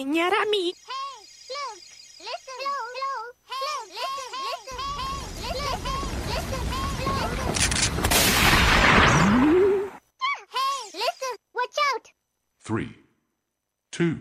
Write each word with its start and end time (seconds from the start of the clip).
enseñar 0.00 0.32
a 0.32 0.46
mí. 0.46 0.74
Three, 12.62 12.94
two, 13.90 14.18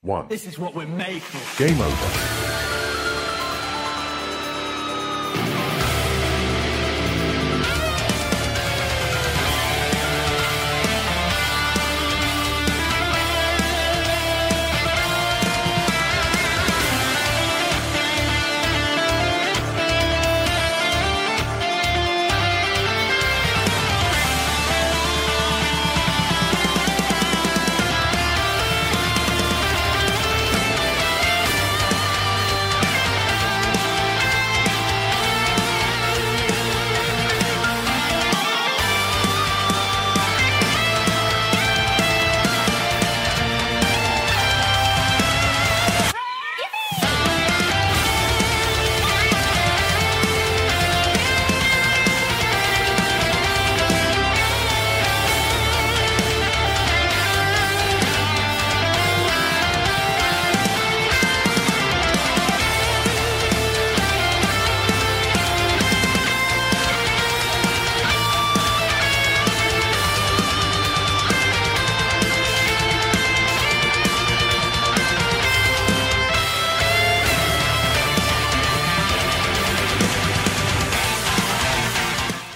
one. 0.00 0.26
This 0.28 0.46
is 0.46 0.58
what 0.58 0.74
we're 0.74 0.86
made 0.86 1.20
for. 1.20 1.62
Game 1.62 1.78
over. 1.82 2.51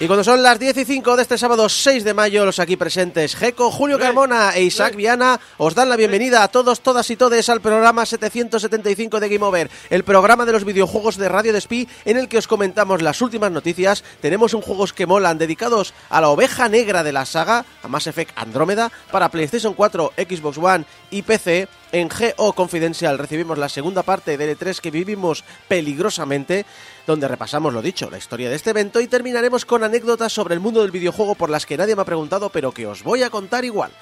Y 0.07 0.09
cuando 0.09 0.23
son 0.23 0.41
las 0.41 0.61
10 0.61 0.77
y 0.77 0.85
5 0.85 1.17
de 1.17 1.23
este 1.23 1.37
sábado 1.37 1.69
6 1.69 2.05
de 2.05 2.15
mayo, 2.15 2.45
los 2.47 2.61
aquí 2.61 2.77
presentes 2.77 3.35
Jeco, 3.35 3.73
Julio 3.73 3.99
Carmona 3.99 4.55
e 4.55 4.63
Isaac 4.63 4.95
Viana 4.95 5.41
os 5.59 5.75
dan 5.75 5.89
la 5.89 5.97
bienvenida 5.97 6.45
a 6.45 6.49
todos, 6.49 6.79
todas 6.79 7.11
y 7.11 7.17
todes 7.17 7.49
al 7.49 7.61
programa 7.61 8.07
775 8.07 9.19
de 9.19 9.29
Game 9.29 9.45
Over, 9.45 9.69
el 9.91 10.05
programa 10.05 10.47
de 10.47 10.53
los 10.53 10.65
videojuegos 10.65 11.17
de 11.17 11.29
Radio 11.29 11.53
Despí 11.53 11.89
en 12.05 12.19
el 12.19 12.29
que 12.29 12.39
os 12.39 12.47
comentamos 12.47 13.03
las 13.03 13.21
últimas 13.21 13.51
noticias. 13.51 14.05
Tenemos 14.21 14.55
un 14.55 14.63
juegos 14.63 14.93
que 14.93 15.07
molan 15.07 15.39
dedicados 15.39 15.93
a 16.09 16.21
la 16.21 16.29
oveja 16.29 16.69
negra 16.69 17.03
de 17.03 17.11
la 17.11 17.27
saga, 17.27 17.65
a 17.83 17.89
Mass 17.89 18.07
Effect 18.07 18.39
Andrómeda, 18.39 18.93
para 19.11 19.29
PlayStation 19.29 19.75
4, 19.75 20.13
Xbox 20.17 20.57
One 20.57 20.85
y 21.11 21.23
PC. 21.23 21.67
En 21.97 22.11
GO 22.11 22.53
Confidencial 22.53 23.17
recibimos 23.17 23.57
la 23.57 23.71
segunda 23.71 24.03
parte 24.03 24.37
del 24.37 24.55
E3 24.55 24.81
que 24.81 24.91
vivimos 24.91 25.45
peligrosamente, 25.67 26.67
donde 27.07 27.27
repasamos 27.27 27.73
lo 27.73 27.81
dicho, 27.81 28.11
la 28.11 28.19
historia 28.19 28.51
de 28.51 28.57
este 28.57 28.69
evento 28.69 29.01
y 29.01 29.07
terminaremos 29.07 29.65
con 29.65 29.83
anécdotas 29.83 30.31
sobre 30.31 30.53
el 30.53 30.61
mundo 30.61 30.83
del 30.83 30.91
videojuego 30.91 31.37
por 31.37 31.49
las 31.49 31.65
que 31.65 31.79
nadie 31.79 31.97
me 31.97 32.03
ha 32.03 32.05
preguntado, 32.05 32.51
pero 32.51 32.71
que 32.71 32.87
os 32.87 33.03
voy 33.03 33.23
a 33.23 33.31
contar 33.31 33.65
igual. 33.65 33.93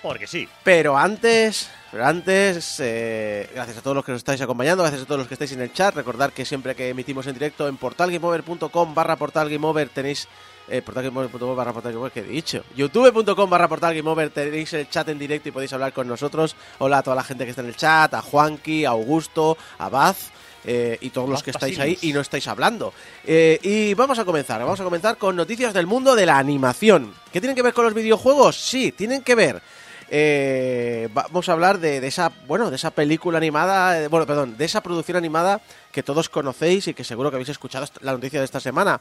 Porque 0.00 0.26
sí. 0.26 0.48
Pero 0.64 0.96
antes, 0.96 1.68
pero 1.92 2.06
antes, 2.06 2.80
eh, 2.80 3.50
gracias 3.54 3.76
a 3.76 3.82
todos 3.82 3.96
los 3.96 4.04
que 4.06 4.12
nos 4.12 4.20
estáis 4.20 4.40
acompañando, 4.40 4.82
gracias 4.82 5.02
a 5.02 5.04
todos 5.04 5.18
los 5.18 5.28
que 5.28 5.34
estáis 5.34 5.52
en 5.52 5.60
el 5.60 5.74
chat. 5.74 5.94
Recordar 5.94 6.32
que 6.32 6.46
siempre 6.46 6.74
que 6.74 6.88
emitimos 6.88 7.26
en 7.26 7.34
directo 7.34 7.68
en 7.68 7.76
portalgameover.com 7.76 8.94
barra 8.94 9.16
portalgameover 9.16 9.90
tenéis 9.90 10.26
eh, 10.70 10.82
portalgameover.com 10.82 11.56
barra 11.56 11.72
portalgameover, 11.72 12.12
que 12.12 12.20
he 12.20 12.24
dicho, 12.24 12.64
youtube.com 12.76 13.50
barra 13.50 13.68
portalgameover 13.68 14.30
tenéis 14.30 14.72
el 14.72 14.88
chat 14.88 15.08
en 15.08 15.18
directo 15.18 15.48
y 15.48 15.52
podéis 15.52 15.72
hablar 15.72 15.92
con 15.92 16.06
nosotros. 16.08 16.56
Hola 16.78 16.98
a 16.98 17.02
toda 17.02 17.16
la 17.16 17.24
gente 17.24 17.44
que 17.44 17.50
está 17.50 17.62
en 17.62 17.68
el 17.68 17.76
chat, 17.76 18.14
a 18.14 18.22
Juanqui, 18.22 18.84
a 18.84 18.90
Augusto, 18.90 19.56
a 19.78 19.88
Baz. 19.88 20.30
eh, 20.64 20.98
y 21.00 21.08
todos 21.10 21.28
los 21.28 21.42
que 21.42 21.50
estáis 21.52 21.78
ahí 21.78 21.98
y 22.02 22.12
no 22.12 22.20
estáis 22.20 22.46
hablando. 22.46 22.92
Eh, 23.24 23.58
y 23.62 23.94
vamos 23.94 24.18
a 24.18 24.24
comenzar, 24.24 24.60
vamos 24.60 24.80
a 24.80 24.84
comenzar 24.84 25.16
con 25.16 25.34
noticias 25.34 25.72
del 25.72 25.86
mundo 25.86 26.14
de 26.14 26.26
la 26.26 26.38
animación. 26.38 27.14
¿Qué 27.32 27.40
tienen 27.40 27.56
que 27.56 27.62
ver 27.62 27.72
con 27.72 27.84
los 27.84 27.94
videojuegos? 27.94 28.56
Sí, 28.56 28.92
tienen 28.92 29.22
que 29.22 29.34
ver. 29.34 29.62
Eh, 30.12 31.08
vamos 31.14 31.48
a 31.48 31.52
hablar 31.52 31.78
de, 31.78 32.04
esa, 32.04 32.32
bueno, 32.48 32.68
de 32.68 32.76
esa 32.76 32.90
película 32.90 33.38
animada, 33.38 34.02
eh, 34.02 34.08
bueno, 34.08 34.26
perdón, 34.26 34.56
de 34.56 34.64
esa 34.64 34.82
producción 34.82 35.16
animada 35.16 35.60
que 35.92 36.02
todos 36.02 36.28
conocéis 36.28 36.88
y 36.88 36.94
que 36.94 37.04
seguro 37.04 37.30
que 37.30 37.36
habéis 37.36 37.50
escuchado 37.50 37.86
la 38.00 38.12
noticia 38.12 38.40
de 38.40 38.44
esta 38.44 38.58
semana, 38.58 39.00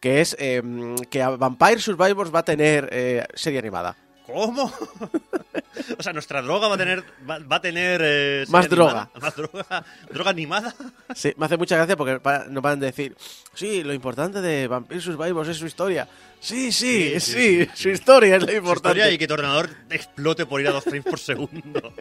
que 0.00 0.20
es 0.20 0.36
eh, 0.38 0.62
que 1.08 1.24
Vampire 1.24 1.78
Survivors 1.78 2.34
va 2.34 2.40
a 2.40 2.44
tener 2.44 2.90
eh, 2.92 3.24
serie 3.34 3.58
animada. 3.58 3.96
¿Cómo? 4.32 4.64
o 5.98 6.02
sea, 6.02 6.12
nuestra 6.12 6.42
droga 6.42 6.68
va 6.68 6.74
a 6.74 6.78
tener. 6.78 7.04
Va, 7.28 7.38
va 7.38 7.56
a 7.56 7.60
tener. 7.60 8.00
eh, 8.04 8.44
Más 8.48 8.66
animada. 8.66 9.10
Más 9.20 9.36
droga. 9.36 9.84
¿Droga 10.10 10.30
animada? 10.30 10.74
Sí, 11.14 11.32
me 11.36 11.46
hace 11.46 11.56
mucha 11.56 11.76
gracia 11.76 11.96
porque 11.96 12.20
pa- 12.20 12.44
nos 12.48 12.62
van 12.62 12.82
a 12.82 12.86
decir, 12.86 13.16
sí, 13.54 13.82
lo 13.82 13.92
importante 13.92 14.40
de 14.40 14.68
Vampire 14.68 15.00
Survivors 15.00 15.48
es 15.48 15.56
su 15.56 15.66
historia. 15.66 16.08
Sí, 16.40 16.72
sí, 16.72 17.18
sí, 17.18 17.20
Sí, 17.20 17.32
sí, 17.32 17.64
sí, 17.74 17.82
su 17.82 17.88
historia 17.90 18.36
es 18.36 18.42
lo 18.42 18.48
Su 18.48 18.54
importante. 18.56 18.98
historia 18.98 19.14
y 19.14 19.18
que 19.18 19.26
tu 19.26 19.34
ordenador 19.34 19.70
explote 19.90 20.46
por 20.46 20.60
ir 20.60 20.68
a 20.68 20.72
dos 20.72 20.84
frames 20.84 21.04
por 21.04 21.18
segundo. 21.18 21.92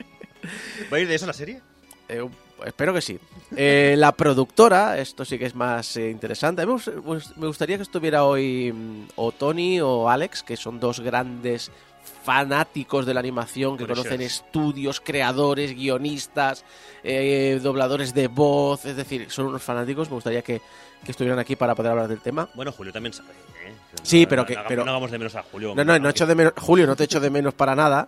¿Va 0.91 0.97
a 0.97 0.99
ir 0.99 1.07
de 1.07 1.15
eso 1.15 1.25
la 1.27 1.33
serie? 1.33 1.61
Eh, 2.07 2.27
espero 2.65 2.93
que 2.93 3.01
sí. 3.01 3.19
Eh, 3.55 3.95
la 3.97 4.13
productora, 4.13 4.97
esto 4.97 5.25
sí 5.25 5.37
que 5.37 5.45
es 5.45 5.53
más 5.55 5.95
eh, 5.97 6.09
interesante. 6.09 6.65
Me 6.65 7.47
gustaría 7.47 7.75
que 7.77 7.83
estuviera 7.83 8.23
hoy 8.23 8.71
mm, 8.73 9.07
o 9.17 9.31
Tony 9.31 9.79
o 9.81 10.09
Alex, 10.09 10.41
que 10.43 10.55
son 10.57 10.79
dos 10.79 11.01
grandes 11.01 11.69
fanáticos 12.09 13.05
de 13.05 13.13
la 13.13 13.19
animación, 13.19 13.77
que 13.77 13.85
conocen 13.87 14.21
estudios, 14.21 14.99
creadores, 14.99 15.73
guionistas, 15.75 16.63
eh, 17.03 17.59
dobladores 17.61 18.13
de 18.13 18.27
voz, 18.27 18.85
es 18.85 18.95
decir, 18.95 19.27
son 19.29 19.47
unos 19.47 19.61
fanáticos. 19.63 20.09
Me 20.09 20.15
gustaría 20.15 20.41
que, 20.41 20.61
que 21.03 21.11
estuvieran 21.11 21.39
aquí 21.39 21.55
para 21.55 21.75
poder 21.75 21.91
hablar 21.91 22.07
del 22.07 22.19
tema. 22.21 22.49
Bueno, 22.53 22.71
Julio 22.71 22.91
también 22.93 23.13
sabe. 23.13 23.29
¿eh? 23.65 23.73
Sí, 24.03 24.25
pero 24.25 24.41
no- 24.43 24.45
que- 24.47 24.55
no 24.55 24.63
pero- 24.67 24.85
No 24.85 24.91
hagamos 24.91 25.11
de 25.11 25.17
menos 25.17 25.35
a 25.35 25.43
Julio. 25.43 25.73
No, 25.75 25.83
no, 25.83 25.97
no 25.99 26.09
echo 26.09 26.25
de 26.27 26.35
menos, 26.35 26.53
Julio, 26.57 26.85
no 26.87 26.95
te 26.95 27.03
echo 27.05 27.19
de 27.19 27.29
menos 27.29 27.53
para 27.53 27.75
nada, 27.75 28.07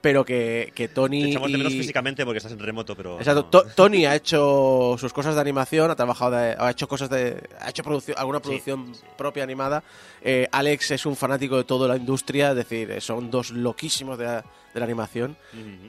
pero 0.00 0.24
que, 0.24 0.72
que 0.74 0.88
Tony 0.88 1.22
Te 1.24 1.28
echamos 1.30 1.50
de 1.50 1.58
menos 1.58 1.72
y- 1.72 1.78
físicamente 1.78 2.24
porque 2.24 2.38
estás 2.38 2.52
en 2.52 2.58
remoto, 2.58 2.94
pero. 2.96 3.18
Exacto. 3.18 3.64
no. 3.64 3.70
Tony 3.74 4.06
ha 4.06 4.14
hecho 4.14 4.96
sus 4.98 5.12
cosas 5.12 5.34
de 5.34 5.40
animación, 5.40 5.90
ha 5.90 5.96
trabajado, 5.96 6.32
de- 6.36 6.54
ha 6.58 6.70
hecho 6.70 6.86
cosas 6.86 7.10
de, 7.10 7.42
ha 7.60 7.70
hecho 7.70 7.82
producción, 7.82 8.16
alguna 8.18 8.40
producción 8.40 8.94
sí. 8.94 9.00
propia 9.16 9.42
animada. 9.42 9.82
Eh, 10.22 10.46
Alex 10.52 10.92
es 10.92 11.06
un 11.06 11.16
fanático 11.16 11.56
de 11.56 11.64
toda 11.64 11.88
la 11.88 11.96
industria, 11.96 12.50
es 12.50 12.56
decir, 12.56 13.00
son 13.00 13.30
dos 13.30 13.50
loquísimos 13.50 14.16
de 14.18 14.24
la, 14.24 14.44
de 14.74 14.80
la 14.80 14.84
animación. 14.84 15.36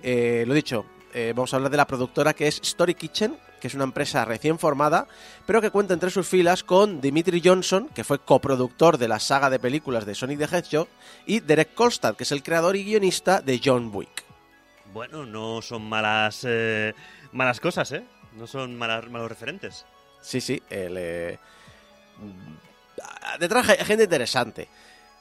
Eh, 0.04 0.44
lo 0.48 0.54
dicho, 0.54 0.86
eh, 1.14 1.34
vamos 1.36 1.54
a 1.54 1.58
hablar 1.58 1.72
de 1.72 1.78
la 1.78 1.88
productora 1.88 2.34
que 2.34 2.48
es 2.48 2.60
Story 2.62 2.96
Kitchen, 2.96 3.38
que 3.60 3.68
es 3.68 3.74
una 3.74 3.84
empresa 3.84 4.24
recién 4.26 4.58
formada, 4.58 5.08
pero 5.46 5.62
que 5.62 5.70
cuenta 5.70 5.94
entre 5.94 6.10
sus 6.10 6.28
filas 6.28 6.64
con 6.64 7.02
Dimitri 7.02 7.42
Johnson, 7.44 7.90
que 7.94 8.04
fue 8.04 8.20
coproductor 8.20 8.98
de 8.98 9.08
la 9.08 9.20
saga 9.20 9.50
de 9.50 9.60
películas 9.60 10.06
de 10.06 10.16
Sonic 10.16 10.40
the 10.40 10.58
Hedgehog, 10.58 10.88
y 11.26 11.40
Derek 11.42 11.74
Kolstad, 11.74 12.16
que 12.16 12.24
es 12.24 12.32
el 12.32 12.44
creador 12.44 12.76
y 12.76 12.84
guionista 12.86 13.42
de 13.42 13.60
John 13.64 13.92
Wick. 13.94 14.24
Bueno, 14.94 15.26
no 15.26 15.62
son 15.62 15.84
malas. 15.84 16.42
eh, 16.48 16.94
malas 17.32 17.60
cosas, 17.60 17.92
¿eh? 17.92 18.04
No 18.38 18.48
son 18.48 18.78
malas, 18.78 19.10
malos 19.10 19.30
referentes. 19.30 19.86
Sí, 20.22 20.42
sí. 20.42 20.62
El, 20.70 20.96
eh, 20.98 21.38
mm, 22.18 23.40
detrás 23.40 23.70
hay 23.70 23.78
gente 23.86 24.06
interesante. 24.06 24.68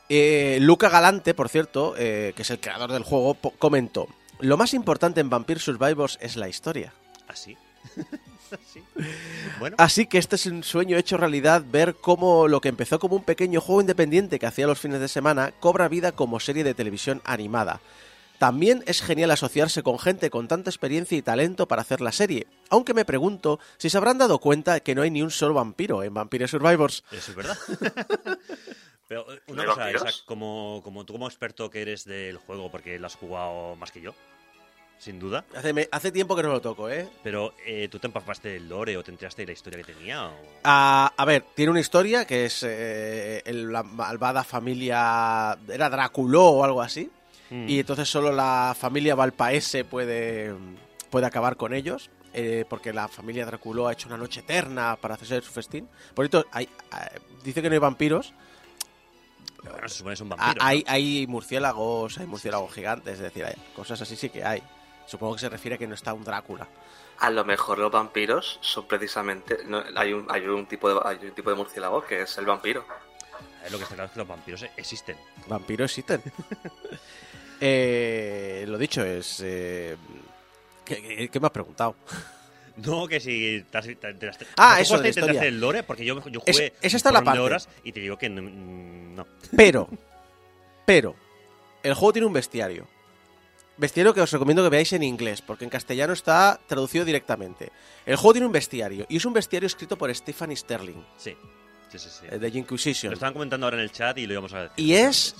Eh, 0.08 0.58
Luca 0.60 0.88
Galante, 0.88 1.34
por 1.34 1.48
cierto, 1.48 1.94
eh, 1.98 2.32
que 2.34 2.42
es 2.42 2.50
el 2.50 2.60
creador 2.60 2.92
del 2.92 3.02
juego, 3.02 3.36
comentó: 3.58 4.08
Lo 4.40 4.56
más 4.56 4.74
importante 4.74 5.20
en 5.20 5.30
Vampire 5.30 5.60
Survivors 5.60 6.18
es 6.20 6.36
la 6.36 6.48
historia. 6.48 6.92
Así. 7.26 7.56
Así. 8.52 8.82
Bueno, 9.58 9.76
Así 9.78 10.06
que 10.06 10.18
este 10.18 10.36
es 10.36 10.46
un 10.46 10.62
sueño 10.62 10.96
hecho 10.96 11.16
realidad 11.16 11.64
ver 11.70 11.96
cómo 12.00 12.48
lo 12.48 12.60
que 12.60 12.68
empezó 12.68 12.98
como 12.98 13.16
un 13.16 13.24
pequeño 13.24 13.60
juego 13.60 13.80
independiente 13.80 14.38
que 14.38 14.46
hacía 14.46 14.66
los 14.66 14.78
fines 14.78 15.00
de 15.00 15.08
semana 15.08 15.52
cobra 15.60 15.88
vida 15.88 16.12
como 16.12 16.40
serie 16.40 16.64
de 16.64 16.74
televisión 16.74 17.20
animada. 17.24 17.80
También 18.38 18.84
es 18.86 19.02
genial 19.02 19.32
asociarse 19.32 19.82
con 19.82 19.98
gente 19.98 20.30
con 20.30 20.46
tanta 20.46 20.70
experiencia 20.70 21.18
y 21.18 21.22
talento 21.22 21.66
para 21.66 21.82
hacer 21.82 22.00
la 22.00 22.12
serie, 22.12 22.46
aunque 22.70 22.94
me 22.94 23.04
pregunto 23.04 23.58
si 23.78 23.90
se 23.90 23.98
habrán 23.98 24.18
dado 24.18 24.38
cuenta 24.38 24.80
que 24.80 24.94
no 24.94 25.02
hay 25.02 25.10
ni 25.10 25.22
un 25.22 25.32
solo 25.32 25.54
vampiro 25.54 26.04
en 26.04 26.14
Vampire 26.14 26.46
Survivors. 26.46 27.02
eso 27.10 27.32
es 27.32 27.36
verdad. 27.36 27.58
Pero 29.08 29.32
eh, 29.32 29.40
una 29.48 29.62
¿De 29.62 29.68
cosa? 29.68 29.90
Isaac, 29.92 30.14
como, 30.26 30.80
como 30.84 31.04
tú 31.04 31.14
como 31.14 31.26
experto 31.26 31.70
que 31.70 31.80
eres 31.82 32.04
del 32.04 32.36
juego, 32.36 32.70
porque 32.70 32.98
lo 32.98 33.06
has 33.06 33.16
jugado 33.16 33.74
más 33.76 33.90
que 33.90 34.00
yo, 34.02 34.14
sin 34.98 35.18
duda. 35.18 35.44
Hace, 35.56 35.72
me- 35.72 35.88
hace 35.90 36.12
tiempo 36.12 36.36
que 36.36 36.42
no 36.42 36.50
lo 36.50 36.60
toco, 36.60 36.90
¿eh? 36.90 37.08
Pero 37.22 37.54
eh, 37.64 37.88
tú 37.90 37.98
te 37.98 38.06
empapaste 38.08 38.48
del 38.50 38.68
lore 38.68 38.96
o 38.96 39.02
te 39.02 39.10
enteraste 39.10 39.42
de 39.42 39.46
la 39.46 39.52
historia 39.52 39.82
que 39.82 39.92
tenía. 39.94 40.26
O... 40.26 40.32
A, 40.64 41.12
a 41.16 41.24
ver, 41.24 41.44
tiene 41.54 41.70
una 41.70 41.80
historia 41.80 42.26
que 42.26 42.44
es 42.46 42.62
eh, 42.66 43.42
el- 43.46 43.72
la 43.72 43.82
malvada 43.82 44.44
familia. 44.44 45.56
Era 45.68 45.88
Dráculo 45.88 46.44
o 46.44 46.64
algo 46.64 46.82
así. 46.82 47.10
Mm. 47.50 47.66
Y 47.68 47.80
entonces 47.80 48.08
solo 48.08 48.30
la 48.30 48.76
familia 48.78 49.14
Valpaese 49.14 49.84
puede, 49.84 50.54
puede 51.10 51.26
acabar 51.26 51.56
con 51.56 51.72
ellos. 51.72 52.10
eh, 52.34 52.66
porque 52.68 52.92
la 52.92 53.08
familia 53.08 53.46
Dráculo 53.46 53.88
ha 53.88 53.92
hecho 53.94 54.06
una 54.08 54.18
noche 54.18 54.40
eterna 54.40 54.96
para 55.00 55.14
hacer 55.14 55.42
su 55.42 55.50
festín. 55.50 55.88
Por 56.14 56.28
cierto, 56.28 56.46
hay, 56.52 56.64
eh, 56.66 57.18
dice 57.42 57.62
que 57.62 57.70
no 57.70 57.72
hay 57.72 57.78
vampiros. 57.78 58.34
Bueno, 59.62 59.88
se 59.88 59.96
supone 59.98 60.12
que 60.12 60.14
es 60.14 60.20
un 60.20 60.32
Ah, 60.32 60.36
vampiro. 60.36 60.64
hay, 60.64 60.84
hay 60.86 61.26
murciélagos, 61.26 62.18
hay 62.18 62.26
murciélagos 62.26 62.72
gigantes, 62.72 63.14
es 63.14 63.20
decir, 63.20 63.44
hay 63.44 63.54
cosas 63.74 64.00
así 64.00 64.16
sí 64.16 64.30
que 64.30 64.44
hay. 64.44 64.62
Supongo 65.06 65.34
que 65.34 65.40
se 65.40 65.48
refiere 65.48 65.74
a 65.76 65.78
que 65.78 65.86
no 65.86 65.94
está 65.94 66.12
un 66.14 66.22
Drácula. 66.24 66.68
A 67.20 67.30
lo 67.30 67.44
mejor 67.44 67.78
los 67.78 67.90
vampiros 67.90 68.58
son 68.62 68.86
precisamente. 68.86 69.58
no, 69.66 69.82
hay, 69.96 70.12
un, 70.12 70.26
hay, 70.30 70.46
un 70.46 70.66
tipo 70.66 70.88
de, 70.92 71.00
hay 71.04 71.16
un 71.26 71.32
tipo 71.34 71.50
de 71.50 71.56
murciélago 71.56 72.04
que 72.04 72.22
es 72.22 72.38
el 72.38 72.46
vampiro. 72.46 72.84
Eh, 73.64 73.70
Lo 73.70 73.78
que 73.78 73.82
está 73.84 73.94
claro 73.96 74.06
es 74.06 74.12
que 74.12 74.18
los 74.20 74.28
vampiros 74.28 74.64
existen. 74.76 75.16
Vampiros 75.46 75.90
existen. 75.90 76.22
Eh, 77.60 78.64
lo 78.68 78.78
dicho 78.78 79.02
es... 79.04 79.40
eh, 79.44 79.96
¿qué, 80.84 81.02
qué- 81.02 81.28
qué 81.28 81.40
me 81.40 81.46
has 81.46 81.52
preguntado? 81.52 81.96
No, 82.84 83.06
que 83.08 83.20
si 83.20 83.64
te 83.70 83.78
has, 83.78 83.84
te 83.86 84.08
enteraste. 84.08 84.46
Ah, 84.56 84.74
¿Tú 84.76 84.82
eso, 84.82 84.96
de 84.98 85.02
te 85.02 85.08
historia. 85.20 85.40
del 85.40 85.60
lore? 85.60 85.82
Porque 85.82 86.04
yo, 86.04 86.22
yo 86.28 86.40
Es- 86.46 86.56
jugué 86.56 86.72
esa 86.80 86.96
está 86.96 87.10
la 87.12 87.22
parte. 87.22 87.40
horas 87.40 87.68
y 87.84 87.92
te 87.92 88.00
digo 88.00 88.16
que 88.16 88.28
no. 88.28 88.42
no. 88.42 89.26
Pero, 89.56 89.88
pero, 90.86 91.14
el 91.82 91.94
juego 91.94 92.12
tiene 92.12 92.26
un 92.26 92.32
bestiario. 92.32 92.86
Bestiario 93.76 94.12
que 94.12 94.20
os 94.20 94.30
recomiendo 94.32 94.62
que 94.64 94.70
veáis 94.70 94.92
en 94.92 95.04
inglés, 95.04 95.40
porque 95.40 95.64
en 95.64 95.70
castellano 95.70 96.12
está 96.12 96.58
traducido 96.66 97.04
directamente. 97.04 97.70
El 98.06 98.16
juego 98.16 98.32
tiene 98.32 98.46
un 98.46 98.52
bestiario, 98.52 99.06
y 99.08 99.16
es 99.18 99.24
un 99.24 99.32
bestiario 99.32 99.66
escrito 99.68 99.96
por 99.96 100.12
Stephanie 100.14 100.56
Sterling, 100.56 101.00
Sí, 101.16 101.36
sí, 101.90 101.98
sí. 101.98 102.08
sí. 102.10 102.26
eh, 102.28 102.38
de 102.38 102.48
Inquisition. 102.48 103.10
Lo 103.10 103.14
estaban 103.14 103.34
comentando 103.34 103.66
ahora 103.66 103.76
en 103.76 103.84
el 103.84 103.92
chat 103.92 104.18
y 104.18 104.26
lo 104.26 104.32
íbamos 104.32 104.52
a 104.52 104.62
decir. 104.62 104.84
Y 104.84 104.94
es-. 104.94 105.36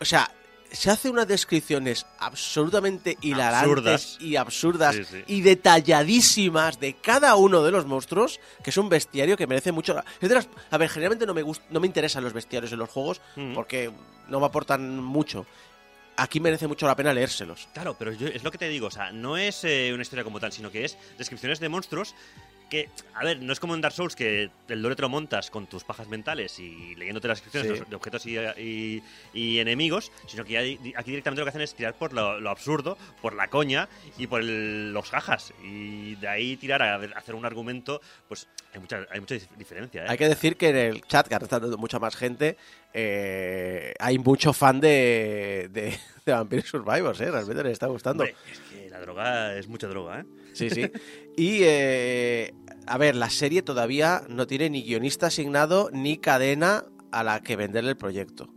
O 0.00 0.04
sea, 0.04 0.30
se 0.76 0.90
hace 0.90 1.10
unas 1.10 1.26
descripciones 1.26 2.06
absolutamente 2.18 3.16
hilarantes 3.22 3.62
Absurdas. 3.62 4.16
y 4.20 4.36
absurdas 4.36 4.94
Sí, 4.96 5.04
sí. 5.04 5.24
y 5.26 5.40
detalladísimas 5.40 6.78
de 6.80 6.94
cada 6.94 7.34
uno 7.36 7.62
de 7.62 7.70
los 7.72 7.86
monstruos, 7.86 8.40
que 8.62 8.70
es 8.70 8.76
un 8.76 8.88
bestiario 8.88 9.36
que 9.36 9.46
merece 9.46 9.72
mucho. 9.72 9.94
la- 9.94 10.04
es 10.20 10.28
de 10.28 10.34
las- 10.34 10.48
a 10.70 10.78
ver, 10.78 10.88
generalmente 10.88 11.26
no 11.26 11.34
me, 11.34 11.42
gust- 11.44 11.62
no 11.70 11.80
me 11.80 11.86
interesan 11.86 12.22
los 12.24 12.32
bestiarios 12.32 12.72
en 12.72 12.78
los 12.78 12.88
juegos 12.90 13.20
Mm. 13.36 13.54
porque 13.54 13.90
no 14.28 14.40
me 14.40 14.46
aportan 14.46 15.02
mucho. 15.02 15.46
Aquí 16.18 16.40
merece 16.40 16.66
mucho 16.66 16.86
la 16.86 16.96
pena 16.96 17.12
leérselos. 17.12 17.68
Claro, 17.74 17.94
pero 17.98 18.12
yo- 18.12 18.28
es 18.28 18.42
lo 18.42 18.50
que 18.50 18.58
te 18.58 18.68
digo, 18.68 18.86
o 18.86 18.90
sea, 18.90 19.12
no 19.12 19.36
es 19.36 19.64
eh, 19.64 19.90
una 19.92 20.02
historia 20.02 20.24
como 20.24 20.40
tal, 20.40 20.50
sino 20.52 20.70
que 20.70 20.84
es 20.84 20.96
descripciones 21.18 21.60
de 21.60 21.68
monstruos 21.68 22.14
que, 22.68 22.88
a 23.14 23.24
ver, 23.24 23.40
no 23.40 23.52
es 23.52 23.60
como 23.60 23.74
en 23.74 23.80
Dark 23.80 23.94
Souls 23.94 24.16
que 24.16 24.50
el 24.68 24.82
lore 24.82 24.96
te 24.96 25.02
lo 25.02 25.08
montas 25.08 25.50
con 25.50 25.66
tus 25.66 25.84
pajas 25.84 26.08
mentales 26.08 26.58
y 26.58 26.94
leyéndote 26.96 27.28
las 27.28 27.38
descripciones 27.42 27.78
Sí. 27.80 27.84
de, 27.88 27.96
objetos 27.96 28.26
y, 28.26 28.36
y- 28.60 29.02
y 29.32 29.58
enemigos, 29.60 30.10
sino 30.26 30.44
que 30.44 30.58
aquí 30.58 31.10
directamente 31.10 31.40
lo 31.40 31.44
que 31.44 31.50
hacen 31.50 31.60
es 31.62 31.74
tirar 31.74 31.94
por 31.94 32.12
lo, 32.12 32.40
lo 32.40 32.50
absurdo, 32.50 32.98
por 33.22 33.34
la 33.34 33.48
coña 33.48 33.88
y 34.18 34.26
por 34.26 34.40
el- 34.40 34.92
los 34.92 35.08
jajas. 35.10 35.52
Y 35.64 36.16
de 36.16 36.28
ahí 36.28 36.56
tirar 36.56 36.82
a, 36.82 36.94
a 36.96 37.04
hacer 37.18 37.34
un 37.34 37.44
argumento, 37.46 38.00
pues 38.28 38.48
hay 38.74 38.80
mucha, 38.80 39.06
hay 39.10 39.20
mucha 39.20 39.36
dif- 39.36 39.48
diferencia, 39.56 40.02
¿eh? 40.04 40.06
Hay 40.08 40.18
que 40.18 40.28
decir 40.28 40.56
que 40.56 40.68
en 40.70 40.76
el 40.76 41.02
chat, 41.02 41.28
que 41.28 41.34
ahora 41.34 41.44
está 41.44 41.60
dando 41.60 41.78
mucha 41.78 41.98
más 41.98 42.16
gente, 42.16 42.56
eh, 42.92 43.94
hay 43.98 44.18
mucho 44.18 44.52
fan 44.52 44.80
de, 44.80 45.68
de, 45.70 45.96
de 46.26 46.32
Vampire 46.32 46.62
Survivors, 46.62 47.20
¿eh? 47.20 47.30
Realmente 47.30 47.62
les 47.62 47.72
está 47.72 47.86
gustando. 47.86 48.24
Hombre, 48.24 48.36
es 48.52 48.58
que 48.58 48.90
la 48.90 49.00
droga 49.00 49.54
es 49.56 49.68
mucha 49.68 49.86
droga, 49.86 50.20
¿eh? 50.20 50.24
Sí, 50.56 50.70
sí. 50.70 50.90
Y, 51.36 51.60
eh, 51.62 52.54
a 52.86 52.98
ver, 52.98 53.14
la 53.16 53.30
serie 53.30 53.62
todavía 53.62 54.22
no 54.28 54.46
tiene 54.46 54.70
ni 54.70 54.82
guionista 54.82 55.26
asignado 55.26 55.90
ni 55.92 56.16
cadena 56.18 56.84
a 57.12 57.22
la 57.22 57.42
que 57.42 57.56
venderle 57.56 57.90
el 57.90 57.96
proyecto. 57.96 58.48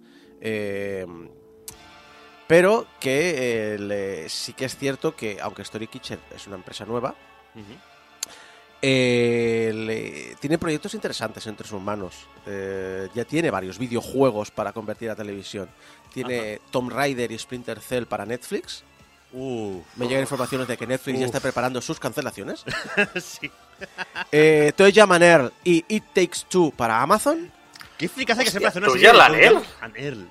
Eh, 0.42 1.06
pero 2.48 2.88
que 3.00 3.74
eh, 3.76 3.80
le- 3.80 4.30
sí 4.30 4.54
que 4.54 4.66
es 4.66 4.76
cierto 4.78 5.16
que, 5.16 5.38
aunque 5.42 5.62
Story 5.62 5.88
Kitchen 5.88 6.20
es 6.36 6.48
una 6.48 6.56
empresa 6.56 6.86
nueva, 6.86 7.16
eh, 8.82 9.72
le- 9.76 10.36
tiene 10.40 10.58
proyectos 10.58 10.94
interesantes 10.94 11.46
entre 11.48 11.68
sus 11.68 11.82
manos. 11.82 12.16
Eh, 12.46 13.10
ya 13.14 13.26
tiene 13.26 13.52
varios 13.52 13.78
videojuegos 13.78 14.52
para 14.52 14.72
convertir 14.72 15.10
a 15.10 15.16
televisión. 15.16 15.70
Tiene 16.14 16.60
Tomb 16.72 16.90
Raider 16.92 17.32
y 17.32 17.38
Splinter 17.38 17.80
Cell 17.82 18.06
para 18.06 18.26
Netflix. 18.26 18.84
Uf. 19.32 19.84
Me 19.96 20.08
llegan 20.08 20.22
informaciones 20.22 20.68
de 20.68 20.76
que 20.78 20.88
Netflix 20.88 21.20
ya 21.20 21.26
está 21.26 21.40
preparando 21.40 21.82
sus 21.82 22.00
cancelaciones. 22.00 22.64
sí. 23.22 23.50
Eh, 24.32 24.74
Toy 24.76 24.92
Jam 24.92 25.12
and 25.12 25.24
Earl 25.24 25.54
y 25.64 25.86
It 25.88 26.04
Takes 26.14 26.40
Two 26.50 26.72
para 26.72 27.02
Amazon. 27.02 27.52
Qué 27.98 28.10
fricazo 28.10 28.40
hay 28.42 28.46
que 28.46 28.52
ser 28.52 28.62
para 28.62 28.70
hacer 28.70 28.82
una 28.82 28.88
¿tú 28.88 28.94
serie 28.94 29.08
de 29.10 29.14
la 29.18 29.26
and 29.82 29.96
Earl. 29.98 30.30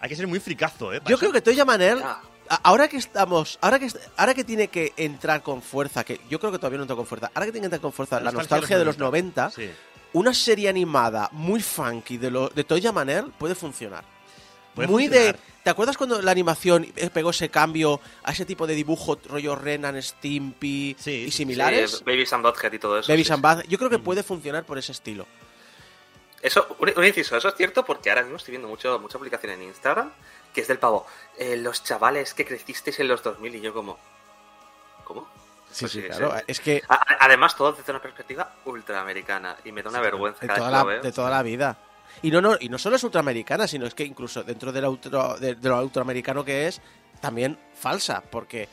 Hay 0.00 0.08
que 0.08 0.16
ser 0.16 0.26
muy 0.26 0.40
fricazo, 0.40 0.92
¿eh? 0.92 1.00
Yo 1.04 1.10
eso. 1.16 1.18
creo 1.18 1.32
que 1.32 1.40
Toy 1.40 1.56
Jam 1.56 1.68
and 1.70 1.82
Earl, 1.82 2.00
Ya. 2.00 2.20
a- 2.48 2.60
ahora 2.62 2.86
que 2.88 2.96
estamos, 2.96 3.58
ahora 3.60 3.78
que, 3.78 3.88
ahora 4.16 4.34
que 4.34 4.44
tiene 4.44 4.68
que 4.68 4.92
entrar 4.96 5.42
con 5.42 5.62
fuerza, 5.62 6.04
que 6.04 6.20
yo 6.30 6.38
creo 6.38 6.52
que 6.52 6.58
todavía 6.58 6.78
no 6.78 6.84
entra 6.84 6.96
con 6.96 7.06
fuerza, 7.06 7.30
ahora 7.34 7.46
que 7.46 7.52
tiene 7.52 7.64
que 7.64 7.66
entrar 7.66 7.80
con 7.80 7.92
fuerza 7.92 8.20
la 8.20 8.30
nostalgia 8.32 8.78
de 8.78 8.84
los 8.84 8.98
90, 8.98 9.50
Sí. 9.50 9.70
una 10.12 10.32
serie 10.32 10.68
animada 10.68 11.28
muy 11.32 11.60
funky 11.60 12.16
de, 12.18 12.30
lo, 12.30 12.48
de 12.50 12.62
Toy 12.64 12.80
Jam 12.80 12.96
and 12.98 13.10
Earl 13.10 13.32
puede 13.38 13.54
funcionar. 13.54 14.04
Puede 14.76 14.86
muy 14.88 15.04
funcionar. 15.08 15.34
de... 15.34 15.40
¿Te 15.64 15.70
acuerdas 15.70 15.96
cuando 15.96 16.22
la 16.22 16.30
animación 16.30 16.86
pegó 17.12 17.30
ese 17.30 17.48
cambio 17.48 18.00
a 18.22 18.30
ese 18.30 18.44
tipo 18.44 18.68
de 18.68 18.74
dibujo 18.76 19.18
rollo 19.28 19.56
Renan, 19.56 20.00
Stimpy 20.00 20.94
Sí, 20.96 21.24
y 21.26 21.30
similares? 21.32 21.90
Sí, 21.98 22.04
Baby 22.06 22.24
Sam 22.24 22.42
Butthead 22.42 22.72
y 22.72 22.78
todo 22.78 23.00
eso. 23.00 23.10
Baby 23.12 23.24
sí, 23.24 23.32
and. 23.32 23.42
Bad. 23.42 23.62
Yo 23.66 23.76
creo 23.76 23.90
que 23.90 23.98
puede 23.98 24.22
funcionar 24.22 24.62
por 24.64 24.78
ese 24.78 24.92
estilo. 24.92 25.26
Eso, 26.40 26.76
un, 26.78 26.92
un 26.96 27.04
inciso, 27.04 27.36
eso 27.36 27.48
es 27.48 27.54
cierto 27.56 27.84
porque 27.84 28.10
ahora 28.10 28.22
mismo 28.22 28.36
estoy 28.36 28.52
viendo 28.52 28.68
mucho, 28.68 29.00
mucha 29.00 29.18
publicación 29.18 29.52
en 29.54 29.62
Instagram 29.64 30.12
que 30.54 30.60
es 30.60 30.68
del 30.68 30.78
pavo. 30.78 31.04
eh, 31.36 31.56
los 31.56 31.82
chavales 31.82 32.32
que 32.32 32.44
crecisteis 32.46 33.00
en 33.00 33.08
los 33.08 33.22
2000 33.24 33.56
y 33.56 33.60
yo 33.60 33.74
como... 33.74 33.98
¿Cómo? 35.04 35.28
Sí, 35.72 35.80
Pues 35.80 35.92
sí, 35.92 36.00
sí, 36.00 36.06
claro. 36.06 36.34
sí. 36.38 36.44
Es 36.46 36.60
que 36.60 36.82
A- 36.88 37.16
además 37.20 37.56
todo 37.56 37.72
desde 37.72 37.90
una 37.90 38.00
perspectiva 38.00 38.54
ultraamericana 38.64 39.56
y 39.64 39.72
me 39.72 39.82
da 39.82 39.90
una 39.90 40.00
vergüenza 40.00 40.40
de 40.40 40.46
cada 40.46 40.58
toda, 40.58 40.70
vez 40.70 40.70
que 40.70 40.78
lo 40.78 40.84
la, 40.84 40.92
veo. 40.94 41.02
de 41.02 41.12
toda 41.12 41.30
la 41.30 41.42
vida. 41.42 41.78
Y 42.22 42.30
no, 42.30 42.40
no, 42.40 42.56
y 42.58 42.68
no 42.68 42.78
solo 42.78 42.96
es 42.96 43.04
ultraamericana, 43.04 43.66
sino 43.68 43.86
es 43.86 43.94
que 43.94 44.04
incluso 44.04 44.42
dentro 44.42 44.72
de, 44.72 44.80
la 44.80 44.88
ultra- 44.90 45.36
de, 45.38 45.54
de 45.54 45.68
lo 45.68 45.82
ultraamericano 45.82 46.44
que 46.44 46.66
es, 46.66 46.80
también 47.20 47.58
falsa, 47.74 48.22
porque 48.30 48.68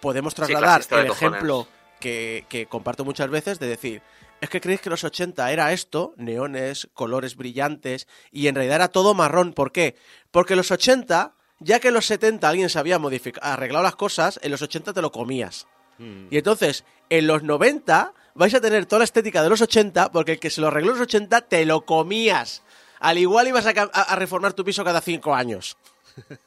podemos 0.00 0.34
trasladar 0.34 0.80
el 1.00 1.06
ejemplo 1.28 1.68
que, 2.00 2.44
que 2.48 2.66
comparto 2.66 3.04
muchas 3.04 3.28
veces 3.30 3.58
de 3.58 3.66
decir, 3.66 4.02
es 4.40 4.48
que 4.48 4.60
creéis 4.60 4.80
que 4.80 4.90
los 4.90 5.02
80 5.04 5.50
era 5.50 5.72
esto, 5.72 6.14
neones, 6.16 6.88
colores 6.94 7.34
brillantes, 7.36 8.06
y 8.30 8.46
en 8.46 8.54
realidad 8.54 8.76
era 8.76 8.88
todo 8.88 9.14
marrón. 9.14 9.52
¿Por 9.52 9.72
qué? 9.72 9.96
Porque 10.30 10.54
los 10.54 10.70
80, 10.70 11.34
ya 11.58 11.80
que 11.80 11.88
en 11.88 11.94
los 11.94 12.06
70 12.06 12.48
alguien 12.48 12.68
se 12.70 12.78
había 12.78 13.00
arreglado 13.42 13.82
las 13.82 13.96
cosas, 13.96 14.38
en 14.42 14.52
los 14.52 14.62
80 14.62 14.92
te 14.92 15.02
lo 15.02 15.10
comías. 15.10 15.66
Mm. 15.98 16.26
Y 16.30 16.38
entonces, 16.38 16.84
en 17.10 17.26
los 17.26 17.42
90 17.42 18.12
vais 18.34 18.54
a 18.54 18.60
tener 18.60 18.86
toda 18.86 18.98
la 19.00 19.04
estética 19.04 19.42
de 19.42 19.48
los 19.48 19.60
80, 19.60 20.12
porque 20.12 20.32
el 20.32 20.38
que 20.38 20.50
se 20.50 20.60
lo 20.60 20.68
arregló 20.68 20.92
en 20.92 20.98
los 20.98 21.06
80 21.08 21.40
te 21.42 21.64
lo 21.66 21.84
comías. 21.84 22.62
Al 23.00 23.18
igual 23.18 23.48
ibas 23.48 23.64
a, 23.66 24.16
reformar 24.16 24.52
tu 24.52 24.64
piso 24.64 24.84
cada 24.84 25.00
5 25.00 25.34
años. 25.34 25.76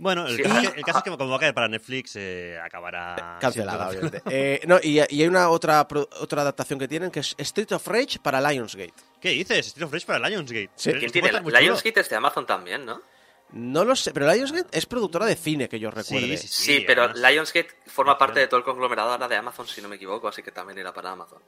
Bueno, 0.00 0.28
el, 0.28 0.36
Sí. 0.36 0.42
caso, 0.44 0.60
es 0.60 0.70
que, 0.70 0.76
el 0.78 0.84
caso 0.84 0.98
es 0.98 1.04
que 1.04 1.10
como 1.10 1.28
va 1.28 1.36
a 1.36 1.40
caer 1.40 1.54
para 1.54 1.66
Netflix, 1.66 2.14
eh, 2.14 2.56
acabará... 2.62 3.38
Cancelada, 3.40 3.90
siendo- 3.90 4.06
obviamente. 4.12 4.22
Eh, 4.30 4.60
no, 4.66 4.78
y, 4.80 4.98
y 5.00 5.00
hay 5.22 5.26
una 5.26 5.48
otra, 5.48 5.88
pro- 5.88 6.08
otra 6.20 6.42
adaptación 6.42 6.78
que 6.78 6.86
tienen 6.86 7.10
que 7.10 7.18
es 7.20 7.34
Street 7.36 7.72
of 7.72 7.84
Rage 7.88 8.20
para 8.22 8.40
Lionsgate. 8.40 8.94
¿Qué 9.20 9.30
dices? 9.30 9.66
Street 9.66 9.86
of 9.86 9.92
Rage 9.92 10.06
para 10.06 10.28
Lionsgate. 10.28 10.70
Sí. 10.76 10.92
¿Quién 10.92 11.10
tiene? 11.10 11.32
Lionsgate 11.32 11.98
es 12.00 12.08
de 12.08 12.14
Amazon 12.14 12.46
también, 12.46 12.86
¿no? 12.86 13.02
No 13.50 13.84
lo 13.84 13.96
sé, 13.96 14.12
pero 14.12 14.30
Lionsgate 14.32 14.76
es 14.76 14.84
productora 14.86 15.24
de 15.26 15.34
cine, 15.36 15.68
que 15.68 15.80
yo 15.80 15.90
recuerde. 15.90 16.36
sí, 16.36 16.48
Sí, 16.48 16.84
pero 16.86 17.04
además. 17.04 17.30
Lionsgate 17.32 17.70
forma 17.86 18.18
parte 18.18 18.40
de 18.40 18.46
todo 18.46 18.58
el 18.58 18.64
conglomerado 18.64 19.10
ahora 19.12 19.26
de 19.28 19.36
Amazon, 19.36 19.66
si 19.66 19.80
no 19.80 19.88
me 19.88 19.96
equivoco, 19.96 20.28
así 20.28 20.42
que 20.42 20.52
también 20.52 20.78
era 20.78 20.92
para 20.92 21.12
Amazon. 21.12 21.38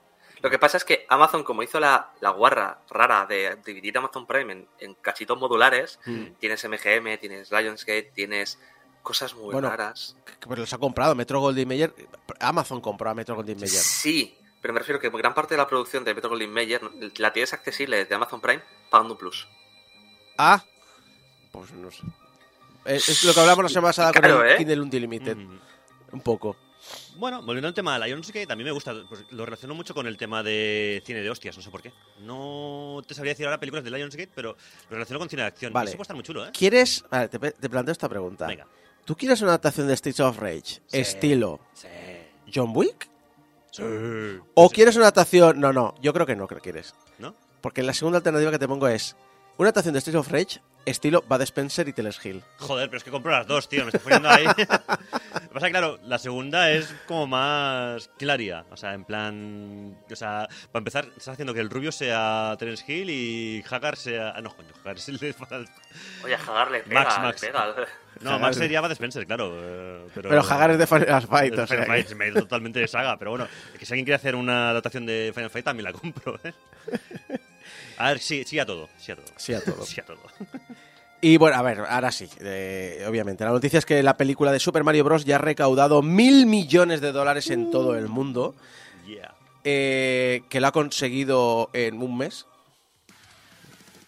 Lo 0.43 0.49
que 0.49 0.59
pasa 0.59 0.79
es 0.79 0.85
que 0.87 1.05
Amazon, 1.11 1.45
como 1.45 1.63
hizo 1.63 1.79
la, 1.79 2.13
la 2.21 2.31
guarra 2.31 2.81
rara 2.89 3.27
de 3.27 3.57
dividir 3.67 3.99
Amazon 3.99 4.27
Prime 4.27 4.51
en, 4.53 4.69
en 4.79 4.95
cachitos 4.95 5.39
modulares, 5.39 5.99
Mm. 6.07 6.29
tienes 6.39 6.65
MGM, 6.65 7.19
tienes 7.19 7.51
Lionsgate, 7.51 8.13
tienes 8.15 8.59
cosas 9.03 9.35
muy 9.35 9.53
Bueno, 9.53 9.69
raras. 9.69 10.17
Pero 10.41 10.57
los 10.57 10.73
ha 10.73 10.79
comprado 10.79 11.15
Metro 11.15 11.41
Goldwyn 11.41 11.69
Mayer. 11.69 11.95
Amazon 12.39 12.81
compró 12.81 13.11
a 13.11 13.15
Metro 13.15 13.35
Goldwyn 13.37 13.59
Mayer. 13.61 13.83
Sí, 13.83 14.39
pero 14.63 14.73
me 14.73 14.81
refiero 14.81 14.99
que 14.99 15.11
gran 15.11 15.35
parte 15.35 15.53
de 15.55 15.59
la 15.59 15.67
producción 15.69 16.05
de 16.05 16.15
Metro 16.15 16.31
Goldwyn 16.31 16.51
Mayer 16.53 16.81
la 17.19 17.31
tienes 17.35 17.53
accesible 17.53 17.99
desde 17.99 18.15
Amazon 18.15 18.41
Prime 18.41 18.63
pagando 18.89 19.13
un 19.15 19.19
plus. 19.19 19.47
Ah, 20.39 20.65
pues 21.51 21.73
no 21.73 21.91
sé. 21.91 22.03
Es, 22.85 23.09
es 23.09 23.25
lo 23.25 23.35
que 23.35 23.41
hablamos 23.41 23.65
la 23.65 23.69
semana 23.69 23.89
pasada 23.89 24.13
Claro, 24.13 24.39
con 24.39 24.47
el 24.47 24.53
¿eh? 24.53 24.57
Kindle 24.59 24.81
Unlimited. 24.81 25.37
Mm. 25.37 25.59
Un 26.13 26.21
poco. 26.21 26.57
Bueno, 27.17 27.43
volviendo 27.43 27.69
al 27.69 27.75
tema 27.75 27.99
de 27.99 28.07
Lionsgate, 28.07 28.47
también 28.47 28.65
me 28.67 28.73
gusta, 28.73 28.95
pues, 29.09 29.25
lo 29.31 29.45
relaciono 29.45 29.75
mucho 29.75 29.95
con 29.95 30.07
el 30.07 30.17
tema 30.17 30.43
de 30.43 31.03
cine 31.05 31.21
de 31.21 31.29
hostias, 31.31 31.57
no 31.57 31.63
sé 31.63 31.71
por 31.71 31.83
qué. 31.83 31.93
No 32.21 33.03
te 33.07 33.15
sabría 33.15 33.33
decir 33.33 33.45
ahora 33.47 33.61
películas 33.61 33.85
de 33.85 33.91
Lionsgate, 33.91 34.31
pero 34.35 34.57
lo 34.89 34.97
relaciono 34.97 35.19
con 35.19 35.29
cine 35.29 35.43
de 35.43 35.49
acción. 35.49 35.73
Vale. 35.73 35.91
Eso 35.91 35.99
puede 35.99 36.05
estar 36.05 36.17
muy 36.17 36.25
chulo, 36.25 36.47
¿eh? 36.47 36.51
¿Quieres.? 36.53 37.05
Vale, 37.11 37.29
te, 37.29 37.39
planteo 37.39 37.93
esta 37.93 38.09
pregunta. 38.09 38.47
Venga. 38.47 38.67
¿Tú 39.05 39.15
quieres 39.17 39.41
una 39.43 39.51
adaptación 39.51 39.89
de 39.89 39.97
Streets 39.97 40.21
of 40.21 40.39
Rage? 40.39 40.81
Estilo 40.91 41.61
Sí. 41.75 41.89
John 42.53 42.73
Wick. 42.75 43.09
Sí. 43.71 43.83
¿O 44.55 44.71
quieres 44.71 44.97
una 44.97 45.05
adaptación? 45.05 45.61
No, 45.61 45.73
no, 45.73 45.95
yo 46.01 46.13
creo 46.13 46.27
que 46.27 46.35
no 46.37 46.49
que 46.49 46.57
quieres. 46.57 46.95
¿No? 47.19 47.35
Porque 47.61 47.83
la 47.83 47.93
segunda 47.93 48.19
alternativa 48.19 48.51
que 48.51 48.59
te 48.59 48.67
pongo 48.67 48.89
es 48.89 49.17
una 49.59 49.69
adaptación 49.69 49.95
de 49.95 50.01
Streets 50.01 50.19
of 50.19 50.29
Rage, 50.31 50.61
estilo 50.85 51.23
Bud 51.29 51.41
Spencer 51.43 51.89
y 51.89 51.93
Teles 51.93 52.25
Hill. 52.25 52.43
Joder, 52.59 52.89
pero 52.89 52.99
es 52.99 53.05
que 53.05 53.11
compro 53.11 53.33
las 53.33 53.47
dos, 53.47 53.69
tío. 53.69 53.83
Me 53.85 53.89
estoy 53.91 54.01
poniendo 54.01 54.29
ahí. 54.31 54.45
Lo 54.47 54.53
que 54.55 55.55
pasa 55.55 55.67
es 55.67 55.71
claro, 55.73 55.99
la 56.05 56.19
segunda 56.19 56.71
es 56.71 56.95
como 57.07 57.27
más 57.27 58.11
claria. 58.19 58.65
O 58.71 58.77
sea, 58.77 58.95
en 58.95 59.05
plan. 59.05 59.97
O 60.11 60.17
sea, 60.17 60.49
para 60.73 60.81
empezar, 60.81 61.07
estás 61.17 61.29
haciendo 61.29 61.55
que 61.55 61.61
el 61.61 61.71
rubio 61.71 61.93
sea 61.93 62.55
Terence 62.59 62.85
Hill 62.93 63.11
y 63.11 63.65
Hagar 63.71 63.97
sea. 63.97 64.31
Ah, 64.37 64.41
no, 64.41 64.55
coño, 64.55 64.69
Hagar 64.83 64.97
es 64.97 65.09
el 65.09 65.19
de. 65.19 65.35
Oye, 66.25 66.35
a 66.35 66.39
Hagar 66.39 66.71
le 66.71 66.81
pega, 66.81 67.01
Max, 67.03 67.17
le 67.17 67.23
Max. 67.25 67.41
pega. 67.41 67.75
No, 68.21 68.39
Max 68.39 68.57
sería 68.57 68.81
Bud 68.81 68.91
Spencer, 68.93 69.27
claro. 69.27 69.51
eh, 69.57 70.07
Pero, 70.15 70.29
Pero 70.29 70.41
Hagar 70.43 70.73
es 70.73 70.79
de 70.79 70.87
Final 70.87 71.23
Fight, 71.27 71.53
o 71.53 71.67
Final 71.67 71.69
sea 71.69 71.81
que- 71.81 71.87
Fight, 71.87 72.13
me 72.15 72.33
totalmente 72.33 72.79
de 72.81 72.87
saga, 72.89 73.17
pero 73.19 73.31
bueno, 73.31 73.49
que 73.79 73.87
si 73.87 73.93
alguien 73.95 74.05
quiere 74.05 74.17
hacer 74.17 74.35
una 74.35 74.71
adaptación 74.71 75.07
de 75.07 75.33
Final 75.35 75.51
Fight 75.51 75.65
también 75.65 75.85
la 75.85 75.93
compro, 75.93 76.39
¿eh? 76.45 76.53
A 78.01 78.09
ver, 78.09 78.19
sí, 78.21 78.45
sí 78.47 78.59
a 78.59 78.65
todo, 78.65 78.89
sí 78.99 79.13
a 79.13 79.17
todo. 79.17 79.27
Sí 79.37 79.53
a 79.55 79.61
todo. 79.61 79.85
Sí 79.87 80.01
a 80.01 80.05
todo. 80.05 80.19
Y 81.23 81.37
bueno, 81.37 81.59
a 81.59 81.61
ver, 81.63 81.81
ahora 81.81 82.11
sí, 82.11 82.27
eh, 82.41 83.05
obviamente. 83.07 83.45
La 83.45 83.51
noticia 83.51 83.79
es 83.79 83.85
que 83.85 84.03
la 84.03 84.17
película 84.17 84.53
de 84.53 84.59
Super 84.59 84.85
Mario 84.85 85.05
Bros. 85.05 85.27
ya 85.27 85.35
ha 85.37 85.39
recaudado 85.39 86.01
mil 86.01 86.47
millones 86.47 87.03
de 87.03 87.13
dólares 87.13 87.51
en 87.51 87.71
todo 87.71 87.95
el 87.95 88.09
mundo, 88.09 88.55
Yeah. 89.07 89.35
eh, 89.65 90.43
que 90.49 90.61
lo 90.61 90.69
ha 90.69 90.73
conseguido 90.73 91.69
en 91.75 92.01
un 92.01 92.17
mes. 92.17 92.47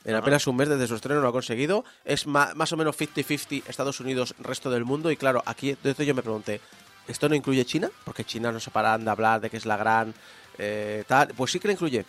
En 0.06 0.14
apenas 0.14 0.46
un 0.46 0.56
mes 0.56 0.70
desde 0.70 0.86
su 0.88 0.94
estreno 0.94 1.20
lo 1.20 1.28
ha 1.28 1.32
conseguido. 1.32 1.84
Es 2.06 2.26
más 2.26 2.72
o 2.72 2.76
menos 2.78 2.96
50-50 2.98 3.64
Estados 3.68 4.00
Unidos, 4.00 4.34
resto 4.38 4.70
del 4.70 4.86
mundo. 4.86 5.10
Y 5.10 5.16
claro, 5.18 5.42
aquí 5.44 5.68
entonces 5.70 6.06
yo 6.06 6.14
me 6.14 6.22
pregunté, 6.22 6.62
¿esto 7.06 7.28
no 7.28 7.34
incluye 7.34 7.64
China? 7.66 7.90
Porque 8.04 8.24
China 8.24 8.50
no 8.52 8.58
se 8.58 8.70
paran 8.70 9.04
de 9.04 9.10
hablar 9.10 9.42
de 9.42 9.50
que 9.50 9.58
es 9.58 9.66
la 9.66 9.76
gran 9.76 10.14
eh, 10.56 11.04
tal. 11.06 11.28
Pues 11.36 11.52
sí 11.52 11.60
que 11.60 11.68
la 11.68 11.72
incluye. 11.74 12.06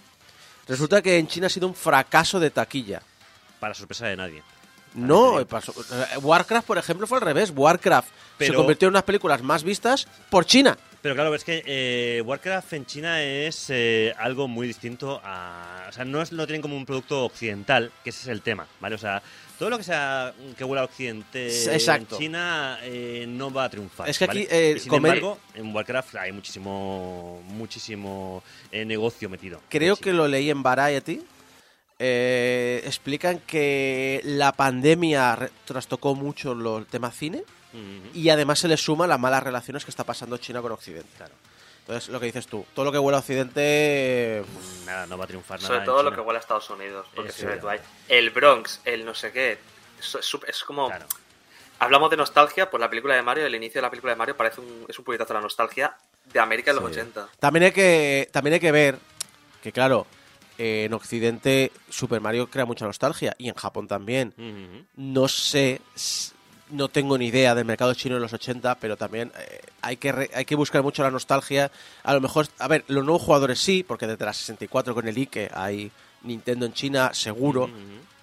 Resulta 0.68 1.02
que 1.02 1.18
en 1.18 1.28
China 1.28 1.48
ha 1.48 1.50
sido 1.50 1.68
un 1.68 1.76
fracaso 1.76 2.40
de 2.40 2.50
taquilla. 2.52 3.02
Para 3.60 3.74
sorpresa 3.74 4.08
de 4.08 4.16
nadie. 4.16 4.44
No, 4.94 5.46
pasó- 5.48 5.74
eh, 5.92 6.18
Warcraft, 6.22 6.68
por 6.68 6.78
ejemplo, 6.78 7.08
fue 7.08 7.18
al 7.18 7.24
revés. 7.24 7.52
Warcraft 7.56 8.10
se 8.40 8.54
convirtió 8.56 8.88
en 8.88 8.94
unas 8.94 9.04
películas 9.04 9.42
más 9.42 9.64
vistas 9.64 10.08
por 10.30 10.46
China. 10.46 10.78
Pero 11.04 11.16
claro, 11.16 11.36
es 11.36 11.44
que 11.44 11.62
eh, 11.66 12.22
Warcraft 12.26 12.74
en 12.74 12.86
China 12.86 13.22
es 13.22 13.66
eh, 13.70 14.14
algo 14.18 14.48
muy 14.48 14.66
distinto 14.68 15.20
a... 15.24 15.88
O 15.90 15.92
sea, 15.92 16.06
no 16.06 16.22
es- 16.22 16.32
lo 16.32 16.48
tienen 16.48 16.62
como 16.62 16.78
un 16.78 16.86
producto 16.86 17.26
occidental, 17.26 17.92
que 18.04 18.10
ese 18.12 18.22
es 18.22 18.28
el 18.30 18.42
tema, 18.42 18.66
¿vale? 18.80 18.96
O 18.96 18.98
sea, 18.98 19.22
todo 19.60 19.70
lo 19.70 19.78
que 19.78 19.84
sea 19.84 20.34
que 20.58 20.64
huela 20.64 20.82
a 20.82 20.86
occidente 20.86 21.48
Exacto. 21.74 22.16
en 22.16 22.22
China 22.22 22.80
eh, 22.84 23.26
no 23.28 23.52
va 23.52 23.66
a 23.66 23.70
triunfar. 23.70 24.10
Es 24.10 24.18
que 24.18 24.28
¿vale? 24.28 24.44
aquí, 24.44 24.50
eh, 24.50 24.80
sin 24.80 24.90
comer- 24.90 25.16
embargo, 25.18 25.40
en 25.54 25.76
Warcraft 25.76 26.16
hay 26.16 26.32
muchísimo, 26.32 27.44
muchísimo 27.50 28.42
eh, 28.72 28.86
negocio 28.86 29.30
metido. 29.30 29.60
Creo 29.70 29.98
que 29.98 30.14
lo 30.14 30.28
leí 30.30 30.50
en 30.50 30.64
Variety. 30.64 31.22
Eh, 32.00 32.82
explican 32.86 33.40
que 33.46 34.22
la 34.24 34.52
pandemia 34.54 35.50
trastocó 35.66 36.16
mucho 36.16 36.56
lo- 36.56 36.78
el 36.80 36.86
tema 36.86 37.12
y 38.14 38.30
además 38.30 38.60
se 38.60 38.68
le 38.68 38.78
suma 38.78 39.08
las 39.08 39.20
malas 39.20 39.44
relaciones 39.44 39.84
que 39.84 39.92
está 39.92 40.04
pasando 40.04 40.38
China 40.38 40.62
con 40.62 40.72
Occidente. 40.72 41.10
Claro. 41.18 41.34
Entonces, 41.82 42.10
lo 42.10 42.20
que 42.20 42.28
dices 42.28 42.48
tú, 42.48 42.66
todo 42.74 42.86
lo 42.86 42.92
que 42.94 43.00
huele 43.00 43.18
a 43.18 43.20
Occidente... 43.20 44.44
Nada, 44.86 45.06
no 45.06 45.18
va 45.18 45.26
a 45.26 45.28
triunfar 45.28 45.62
nada. 45.62 45.74
Sobre 45.74 45.86
todo 45.86 46.02
lo 46.02 46.14
que 46.14 46.22
huele 46.22 46.38
a 46.38 46.40
Estados 46.40 46.70
Unidos. 46.70 47.08
Porque 47.14 47.32
si 47.32 47.46
tú 47.60 47.68
ahí, 47.68 47.80
el 48.08 48.30
Bronx, 48.30 48.80
el 48.86 49.04
no 49.04 49.14
sé 49.14 49.32
qué. 49.34 49.58
Es, 50.00 50.64
como. 50.64 50.88
Claro. 50.88 51.06
Hablamos 51.80 52.10
de 52.10 52.18
nostalgia, 52.18 52.70
pues 52.70 52.80
la 52.80 52.90
película 52.90 53.16
de 53.16 53.22
Mario, 53.22 53.46
el 53.46 53.56
inicio 53.56 53.80
de 53.80 53.82
la 53.82 53.90
película 53.90 54.14
de 54.14 54.18
Mario 54.18 54.38
parece 54.38 54.62
un, 54.62 54.86
es 54.88 54.98
un 54.98 55.04
puñetazo 55.04 55.34
a 55.34 55.36
la 55.36 55.42
nostalgia 55.42 55.96
de 56.32 56.40
América 56.40 56.72
en 56.72 56.78
los 56.78 56.86
Sí. 56.86 57.00
80. 57.00 57.30
También 57.40 57.66
hay 57.66 57.72
que, 57.72 58.30
también 58.32 58.54
hay 58.54 58.60
que 58.62 58.72
ver 58.72 58.98
que, 59.62 59.74
claro, 59.74 60.08
eh, 60.58 60.86
en 60.86 60.94
Occidente 60.94 61.72
Super 61.90 62.22
Mario 62.22 62.50
crea 62.50 62.66
mucha 62.66 62.86
nostalgia 62.86 63.36
y 63.38 63.50
en 63.50 63.56
Japón 63.56 63.88
también. 63.88 64.34
No 64.96 65.28
sé, 65.28 65.82
no 66.74 66.90
tengo 66.90 67.18
ni 67.18 67.28
idea 67.28 67.56
del 67.56 67.66
mercado 67.66 67.94
chino 67.94 68.16
en 68.16 68.22
los 68.22 68.34
80, 68.34 68.76
pero 68.76 68.98
también 68.98 69.32
eh, 69.40 69.62
hay, 69.82 69.98
que 69.98 70.12
re- 70.12 70.30
hay 70.34 70.46
que 70.46 70.56
buscar 70.56 70.84
mucho 70.84 71.04
la 71.04 71.12
nostalgia. 71.12 71.72
A 72.04 72.14
lo 72.14 72.22
mejor, 72.22 72.48
a 72.60 72.68
ver, 72.68 72.84
los 72.88 73.04
nuevos 73.06 73.22
jugadores 73.22 73.60
sí, 73.60 73.84
porque 73.84 74.08
desde 74.08 74.26
la 74.26 74.34
64 74.34 74.94
con 74.94 75.08
el 75.08 75.16
Ike 75.18 75.50
hay 75.54 75.92
Nintendo 76.24 76.66
en 76.66 76.74
China, 76.74 77.12
seguro. 77.14 77.70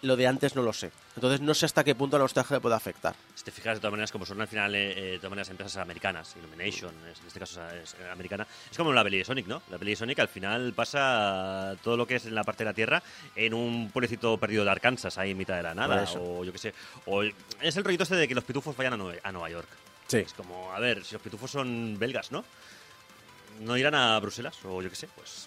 Lo 0.02 0.16
de 0.16 0.26
antes 0.26 0.56
no 0.56 0.62
lo 0.62 0.72
sé. 0.72 0.90
Entonces 1.14 1.42
no 1.42 1.52
sé 1.52 1.66
hasta 1.66 1.84
qué 1.84 1.94
punto 1.94 2.16
la 2.16 2.24
nostalgia 2.24 2.56
le 2.56 2.60
puede 2.60 2.74
afectar. 2.74 3.14
Si 3.34 3.44
te 3.44 3.50
fijas, 3.50 3.76
de 3.76 3.80
todas 3.80 3.92
maneras, 3.92 4.10
como 4.10 4.24
son 4.24 4.40
al 4.40 4.48
final, 4.48 4.74
eh, 4.74 4.92
eh, 4.96 5.10
de 5.12 5.16
todas 5.18 5.30
maneras, 5.30 5.50
empresas 5.50 5.76
americanas, 5.76 6.34
Illumination, 6.38 6.94
en 7.04 7.26
este 7.26 7.38
caso 7.38 7.60
es, 7.68 7.94
eh, 7.94 8.08
americana, 8.10 8.46
es 8.70 8.76
como 8.78 8.92
la 8.94 9.04
peli 9.04 9.18
de 9.18 9.24
Sonic, 9.26 9.46
¿no? 9.46 9.60
La 9.70 9.76
peli 9.76 9.90
de 9.90 9.96
Sonic 9.96 10.18
al 10.20 10.28
final 10.28 10.72
pasa 10.72 11.76
todo 11.84 11.98
lo 11.98 12.06
que 12.06 12.16
es 12.16 12.24
en 12.24 12.34
la 12.34 12.44
parte 12.44 12.64
de 12.64 12.70
la 12.70 12.74
Tierra 12.74 13.02
en 13.36 13.52
un 13.52 13.90
pueblecito 13.90 14.38
perdido 14.38 14.64
de 14.64 14.70
Arkansas, 14.70 15.18
ahí 15.18 15.32
en 15.32 15.36
mitad 15.36 15.56
de 15.56 15.64
la 15.64 15.74
nada, 15.74 16.06
o 16.18 16.44
yo 16.44 16.52
qué 16.52 16.58
sé. 16.58 16.74
O 17.04 17.22
es 17.22 17.76
el 17.76 17.84
rollito 17.84 18.04
este 18.04 18.16
de 18.16 18.26
que 18.26 18.34
los 18.34 18.44
pitufos 18.44 18.74
vayan 18.76 18.94
a, 18.94 19.04
a 19.22 19.32
Nueva 19.32 19.50
York. 19.50 19.68
Sí. 20.06 20.18
Es 20.18 20.32
como, 20.32 20.72
a 20.72 20.80
ver, 20.80 21.04
si 21.04 21.14
los 21.14 21.22
pitufos 21.22 21.50
son 21.50 21.98
belgas, 21.98 22.32
¿no? 22.32 22.42
¿No 23.60 23.76
irán 23.76 23.94
a 23.94 24.18
Bruselas? 24.18 24.56
O 24.64 24.80
yo 24.80 24.88
qué 24.88 24.96
sé, 24.96 25.08
pues. 25.14 25.46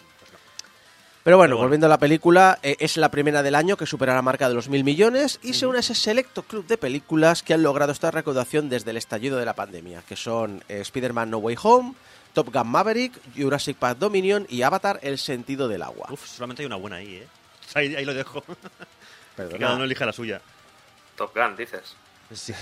Pero 1.24 1.38
bueno, 1.38 1.56
volviendo 1.56 1.88
a 1.88 1.90
la 1.90 1.98
película, 1.98 2.60
eh, 2.64 2.76
es 2.80 2.98
la 2.98 3.10
primera 3.10 3.42
del 3.42 3.56
año 3.56 3.78
que 3.78 3.86
supera 3.86 4.14
la 4.14 4.22
marca 4.22 4.50
de 4.50 4.56
los 4.56 4.68
mil 4.68 4.84
millones 4.84 5.40
y 5.42 5.54
se 5.54 5.66
une 5.66 5.78
a 5.78 5.80
ese 5.80 5.96
selecto 5.96 6.44
club 6.44 6.68
de 6.68 6.78
películas 6.78 7.44
que 7.44 7.54
han 7.54 7.64
logrado 7.64 7.94
esta 7.94 8.12
recaudación 8.12 8.68
desde 8.68 8.92
el 8.92 8.98
estallido 8.98 9.38
de 9.38 9.46
la 9.46 9.54
pandemia, 9.54 10.02
que 10.08 10.18
son 10.18 10.62
eh, 10.68 10.82
Spider-Man 10.82 11.30
No 11.30 11.38
Way 11.38 11.56
Home, 11.64 11.94
Top 12.34 12.54
Gun 12.54 12.68
Maverick, 12.68 13.14
Jurassic 13.38 13.78
Park 13.78 14.00
Dominion 14.00 14.46
y 14.50 14.64
Avatar 14.64 15.00
El 15.02 15.18
sentido 15.18 15.70
del 15.70 15.84
agua. 15.84 16.08
Uf, 16.12 16.28
solamente 16.28 16.64
hay 16.64 16.66
una 16.66 16.76
buena 16.76 16.98
ahí, 16.98 17.16
¿eh? 17.16 17.28
Ahí, 17.76 17.96
ahí 17.96 18.06
lo 18.06 18.14
dejo. 18.14 18.42
que 18.42 18.54
Perdona. 19.38 19.58
cada 19.60 19.76
uno 19.76 19.86
elija 19.86 20.06
la 20.06 20.14
suya. 20.14 20.42
Top 21.16 21.34
Gun, 21.34 21.56
dices. 21.56 21.96
Sí. 22.34 22.54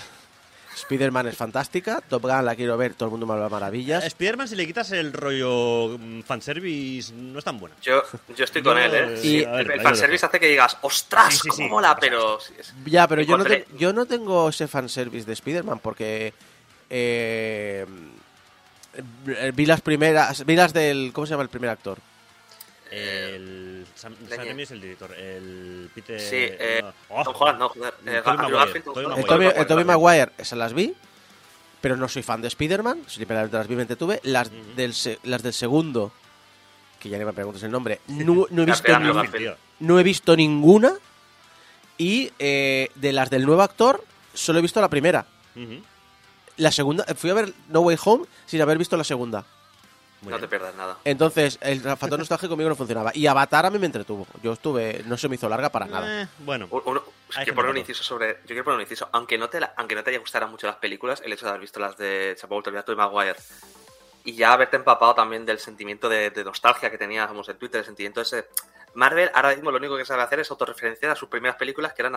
Spider-Man 0.74 1.26
es 1.28 1.36
fantástica, 1.36 2.00
Top 2.00 2.22
Gun 2.22 2.44
la 2.44 2.54
quiero 2.56 2.76
ver, 2.76 2.94
todo 2.94 3.06
el 3.06 3.10
mundo 3.10 3.26
me 3.26 3.34
habla 3.34 3.48
maravillas. 3.48 4.04
Spider-Man, 4.04 4.48
si 4.48 4.56
le 4.56 4.66
quitas 4.66 4.90
el 4.92 5.12
rollo 5.12 5.98
mm, 5.98 6.22
fanservice, 6.22 7.12
no 7.14 7.38
es 7.38 7.44
tan 7.44 7.58
buena. 7.58 7.76
Yo, 7.82 8.02
yo 8.36 8.44
estoy 8.44 8.62
con 8.62 8.76
Yo, 8.76 8.82
él, 8.84 8.94
¿eh? 8.94 9.20
Y- 9.22 9.44
a 9.44 9.52
ver, 9.52 9.70
el 9.70 9.80
fanservice 9.80 10.26
hace 10.26 10.40
que 10.40 10.48
digas, 10.48 10.76
¡ostras! 10.82 11.34
Sí, 11.34 11.40
sí, 11.42 11.48
¿Cómo 11.48 11.64
sí, 11.64 11.68
mola? 11.70 11.96
Pero. 12.00 12.40
sí, 12.40 12.54
es- 12.58 12.72
Ya, 12.86 13.06
pero 13.06 13.22
yo 13.22 13.36
no, 13.38 13.44
te- 13.44 13.66
yo 13.76 13.92
no 13.92 14.06
tengo 14.06 14.48
ese 14.48 14.66
fanservice 14.68 15.26
de 15.26 15.32
Spider-Man 15.34 15.78
porque 15.80 16.32
eh, 16.90 17.86
eh, 19.28 19.52
vi 19.54 19.66
las 19.66 19.80
primeras, 19.80 20.44
vi 20.44 20.56
las 20.56 20.72
del, 20.72 21.10
¿cómo 21.12 21.26
se 21.26 21.30
llama 21.32 21.42
el 21.44 21.48
primer 21.48 21.70
actor? 21.70 21.98
El 22.90 23.71
Sam, 24.02 24.14
Sam 24.16 24.28
Leñe. 24.28 24.44
Raimi 24.44 24.62
es 24.64 24.70
el 24.72 24.80
director. 24.80 25.14
El 25.14 25.90
Peter. 25.94 26.20
Sí, 26.20 26.36
eh, 26.36 26.80
no. 26.82 26.92
Oh, 27.08 27.22
Tom 27.24 27.34
Holland, 27.38 27.58
no, 27.60 27.68
joder. 27.68 27.94
Eh, 28.04 28.20
Tobey 28.24 28.24
Andrew 28.24 28.50
Maguire, 29.86 30.18
Garfield, 30.18 30.40
esas 30.40 30.58
las 30.58 30.72
vi, 30.74 30.94
pero 31.80 31.96
no 31.96 32.08
soy 32.08 32.22
fan 32.22 32.42
de 32.42 32.48
Spider-Man, 32.48 33.04
simplemente 33.06 33.56
las 33.56 33.66
vi 33.68 33.76
tuve. 33.96 34.20
Las, 34.24 34.48
Ujú. 34.48 34.56
del, 34.76 34.92
se- 34.94 35.18
las 35.22 35.42
del 35.42 35.52
segundo, 35.52 36.12
que 37.00 37.08
ya 37.08 37.18
ni 37.18 37.24
me 37.24 37.32
preguntes 37.32 37.62
el 37.62 37.70
nombre, 37.70 38.00
no, 38.08 38.46
no 38.50 38.62
he, 38.62 38.66
visto 38.66 38.82
Garfield, 38.92 39.10
ni- 39.14 39.22
Garfield. 39.22 39.44
tío. 39.44 39.56
no 39.80 39.98
he 39.98 40.02
visto 40.02 40.36
ninguna. 40.36 40.94
Y 41.98 42.32
eh, 42.38 42.88
de 42.96 43.12
las 43.12 43.30
del 43.30 43.46
nuevo 43.46 43.62
actor, 43.62 44.02
solo 44.34 44.58
he 44.58 44.62
visto 44.62 44.80
la 44.80 44.88
primera. 44.88 45.26
La 46.56 46.72
segunda, 46.72 47.04
fui 47.14 47.30
a 47.30 47.34
ver 47.34 47.52
No 47.68 47.80
Way 47.80 47.96
Home 48.04 48.24
sin 48.46 48.60
haber 48.62 48.78
visto 48.78 48.96
la 48.96 49.04
segunda. 49.04 49.44
Muy 50.22 50.30
No 50.30 50.36
bien. 50.38 50.40
te 50.42 50.48
pierdas 50.48 50.74
nada. 50.76 50.98
Entonces, 51.04 51.58
el 51.60 51.80
factor 51.80 52.18
nostálgico 52.18 52.50
conmigo 52.50 52.70
no 52.70 52.76
funcionaba. 52.76 53.10
Y 53.14 53.26
Avatar 53.26 53.66
a 53.66 53.70
mí 53.70 53.78
me 53.78 53.86
entretuvo. 53.86 54.26
Yo 54.42 54.52
estuve, 54.52 55.02
no 55.06 55.16
se 55.16 55.28
me 55.28 55.34
hizo 55.34 55.48
larga 55.48 55.68
para 55.70 55.86
nada. 55.86 56.22
Eh, 56.22 56.28
bueno, 56.38 56.68
quiero 56.68 57.04
gente 57.30 57.52
poner 57.52 57.70
un 57.72 57.78
inciso 57.78 58.04
sobre. 58.04 58.34
Yo 58.42 58.46
quiero 58.48 58.64
poner 58.64 58.76
un 58.76 58.82
inciso. 58.82 59.08
Aunque 59.12 59.36
no 59.36 59.48
te, 59.48 59.58
la- 59.60 59.74
aunque 59.76 59.94
no 59.96 60.04
te 60.04 60.10
haya 60.10 60.18
gustado 60.20 60.46
mucho 60.48 60.66
las 60.68 60.76
películas, 60.76 61.20
el 61.24 61.32
hecho 61.32 61.44
de 61.44 61.50
haber 61.50 61.60
visto 61.60 61.80
las 61.80 61.96
de. 61.96 62.36
Se 62.38 62.46
ha 62.46 62.48
vuelto 62.48 62.68
a 62.68 62.70
olvidar 62.70 62.84
Tobey 62.84 62.96
Maguire. 62.98 63.36
Y 64.24 64.34
ya 64.34 64.52
haberte 64.52 64.76
empapado 64.76 65.14
también 65.16 65.44
del 65.44 65.58
sentimiento 65.58 66.08
de, 66.08 66.30
de 66.30 66.44
nostalgia 66.44 66.88
que 66.88 66.98
teníamos 66.98 67.48
en 67.48 67.56
Twitter, 67.58 67.80
el 67.80 67.84
sentimiento 67.86 68.20
ese. 68.20 68.46
Marvel 68.94 69.30
ahora 69.34 69.54
mismo 69.54 69.70
lo 69.72 69.78
único 69.78 69.96
que 69.96 70.04
sabe 70.04 70.22
hacer 70.22 70.38
es 70.38 70.50
autorreferenciar 70.50 71.10
a 71.10 71.16
sus 71.16 71.28
primeras 71.28 71.56
películas 71.56 71.94
que 71.94 72.02
eran 72.02 72.12
Mm. 72.12 72.16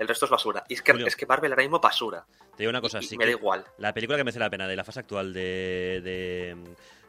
El 0.00 0.08
resto 0.08 0.24
es 0.24 0.30
basura. 0.30 0.64
Y 0.68 0.74
es 0.74 0.82
que, 0.82 0.92
Julio. 0.92 1.06
es 1.06 1.14
que 1.14 1.26
Marvel 1.26 1.52
ahora 1.52 1.62
mismo 1.62 1.76
es 1.76 1.82
basura. 1.82 2.24
te 2.56 2.62
digo 2.64 2.70
una 2.70 2.80
cosa. 2.80 2.98
Y- 3.00 3.04
y 3.04 3.08
sí 3.08 3.16
me 3.18 3.26
da 3.26 3.30
igual. 3.30 3.64
La 3.78 3.92
película 3.94 4.16
que 4.18 4.24
merece 4.24 4.38
la 4.40 4.50
pena 4.50 4.66
de 4.66 4.74
la 4.74 4.82
fase 4.82 5.00
actual 5.00 5.32
de, 5.32 6.00
de, 6.02 6.56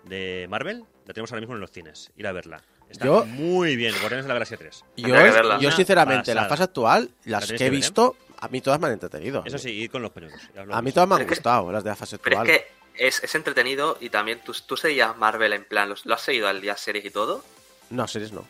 de 0.03 0.47
Marvel 0.49 0.83
la 1.07 1.13
tenemos 1.13 1.31
ahora 1.31 1.39
mismo 1.41 1.55
en 1.55 1.61
los 1.61 1.71
cines. 1.71 2.11
Ir 2.17 2.27
a 2.27 2.31
verla. 2.33 2.61
Está 2.89 3.05
Yo- 3.05 3.25
muy 3.25 3.75
bien. 3.77 3.93
Guardianes 3.93 4.25
de 4.25 4.27
la 4.27 4.33
Galaxia 4.35 4.57
3. 4.57 4.85
Yo, 4.97 5.59
yo 5.59 5.71
sinceramente, 5.71 6.35
la 6.35 6.45
fase 6.45 6.63
actual, 6.63 7.09
las 7.25 7.47
que 7.47 7.55
he 7.55 7.57
ver, 7.59 7.67
¿eh? 7.67 7.69
visto, 7.69 8.17
a 8.39 8.49
mí 8.49 8.59
todas 8.59 8.79
me 8.79 8.87
han 8.87 8.93
entretenido. 8.93 9.41
Eso 9.45 9.57
sí, 9.57 9.71
ir 9.71 9.89
con 9.89 10.01
los 10.01 10.11
peñones. 10.11 10.41
ya 10.53 10.61
os 10.61 10.67
lo 10.67 10.75
A 10.75 10.81
mí 10.81 10.91
todas 10.91 11.07
me 11.07 11.15
han 11.15 11.21
que- 11.21 11.27
gustado, 11.29 11.71
las 11.71 11.83
de 11.85 11.89
la 11.91 11.95
fase 11.95 12.17
Pero 12.19 12.39
actual. 12.39 12.55
es 12.55 12.61
que 12.95 13.07
es, 13.07 13.23
es 13.23 13.35
entretenido 13.35 13.97
y 14.01 14.09
también 14.09 14.41
tú, 14.43 14.53
tú 14.67 14.75
seguías 14.75 15.15
Marvel 15.17 15.53
en 15.53 15.63
plan. 15.63 15.93
¿Lo 16.03 16.13
has 16.13 16.21
seguido 16.21 16.49
al 16.49 16.59
día 16.59 16.75
series 16.75 17.05
y 17.05 17.09
todo? 17.11 17.43
No, 17.89 18.05
series 18.09 18.33
no. 18.33 18.45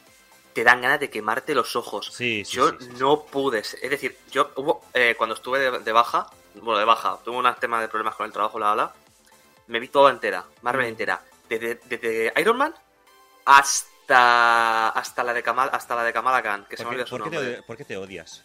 Te 0.53 0.63
dan 0.63 0.81
ganas 0.81 0.99
de 0.99 1.09
quemarte 1.09 1.53
los 1.55 1.75
ojos. 1.75 2.07
Sí, 2.13 2.43
sí, 2.45 2.55
yo 2.57 2.69
sí, 2.71 2.75
sí, 2.79 2.85
sí. 2.85 2.91
no 2.99 3.23
pude. 3.23 3.59
Es 3.59 3.89
decir, 3.89 4.17
yo 4.31 4.51
hubo, 4.55 4.85
eh, 4.93 5.15
cuando 5.17 5.35
estuve 5.35 5.59
de, 5.59 5.79
de 5.79 5.91
baja, 5.91 6.27
bueno, 6.55 6.77
de 6.79 6.85
baja, 6.85 7.17
tuve 7.23 7.37
un 7.37 7.55
tema 7.59 7.79
de 7.81 7.87
problemas 7.87 8.15
con 8.15 8.25
el 8.25 8.31
trabajo, 8.33 8.59
la 8.59 8.73
bla. 8.73 8.93
Me 9.67 9.79
vi 9.79 9.87
toda 9.87 10.11
entera, 10.11 10.43
Marvel 10.61 10.85
Mm. 10.85 10.89
entera. 10.89 11.21
Desde, 11.49 11.75
desde 11.85 12.33
Iron 12.39 12.57
Man 12.57 12.73
hasta 13.45 14.89
hasta 14.89 15.23
la 15.23 15.33
de 15.33 15.43
Kamal, 15.43 15.69
hasta 15.73 15.95
la 15.95 16.03
de 16.03 16.13
Kamala 16.13 16.41
Khan, 16.41 16.65
que 16.69 16.77
se 16.77 16.83
me 16.85 16.89
¿Por 16.89 16.95
qué, 16.95 17.01
olvidó 17.01 17.07
su 17.07 17.17
por 17.17 17.29
qué 17.31 17.37
te, 17.55 17.63
por 17.63 17.77
qué 17.77 17.85
te 17.85 17.97
odias? 17.97 18.43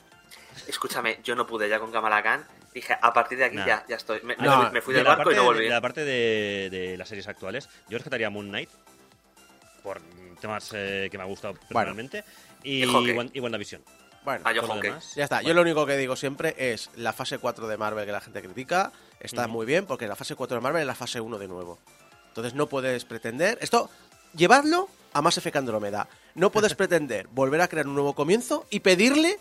Escúchame, 0.66 1.20
yo 1.22 1.34
no 1.34 1.46
pude 1.46 1.68
ya 1.68 1.78
con 1.78 1.92
Kamala 1.92 2.22
Khan. 2.22 2.46
Dije, 2.72 2.96
a 3.00 3.12
partir 3.12 3.38
de 3.38 3.44
aquí 3.46 3.56
Nah. 3.56 3.66
ya, 3.66 3.84
ya 3.88 3.96
estoy. 3.96 4.20
Me, 4.22 4.36
No, 4.36 4.70
me- 4.70 4.80
fui 4.82 4.92
De 4.92 4.98
del 4.98 5.06
barco 5.06 5.24
parte 5.24 5.34
y 5.34 5.36
no 5.36 5.44
volví. 5.44 5.64
de 5.64 5.70
la 5.70 5.80
parte 5.80 6.04
de, 6.04 6.68
de 6.70 6.96
las 6.96 7.08
series 7.08 7.26
actuales, 7.28 7.68
yo 7.88 7.96
rescataría 7.98 8.28
Moon 8.30 8.48
Knight 8.48 8.70
por 9.86 10.00
temas 10.40 10.68
eh, 10.74 11.06
que 11.10 11.16
me 11.16 11.22
ha 11.22 11.26
gustado 11.26 11.54
personalmente 11.54 12.24
y, 12.64 12.82
Y. 12.82 12.86
Wan- 12.86 13.30
y 13.32 13.38
WandaVision. 13.40 13.82
Bueno, 14.24 14.42
Ah, 14.44 14.52
yo 14.52 14.62
demás, 14.82 15.14
ya 15.14 15.22
está. 15.22 15.38
Yo 15.40 15.44
bueno. 15.44 15.54
lo 15.54 15.62
único 15.62 15.86
que 15.86 15.96
digo 15.96 16.16
siempre 16.16 16.56
es 16.58 16.90
la 16.96 17.12
fase 17.12 17.38
4 17.38 17.68
de 17.68 17.76
Marvel 17.76 18.04
que 18.04 18.10
la 18.10 18.20
gente 18.20 18.42
critica 18.42 18.90
está 19.20 19.42
Ujú. 19.42 19.52
muy 19.52 19.66
bien 19.66 19.86
porque 19.86 20.08
la 20.08 20.16
fase 20.16 20.34
4 20.34 20.56
de 20.56 20.60
Marvel 20.60 20.80
es 20.80 20.86
la 20.88 20.96
fase 20.96 21.20
1 21.20 21.38
de 21.38 21.46
nuevo. 21.46 21.78
Entonces 22.28 22.54
no 22.54 22.68
puedes 22.68 23.04
pretender 23.04 23.56
esto 23.60 23.88
llevarlo 24.34 24.88
a 25.12 25.22
Mass 25.22 25.38
Effect 25.38 25.56
Andromeda. 25.56 26.08
No 26.34 26.50
puedes 26.50 26.74
pretender 26.80 27.28
volver 27.30 27.60
a 27.60 27.68
crear 27.68 27.86
un 27.86 27.94
nuevo 27.94 28.14
comienzo 28.14 28.66
y 28.68 28.80
pedirle 28.80 29.38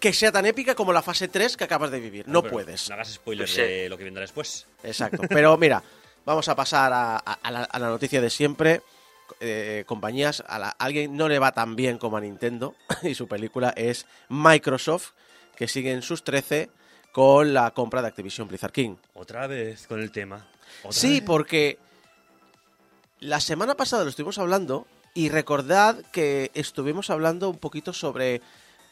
que 0.00 0.12
sea 0.12 0.32
tan 0.32 0.46
épica 0.46 0.74
como 0.74 0.92
la 0.92 1.02
fase 1.02 1.28
3 1.28 1.56
que 1.56 1.62
acabas 1.64 1.92
de 1.92 2.00
vivir. 2.00 2.26
No 2.26 2.42
Pero 2.42 2.52
puedes. 2.54 2.88
No 2.88 2.94
hagas 2.96 3.12
spoiler 3.14 3.46
Pues 3.46 3.54
sí. 3.54 3.60
de 3.62 3.88
lo 3.88 3.96
que 3.96 4.02
vendrá 4.04 4.22
después. 4.22 4.66
Exacto. 4.82 5.22
Pero 5.28 5.56
mira, 5.56 5.80
vamos 6.26 6.48
a 6.48 6.56
pasar 6.56 6.92
a, 6.92 7.16
a- 7.18 7.38
a 7.40 7.50
la, 7.52 7.62
a 7.62 7.78
la 7.78 7.86
noticia 7.88 8.20
de 8.20 8.30
siempre. 8.30 8.82
Eh, 9.40 9.84
compañías, 9.86 10.42
a, 10.46 10.58
la- 10.58 10.68
a 10.70 10.76
alguien 10.78 11.16
no 11.16 11.28
le 11.28 11.38
va 11.38 11.52
tan 11.52 11.76
bien 11.76 11.98
como 11.98 12.16
a 12.16 12.20
Nintendo 12.20 12.74
y 13.02 13.14
su 13.14 13.28
película 13.28 13.70
es 13.76 14.06
Microsoft, 14.28 15.10
que 15.56 15.68
sigue 15.68 15.92
en 15.92 16.02
sus 16.02 16.24
13 16.24 16.70
con 17.12 17.52
la 17.54 17.70
compra 17.72 18.00
de 18.02 18.08
Activision 18.08 18.48
Blizzard 18.48 18.72
King. 18.72 18.96
Otra 19.14 19.46
vez 19.46 19.86
con 19.86 20.00
el 20.00 20.10
tema. 20.12 20.46
¿Otra 20.82 20.92
Sí, 20.92 21.14
vez? 21.20 21.22
porque 21.26 21.78
la 23.20 23.40
semana 23.40 23.74
pasada 23.76 24.04
lo 24.04 24.10
estuvimos 24.10 24.38
hablando 24.38 24.86
y 25.14 25.28
recordad 25.30 25.96
que 26.12 26.50
estuvimos 26.54 27.10
hablando 27.10 27.50
un 27.50 27.58
poquito 27.58 27.92
sobre 27.92 28.36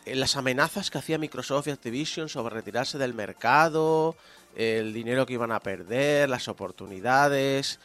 eh, 0.05 0.14
las 0.16 0.37
amenazas 0.37 0.90
que 0.90 0.99
hacía 0.99 1.19
Microsoft 1.19 1.69
y 1.69 1.71
Activision 1.71 2.28
sobre 2.28 2.55
retirarse 2.55 2.99
del 2.99 3.14
mercado, 3.14 4.16
el 4.57 4.93
dinero 4.93 5.26
que 5.26 5.35
iban 5.35 5.52
a 5.52 5.61
perder, 5.61 6.28
las 6.28 6.49
oportunidades. 6.49 7.78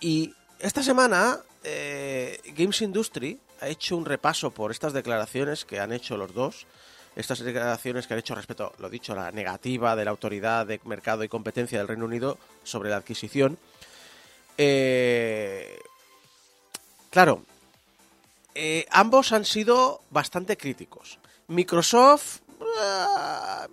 Y 0.00 0.34
esta 0.58 0.82
semana 0.82 1.38
eh, 1.64 2.40
Games 2.56 2.82
Industry 2.82 3.38
ha 3.60 3.68
hecho 3.68 3.96
un 3.96 4.04
repaso 4.04 4.50
por 4.50 4.70
estas 4.70 4.92
declaraciones 4.92 5.64
que 5.64 5.80
han 5.80 5.92
hecho 5.92 6.16
los 6.16 6.34
dos. 6.34 6.66
Estas 7.16 7.40
declaraciones 7.40 8.06
que 8.06 8.14
han 8.14 8.20
hecho 8.20 8.34
respecto, 8.36 8.72
lo 8.78 8.88
dicho, 8.88 9.12
a 9.12 9.16
la 9.16 9.32
negativa 9.32 9.96
de 9.96 10.04
la 10.04 10.12
Autoridad 10.12 10.66
de 10.66 10.80
Mercado 10.84 11.24
y 11.24 11.28
Competencia 11.28 11.78
del 11.78 11.88
Reino 11.88 12.04
Unido 12.04 12.38
sobre 12.62 12.90
la 12.90 12.96
adquisición. 12.96 13.58
Eh, 14.56 15.80
claro, 17.10 17.42
eh, 18.54 18.86
ambos 18.90 19.32
han 19.32 19.44
sido 19.44 20.02
bastante 20.10 20.56
críticos. 20.56 21.18
Microsoft 21.48 22.40
ah, 22.78 23.66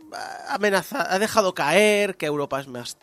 amenaza, 0.50 1.14
ha 1.14 1.20
dejado 1.20 1.54
caer 1.54 2.18
que 2.18 2.26
Europa 2.26 2.60
es 2.60 2.68
más 2.68 2.98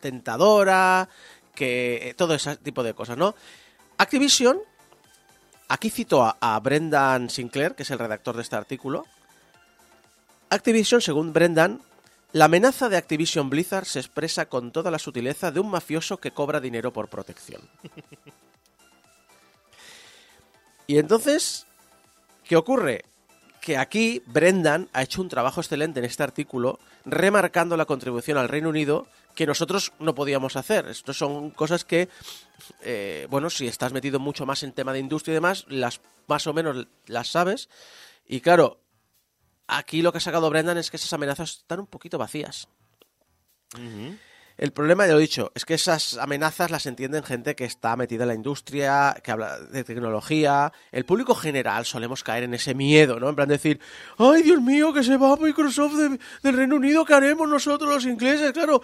tentadora, 0.00 1.08
que 1.58 2.10
eh, 2.10 2.14
todo 2.14 2.34
ese 2.34 2.56
tipo 2.56 2.84
de 2.84 2.94
cosas, 2.94 3.18
¿no? 3.18 3.34
Activision, 3.98 4.60
aquí 5.66 5.90
cito 5.90 6.22
a, 6.22 6.36
a 6.40 6.58
Brendan 6.60 7.28
Sinclair, 7.28 7.74
que 7.74 7.82
es 7.82 7.90
el 7.90 7.98
redactor 7.98 8.36
de 8.36 8.42
este 8.42 8.54
artículo. 8.54 9.04
Activision, 10.50 11.00
según 11.00 11.32
Brendan, 11.32 11.82
la 12.32 12.44
amenaza 12.44 12.88
de 12.88 12.96
Activision 12.96 13.50
Blizzard 13.50 13.86
se 13.86 13.98
expresa 13.98 14.46
con 14.46 14.70
toda 14.70 14.92
la 14.92 15.00
sutileza 15.00 15.50
de 15.50 15.58
un 15.58 15.68
mafioso 15.68 16.18
que 16.18 16.30
cobra 16.30 16.60
dinero 16.60 16.92
por 16.92 17.08
protección. 17.08 17.60
y 20.86 20.98
entonces, 20.98 21.66
¿qué 22.44 22.54
ocurre? 22.54 23.04
Que 23.60 23.76
aquí 23.76 24.22
Brendan 24.26 24.88
ha 24.92 25.02
hecho 25.02 25.20
un 25.20 25.28
trabajo 25.28 25.60
excelente 25.60 25.98
en 25.98 26.04
este 26.06 26.22
artículo, 26.22 26.78
remarcando 27.04 27.76
la 27.76 27.84
contribución 27.84 28.38
al 28.38 28.48
Reino 28.48 28.68
Unido 28.68 29.06
que 29.34 29.46
nosotros 29.46 29.92
no 30.00 30.14
podíamos 30.14 30.56
hacer. 30.56 30.88
Estas 30.88 31.16
son 31.16 31.50
cosas 31.50 31.84
que, 31.84 32.08
eh, 32.82 33.26
bueno, 33.30 33.50
si 33.50 33.68
estás 33.68 33.92
metido 33.92 34.18
mucho 34.18 34.46
más 34.46 34.62
en 34.62 34.72
tema 34.72 34.92
de 34.92 34.98
industria 34.98 35.32
y 35.32 35.34
demás, 35.34 35.64
las 35.68 36.00
más 36.26 36.46
o 36.46 36.52
menos 36.52 36.88
las 37.06 37.28
sabes. 37.28 37.68
Y 38.26 38.40
claro, 38.40 38.80
aquí 39.66 40.02
lo 40.02 40.10
que 40.12 40.18
ha 40.18 40.20
sacado 40.20 40.50
Brendan 40.50 40.78
es 40.78 40.90
que 40.90 40.96
esas 40.96 41.12
amenazas 41.12 41.58
están 41.58 41.80
un 41.80 41.86
poquito 41.86 42.18
vacías. 42.18 42.68
Ujú. 43.74 44.16
El 44.58 44.72
problema, 44.72 45.06
ya 45.06 45.12
lo 45.12 45.18
he 45.18 45.22
dicho, 45.22 45.52
es 45.54 45.64
que 45.64 45.74
esas 45.74 46.18
amenazas 46.18 46.72
las 46.72 46.84
entienden 46.86 47.22
gente 47.22 47.54
que 47.54 47.64
está 47.64 47.94
metida 47.94 48.24
en 48.24 48.28
la 48.28 48.34
industria, 48.34 49.16
que 49.22 49.30
habla 49.30 49.56
de 49.60 49.84
tecnología. 49.84 50.72
El 50.90 51.04
público 51.04 51.36
general 51.36 51.86
solemos 51.86 52.24
caer 52.24 52.42
en 52.42 52.54
ese 52.54 52.74
miedo, 52.74 53.20
¿no? 53.20 53.28
En 53.28 53.36
plan 53.36 53.48
decir, 53.48 53.78
¡ay, 54.18 54.42
Dios 54.42 54.60
mío, 54.60 54.92
que 54.92 55.04
se 55.04 55.16
va 55.16 55.36
Microsoft 55.36 55.94
de- 55.94 56.18
del 56.42 56.56
Reino 56.56 56.74
Unido! 56.74 57.04
¿Qué 57.04 57.14
haremos 57.14 57.48
nosotros 57.48 57.88
los 57.88 58.04
ingleses? 58.04 58.50
Claro. 58.50 58.82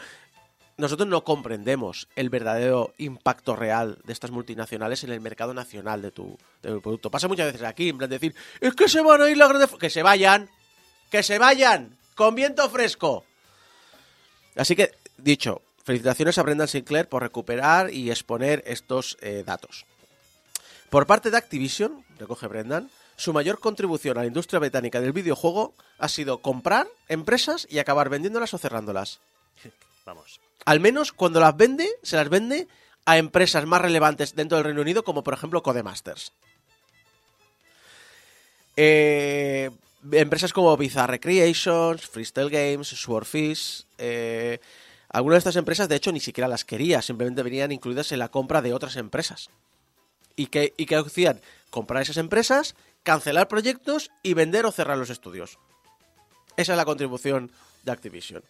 Nosotros 0.76 1.08
no 1.08 1.24
comprendemos 1.24 2.06
el 2.14 2.30
verdadero 2.30 2.94
impacto 2.98 3.56
real 3.56 3.98
de 4.04 4.12
estas 4.12 4.30
multinacionales 4.30 5.02
en 5.02 5.10
el 5.10 5.20
mercado 5.20 5.54
nacional 5.54 6.02
de 6.02 6.12
tu, 6.12 6.38
de 6.62 6.80
producto. 6.80 7.10
Pasa 7.10 7.26
muchas 7.26 7.52
veces 7.52 7.66
aquí, 7.66 7.88
en 7.88 7.98
plan 7.98 8.10
decir, 8.10 8.32
es 8.60 8.74
que 8.74 8.88
se 8.88 9.00
van 9.00 9.22
a 9.22 9.28
ir 9.28 9.36
la 9.36 9.48
grande... 9.48 9.66
Que 9.78 9.90
se 9.90 10.04
vayan, 10.04 10.48
que 11.10 11.24
se 11.24 11.38
vayan, 11.38 11.96
con 12.14 12.36
viento 12.36 12.68
fresco. 12.70 13.24
Así 14.56 14.76
que, 14.76 14.92
dicho, 15.16 15.62
felicitaciones 15.84 16.38
a 16.38 16.42
Brendan 16.42 16.68
Sinclair 16.68 17.08
por 17.08 17.22
recuperar 17.22 17.92
y 17.92 18.10
exponer 18.10 18.62
estos 18.66 19.16
eh, 19.20 19.42
datos. 19.46 19.86
Por 20.90 21.06
parte 21.06 21.30
de 21.30 21.36
Activision, 21.36 22.04
recoge 22.18 22.46
Brendan, 22.46 22.90
su 23.16 23.32
mayor 23.32 23.60
contribución 23.60 24.18
a 24.18 24.22
la 24.22 24.26
industria 24.26 24.58
británica 24.58 25.00
del 25.00 25.12
videojuego 25.12 25.74
ha 25.98 26.08
sido 26.08 26.38
comprar 26.38 26.88
empresas 27.08 27.66
y 27.70 27.78
acabar 27.78 28.08
vendiéndolas 28.08 28.54
o 28.54 28.58
cerrándolas. 28.58 29.20
Vamos. 30.04 30.40
Al 30.64 30.80
menos 30.80 31.12
cuando 31.12 31.40
las 31.40 31.56
vende, 31.56 31.88
se 32.02 32.16
las 32.16 32.28
vende 32.28 32.66
a 33.04 33.18
empresas 33.18 33.66
más 33.66 33.80
relevantes 33.80 34.34
dentro 34.34 34.56
del 34.56 34.64
Reino 34.64 34.80
Unido, 34.80 35.04
como 35.04 35.22
por 35.22 35.34
ejemplo 35.34 35.62
Codemasters. 35.62 36.32
Eh, 38.76 39.70
empresas 40.12 40.52
como 40.52 40.76
Bizarre 40.76 41.20
Creations, 41.20 42.06
Freestyle 42.06 42.50
Games, 42.50 42.88
Swordfish. 42.88 43.84
Eh, 43.98 44.58
algunas 45.14 45.36
de 45.36 45.38
estas 45.38 45.56
empresas, 45.56 45.88
de 45.88 45.94
hecho, 45.94 46.10
ni 46.10 46.18
siquiera 46.18 46.48
las 46.48 46.64
quería, 46.64 47.00
simplemente 47.00 47.44
venían 47.44 47.70
incluidas 47.70 48.10
en 48.10 48.18
la 48.18 48.32
compra 48.32 48.62
de 48.62 48.74
otras 48.74 48.96
empresas. 48.96 49.48
¿Y 50.34 50.46
que, 50.46 50.74
y 50.76 50.86
que 50.86 50.96
hacían? 50.96 51.40
Comprar 51.70 52.02
esas 52.02 52.16
empresas, 52.16 52.74
cancelar 53.04 53.46
proyectos 53.46 54.10
y 54.24 54.34
vender 54.34 54.66
o 54.66 54.72
cerrar 54.72 54.98
los 54.98 55.10
estudios. 55.10 55.60
Esa 56.56 56.72
es 56.72 56.76
la 56.76 56.84
contribución 56.84 57.52
de 57.84 57.92
Activision. 57.92 58.42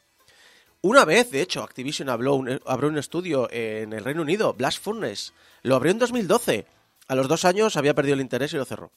Una 0.81 1.05
vez, 1.05 1.31
de 1.31 1.43
hecho, 1.43 1.63
Activision 1.63 2.09
abrió 2.09 2.33
un 2.33 2.99
estudio 2.99 3.47
en 3.53 3.93
el 3.93 4.03
Reino 4.03 4.23
Unido, 4.23 4.55
Blast 4.55 4.83
Furnace. 4.83 5.33
Lo 5.63 5.77
abrió 5.77 5.93
en 5.93 5.99
2012. 5.99 6.65
A 7.09 7.15
los 7.15 7.29
dos 7.29 7.45
años 7.45 7.77
había 7.77 7.93
perdido 7.93 8.15
el 8.15 8.23
interés 8.23 8.55
y 8.55 8.57
lo 8.57 8.65
cerró. 8.65 8.91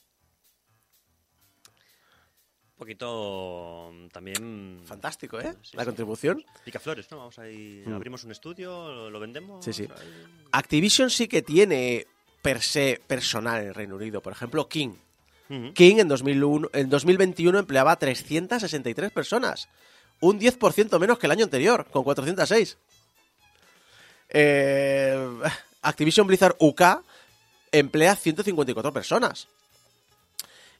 Un 2.78 2.86
poquito 2.86 3.90
mm, 3.92 4.08
también. 4.08 4.80
Fantástico, 4.84 5.40
¿eh? 5.40 5.52
Sí, 5.62 5.76
la 5.76 5.82
sí. 5.82 5.86
contribución. 5.86 6.44
Picaflores, 6.64 7.10
¿no? 7.10 7.18
Vamos 7.18 7.36
ahí. 7.40 7.82
Mm. 7.84 7.92
Abrimos 7.92 8.22
un 8.22 8.30
estudio, 8.30 8.70
lo, 8.86 9.10
lo 9.10 9.18
vendemos. 9.18 9.64
Sí, 9.64 9.72
sí. 9.72 9.82
ahí. 9.82 10.24
Activision 10.52 11.10
sí 11.10 11.26
que 11.26 11.42
tiene 11.42 12.06
per 12.40 12.62
se 12.62 13.00
personal 13.04 13.62
en 13.62 13.68
el 13.68 13.74
Reino 13.74 13.96
Unido. 13.96 14.20
Por 14.20 14.32
ejemplo, 14.32 14.68
King. 14.68 14.94
King 15.74 15.96
en, 15.96 16.08
2001, 16.08 16.68
en 16.72 16.90
2021 16.90 17.58
empleaba 17.58 17.96
363 17.96 19.10
personas. 19.10 19.68
Un 20.20 20.38
10% 20.38 21.00
menos 21.00 21.18
que 21.18 21.26
el 21.26 21.32
año 21.32 21.44
anterior, 21.44 21.86
con 21.90 22.04
406. 22.04 22.76
Eh, 24.28 25.40
Activision 25.82 26.26
Blizzard 26.26 26.54
UK 26.58 26.82
emplea 27.72 28.14
154 28.14 28.92
personas. 28.92 29.48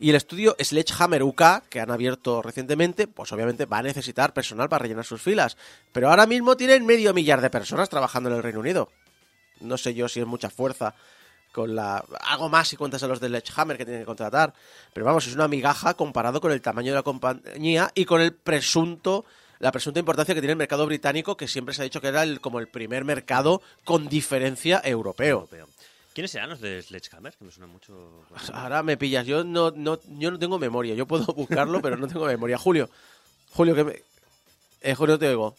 Y 0.01 0.11
el 0.11 0.17
estudio 0.17 0.55
Sledgehammer 0.61 1.23
UK, 1.23 1.43
que 1.69 1.81
han 1.81 1.91
abierto 1.91 2.41
recientemente, 2.41 3.09
pues 3.09 3.33
obviamente 3.33 3.67
va 3.67 3.79
a 3.79 3.83
necesitar 3.83 4.33
personal 4.33 4.69
para 4.69 4.83
rellenar 4.83 5.05
sus 5.05 5.21
filas. 5.21 5.57
Pero 5.93 6.09
ahora 6.09 6.27
mismo 6.27 6.57
tienen 6.57 6.87
medio 6.87 7.13
millar 7.13 7.41
de 7.41 7.51
personas 7.51 7.89
trabajando 7.89 8.31
en 8.31 8.37
el 8.37 8.43
Reino 8.43 8.61
Unido. 8.61 8.91
No 9.61 9.77
sé 9.77 9.95
yo 9.95 10.09
si 10.09 10.21
es 10.21 10.27
mucha 10.27 10.51
fuerza 10.51 10.95
con 11.53 11.75
la 11.75 12.05
algo 12.21 12.49
más 12.49 12.69
si 12.69 12.77
cuentas 12.77 13.03
a 13.03 13.09
los 13.09 13.21
de 13.21 13.29
Sledgehammer 13.29 13.77
que 13.77 13.85
tienen 13.85 14.03
que 14.03 14.07
contratar, 14.07 14.55
pero 14.93 15.07
vamos, 15.07 15.27
es 15.27 15.35
una 15.35 15.49
migaja 15.49 15.95
comparado 15.95 16.41
con 16.41 16.53
el 16.53 16.61
tamaño 16.61 16.93
de 16.93 16.97
la 16.97 17.03
compañía 17.03 17.91
y 17.95 18.05
con 18.05 18.21
el 18.21 18.35
presunto 18.35 19.25
la 19.59 19.73
presunta 19.73 19.99
importancia 19.99 20.35
que 20.35 20.41
tiene 20.41 20.53
el 20.53 20.59
mercado 20.59 20.87
británico, 20.87 21.37
que 21.37 21.49
siempre 21.49 21.75
se 21.75 21.83
ha 21.83 21.85
dicho 21.85 22.01
que 22.01 22.09
era 22.09 22.23
el, 22.23 22.41
como 22.41 22.61
el 22.61 22.69
primer 22.69 23.05
mercado 23.05 23.61
con 23.85 24.09
diferencia 24.09 24.81
europeo. 24.85 25.49
Europeo. 25.51 25.69
¿Quiénes 26.19 26.33
serán 26.33 26.51
los 26.51 26.61
de 26.61 26.83
Sledgehammer? 26.83 27.33
Que 27.37 27.45
me 27.45 27.53
suena 27.53 27.69
mucho. 27.69 28.25
Ahora 28.53 28.83
me 28.83 28.97
pillas, 28.97 29.25
yo 29.25 29.45
no, 29.45 29.71
no, 29.71 30.01
yo 30.19 30.33
no 30.33 30.39
tengo 30.41 30.59
memoria, 30.59 30.97
yo 30.97 31.07
puedo 31.07 31.25
buscarlo, 31.33 31.81
pero 31.81 31.97
no 31.97 32.09
tengo 32.09 32.27
memoria. 32.27 32.59
Julio, 32.59 32.91
Julio, 33.53 33.73
que 33.77 33.85
me... 33.85 34.03
Eh, 34.81 34.97
Julio, 34.97 35.17
te 35.17 35.29
oigo. 35.29 35.55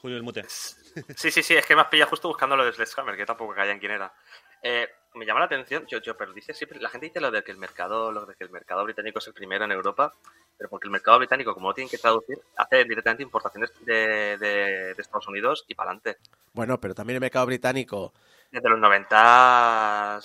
Julio 0.00 0.16
el 0.16 0.22
Mute. 0.22 0.44
Sí, 0.48 1.32
sí, 1.32 1.42
sí, 1.42 1.54
es 1.54 1.66
que 1.66 1.74
me 1.74 1.80
has 1.82 1.88
pillado 1.88 2.10
justo 2.10 2.28
buscando 2.28 2.56
lo 2.56 2.64
de 2.64 2.72
Sledgehammer, 2.72 3.16
que 3.16 3.26
tampoco 3.26 3.52
caía 3.52 3.72
en 3.72 3.80
quién 3.80 3.90
era. 3.90 4.14
Eh, 4.62 4.86
me 5.14 5.26
llama 5.26 5.40
la 5.40 5.46
atención, 5.46 5.84
yo, 5.88 5.98
yo, 6.00 6.16
pero 6.16 6.32
dice 6.32 6.54
siempre, 6.54 6.78
la 6.80 6.88
gente 6.88 7.06
dice 7.08 7.18
lo 7.20 7.32
de 7.32 7.42
que 7.42 7.50
el 7.50 7.58
mercado, 7.58 8.12
lo 8.12 8.26
de 8.26 8.36
que 8.36 8.44
el 8.44 8.50
mercado 8.50 8.84
británico 8.84 9.18
es 9.18 9.26
el 9.26 9.34
primero 9.34 9.64
en 9.64 9.72
Europa, 9.72 10.14
pero 10.56 10.70
porque 10.70 10.86
el 10.86 10.92
mercado 10.92 11.18
británico, 11.18 11.52
como 11.52 11.70
lo 11.70 11.74
tienen 11.74 11.90
que 11.90 11.98
traducir, 11.98 12.38
hace 12.58 12.84
directamente 12.84 13.24
importaciones 13.24 13.72
de, 13.80 14.38
de- 14.38 14.94
de 14.94 15.02
Estados 15.02 15.26
Unidos 15.26 15.64
y 15.66 15.74
para 15.74 15.90
adelante. 15.90 16.18
Bueno, 16.52 16.78
pero 16.78 16.94
también 16.94 17.16
el 17.16 17.20
mercado 17.22 17.46
británico. 17.46 18.12
Desde 18.50 18.68
los 18.68 18.78
90, 18.78 20.20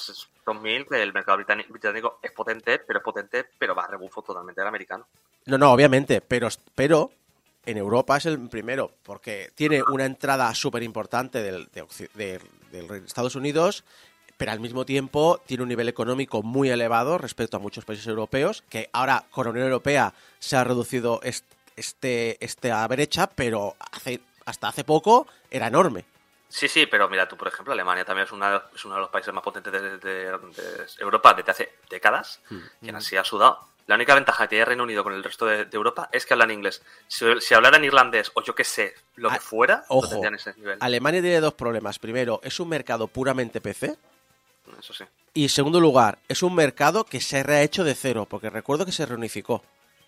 2000, 0.45 0.87
el 0.91 1.13
mercado 1.13 1.37
británi- 1.39 1.65
británico 1.67 2.19
es 2.21 2.31
potente, 2.31 2.79
pero 2.79 2.99
es 2.99 3.03
potente, 3.05 3.45
pero 3.57 3.75
va 3.75 3.83
a 3.83 3.87
rebufo 3.87 4.21
totalmente 4.21 4.61
del 4.61 4.67
americano. 4.67 5.05
No, 5.45 5.57
no, 5.57 5.71
obviamente, 5.71 6.21
pero, 6.21 6.47
pero 6.75 7.11
en 7.65 7.77
Europa 7.77 8.17
es 8.17 8.25
el 8.25 8.47
primero, 8.49 8.91
porque 9.03 9.51
tiene 9.55 9.81
una 9.83 10.05
entrada 10.05 10.53
súper 10.55 10.83
importante 10.83 11.41
del, 11.41 11.69
de 11.71 12.39
Estados 13.05 13.35
Unidos, 13.35 13.83
pero 14.37 14.51
al 14.51 14.59
mismo 14.59 14.85
tiempo 14.85 15.39
tiene 15.45 15.63
un 15.63 15.69
nivel 15.69 15.89
económico 15.89 16.41
muy 16.41 16.69
elevado 16.69 17.17
respecto 17.17 17.57
a 17.57 17.59
muchos 17.59 17.85
países 17.85 18.07
europeos, 18.07 18.63
que 18.69 18.89
ahora 18.93 19.23
con 19.29 19.45
la 19.45 19.51
Unión 19.51 19.65
Europea 19.67 20.13
se 20.39 20.55
ha 20.57 20.63
reducido 20.63 21.19
est- 21.23 21.45
este, 21.75 22.43
esta 22.43 22.87
brecha, 22.87 23.27
pero 23.27 23.75
hace, 23.91 24.19
hasta 24.45 24.67
hace 24.69 24.83
poco 24.83 25.27
era 25.51 25.67
enorme. 25.67 26.05
Sí, 26.51 26.67
sí, 26.67 26.85
pero 26.85 27.07
mira 27.09 27.27
tú, 27.27 27.37
por 27.37 27.47
ejemplo, 27.47 27.73
Alemania 27.73 28.03
también 28.05 28.25
es, 28.25 28.31
una- 28.33 28.63
es 28.75 28.83
uno 28.85 28.95
de 28.95 29.01
los 29.01 29.09
países 29.09 29.33
más 29.33 29.43
potentes 29.43 29.71
de, 29.71 29.97
de- 29.97 29.97
de 30.37 30.87
Europa 30.99 31.33
desde 31.33 31.51
hace 31.51 31.73
décadas, 31.89 32.41
y 32.81 32.87
aún 32.89 32.97
así 32.97 33.15
ha 33.17 33.23
sudado. 33.23 33.67
La 33.87 33.95
única 33.95 34.13
ventaja 34.15 34.43
que 34.43 34.49
tiene 34.49 34.65
Reino 34.65 34.83
Unido 34.83 35.03
con 35.03 35.13
el 35.13 35.23
resto 35.23 35.45
de, 35.45 35.65
de 35.65 35.75
Europa 35.75 36.09
es 36.11 36.25
que 36.25 36.33
hablan 36.33 36.51
inglés. 36.51 36.81
Si, 37.07 37.25
si 37.41 37.53
hablaran 37.53 37.83
irlandés 37.83 38.31
o 38.35 38.43
yo 38.43 38.53
qué 38.53 38.63
sé, 38.63 38.93
lo 39.15 39.29
que 39.29 39.35
Ah, 39.37 39.39
fuera, 39.39 39.77
no 39.77 39.83
Ojo, 39.89 40.07
tendrían 40.09 40.35
ese 40.35 40.53
nivel. 40.55 40.77
Alemania 40.81 41.21
tiene 41.21 41.39
dos 41.41 41.53
problemas. 41.55 41.97
Primero, 41.99 42.39
es 42.43 42.59
un 42.59 42.69
mercado 42.69 43.07
puramente 43.07 43.59
PC. 43.59 43.97
Eso 44.79 44.93
sí, 44.93 45.03
Y 45.33 45.43
en 45.43 45.49
segundo 45.49 45.79
lugar, 45.79 46.19
es 46.27 46.43
un 46.43 46.53
mercado 46.53 47.05
que 47.05 47.19
se 47.21 47.39
ha 47.39 47.43
rehecho 47.43 47.83
de 47.83 47.95
cero, 47.95 48.27
porque 48.29 48.49
recuerdo 48.49 48.85
que 48.85 48.91
se 48.91 49.05
reunificó. 49.05 49.63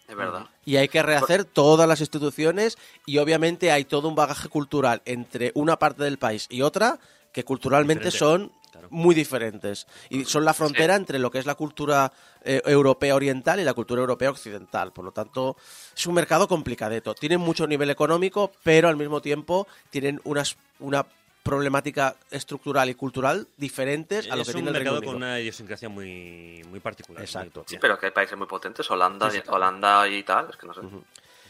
Es 0.07 0.15
verdad. 0.15 0.47
Y 0.65 0.75
hay 0.75 0.87
que 0.87 1.01
rehacer 1.01 1.45
todas 1.45 1.87
las 1.87 1.99
instituciones 1.99 2.77
y 3.05 3.17
obviamente 3.17 3.71
hay 3.71 3.85
todo 3.85 4.07
un 4.07 4.15
bagaje 4.15 4.49
cultural 4.49 5.01
entre 5.05 5.51
una 5.55 5.77
parte 5.77 6.03
del 6.03 6.17
país 6.17 6.47
y 6.49 6.61
otra 6.61 6.99
que 7.31 7.43
culturalmente 7.43 8.05
Diferente, 8.05 8.17
son 8.17 8.51
claro. 8.71 8.87
muy 8.91 9.15
diferentes. 9.15 9.87
Y 10.09 10.25
son 10.25 10.45
la 10.45 10.53
frontera 10.53 10.95
entre 10.95 11.19
lo 11.19 11.31
que 11.31 11.39
es 11.39 11.45
la 11.45 11.55
cultura 11.55 12.11
eh, 12.43 12.61
europea 12.65 13.15
oriental 13.15 13.59
y 13.59 13.63
la 13.63 13.73
cultura 13.73 14.01
europea 14.01 14.29
occidental. 14.29 14.93
Por 14.93 15.05
lo 15.05 15.11
tanto, 15.11 15.57
es 15.95 16.05
un 16.05 16.13
mercado 16.13 16.47
complicadeto. 16.47 17.15
Tienen 17.15 17.39
mucho 17.39 17.65
nivel 17.65 17.89
económico, 17.89 18.51
pero 18.61 18.87
al 18.87 18.97
mismo 18.97 19.21
tiempo 19.21 19.67
tienen 19.89 20.21
unas, 20.25 20.57
una 20.79 21.05
problemática 21.43 22.15
estructural 22.31 22.89
y 22.89 22.95
cultural 22.95 23.47
diferentes 23.57 24.31
a 24.31 24.35
lo 24.35 24.41
es 24.43 24.47
que 24.47 24.51
un 24.53 24.55
tiene 24.63 24.69
el 24.69 24.75
Reino 24.75 24.91
mercado 24.93 24.97
Unido. 24.99 25.11
con 25.13 25.15
una 25.17 25.39
idiosincrasia 25.41 25.89
muy, 25.89 26.63
muy 26.69 26.79
particular. 26.79 27.19
muy 27.19 27.25
Exacto. 27.25 27.51
propia. 27.51 27.69
Sí, 27.69 27.77
pero 27.81 27.99
que 27.99 28.05
hay 28.07 28.11
países 28.13 28.37
muy 28.37 28.47
potentes, 28.47 28.89
Holanda, 28.89 29.29
Sí, 29.29 29.37
sí. 29.37 29.43
Holanda 29.49 30.07
y 30.07 30.23
tal, 30.23 30.47
es 30.49 30.55
que 30.57 30.65
no 30.65 30.73
sé. 30.73 30.81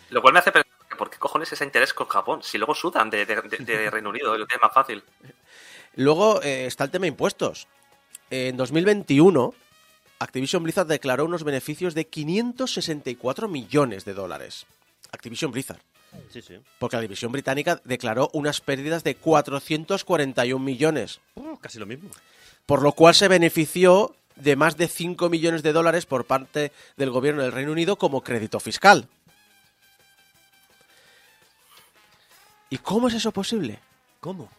Lo 0.10 0.22
cual 0.22 0.34
me 0.34 0.40
hace 0.40 0.52
pensar, 0.52 0.72
que 0.90 0.96
¿por 0.96 1.10
qué 1.12 1.18
cojones 1.18 1.52
ese 1.54 1.64
interés 1.64 1.94
con 1.94 2.08
Japón? 2.08 2.42
Si 2.44 2.58
luego 2.58 2.74
sudan 2.74 3.10
de, 3.10 3.26
de- 3.26 3.36
de- 3.42 3.58
de 3.66 3.90
Reino 3.92 4.10
Unido, 4.10 4.36
lo 4.38 4.46
tiene 4.48 4.62
más 4.62 4.74
fácil. 4.74 5.04
Luego 5.96 6.42
eh, 6.42 6.66
está 6.66 6.86
el 6.86 6.90
tema 6.92 7.06
impuestos. 7.08 7.68
En 8.32 8.58
2021, 8.58 9.54
Activision 10.20 10.64
Blizzard 10.64 10.88
declaró 10.88 11.26
unos 11.26 11.44
beneficios 11.44 11.94
de 11.94 12.08
564 12.08 13.48
millones 13.48 14.06
de 14.06 14.14
dólares. 14.16 14.66
Activision 15.12 15.52
Blizzard. 15.52 15.80
Sí, 16.30 16.42
sí. 16.42 16.60
Porque 16.80 16.96
la 16.96 17.02
división 17.02 17.32
británica 17.32 17.82
declaró 17.84 18.30
unas 18.34 18.62
pérdidas 18.62 19.04
de 19.04 19.16
441 19.16 20.64
millones. 20.64 21.20
Uh, 21.36 21.58
casi 21.58 21.80
lo 21.80 21.86
mismo. 21.86 22.10
Por 22.66 22.82
lo 22.82 22.94
cual 22.94 23.14
se 23.14 23.28
benefició 23.28 24.16
de 24.36 24.56
más 24.56 24.78
de 24.78 24.88
5 24.88 25.30
millones 25.30 25.64
de 25.64 25.74
dólares 25.74 26.06
por 26.06 26.26
parte 26.26 26.72
del 26.98 27.12
gobierno 27.12 27.44
del 27.44 27.52
Reino 27.52 27.72
Unido 27.72 27.98
como 27.98 28.22
crédito 28.22 28.60
fiscal. 28.60 29.08
¿Y 32.70 32.78
cómo 32.80 33.08
es 33.08 33.14
eso 33.14 33.32
posible? 33.32 33.80
¿Cómo? 34.20 34.50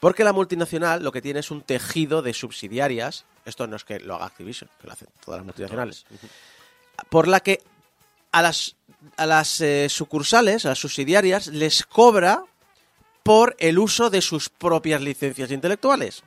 Porque 0.00 0.24
la 0.24 0.34
multinacional 0.34 1.02
lo 1.02 1.12
que 1.12 1.22
tiene 1.22 1.40
es 1.40 1.50
un 1.50 1.62
tejido 1.62 2.20
de 2.20 2.34
subsidiarias, 2.34 3.24
esto 3.46 3.66
no 3.66 3.76
es 3.76 3.84
que 3.84 3.98
lo 3.98 4.16
haga 4.16 4.26
Activision, 4.26 4.68
que 4.78 4.86
lo 4.86 4.92
hacen 4.92 5.08
todas 5.24 5.38
las 5.38 5.46
multinacionales, 5.46 6.04
por 7.08 7.28
la 7.28 7.40
que 7.40 7.62
a 8.36 8.42
las, 8.42 8.76
a 9.16 9.24
las 9.24 9.62
eh, 9.62 9.88
sucursales, 9.88 10.66
a 10.66 10.68
las 10.68 10.78
subsidiarias, 10.78 11.46
les 11.46 11.86
cobra 11.86 12.44
por 13.22 13.56
el 13.58 13.78
uso 13.78 14.10
de 14.10 14.20
sus 14.20 14.50
propias 14.50 15.00
licencias 15.00 15.50
intelectuales. 15.50 16.22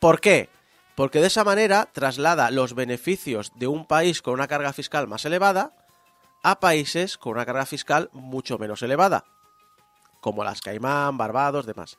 ¿Por 0.00 0.20
qué? 0.20 0.48
Porque 0.96 1.20
de 1.20 1.28
esa 1.28 1.44
manera 1.44 1.88
traslada 1.92 2.50
los 2.50 2.74
beneficios 2.74 3.52
de 3.54 3.68
un 3.68 3.86
país 3.86 4.20
con 4.20 4.34
una 4.34 4.48
carga 4.48 4.72
fiscal 4.72 5.06
más 5.06 5.24
elevada 5.24 5.76
a 6.42 6.58
países 6.58 7.18
con 7.18 7.34
una 7.34 7.46
carga 7.46 7.64
fiscal 7.64 8.10
mucho 8.12 8.58
menos 8.58 8.82
elevada, 8.82 9.26
como 10.20 10.42
las 10.42 10.60
Caimán, 10.60 11.16
Barbados, 11.16 11.66
demás. 11.66 11.98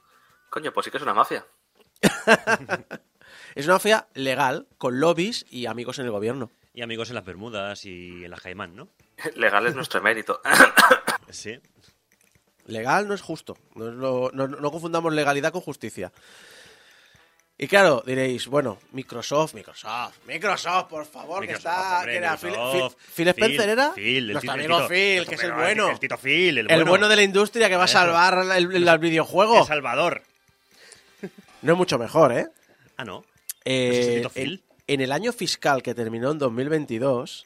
Coño, 0.49 0.73
pues 0.73 0.83
sí 0.83 0.91
que 0.91 0.97
es 0.97 1.03
una 1.03 1.13
mafia. 1.13 1.45
Es 3.55 3.65
una 3.65 3.75
mafia 3.75 4.07
legal, 4.13 4.67
con 4.77 4.99
lobbies 4.99 5.45
y 5.49 5.65
amigos 5.65 5.99
en 5.99 6.05
el 6.05 6.11
gobierno. 6.11 6.51
Y 6.73 6.81
amigos 6.81 7.09
en 7.09 7.15
las 7.15 7.25
Bermudas 7.25 7.83
y 7.85 8.23
en 8.25 8.31
la 8.31 8.37
Caimán, 8.37 8.75
¿no? 8.75 8.87
Legal 9.35 9.65
es 9.67 9.75
nuestro 9.75 9.99
emérito. 9.99 10.41
Sí. 11.31 11.59
Legal 12.65 13.07
no 13.07 13.13
es 13.13 13.21
justo. 13.21 13.55
No, 13.75 13.87
es 13.89 13.93
lo- 13.93 14.31
no- 14.33 14.47
no 14.47 14.71
confundamos 14.71 15.13
legalidad 15.13 15.51
con 15.51 15.61
justicia. 15.61 16.11
Y 17.55 17.67
claro, 17.67 18.01
diréis, 18.03 18.47
bueno, 18.47 18.79
Microsoft, 18.93 19.53
Microsoft, 19.53 20.15
Microsoft, 20.25 20.87
por 20.89 21.05
favor, 21.05 21.41
que 21.41 21.47
Microsoft, 21.53 21.71
está. 21.71 21.97
hombre, 21.99 22.11
que 22.13 22.17
era 22.17 22.37
Phil, 22.37 22.49
Microsoft. 22.49 22.95
Phil- 22.95 23.13
Phil 23.13 23.27
Spencer 23.27 23.69
era. 23.69 23.91
Phil, 23.93 24.17
el 24.25 24.31
Nuestro 24.31 24.51
amigo 24.53 24.77
Tito- 24.77 24.87
Phil, 24.87 25.27
que 25.27 25.35
es 25.35 25.43
el 25.43 25.53
bueno. 25.53 25.89
El 25.91 25.99
Tito 25.99 26.17
Phil, 26.17 26.57
el, 26.57 26.71
El 26.71 26.83
bueno 26.85 27.07
de 27.09 27.15
la 27.15 27.21
industria 27.23 27.69
que 27.69 27.75
va 27.75 27.83
a 27.83 27.87
salvar 27.87 28.39
el, 28.57 28.73
el- 28.75 28.87
el 28.87 28.97
videojuego. 28.99 29.59
El 29.59 29.65
Salvador. 29.67 30.23
No 31.61 31.73
es 31.73 31.77
mucho 31.77 31.99
mejor, 31.99 32.31
¿eh? 32.31 32.47
Ah, 32.97 33.05
no. 33.05 33.23
Eh, 33.65 33.89
¿No 33.89 33.93
es 33.99 34.07
el 34.07 34.15
Tito 34.15 34.29
Phil? 34.31 34.63
En 34.89 35.01
el 35.01 35.11
año 35.11 35.31
fiscal 35.31 35.83
que 35.83 35.93
terminó 35.93 36.31
en 36.31 36.39
2022, 36.39 37.45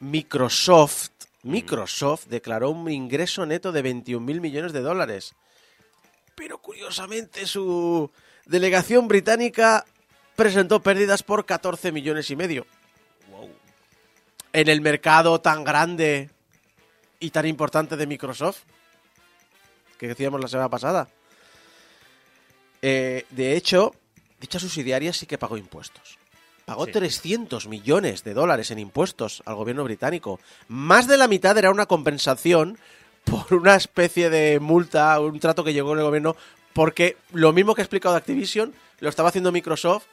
Microsoft, 0.00 1.08
Microsoft 1.42 2.26
declaró 2.26 2.68
un 2.68 2.90
ingreso 2.90 3.46
neto 3.46 3.72
de 3.72 3.82
21.000 3.82 4.40
millones 4.42 4.74
de 4.74 4.82
dólares. 4.82 5.34
Pero 6.34 6.58
curiosamente 6.58 7.46
su 7.46 8.10
delegación 8.44 9.08
británica 9.08 9.86
presentó 10.36 10.82
pérdidas 10.82 11.22
por 11.22 11.46
14 11.46 11.90
millones 11.90 12.30
y 12.30 12.36
medio. 12.36 12.66
Wow. 13.30 13.48
En 14.52 14.68
el 14.68 14.82
mercado 14.82 15.40
tan 15.40 15.64
grande 15.64 16.28
y 17.18 17.30
tan 17.30 17.46
importante 17.46 17.96
de 17.96 18.06
Microsoft, 18.06 18.58
que 19.96 20.08
decíamos 20.08 20.42
la 20.42 20.48
semana 20.48 20.68
pasada. 20.68 21.08
Eh, 22.82 23.24
de 23.30 23.56
hecho, 23.56 23.94
dicha 24.38 24.58
subsidiaria 24.58 25.14
sí 25.14 25.24
que 25.24 25.38
pagó 25.38 25.56
impuestos. 25.56 26.18
Pagó 26.66 26.84
Sí. 26.86 26.92
300 26.92 27.68
millones 27.68 28.24
de 28.24 28.34
dólares 28.34 28.70
en 28.72 28.80
impuestos 28.80 29.42
al 29.46 29.54
gobierno 29.54 29.84
británico. 29.84 30.40
Más 30.68 31.06
de 31.06 31.16
la 31.16 31.28
mitad 31.28 31.56
era 31.56 31.70
una 31.70 31.86
compensación 31.86 32.76
por 33.24 33.54
una 33.54 33.76
especie 33.76 34.28
de 34.30 34.60
multa, 34.60 35.18
un 35.20 35.38
trato 35.40 35.62
que 35.64 35.72
llegó 35.72 35.92
en 35.92 35.98
el 36.00 36.04
gobierno, 36.04 36.36
porque 36.72 37.16
lo 37.32 37.52
mismo 37.52 37.74
que 37.74 37.80
ha 37.82 37.84
explicado 37.84 38.16
Activision, 38.16 38.74
lo 38.98 39.08
estaba 39.08 39.28
haciendo 39.28 39.52
Microsoft 39.52 40.04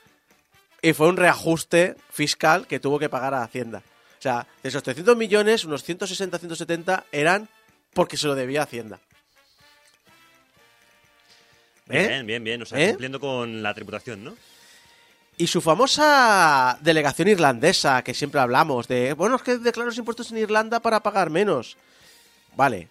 y 0.81 0.93
fue 0.93 1.07
un 1.07 1.17
reajuste 1.17 1.95
fiscal 2.11 2.67
que 2.67 2.79
tuvo 2.79 2.99
que 2.99 3.09
pagar 3.09 3.33
a 3.33 3.43
Hacienda. 3.43 3.81
O 4.19 4.21
sea, 4.21 4.45
de 4.61 4.69
esos 4.69 4.83
300 4.83 5.17
millones, 5.17 5.65
unos 5.65 5.83
160, 5.83 6.37
170 6.37 7.05
eran 7.11 7.49
porque 7.93 8.15
se 8.15 8.27
lo 8.27 8.35
debía 8.35 8.61
a 8.61 8.65
Hacienda. 8.65 8.99
¿Eh? 11.89 12.07
Bien, 12.07 12.25
bien, 12.25 12.43
bien. 12.43 12.61
O 12.61 12.65
sea, 12.65 12.79
¿Eh? 12.79 12.89
cumpliendo 12.89 13.19
con 13.19 13.61
la 13.63 13.73
tributación, 13.73 14.23
¿no? 14.23 14.35
Y 15.37 15.47
su 15.47 15.61
famosa 15.61 16.77
delegación 16.81 17.27
irlandesa, 17.27 18.03
que 18.03 18.13
siempre 18.13 18.39
hablamos, 18.39 18.87
de, 18.87 19.13
bueno, 19.13 19.35
es 19.35 19.41
que 19.41 19.57
declaro 19.57 19.87
los 19.87 19.97
impuestos 19.97 20.31
en 20.31 20.37
Irlanda 20.37 20.79
para 20.79 21.01
pagar 21.01 21.29
menos. 21.29 21.75
Vale, 22.55 22.89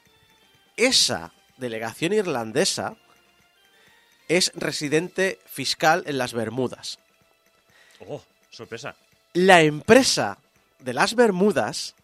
esa 0.76 1.33
delegación 1.57 2.12
irlandesa 2.12 2.96
es 4.28 4.50
residente 4.55 5.38
fiscal 5.46 6.02
en 6.07 6.18
las 6.18 6.33
Bermudas. 6.33 6.98
Oh, 8.09 8.22
sorpresa. 8.50 8.96
La 9.35 9.62
empresa 9.62 10.38
de 10.81 10.94
las 10.94 11.14
Bermudas 11.14 11.94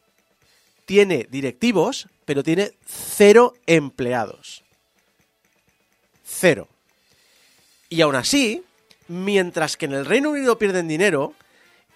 tiene 0.85 1.27
directivos, 1.29 2.09
pero 2.24 2.42
tiene 2.42 2.72
cero 2.87 3.55
empleados. 3.66 4.62
Cero. 6.24 6.68
Y 7.88 8.03
aún 8.03 8.14
así, 8.14 8.64
mientras 9.09 9.77
que 9.77 9.87
en 9.87 9.94
el 9.94 10.07
Reino 10.07 10.31
Unido 10.31 10.59
pierden 10.59 10.88
dinero, 10.88 11.35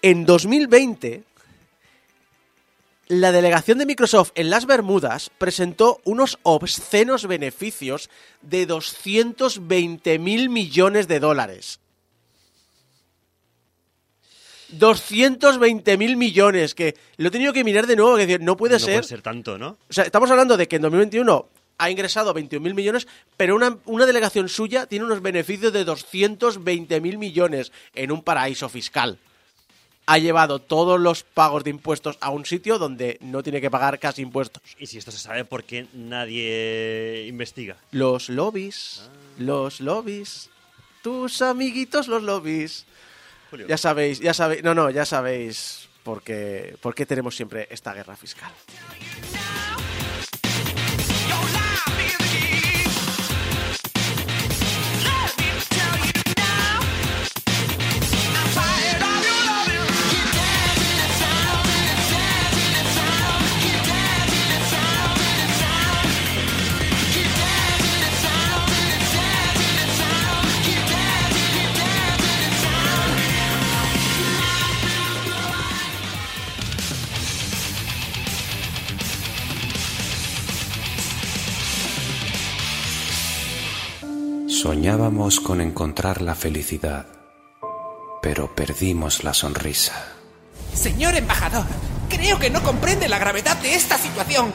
en 0.01 0.25
2020 0.25 1.23
la 3.07 3.31
delegación 3.31 3.77
de 3.77 3.85
Microsoft 3.85 4.31
en 4.35 4.49
las 4.49 4.65
Bermudas 4.65 5.29
presentó 5.37 5.99
unos 6.03 6.39
obscenos 6.43 7.27
beneficios 7.27 8.09
de 8.41 8.65
220 8.65 10.19
mil 10.19 10.49
millones 10.49 11.07
de 11.07 11.19
dólares. 11.19 11.79
220 14.69 15.97
mil 15.97 16.17
millones, 16.17 16.73
que 16.73 16.95
lo 17.17 17.27
he 17.27 17.31
tenido 17.31 17.53
que 17.53 17.63
mirar 17.63 17.85
de 17.85 17.95
nuevo, 17.95 18.17
que 18.17 18.39
no 18.39 18.57
puede 18.57 18.75
no 18.75 18.79
ser. 18.79 18.95
puede 18.95 19.03
ser 19.03 19.21
tanto, 19.21 19.57
¿no? 19.57 19.77
O 19.89 19.93
sea, 19.93 20.05
estamos 20.05 20.31
hablando 20.31 20.57
de 20.57 20.67
que 20.67 20.77
en 20.77 20.81
2021 20.81 21.49
ha 21.77 21.89
ingresado 21.89 22.33
21.000 22.33 22.73
millones, 22.73 23.07
pero 23.37 23.55
una, 23.55 23.77
una 23.85 24.05
delegación 24.05 24.49
suya 24.49 24.85
tiene 24.85 25.05
unos 25.05 25.21
beneficios 25.21 25.73
de 25.73 25.85
220.000 25.85 27.17
millones 27.17 27.71
en 27.95 28.11
un 28.11 28.23
paraíso 28.23 28.69
fiscal. 28.69 29.19
Ha 30.05 30.17
llevado 30.17 30.59
todos 30.59 30.99
los 30.99 31.23
pagos 31.23 31.63
de 31.63 31.69
impuestos 31.69 32.17
a 32.19 32.29
un 32.29 32.45
sitio 32.45 32.77
donde 32.77 33.17
no 33.21 33.41
tiene 33.41 33.61
que 33.61 33.71
pagar 33.71 33.99
casi 33.99 34.21
impuestos. 34.21 34.61
Y 34.77 34.87
si 34.87 34.97
esto 34.97 35.11
se 35.11 35.17
sabe, 35.17 35.45
¿por 35.45 35.63
qué 35.63 35.87
nadie 35.93 37.25
investiga? 37.27 37.77
Los 37.91 38.27
lobbies, 38.27 39.09
los 39.37 39.79
lobbies, 39.79 40.49
tus 41.01 41.41
amiguitos 41.41 42.07
los 42.07 42.21
lobbies. 42.21 42.85
Julio. 43.49 43.67
Ya 43.67 43.77
sabéis, 43.77 44.19
ya 44.19 44.33
sabéis, 44.33 44.63
no, 44.63 44.73
no, 44.73 44.89
ya 44.89 45.05
sabéis 45.05 45.87
por 46.03 46.21
qué, 46.21 46.75
por 46.81 46.95
qué 46.95 47.05
tenemos 47.05 47.35
siempre 47.35 47.67
esta 47.71 47.93
guerra 47.93 48.15
fiscal. 48.15 48.51
Soñábamos 84.63 85.41
con 85.41 85.59
encontrar 85.59 86.21
la 86.21 86.35
felicidad, 86.35 87.05
pero 88.21 88.55
perdimos 88.55 89.25
la 89.25 89.33
sonrisa. 89.33 89.91
Señor 90.73 91.15
embajador, 91.15 91.65
creo 92.07 92.39
que 92.39 92.49
no 92.49 92.63
comprende 92.63 93.09
la 93.09 93.19
gravedad 93.19 93.57
de 93.57 93.75
esta 93.75 93.97
situación. 93.97 94.53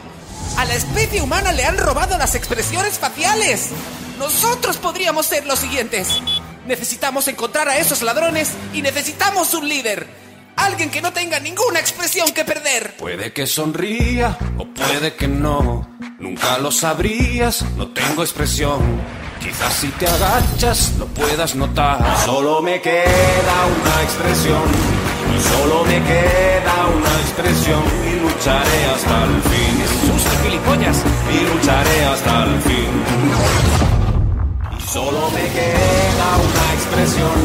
A 0.57 0.65
la 0.65 0.77
especie 0.77 1.21
humana 1.21 1.53
le 1.53 1.67
han 1.67 1.77
robado 1.77 2.17
las 2.17 2.35
expresiones 2.37 2.99
faciales. 2.99 3.69
Nosotros 4.19 4.79
podríamos 4.79 5.27
ser 5.27 5.45
los 5.45 5.59
siguientes. 5.59 6.09
Necesitamos 6.67 7.29
encontrar 7.29 7.69
a 7.69 7.77
esos 7.77 8.01
ladrones 8.01 8.53
y 8.73 8.81
necesitamos 8.81 9.53
un 9.53 9.69
líder. 9.69 10.07
Alguien 10.57 10.91
que 10.91 11.03
no 11.03 11.13
tenga 11.13 11.39
ninguna 11.39 11.81
expresión 11.81 12.33
que 12.33 12.47
perder. 12.47 12.97
Puede 12.97 13.35
que 13.35 13.47
sonría 13.47 14.39
o 14.57 14.65
puede 14.69 15.17
que 15.17 15.29
no. 15.29 15.87
Nunca 16.19 16.57
lo 16.57 16.73
sabrías, 16.73 17.63
no 17.77 17.89
tengo 17.89 18.23
expresión. 18.23 19.28
Quizás 19.41 19.73
si 19.75 19.89
te 19.89 20.07
agachas 20.07 20.95
lo 20.99 21.07
puedas 21.07 21.55
notar. 21.55 21.99
Solo 22.25 22.61
me 22.61 22.81
queda 22.81 23.57
una 23.79 24.03
expresión. 24.03 24.63
Y 25.35 25.41
solo 25.41 25.85
me 25.85 25.99
queda 26.03 26.75
una 26.97 27.13
expresión. 27.23 27.83
Y 28.11 28.21
lucharé 28.21 28.81
hasta 28.95 29.25
el 29.25 29.43
fin. 29.51 29.75
Gilipollas. 30.43 30.99
Y 31.33 31.39
lucharé 31.55 32.05
hasta 32.07 32.45
el 32.45 32.61
fin. 32.63 32.91
Y 34.77 34.83
solo 34.91 35.31
me 35.31 35.45
queda 35.57 36.29
una 36.49 36.67
expresión. 36.75 37.37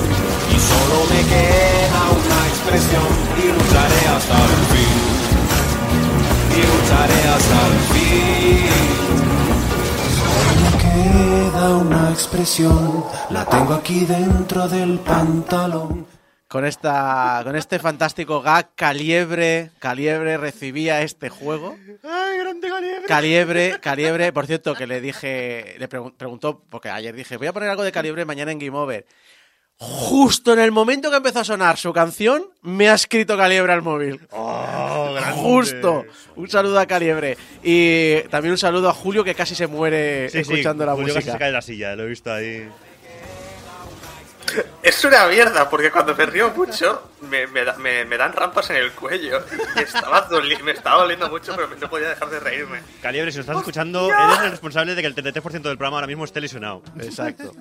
Y 0.49 0.58
solo 0.69 0.97
me 1.12 1.21
queda 1.34 2.01
una 2.19 2.39
expresión. 2.51 3.08
Y 3.38 3.45
lucharé 3.58 4.01
hasta 4.15 4.38
el 4.49 4.56
fin. 4.71 4.97
Y 6.58 6.62
lucharé 6.71 7.19
hasta 7.36 7.60
el 7.67 7.77
fin. 7.93 9.03
Queda 11.04 11.70
una 11.76 12.10
expresión. 12.12 13.04
La 13.30 13.44
tengo 13.46 13.74
aquí 13.74 14.06
dentro 14.06 14.70
del 14.70 15.00
pantalón. 15.00 16.08
Con, 16.48 16.66
esta, 16.66 17.42
con 17.44 17.56
este 17.58 17.78
fantástico 17.80 18.42
gag, 18.42 18.70
Caliebre, 18.76 19.72
Caliebre 19.80 20.38
recibía 20.38 21.02
este 21.02 21.28
juego. 21.30 21.76
¡Ay, 22.04 22.38
grande 22.38 22.70
Caliebre! 22.70 23.08
Caliebre, 23.08 23.80
Caliebre, 23.82 24.32
por 24.32 24.46
cierto, 24.46 24.76
que 24.76 24.86
le 24.88 25.02
dije, 25.02 25.76
le 25.80 25.89
pregun- 25.89 26.13
preguntó, 26.16 26.62
porque 26.70 26.89
ayer 26.89 27.13
dije, 27.16 27.38
voy 27.38 27.48
a 27.48 27.54
poner 27.54 27.70
algo 27.70 27.84
de 27.84 27.92
Caliebre 27.92 28.24
mañana 28.24 28.52
en 28.52 28.60
Game 28.60 28.78
Over. 28.78 29.06
Justo 29.86 30.54
en 30.54 30.60
el 30.60 30.72
momento 30.72 31.10
que 31.10 31.17
empezó 31.17 31.39
a 31.39 31.43
sonar 31.43 31.78
su 31.78 31.91
canción, 31.93 32.46
me 32.62 32.89
ha 32.89 32.93
escrito 32.93 33.36
Caliebre 33.38 33.74
al 33.74 33.82
móvil. 33.82 34.19
¡Oh! 34.32 35.15
Justo. 35.36 36.06
Un 36.36 36.50
saludo 36.50 36.80
a 36.80 36.86
Caliebre. 36.86 37.38
Y 37.62 38.22
también 38.30 38.52
un 38.54 38.58
saludo 38.58 38.89
a 38.89 38.93
Julio, 38.93 39.24
que 39.24 39.36
casi 39.36 39.56
se 39.56 39.67
muere 39.67 40.30
Sí, 40.30 40.43
sí, 40.43 40.54
escuchando 40.54 40.86
la 40.86 40.93
Julio 40.93 41.08
casi 41.13 41.17
música. 41.17 41.32
se 41.34 41.38
cae 41.39 41.48
de 41.48 41.54
la 41.54 41.62
silla, 41.62 41.96
lo 41.96 42.04
he 42.04 42.08
visto 42.08 42.32
ahí. 42.32 42.67
Es 44.84 45.04
una 45.04 45.26
mierda, 45.28 45.67
porque 45.69 45.89
cuando 45.89 46.13
me 46.15 46.26
río 46.28 46.52
mucho, 46.52 47.10
me, 47.22 47.48
me, 47.48 47.63
me- 47.80 48.06
me 48.06 48.17
dan 48.17 48.34
rampas 48.34 48.69
en 48.69 48.76
el 48.76 48.91
cuello. 48.91 49.43
Y 49.76 49.80
estaba 49.80 50.30
doli- 50.30 50.62
me 50.62 50.74
estaba 50.74 51.02
doliendo 51.02 51.28
mucho, 51.30 51.54
pero 51.56 51.69
no 51.69 51.89
podía 51.89 52.10
dejar 52.10 52.30
de 52.30 52.39
reírme. 52.39 52.80
Caliebre, 53.02 53.32
si 53.32 53.38
nos 53.39 53.46
estás 53.46 53.58
escuchando, 53.58 54.10
eres 54.10 54.39
el 54.43 54.52
responsable 54.52 54.93
de 54.93 55.02
que 55.02 55.08
el 55.08 55.15
33% 55.15 55.62
del 55.69 55.78
programa 55.78 55.98
ahora 55.98 56.08
mismo 56.08 56.24
esté 56.26 56.39
lesionado. 56.41 56.84
Exacto. 57.00 57.52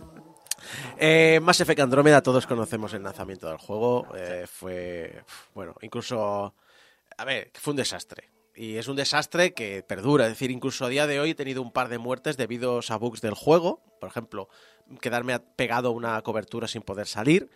Eh, 0.99 1.41
Mass 1.43 1.61
Effect 1.61 1.81
Andrómeda, 1.81 2.23
todos 2.23 2.47
conocemos 2.47 2.93
el 2.95 3.03
lanzamiento 3.03 3.49
del 3.49 3.59
juego. 3.59 4.07
eh, 4.17 4.47
fue, 4.47 5.25
bueno, 5.55 5.75
incluso, 5.83 6.55
a 7.17 7.25
ver, 7.25 7.51
fue 7.55 7.73
un 7.73 7.77
desastre. 7.77 8.31
Y 8.55 8.77
es 8.77 8.87
un 8.89 8.97
desastre 8.97 9.55
que 9.55 9.83
perdura. 9.83 10.27
Es 10.27 10.33
decir, 10.33 10.51
incluso 10.51 10.85
a 10.85 10.89
día 10.89 11.07
de 11.07 11.21
hoy 11.21 11.31
he 11.31 11.35
tenido 11.35 11.63
un 11.63 11.73
par 11.73 11.89
de 11.89 11.99
muertes 11.99 12.37
debido 12.37 12.81
a 12.87 12.97
bugs 12.97 13.21
del 13.23 13.35
juego. 13.35 13.81
Por 13.99 14.11
ejemplo, 14.11 14.49
quedarme 15.01 15.39
pegado 15.41 15.89
a 15.89 15.93
una 15.93 16.21
cobertura 16.23 16.69
sin 16.69 16.83
poder 16.83 17.07
salir. 17.07 17.49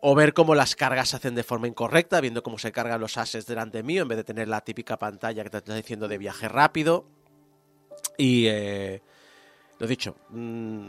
O 0.00 0.14
ver 0.14 0.34
cómo 0.34 0.54
las 0.54 0.76
cargas 0.76 1.10
se 1.10 1.16
hacen 1.16 1.34
de 1.34 1.42
forma 1.42 1.68
incorrecta, 1.68 2.20
viendo 2.20 2.42
cómo 2.42 2.58
se 2.58 2.70
cargan 2.72 3.00
los 3.00 3.16
assets 3.16 3.46
delante 3.46 3.82
mío, 3.82 4.02
en 4.02 4.08
vez 4.08 4.18
de 4.18 4.24
tener 4.24 4.46
la 4.48 4.60
típica 4.60 4.98
pantalla 4.98 5.42
que 5.42 5.50
te 5.50 5.58
está 5.58 5.74
diciendo 5.74 6.06
de 6.08 6.18
viaje 6.18 6.48
rápido. 6.48 7.06
Y 8.18 8.46
eh, 8.46 9.00
lo 9.78 9.86
dicho. 9.86 10.16
mm, 10.30 10.88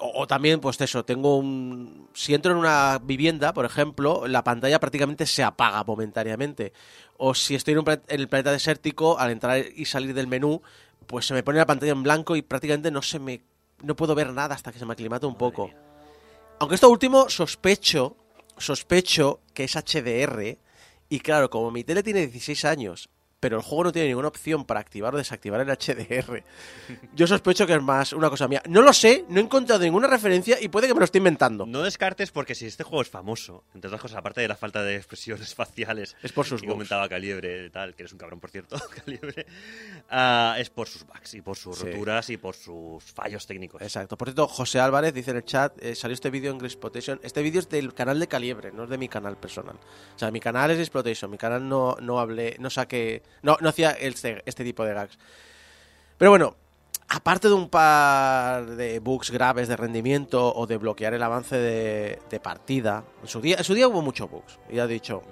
o, 0.00 0.22
o 0.22 0.26
también, 0.26 0.60
pues 0.60 0.80
eso, 0.80 1.04
tengo 1.04 1.36
un... 1.36 2.08
Si 2.14 2.34
entro 2.34 2.52
en 2.52 2.58
una 2.58 2.98
vivienda, 2.98 3.52
por 3.52 3.64
ejemplo, 3.64 4.26
la 4.26 4.42
pantalla 4.42 4.80
prácticamente 4.80 5.26
se 5.26 5.42
apaga 5.42 5.84
momentáneamente. 5.84 6.72
O 7.16 7.34
si 7.34 7.54
estoy 7.54 7.72
en, 7.72 7.78
un 7.78 7.90
en 7.90 8.00
el 8.08 8.28
planeta 8.28 8.52
desértico, 8.52 9.18
al 9.18 9.30
entrar 9.30 9.64
y 9.74 9.84
salir 9.84 10.14
del 10.14 10.26
menú, 10.26 10.62
pues 11.06 11.26
se 11.26 11.34
me 11.34 11.42
pone 11.42 11.58
la 11.58 11.66
pantalla 11.66 11.92
en 11.92 12.02
blanco 12.02 12.36
y 12.36 12.42
prácticamente 12.42 12.90
no 12.90 13.02
se 13.02 13.18
me... 13.18 13.42
No 13.82 13.96
puedo 13.96 14.14
ver 14.14 14.32
nada 14.32 14.54
hasta 14.54 14.72
que 14.72 14.78
se 14.78 14.86
me 14.86 14.92
aclimate 14.92 15.26
un 15.26 15.36
poco. 15.36 15.70
Aunque 16.58 16.74
esto 16.74 16.90
último 16.90 17.30
sospecho, 17.30 18.16
sospecho 18.58 19.40
que 19.54 19.64
es 19.64 19.74
HDR. 19.74 20.58
Y 21.08 21.20
claro, 21.20 21.48
como 21.50 21.70
mi 21.70 21.84
tele 21.84 22.02
tiene 22.02 22.20
16 22.20 22.64
años, 22.66 23.08
pero 23.40 23.56
el 23.56 23.62
juego 23.62 23.84
no 23.84 23.92
tiene 23.92 24.08
ninguna 24.08 24.28
opción 24.28 24.64
para 24.66 24.80
activar 24.80 25.14
o 25.14 25.18
desactivar 25.18 25.60
el 25.60 25.68
HDR, 25.68 26.44
yo 27.14 27.26
sospecho 27.26 27.66
que 27.66 27.74
es 27.74 27.82
más 27.82 28.12
una 28.12 28.28
cosa 28.30 28.46
mía. 28.46 28.62
No 28.68 28.82
lo 28.82 28.92
sé, 28.92 29.24
no 29.28 29.40
he 29.40 29.42
encontrado 29.42 29.82
ninguna 29.82 30.06
referencia 30.08 30.58
y 30.60 30.68
puede 30.68 30.86
que 30.86 30.94
me 30.94 31.00
lo 31.00 31.04
esté 31.04 31.18
inventando. 31.18 31.64
No 31.66 31.82
descartes 31.82 32.30
porque 32.30 32.54
si 32.54 32.66
este 32.66 32.84
juego 32.84 33.02
es 33.02 33.08
famoso, 33.08 33.64
entre 33.74 33.88
otras 33.88 34.02
cosas, 34.02 34.18
aparte 34.18 34.40
de 34.42 34.48
la 34.48 34.56
falta 34.56 34.82
de 34.82 34.96
expresiones 34.96 35.54
faciales, 35.54 36.16
Es 36.22 36.32
por 36.32 36.46
sus 36.46 36.60
que 36.60 36.66
bugs. 36.66 36.74
comentaba 36.74 37.08
Caliebre, 37.08 37.70
tal, 37.70 37.94
que 37.94 38.02
eres 38.02 38.12
un 38.12 38.18
cabrón, 38.18 38.40
por 38.40 38.50
cierto, 38.50 38.76
Caliebre, 39.04 39.46
ah, 40.10 40.56
es 40.58 40.70
por 40.70 40.86
sus 40.88 41.06
bugs 41.06 41.34
y 41.34 41.40
por 41.42 41.56
sus 41.56 41.78
Sí. 41.78 41.86
roturas 41.86 42.28
y 42.30 42.36
por 42.36 42.54
sus 42.54 43.02
fallos 43.04 43.46
técnicos. 43.46 43.80
Exacto. 43.80 44.18
Por 44.18 44.28
cierto, 44.28 44.46
José 44.48 44.80
Álvarez 44.80 45.14
dice 45.14 45.30
en 45.30 45.38
el 45.38 45.44
chat, 45.44 45.72
eh, 45.82 45.94
salió 45.94 46.14
este 46.14 46.28
vídeo 46.30 46.50
en 46.52 46.62
Exploitation. 46.64 47.18
Este 47.22 47.42
vídeo 47.42 47.60
es 47.60 47.68
del 47.68 47.94
canal 47.94 48.20
de 48.20 48.28
Caliebre, 48.28 48.70
no 48.72 48.84
es 48.84 48.90
de 48.90 48.98
mi 48.98 49.08
canal 49.08 49.36
personal. 49.38 49.76
O 50.14 50.18
sea, 50.18 50.30
mi 50.30 50.40
canal 50.40 50.70
es 50.72 50.78
Exploitation, 50.78 51.30
mi 51.30 51.38
canal 51.38 51.66
no, 51.66 51.96
no 52.02 52.18
hablé, 52.20 52.56
no 52.58 52.68
saqué, 52.70 53.22
no, 53.42 53.56
no 53.60 53.68
hacía 53.68 53.90
este, 53.92 54.42
este 54.46 54.64
tipo 54.64 54.84
de 54.84 54.94
gags. 54.94 55.18
Pero 56.18 56.30
bueno, 56.30 56.56
aparte 57.08 57.48
de 57.48 57.54
un 57.54 57.68
par 57.68 58.66
de 58.66 58.98
bugs 59.00 59.30
graves 59.30 59.68
de 59.68 59.76
rendimiento 59.76 60.54
o 60.54 60.66
de 60.66 60.76
bloquear 60.76 61.14
el 61.14 61.22
avance 61.22 61.56
de, 61.56 62.20
de 62.28 62.40
partida, 62.40 63.04
en 63.22 63.28
su, 63.28 63.40
día, 63.40 63.56
en 63.58 63.64
su 63.64 63.74
día 63.74 63.88
hubo 63.88 64.02
muchos 64.02 64.30
bugs, 64.30 64.58
ya 64.70 64.84
he 64.84 64.88
dicho. 64.88 65.22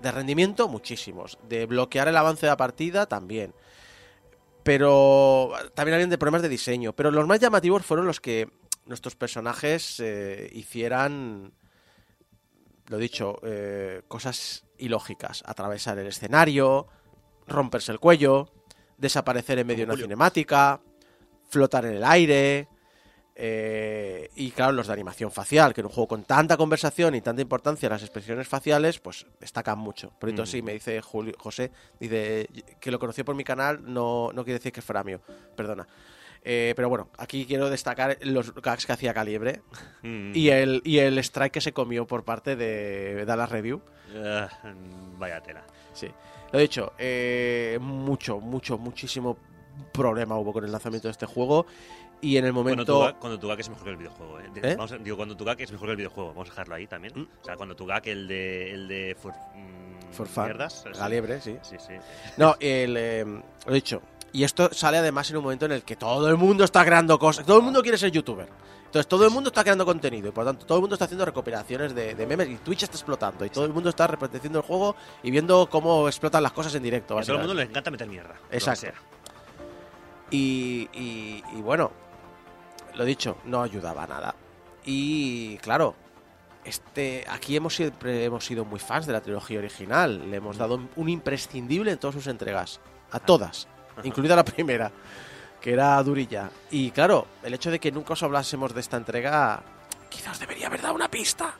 De 0.00 0.12
rendimiento, 0.12 0.68
muchísimos. 0.68 1.38
De 1.48 1.66
bloquear 1.66 2.08
el 2.08 2.16
avance 2.16 2.46
de 2.46 2.50
la 2.50 2.56
partida, 2.56 3.06
también. 3.06 3.54
Pero 4.62 5.52
también 5.74 5.94
habían 5.94 6.10
de 6.10 6.18
problemas 6.18 6.42
de 6.42 6.48
diseño. 6.48 6.92
Pero 6.92 7.10
los 7.10 7.26
más 7.26 7.40
llamativos 7.40 7.84
fueron 7.84 8.06
los 8.06 8.20
que 8.20 8.48
nuestros 8.84 9.16
personajes 9.16 10.00
eh, 10.00 10.50
hicieran, 10.52 11.52
lo 12.88 12.98
dicho, 12.98 13.40
eh, 13.42 14.02
cosas 14.08 14.64
ilógicas. 14.78 15.42
Atravesar 15.46 15.98
el 15.98 16.08
escenario, 16.08 16.88
romperse 17.46 17.92
el 17.92 17.98
cuello, 18.00 18.50
desaparecer 18.98 19.58
en 19.58 19.66
medio 19.66 19.86
de 19.86 19.92
una 19.92 20.02
cinemática, 20.02 20.80
flotar 21.48 21.84
en 21.86 21.94
el 21.94 22.04
aire. 22.04 22.68
eh, 23.38 24.30
y 24.34 24.50
claro, 24.50 24.72
los 24.72 24.86
de 24.86 24.94
animación 24.94 25.30
facial, 25.30 25.74
que 25.74 25.82
en 25.82 25.86
un 25.88 25.92
juego 25.92 26.08
con 26.08 26.24
tanta 26.24 26.56
conversación 26.56 27.14
y 27.14 27.20
tanta 27.20 27.42
importancia 27.42 27.86
las 27.90 28.00
expresiones 28.00 28.48
faciales, 28.48 28.98
pues 28.98 29.26
destacan 29.38 29.78
mucho. 29.78 30.10
Por 30.18 30.30
eso 30.30 30.44
Mm. 30.44 30.46
sí, 30.46 30.62
me 30.62 30.72
dice 30.72 31.02
Julio, 31.02 31.34
José, 31.38 31.70
dice 32.00 32.48
que 32.80 32.90
lo 32.90 32.98
conoció 32.98 33.26
por 33.26 33.34
mi 33.34 33.44
canal, 33.44 33.80
no, 33.84 34.30
no 34.32 34.42
quiere 34.42 34.58
decir 34.58 34.72
que 34.72 34.80
fuera 34.80 35.04
mío, 35.04 35.20
perdona. 35.54 35.86
Eh, 36.42 36.72
pero 36.76 36.88
bueno, 36.88 37.10
aquí 37.18 37.44
quiero 37.44 37.68
destacar 37.68 38.16
los 38.22 38.54
gags 38.54 38.86
que 38.86 38.92
hacía 38.92 39.12
Calibre 39.12 39.60
Mm. 40.02 40.32
y 40.34 40.48
el, 40.48 40.80
y 40.84 40.98
el 41.00 41.18
strike 41.18 41.52
que 41.52 41.60
se 41.60 41.74
comió 41.74 42.06
por 42.06 42.24
parte 42.24 42.56
de 42.56 43.22
Dallas 43.26 43.50
Review. 43.50 43.82
Ah, 44.16 44.48
vaya 45.18 45.42
tela. 45.42 45.62
Sí. 45.92 46.08
Lo 46.52 46.58
dicho, 46.58 46.92
eh, 46.98 47.78
mucho, 47.80 48.40
mucho, 48.40 48.78
muchísimo 48.78 49.36
problema 49.92 50.38
hubo 50.38 50.52
con 50.52 50.64
el 50.64 50.72
lanzamiento 50.72 51.08
de 51.08 51.12
este 51.12 51.26
juego. 51.26 51.66
Y 52.22 52.38
en 52.38 52.46
el 52.46 52.52
Cuando 52.54 52.70
momento. 52.70 53.12
tu, 53.12 53.18
cuando 53.20 53.38
tu 53.38 53.46
gag 53.48 53.60
es 53.60 53.68
mejor 53.68 53.84
que 53.84 53.90
el 53.90 53.96
videojuego, 53.98 54.40
¿eh? 54.40 54.44
¿Eh? 54.62 54.74
Vamos 54.74 54.92
a- 54.92 54.96
digo, 54.98 55.16
cuando 55.18 55.36
tu 55.36 55.44
gag 55.44 55.60
es 55.60 55.70
mejor 55.70 55.88
que 55.88 55.90
el 55.92 55.96
videojuego. 55.98 56.30
Vamos 56.30 56.48
a 56.48 56.52
dejarlo 56.52 56.74
ahí 56.74 56.86
también. 56.86 57.12
Mm. 57.14 57.28
O 57.42 57.44
sea, 57.44 57.56
cuando 57.56 57.76
tu 57.76 57.84
gag, 57.84 58.08
el 58.08 58.26
de. 58.26 58.72
El 58.72 58.88
de 58.88 59.16
for, 59.20 59.34
mm, 59.54 60.12
For 60.12 60.26
fun. 60.26 60.44
mierdas, 60.44 60.82
sí. 60.82 60.98
Galiebre, 60.98 61.40
sí. 61.42 61.58
Sí, 61.60 61.76
sí. 61.78 61.92
No, 62.38 62.56
el, 62.58 62.96
eh, 62.96 63.24
lo 63.66 63.72
dicho. 63.72 64.00
Y 64.36 64.44
esto 64.44 64.68
sale 64.72 64.98
además 64.98 65.30
en 65.30 65.38
un 65.38 65.44
momento 65.44 65.64
en 65.64 65.72
el 65.72 65.82
que 65.82 65.96
todo 65.96 66.28
el 66.28 66.36
mundo 66.36 66.62
está 66.64 66.84
creando 66.84 67.18
cosas. 67.18 67.46
Todo 67.46 67.56
el 67.56 67.62
mundo 67.62 67.80
quiere 67.80 67.96
ser 67.96 68.10
youtuber. 68.10 68.46
Entonces 68.84 69.06
todo 69.08 69.24
el 69.24 69.30
mundo 69.30 69.48
está 69.48 69.62
creando 69.62 69.86
contenido. 69.86 70.28
Y 70.28 70.30
por 70.30 70.44
lo 70.44 70.50
tanto, 70.50 70.66
todo 70.66 70.76
el 70.76 70.82
mundo 70.82 70.94
está 70.94 71.06
haciendo 71.06 71.24
recopilaciones 71.24 71.94
de, 71.94 72.14
de 72.14 72.26
memes. 72.26 72.48
Y 72.50 72.56
Twitch 72.56 72.82
está 72.82 72.96
explotando. 72.96 73.46
Y 73.46 73.48
todo 73.50 73.64
el 73.64 73.72
mundo 73.72 73.88
está 73.88 74.06
reproduciendo 74.06 74.58
el 74.58 74.64
juego 74.66 74.94
y 75.22 75.30
viendo 75.30 75.68
cómo 75.70 76.06
explotan 76.06 76.42
las 76.42 76.52
cosas 76.52 76.74
en 76.74 76.82
directo. 76.82 77.18
A 77.18 77.22
todo 77.22 77.32
el 77.36 77.38
mundo 77.38 77.54
le 77.54 77.62
encanta 77.62 77.90
meter 77.90 78.06
mierda. 78.08 78.34
Exacto. 78.50 78.88
Y, 80.30 80.88
y- 80.92 81.42
y 81.56 81.62
bueno, 81.62 81.90
lo 82.94 83.04
dicho, 83.06 83.38
no 83.44 83.62
ayudaba 83.62 84.02
a 84.04 84.06
nada. 84.06 84.34
Y 84.84 85.56
claro, 85.58 85.94
este, 86.64 87.24
aquí 87.28 87.56
hemos 87.56 87.74
siempre 87.74 88.24
hemos 88.24 88.44
sido 88.44 88.64
muy 88.66 88.80
fans 88.80 89.06
de 89.06 89.12
la 89.14 89.20
trilogía 89.22 89.58
original. 89.60 90.30
Le 90.30 90.36
hemos 90.36 90.58
dado 90.58 90.78
un 90.96 91.08
imprescindible 91.08 91.90
en 91.92 91.98
todas 91.98 92.14
sus 92.14 92.26
entregas. 92.26 92.80
A 93.12 93.20
todas, 93.20 93.68
incluida 94.04 94.36
la 94.36 94.44
primera, 94.44 94.90
que 95.60 95.72
era 95.72 96.02
durilla. 96.02 96.50
Y 96.70 96.90
claro, 96.90 97.26
el 97.42 97.54
hecho 97.54 97.70
de 97.70 97.78
que 97.78 97.92
nunca 97.92 98.12
os 98.14 98.22
hablásemos 98.22 98.74
de 98.74 98.80
esta 98.80 98.96
entrega, 98.96 99.62
quizás 100.08 100.38
debería 100.38 100.66
haber 100.66 100.82
dado 100.82 100.94
una 100.94 101.10
pista 101.10 101.54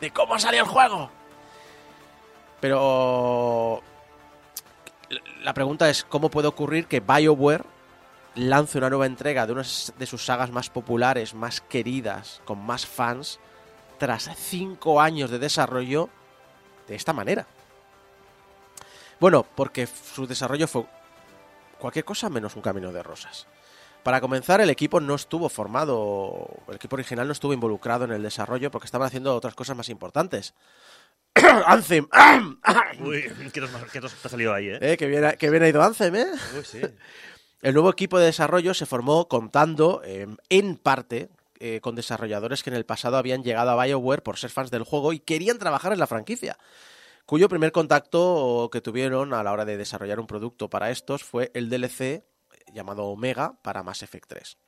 de 0.00 0.10
cómo 0.10 0.38
salió 0.38 0.62
el 0.62 0.68
juego. 0.68 1.10
Pero 2.60 3.82
la 5.42 5.52
pregunta 5.52 5.88
es 5.90 6.04
cómo 6.04 6.30
puede 6.30 6.48
ocurrir 6.48 6.86
que 6.86 7.00
BioWare 7.00 7.64
lance 8.36 8.78
una 8.78 8.88
nueva 8.88 9.06
entrega 9.06 9.46
de 9.46 9.52
una 9.52 9.62
de 9.62 10.06
sus 10.06 10.24
sagas 10.24 10.50
más 10.50 10.70
populares, 10.70 11.34
más 11.34 11.60
queridas, 11.60 12.40
con 12.44 12.64
más 12.64 12.86
fans, 12.86 13.38
tras 13.98 14.30
cinco 14.36 15.00
años 15.00 15.30
de 15.30 15.38
desarrollo 15.38 16.08
de 16.88 16.94
esta 16.94 17.12
manera. 17.12 17.46
Bueno, 19.20 19.46
porque 19.54 19.86
su 19.86 20.26
desarrollo 20.26 20.66
fue 20.66 20.84
cualquier 21.84 22.06
cosa 22.06 22.30
menos 22.30 22.56
un 22.56 22.62
camino 22.62 22.92
de 22.92 23.02
rosas. 23.02 23.46
Para 24.02 24.22
comenzar, 24.22 24.58
el 24.62 24.70
equipo 24.70 25.00
no 25.00 25.14
estuvo 25.14 25.50
formado, 25.50 26.48
el 26.68 26.76
equipo 26.76 26.96
original 26.96 27.26
no 27.26 27.32
estuvo 27.34 27.52
involucrado 27.52 28.06
en 28.06 28.12
el 28.12 28.22
desarrollo 28.22 28.70
porque 28.70 28.86
estaban 28.86 29.06
haciendo 29.06 29.34
otras 29.36 29.54
cosas 29.54 29.76
más 29.76 29.90
importantes. 29.90 30.54
Anthem, 31.66 32.06
Uy, 33.00 33.22
¿qué 33.52 33.60
te, 33.60 33.66
has- 33.66 33.90
qué 33.92 34.00
te 34.00 34.06
ha 34.06 34.28
salido 34.30 34.54
ahí, 34.54 34.68
eh? 34.68 34.78
Eh, 34.80 34.96
que 34.96 35.06
bien, 35.06 35.34
que 35.38 35.50
bien 35.50 35.62
ha 35.62 35.68
ido 35.68 35.82
Anthem, 35.82 36.14
¿eh? 36.16 36.26
Uy, 36.56 36.64
sí. 36.64 36.80
El 37.62 37.74
nuevo 37.74 37.90
equipo 37.90 38.18
de 38.18 38.26
desarrollo 38.26 38.72
se 38.72 38.86
formó 38.86 39.28
contando, 39.28 40.00
eh, 40.06 40.26
en 40.48 40.76
parte, 40.76 41.28
eh, 41.60 41.80
con 41.82 41.94
desarrolladores 41.94 42.62
que 42.62 42.70
en 42.70 42.76
el 42.76 42.84
pasado 42.86 43.18
habían 43.18 43.42
llegado 43.42 43.70
a 43.78 43.84
BioWare 43.84 44.22
por 44.22 44.38
ser 44.38 44.50
fans 44.50 44.70
del 44.70 44.84
juego 44.84 45.12
y 45.12 45.18
querían 45.18 45.58
trabajar 45.58 45.92
en 45.92 45.98
la 45.98 46.06
franquicia, 46.06 46.58
cuyo 47.26 47.48
primer 47.48 47.72
contacto 47.72 48.68
que 48.70 48.80
tuvieron 48.80 49.34
a 49.34 49.42
la 49.42 49.52
hora 49.52 49.64
de 49.64 49.76
desarrollar 49.76 50.20
un 50.20 50.26
producto 50.26 50.68
para 50.68 50.90
estos 50.90 51.24
fue 51.24 51.50
el 51.54 51.70
DLC 51.70 52.24
llamado 52.72 53.04
Omega 53.04 53.58
para 53.62 53.82
Mass 53.82 54.02
Effect 54.02 54.28
3. 54.28 54.58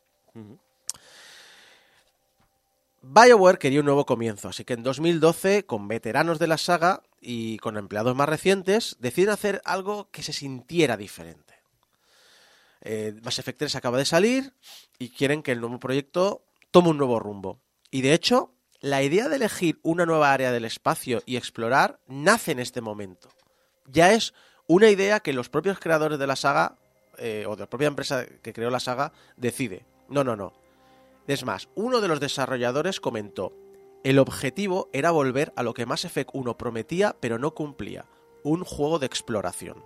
BioWare 3.03 3.59
quería 3.59 3.81
un 3.81 3.87
nuevo 3.87 4.05
comienzo, 4.05 4.49
así 4.49 4.65
que 4.65 4.75
en 4.75 4.83
2012, 4.83 5.65
con 5.65 5.87
veteranos 5.87 6.39
de 6.39 6.49
la 6.49 6.59
saga 6.59 7.03
y 7.21 7.59
con 7.59 7.77
empleados 7.77 8.17
más 8.17 8.29
recientes, 8.29 8.97
deciden 8.99 9.31
hacer 9.31 9.63
algo 9.65 10.11
que 10.11 10.23
se 10.23 10.33
sintiera 10.33 10.97
diferente. 10.97 11.55
Eh, 12.81 13.15
Mass 13.23 13.39
Effect 13.39 13.59
3 13.59 13.77
acaba 13.77 13.99
de 13.99 14.05
salir 14.05 14.55
y 14.99 15.11
quieren 15.11 15.43
que 15.43 15.53
el 15.53 15.61
nuevo 15.61 15.79
proyecto 15.79 16.45
tome 16.71 16.91
un 16.91 16.99
nuevo 16.99 17.21
rumbo. 17.21 17.61
Y 17.91 18.03
de 18.03 18.13
hecho, 18.13 18.56
la 18.81 19.03
idea 19.03 19.29
de 19.29 19.37
elegir 19.37 19.79
una 19.83 20.07
nueva 20.07 20.33
área 20.33 20.53
del 20.53 20.65
espacio 20.65 21.23
y 21.27 21.37
explorar 21.37 21.99
nace 22.07 22.53
en 22.53 22.59
este 22.59 22.81
momento. 22.81 23.29
Ya 23.87 24.13
es 24.13 24.35
una 24.67 24.89
idea 24.89 25.21
que 25.21 25.33
los 25.33 25.49
propios 25.49 25.79
creadores 25.79 26.19
de 26.19 26.27
la 26.27 26.37
saga, 26.37 26.77
eh, 27.19 27.45
o 27.49 27.57
de 27.57 27.61
la 27.61 27.71
propia 27.71 27.89
empresa 27.89 28.27
que 28.43 28.53
creó 28.53 28.71
la 28.71 28.81
saga, 28.81 29.13
decide. 29.37 29.87
No, 30.09 30.25
no, 30.25 30.37
no. 30.37 30.53
Es 31.27 31.45
más, 31.45 31.69
uno 31.75 32.01
de 32.01 32.09
los 32.09 32.21
desarrolladores 32.21 33.01
comentó, 33.01 33.53
el 34.05 34.19
objetivo 34.19 34.89
era 34.93 35.11
volver 35.11 35.53
a 35.57 35.63
lo 35.63 35.75
que 35.75 35.87
Mass 35.87 36.05
Effect 36.05 36.31
1 36.33 36.57
prometía 36.57 37.17
pero 37.19 37.39
no 37.39 37.55
cumplía, 37.55 38.07
un 38.45 38.65
juego 38.65 38.99
de 38.99 39.07
exploración. 39.07 39.83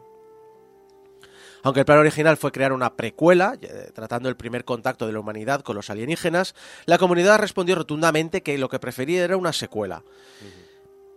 Aunque 1.62 1.80
el 1.80 1.86
plan 1.86 1.98
original 1.98 2.36
fue 2.36 2.52
crear 2.52 2.72
una 2.72 2.96
precuela, 2.96 3.56
eh, 3.60 3.90
tratando 3.94 4.28
el 4.28 4.36
primer 4.36 4.64
contacto 4.64 5.06
de 5.06 5.12
la 5.12 5.20
humanidad 5.20 5.62
con 5.62 5.76
los 5.76 5.90
alienígenas, 5.90 6.54
la 6.86 6.98
comunidad 6.98 7.38
respondió 7.38 7.74
rotundamente 7.74 8.42
que 8.42 8.58
lo 8.58 8.68
que 8.68 8.78
prefería 8.78 9.24
era 9.24 9.36
una 9.36 9.52
secuela. 9.52 10.02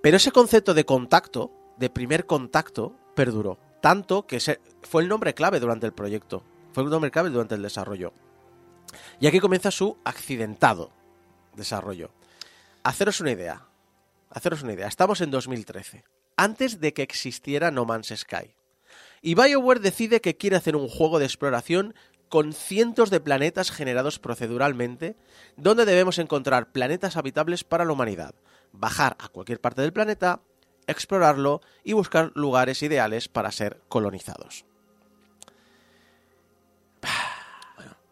Pero 0.02 0.18
ese 0.18 0.32
concepto 0.32 0.74
de 0.74 0.86
contacto, 0.86 1.52
de 1.78 1.90
primer 1.90 2.26
contacto, 2.26 2.94
perduró, 3.16 3.58
tanto 3.82 4.28
que 4.28 4.40
fue 4.82 5.02
el 5.02 5.08
nombre 5.08 5.34
clave 5.34 5.60
durante 5.60 5.86
el 5.86 5.94
proyecto, 5.94 6.44
fue 6.74 6.84
el 6.84 6.90
nombre 6.90 7.12
clave 7.12 7.30
durante 7.30 7.56
el 7.56 7.62
desarrollo. 7.62 8.14
Y 9.20 9.28
aquí 9.28 9.40
comienza 9.40 9.72
su 9.72 9.98
accidentado 10.04 10.92
desarrollo. 11.56 12.12
Haceros 12.84 13.22
una 13.22 13.32
idea, 13.32 13.66
haceros 14.30 14.62
una 14.64 14.74
idea, 14.74 14.88
estamos 14.88 15.22
en 15.22 15.32
2013, 15.32 16.04
antes 16.36 16.82
de 16.82 16.94
que 16.94 17.02
existiera 17.04 17.72
No 17.72 17.86
Man's 17.86 18.14
Sky. 18.14 18.54
Y 19.26 19.36
BioWare 19.36 19.80
decide 19.80 20.20
que 20.20 20.36
quiere 20.36 20.58
hacer 20.58 20.76
un 20.76 20.90
juego 20.90 21.18
de 21.18 21.26
exploración 21.26 21.96
con 22.28 22.52
cientos 22.52 23.10
de 23.10 23.22
planetas 23.22 23.72
generados 23.72 24.20
proceduralmente, 24.20 25.16
donde 25.56 25.86
debemos 25.86 26.20
encontrar 26.20 26.74
planetas 26.74 27.16
habitables 27.16 27.64
para 27.64 27.86
la 27.86 27.94
humanidad, 27.94 28.36
bajar 28.74 29.16
a 29.20 29.30
cualquier 29.30 29.62
parte 29.62 29.82
del 29.82 29.94
planeta, 29.94 30.42
explorarlo 30.88 31.62
y 31.86 31.94
buscar 31.94 32.34
lugares 32.36 32.84
ideales 32.84 33.30
para 33.30 33.52
ser 33.52 33.80
colonizados. 33.88 34.66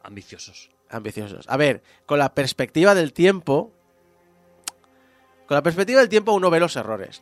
Ambiciosos. 0.04 0.70
Ambiciosos. 0.90 1.46
A 1.50 1.58
ver, 1.58 1.84
con 2.06 2.20
la 2.20 2.34
perspectiva 2.34 2.96
del 2.96 3.12
tiempo, 3.12 3.74
con 5.46 5.56
la 5.56 5.64
perspectiva 5.64 6.00
del 6.00 6.10
tiempo 6.10 6.32
uno 6.32 6.50
ve 6.50 6.62
los 6.62 6.78
errores. 6.78 7.22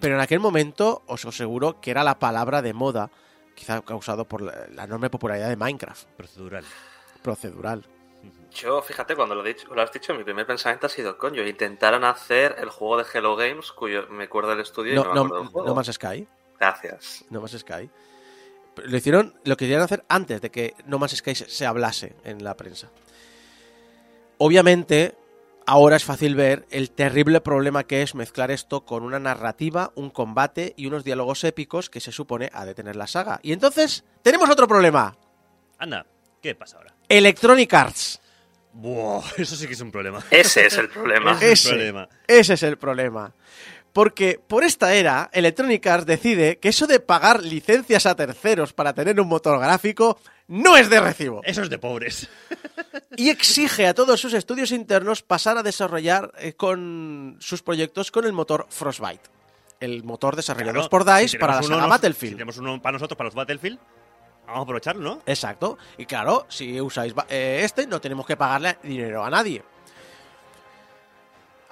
Pero 0.00 0.14
en 0.16 0.20
aquel 0.20 0.40
momento 0.40 1.02
os 1.06 1.24
aseguro 1.24 1.80
que 1.80 1.90
era 1.90 2.04
la 2.04 2.18
palabra 2.18 2.60
de 2.60 2.72
moda, 2.74 3.10
quizá 3.54 3.80
causado 3.82 4.24
por 4.26 4.42
la, 4.42 4.66
la 4.74 4.84
enorme 4.84 5.08
popularidad 5.10 5.48
de 5.48 5.56
Minecraft, 5.56 6.06
Procedural. 6.16 6.64
procedural. 7.22 7.84
Yo, 8.52 8.82
fíjate, 8.82 9.14
cuando 9.16 9.34
lo, 9.34 9.44
he 9.44 9.54
dicho- 9.54 9.72
lo 9.74 9.80
has 9.80 9.92
dicho, 9.92 10.12
mi 10.14 10.24
primer 10.24 10.44
pensamiento 10.46 10.86
ha 10.86 10.90
sido, 10.90 11.16
coño, 11.16 11.42
intentaron 11.46 12.04
hacer 12.04 12.56
el 12.58 12.68
juego 12.68 12.98
de 12.98 13.04
Hello 13.12 13.36
Games, 13.36 13.72
cuyo 13.72 14.06
me 14.10 14.24
acuerdo 14.24 14.50
del 14.50 14.60
estudio 14.60 14.92
y 14.92 14.96
No, 14.96 15.04
no, 15.04 15.08
me 15.08 15.14
no, 15.14 15.20
acuerdo 15.24 15.42
del 15.44 15.48
juego. 15.52 15.68
no 15.68 15.74
Man's 15.74 15.92
Sky. 15.92 16.28
Gracias. 16.58 17.24
No 17.30 17.40
Man's 17.40 17.58
Sky. 17.58 17.88
Lo 18.84 18.96
hicieron, 18.96 19.34
lo 19.44 19.56
querían 19.56 19.80
hacer 19.82 20.04
antes 20.08 20.40
de 20.42 20.50
que 20.50 20.74
No 20.84 20.98
Man's 20.98 21.16
Sky 21.16 21.34
se, 21.34 21.48
se 21.48 21.64
hablase 21.64 22.14
en 22.24 22.42
la 22.44 22.56
prensa. 22.56 22.88
Obviamente, 24.38 25.14
ahora 25.66 25.96
es 25.96 26.04
fácil 26.04 26.34
ver 26.34 26.66
el 26.70 26.90
terrible 26.90 27.40
problema 27.40 27.84
que 27.84 28.02
es 28.02 28.14
mezclar 28.14 28.50
esto 28.50 28.84
con 28.84 29.02
una 29.02 29.18
narrativa, 29.18 29.92
un 29.94 30.10
combate 30.10 30.74
y 30.76 30.86
unos 30.86 31.04
diálogos 31.04 31.44
épicos 31.44 31.90
que 31.90 32.00
se 32.00 32.12
supone 32.12 32.50
ha 32.52 32.64
de 32.64 32.74
tener 32.74 32.96
la 32.96 33.06
saga. 33.06 33.40
Y 33.42 33.52
entonces, 33.52 34.04
tenemos 34.22 34.48
otro 34.50 34.66
problema. 34.68 35.16
Anda, 35.78 36.06
¿qué 36.42 36.54
pasa 36.54 36.76
ahora? 36.78 36.94
Electronic 37.08 37.72
Arts. 37.74 38.20
Buah, 38.72 39.22
eso 39.36 39.56
sí 39.56 39.66
que 39.66 39.72
es 39.72 39.80
un 39.80 39.90
problema. 39.90 40.22
Ese 40.30 40.66
es 40.66 40.76
el 40.78 40.88
problema. 40.88 41.32
Ese 41.32 41.50
es 41.50 41.50
el 41.50 41.52
Ese, 41.52 41.68
problema. 41.70 42.08
ese 42.26 42.54
es 42.54 42.62
el 42.62 42.78
problema. 42.78 43.34
Porque 43.92 44.40
por 44.46 44.62
esta 44.62 44.94
era, 44.94 45.28
Electronic 45.32 45.84
Arts 45.84 46.06
decide 46.06 46.58
que 46.58 46.68
eso 46.68 46.86
de 46.86 47.00
pagar 47.00 47.42
licencias 47.42 48.06
a 48.06 48.14
terceros 48.14 48.72
para 48.72 48.92
tener 48.94 49.20
un 49.20 49.26
motor 49.26 49.58
gráfico 49.58 50.16
no 50.50 50.76
es 50.76 50.90
de 50.90 51.00
recibo. 51.00 51.40
Eso 51.44 51.62
es 51.62 51.70
de 51.70 51.78
pobres. 51.78 52.28
Y 53.16 53.30
exige 53.30 53.86
a 53.86 53.94
todos 53.94 54.20
sus 54.20 54.32
estudios 54.34 54.70
internos 54.72 55.22
pasar 55.22 55.56
a 55.58 55.62
desarrollar 55.62 56.32
eh, 56.38 56.52
con 56.54 57.36
sus 57.40 57.62
proyectos 57.62 58.10
con 58.10 58.24
el 58.24 58.32
motor 58.32 58.66
Frostbite. 58.68 59.22
el 59.80 60.04
motor 60.04 60.36
desarrollado 60.36 60.74
Claro, 60.74 60.90
por 60.90 61.04
DICE 61.04 61.28
si 61.28 61.38
para 61.38 61.56
la 61.56 61.62
saga 61.62 61.80
nos- 61.82 61.88
Battlefield. 61.90 62.32
Si 62.32 62.36
tenemos 62.36 62.58
uno 62.58 62.82
para 62.82 62.92
nosotros, 62.94 63.16
para 63.16 63.28
los 63.28 63.34
Battlefield, 63.34 63.78
vamos 64.46 64.58
a 64.58 64.62
aprovecharlo, 64.62 65.02
¿no? 65.02 65.22
Exacto. 65.26 65.78
Y 65.96 66.04
claro, 66.06 66.46
si 66.48 66.80
usáis 66.80 67.14
eh, 67.28 67.62
este, 67.64 67.86
no 67.86 68.00
tenemos 68.00 68.26
que 68.26 68.36
pagarle 68.36 68.78
dinero 68.82 69.24
a 69.24 69.30
nadie. 69.30 69.62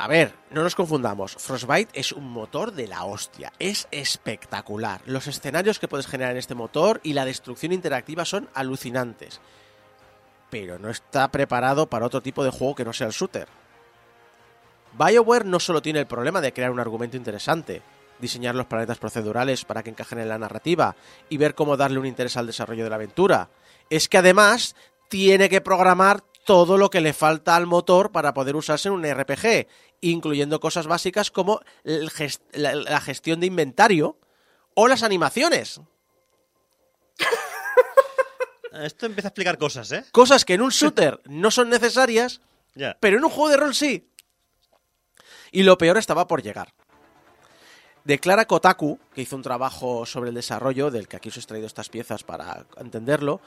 A 0.00 0.06
ver, 0.06 0.32
no 0.50 0.62
nos 0.62 0.76
confundamos. 0.76 1.34
Frostbite 1.34 1.98
es 1.98 2.12
un 2.12 2.30
motor 2.30 2.72
de 2.72 2.86
la 2.86 3.04
hostia. 3.04 3.52
Es 3.58 3.88
espectacular. 3.90 5.00
Los 5.06 5.26
escenarios 5.26 5.80
que 5.80 5.88
puedes 5.88 6.06
generar 6.06 6.32
en 6.32 6.38
este 6.38 6.54
motor 6.54 7.00
y 7.02 7.14
la 7.14 7.24
destrucción 7.24 7.72
interactiva 7.72 8.24
son 8.24 8.48
alucinantes. 8.54 9.40
Pero 10.50 10.78
no 10.78 10.88
está 10.88 11.28
preparado 11.32 11.90
para 11.90 12.06
otro 12.06 12.22
tipo 12.22 12.44
de 12.44 12.50
juego 12.50 12.76
que 12.76 12.84
no 12.84 12.92
sea 12.92 13.08
el 13.08 13.12
shooter. 13.12 13.48
BioWare 14.96 15.44
no 15.44 15.58
solo 15.58 15.82
tiene 15.82 15.98
el 15.98 16.06
problema 16.06 16.40
de 16.40 16.52
crear 16.52 16.70
un 16.70 16.80
argumento 16.80 17.16
interesante, 17.16 17.82
diseñar 18.20 18.54
los 18.54 18.66
planetas 18.66 18.98
procedurales 18.98 19.64
para 19.64 19.82
que 19.82 19.90
encajen 19.90 20.20
en 20.20 20.28
la 20.28 20.38
narrativa 20.38 20.94
y 21.28 21.38
ver 21.38 21.56
cómo 21.56 21.76
darle 21.76 21.98
un 21.98 22.06
interés 22.06 22.36
al 22.36 22.46
desarrollo 22.46 22.84
de 22.84 22.90
la 22.90 22.96
aventura, 22.96 23.50
es 23.90 24.08
que 24.08 24.18
además 24.18 24.76
tiene 25.08 25.48
que 25.48 25.60
programar 25.60 26.22
todo 26.48 26.78
lo 26.78 26.88
que 26.88 27.02
le 27.02 27.12
falta 27.12 27.56
al 27.56 27.66
motor 27.66 28.10
para 28.10 28.32
poder 28.32 28.56
usarse 28.56 28.88
en 28.88 28.94
un 28.94 29.04
RPG, 29.04 29.66
incluyendo 30.00 30.60
cosas 30.60 30.86
básicas 30.86 31.30
como 31.30 31.60
gest- 31.84 32.40
la, 32.52 32.74
la 32.74 33.00
gestión 33.00 33.40
de 33.40 33.46
inventario 33.46 34.16
o 34.74 34.88
las 34.88 35.02
animaciones. 35.02 35.80
Esto 38.72 39.06
empieza 39.06 39.28
a 39.28 39.30
explicar 39.30 39.58
cosas, 39.58 39.90
¿eh? 39.92 40.04
Cosas 40.12 40.44
que 40.44 40.54
en 40.54 40.62
un 40.62 40.70
shooter 40.70 41.20
no 41.24 41.50
son 41.50 41.68
necesarias, 41.70 42.40
pero 43.00 43.16
en 43.18 43.24
un 43.24 43.30
juego 43.30 43.48
de 43.50 43.56
rol 43.56 43.74
sí. 43.74 44.08
Y 45.50 45.62
lo 45.62 45.78
peor 45.78 45.96
estaba 45.96 46.26
por 46.26 46.42
llegar. 46.42 46.74
Declara 48.04 48.46
Kotaku, 48.46 48.98
que 49.14 49.22
hizo 49.22 49.36
un 49.36 49.42
trabajo 49.42 50.06
sobre 50.06 50.28
el 50.28 50.34
desarrollo, 50.34 50.90
del 50.90 51.08
que 51.08 51.16
aquí 51.16 51.30
os 51.30 51.36
he 51.36 51.40
extraído 51.40 51.66
estas 51.66 51.88
piezas 51.88 52.22
para 52.22 52.66
entenderlo, 52.76 53.40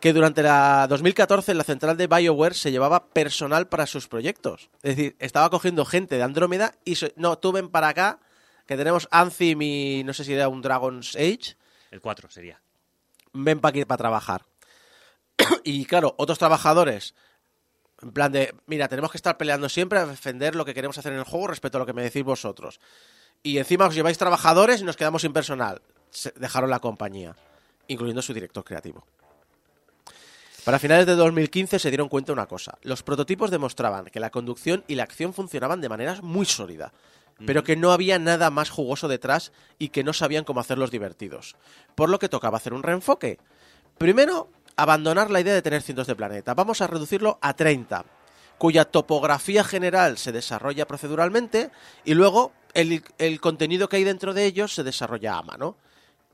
que 0.00 0.12
durante 0.12 0.42
la 0.42 0.86
2014 0.88 1.52
en 1.52 1.58
la 1.58 1.64
central 1.64 1.96
de 1.96 2.06
BioWare 2.06 2.54
se 2.54 2.70
llevaba 2.72 3.06
personal 3.08 3.68
para 3.68 3.86
sus 3.86 4.08
proyectos. 4.08 4.70
Es 4.82 4.96
decir, 4.96 5.16
estaba 5.18 5.50
cogiendo 5.50 5.84
gente 5.84 6.16
de 6.16 6.22
Andrómeda 6.22 6.74
y... 6.84 6.96
no, 7.16 7.38
tú 7.38 7.52
ven 7.52 7.68
para 7.68 7.88
acá, 7.88 8.18
que 8.66 8.76
tenemos 8.76 9.08
Anthem 9.10 9.60
y 9.62 10.02
no 10.04 10.12
sé 10.14 10.24
si 10.24 10.32
era 10.32 10.48
un 10.48 10.62
Dragon's 10.62 11.14
Age, 11.16 11.56
El 11.90 12.00
4 12.00 12.30
sería. 12.30 12.60
ven 13.32 13.60
para 13.60 13.70
aquí 13.70 13.84
para 13.84 13.98
trabajar. 13.98 14.46
y 15.64 15.84
claro, 15.84 16.14
otros 16.18 16.38
trabajadores, 16.38 17.14
en 18.00 18.12
plan 18.12 18.32
de, 18.32 18.54
mira, 18.66 18.88
tenemos 18.88 19.10
que 19.10 19.18
estar 19.18 19.36
peleando 19.36 19.68
siempre 19.68 19.98
a 19.98 20.06
defender 20.06 20.54
lo 20.54 20.64
que 20.64 20.72
queremos 20.74 20.96
hacer 20.96 21.12
en 21.12 21.18
el 21.18 21.24
juego 21.24 21.48
respecto 21.48 21.76
a 21.76 21.80
lo 21.80 21.86
que 21.86 21.92
me 21.92 22.02
decís 22.02 22.22
vosotros. 22.24 22.80
Y 23.42 23.58
encima 23.58 23.86
os 23.86 23.94
lleváis 23.94 24.16
trabajadores 24.18 24.80
y 24.80 24.84
nos 24.84 24.96
quedamos 24.96 25.22
sin 25.22 25.32
personal. 25.34 25.82
Se- 26.10 26.32
dejaron 26.36 26.70
la 26.70 26.78
compañía, 26.80 27.36
incluyendo 27.88 28.22
su 28.22 28.32
director 28.32 28.64
creativo. 28.64 29.06
Para 30.64 30.78
finales 30.78 31.06
de 31.06 31.14
2015 31.14 31.78
se 31.78 31.90
dieron 31.90 32.08
cuenta 32.08 32.28
de 32.28 32.34
una 32.34 32.46
cosa. 32.46 32.78
Los 32.82 33.02
prototipos 33.02 33.50
demostraban 33.50 34.06
que 34.06 34.20
la 34.20 34.30
conducción 34.30 34.84
y 34.88 34.94
la 34.94 35.04
acción 35.04 35.32
funcionaban 35.32 35.80
de 35.80 35.88
manera 35.88 36.20
muy 36.22 36.44
sólida, 36.44 36.92
pero 37.46 37.64
que 37.64 37.76
no 37.76 37.92
había 37.92 38.18
nada 38.18 38.50
más 38.50 38.68
jugoso 38.68 39.08
detrás 39.08 39.52
y 39.78 39.88
que 39.88 40.04
no 40.04 40.12
sabían 40.12 40.44
cómo 40.44 40.60
hacerlos 40.60 40.90
divertidos. 40.90 41.56
Por 41.94 42.10
lo 42.10 42.18
que 42.18 42.28
tocaba 42.28 42.58
hacer 42.58 42.74
un 42.74 42.82
reenfoque. 42.82 43.38
Primero, 43.96 44.50
abandonar 44.76 45.30
la 45.30 45.40
idea 45.40 45.54
de 45.54 45.62
tener 45.62 45.82
cientos 45.82 46.06
de 46.06 46.16
planetas. 46.16 46.54
Vamos 46.54 46.82
a 46.82 46.86
reducirlo 46.86 47.38
a 47.40 47.54
30, 47.54 48.04
cuya 48.58 48.84
topografía 48.84 49.64
general 49.64 50.18
se 50.18 50.32
desarrolla 50.32 50.86
proceduralmente 50.86 51.70
y 52.04 52.12
luego 52.12 52.52
el, 52.74 53.02
el 53.16 53.40
contenido 53.40 53.88
que 53.88 53.96
hay 53.96 54.04
dentro 54.04 54.34
de 54.34 54.44
ellos 54.44 54.74
se 54.74 54.84
desarrolla 54.84 55.38
a 55.38 55.42
mano. 55.42 55.76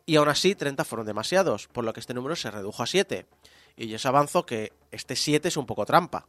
Y 0.05 0.17
aún 0.17 0.29
así, 0.29 0.55
30 0.55 0.85
fueron 0.85 1.07
demasiados, 1.07 1.69
por 1.69 1.85
lo 1.85 1.93
que 1.93 2.01
este 2.01 2.15
número 2.15 2.37
se 2.37 2.51
redujo 2.51 2.83
a 2.83 2.87
7. 2.87 3.27
Y 3.77 3.89
yo 3.89 3.97
os 3.97 4.07
avanzo 4.07 4.47
que 4.47 4.73
este 4.91 5.17
7 5.17 5.49
es 5.49 5.57
un 5.57 5.67
poco 5.67 5.85
trampa. 5.85 6.27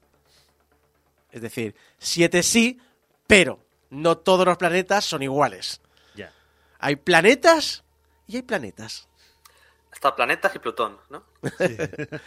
Es 1.31 1.41
decir, 1.41 1.75
7 1.97 2.43
sí, 2.43 2.79
pero 3.25 3.65
no 3.89 4.17
todos 4.17 4.45
los 4.45 4.57
planetas 4.57 5.05
son 5.05 5.23
iguales. 5.23 5.81
Ya. 6.15 6.33
Hay 6.79 6.97
planetas 6.97 7.83
y 8.27 8.37
hay 8.37 8.41
planetas. 8.41 9.07
Hasta 9.91 10.15
planetas 10.15 10.53
y 10.55 10.59
Plutón, 10.59 10.97
¿no? 11.09 11.23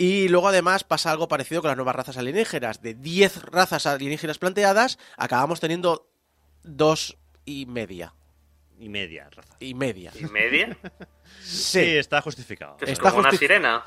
Y 0.00 0.28
luego 0.30 0.48
además 0.48 0.82
pasa 0.82 1.10
algo 1.10 1.28
parecido 1.28 1.60
con 1.60 1.68
las 1.68 1.76
nuevas 1.76 1.94
razas 1.94 2.16
alienígenas. 2.16 2.80
De 2.80 2.94
10 2.94 3.42
razas 3.42 3.84
alienígenas 3.84 4.38
planteadas, 4.38 4.98
acabamos 5.18 5.60
teniendo 5.60 6.10
dos 6.62 7.18
y 7.44 7.66
media. 7.66 8.14
Y 8.78 8.88
media, 8.88 9.28
raza. 9.28 9.56
Y 9.60 9.74
media. 9.74 10.10
¿Y 10.18 10.24
media? 10.24 10.74
Sí, 11.42 11.98
está 11.98 12.22
justificado. 12.22 12.78
Es 12.80 12.92
Está 12.92 13.10
como 13.10 13.20
una 13.20 13.32
sirena. 13.32 13.84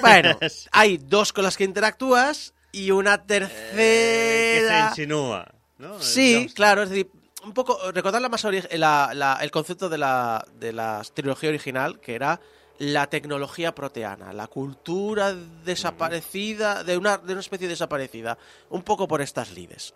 Bueno, 0.00 0.38
hay 0.72 0.98
dos 0.98 1.32
con 1.32 1.44
las 1.44 1.56
que 1.56 1.64
interactúas 1.64 2.54
y 2.72 2.90
una 2.90 3.14
Eh, 3.14 3.20
que 3.26 3.46
se 3.46 4.60
tercera. 4.60 4.86
insinúa, 4.90 5.46
¿no? 5.78 6.00
Sí, 6.00 6.28
Digamos, 6.28 6.54
claro, 6.54 6.82
es 6.82 6.90
decir, 6.90 7.10
un 7.44 7.52
poco 7.52 7.78
recordar 7.92 8.22
la 8.22 8.28
más 8.28 8.44
ori- 8.44 8.66
la- 8.76 9.12
la- 9.14 9.38
el 9.42 9.50
concepto 9.50 9.88
de 9.88 9.98
la, 9.98 10.44
de 10.58 10.72
la 10.72 11.02
trilogía 11.14 11.50
original, 11.50 12.00
que 12.00 12.14
era 12.14 12.40
la 12.78 13.06
tecnología 13.08 13.72
proteana, 13.74 14.32
la 14.32 14.46
cultura 14.48 15.34
desaparecida, 15.64 16.82
de 16.82 16.96
una, 16.96 17.18
de 17.18 17.32
una 17.32 17.40
especie 17.40 17.68
desaparecida, 17.68 18.36
un 18.70 18.82
poco 18.82 19.06
por 19.06 19.20
estas 19.22 19.52
lides. 19.52 19.94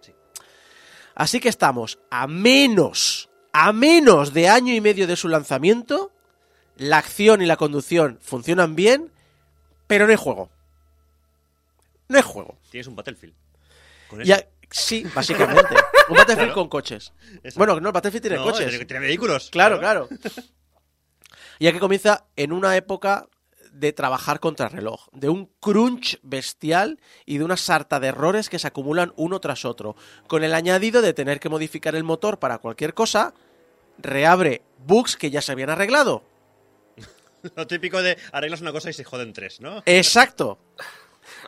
Sí. 0.00 0.12
Así 1.14 1.38
que 1.38 1.48
estamos 1.48 1.98
a 2.10 2.26
menos, 2.26 3.28
a 3.52 3.72
menos 3.72 4.32
de 4.32 4.48
año 4.48 4.74
y 4.74 4.80
medio 4.80 5.06
de 5.06 5.14
su 5.16 5.28
lanzamiento, 5.28 6.10
la 6.80 6.96
acción 6.96 7.42
y 7.42 7.46
la 7.46 7.58
conducción 7.58 8.18
funcionan 8.22 8.74
bien, 8.74 9.12
pero 9.86 10.06
no 10.06 10.10
hay 10.12 10.16
juego. 10.16 10.48
No 12.08 12.16
hay 12.16 12.22
juego. 12.22 12.56
Tienes 12.70 12.86
un 12.86 12.96
Battlefield. 12.96 13.34
Con 14.08 14.24
sí, 14.70 15.04
básicamente. 15.14 15.74
Un 16.08 16.16
Battlefield 16.16 16.26
Claro. 16.36 16.54
con 16.54 16.68
coches. 16.68 17.12
Eso. 17.42 17.58
Bueno, 17.58 17.78
no, 17.80 17.88
el 17.88 17.92
Battlefield 17.92 18.22
tiene 18.22 18.36
No, 18.38 18.44
coches. 18.44 18.70
Tiene, 18.70 18.84
tiene 18.86 19.06
vehículos. 19.06 19.50
Claro, 19.50 19.78
claro. 19.78 20.08
Ya 21.60 21.72
que 21.72 21.78
comienza 21.78 22.24
en 22.36 22.52
una 22.52 22.74
época 22.78 23.28
de 23.70 23.92
trabajar 23.92 24.40
contra 24.40 24.70
reloj, 24.70 25.08
de 25.12 25.28
un 25.28 25.50
crunch 25.60 26.18
bestial 26.22 26.98
y 27.26 27.36
de 27.36 27.44
una 27.44 27.58
sarta 27.58 28.00
de 28.00 28.08
errores 28.08 28.48
que 28.48 28.58
se 28.58 28.66
acumulan 28.66 29.12
uno 29.16 29.38
tras 29.40 29.66
otro, 29.66 29.94
con 30.26 30.42
el 30.42 30.54
añadido 30.54 31.02
de 31.02 31.12
tener 31.12 31.38
que 31.38 31.50
modificar 31.50 31.94
el 31.94 32.02
motor 32.04 32.38
para 32.38 32.56
cualquier 32.58 32.94
cosa, 32.94 33.34
reabre 33.98 34.62
bugs 34.86 35.16
que 35.18 35.30
ya 35.30 35.42
se 35.42 35.52
habían 35.52 35.68
arreglado. 35.68 36.24
Lo 37.56 37.66
típico 37.66 38.02
de 38.02 38.16
arreglas 38.32 38.60
una 38.60 38.72
cosa 38.72 38.90
y 38.90 38.92
se 38.92 39.04
joden 39.04 39.32
tres, 39.32 39.60
¿no? 39.60 39.82
Exacto. 39.86 40.58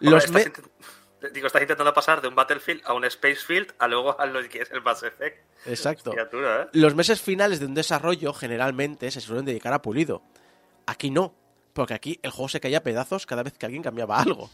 Hombre, 0.01 0.11
Los 0.11 0.25
estás 0.25 0.35
me- 0.47 0.53
intent- 0.53 1.33
Digo, 1.33 1.47
estás 1.47 1.63
intentando 1.63 1.95
pasar 1.95 2.21
de 2.21 2.27
un 2.27 2.35
Battlefield 2.35 2.83
a 2.85 2.95
un 2.95 3.09
Spacefield 3.09 3.73
a 3.79 3.87
luego 3.87 4.19
a 4.21 4.27
lo 4.27 4.43
que 4.49 4.63
es 4.63 4.71
el 4.73 4.83
Mass 4.83 5.05
Effect. 5.05 5.39
Exacto. 5.67 6.11
Criatura, 6.11 6.63
¿eh? 6.65 6.69
Los 6.73 6.97
meses 6.97 7.21
finales 7.21 7.61
de 7.61 7.67
un 7.67 7.75
desarrollo 7.75 8.33
generalmente 8.33 9.09
se 9.13 9.21
suelen 9.21 9.45
dedicar 9.45 9.73
a 9.73 9.81
pulido. 9.83 10.25
Aquí 10.85 11.11
no, 11.13 11.33
porque 11.75 11.95
aquí 11.95 12.19
el 12.25 12.33
juego 12.33 12.49
se 12.49 12.59
caía 12.59 12.79
a 12.79 12.83
pedazos 12.83 13.25
cada 13.25 13.45
vez 13.45 13.57
que 13.57 13.67
alguien 13.67 13.85
cambiaba 13.85 14.19
algo. 14.21 14.51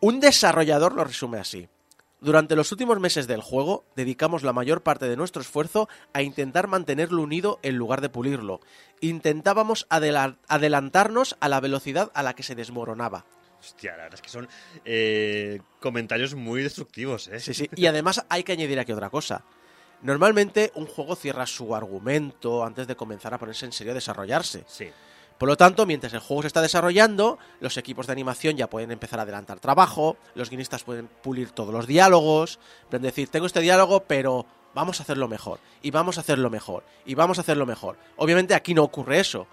Un 0.00 0.18
desarrollador 0.18 0.92
lo 0.94 1.04
resume 1.04 1.38
así. 1.38 1.68
Durante 2.22 2.54
los 2.54 2.70
últimos 2.70 3.00
meses 3.00 3.26
del 3.26 3.40
juego 3.40 3.84
dedicamos 3.96 4.44
la 4.44 4.52
mayor 4.52 4.82
parte 4.84 5.08
de 5.08 5.16
nuestro 5.16 5.42
esfuerzo 5.42 5.88
a 6.12 6.22
intentar 6.22 6.68
mantenerlo 6.68 7.20
unido 7.20 7.58
en 7.62 7.76
lugar 7.76 8.00
de 8.00 8.10
pulirlo. 8.10 8.60
Intentábamos 9.00 9.86
adela- 9.90 10.36
adelantarnos 10.46 11.36
a 11.40 11.48
la 11.48 11.58
velocidad 11.58 12.12
a 12.14 12.22
la 12.22 12.34
que 12.34 12.44
se 12.44 12.54
desmoronaba. 12.54 13.26
Hostia, 13.58 13.92
la 13.96 14.04
verdad 14.04 14.14
es 14.14 14.22
que 14.22 14.28
son 14.28 14.48
eh, 14.84 15.60
comentarios 15.80 16.34
muy 16.36 16.62
destructivos, 16.62 17.26
¿eh? 17.26 17.40
Sí, 17.40 17.54
sí. 17.54 17.68
Y 17.74 17.86
además 17.86 18.24
hay 18.28 18.44
que 18.44 18.52
añadir 18.52 18.78
aquí 18.78 18.92
otra 18.92 19.10
cosa. 19.10 19.44
Normalmente 20.00 20.70
un 20.76 20.86
juego 20.86 21.16
cierra 21.16 21.46
su 21.46 21.74
argumento 21.74 22.64
antes 22.64 22.86
de 22.86 22.94
comenzar 22.96 23.34
a 23.34 23.38
ponerse 23.38 23.66
en 23.66 23.72
serio 23.72 23.92
a 23.92 23.94
desarrollarse. 23.94 24.64
Sí. 24.68 24.88
Por 25.42 25.48
lo 25.48 25.56
tanto, 25.56 25.86
mientras 25.86 26.12
el 26.12 26.20
juego 26.20 26.42
se 26.42 26.46
está 26.46 26.62
desarrollando, 26.62 27.36
los 27.58 27.76
equipos 27.76 28.06
de 28.06 28.12
animación 28.12 28.56
ya 28.56 28.70
pueden 28.70 28.92
empezar 28.92 29.18
a 29.18 29.24
adelantar 29.24 29.58
trabajo, 29.58 30.16
los 30.36 30.50
guionistas 30.50 30.84
pueden 30.84 31.08
pulir 31.08 31.50
todos 31.50 31.74
los 31.74 31.88
diálogos, 31.88 32.60
pueden 32.88 33.02
decir, 33.02 33.28
tengo 33.28 33.46
este 33.46 33.58
diálogo, 33.60 34.04
pero 34.04 34.46
vamos 34.72 35.00
a 35.00 35.02
hacerlo 35.02 35.26
mejor, 35.26 35.58
y 35.82 35.90
vamos 35.90 36.16
a 36.16 36.20
hacerlo 36.20 36.48
mejor, 36.48 36.84
y 37.04 37.16
vamos 37.16 37.38
a 37.38 37.40
hacerlo 37.40 37.66
mejor. 37.66 37.98
Obviamente 38.18 38.54
aquí 38.54 38.72
no 38.72 38.84
ocurre 38.84 39.18
eso. 39.18 39.48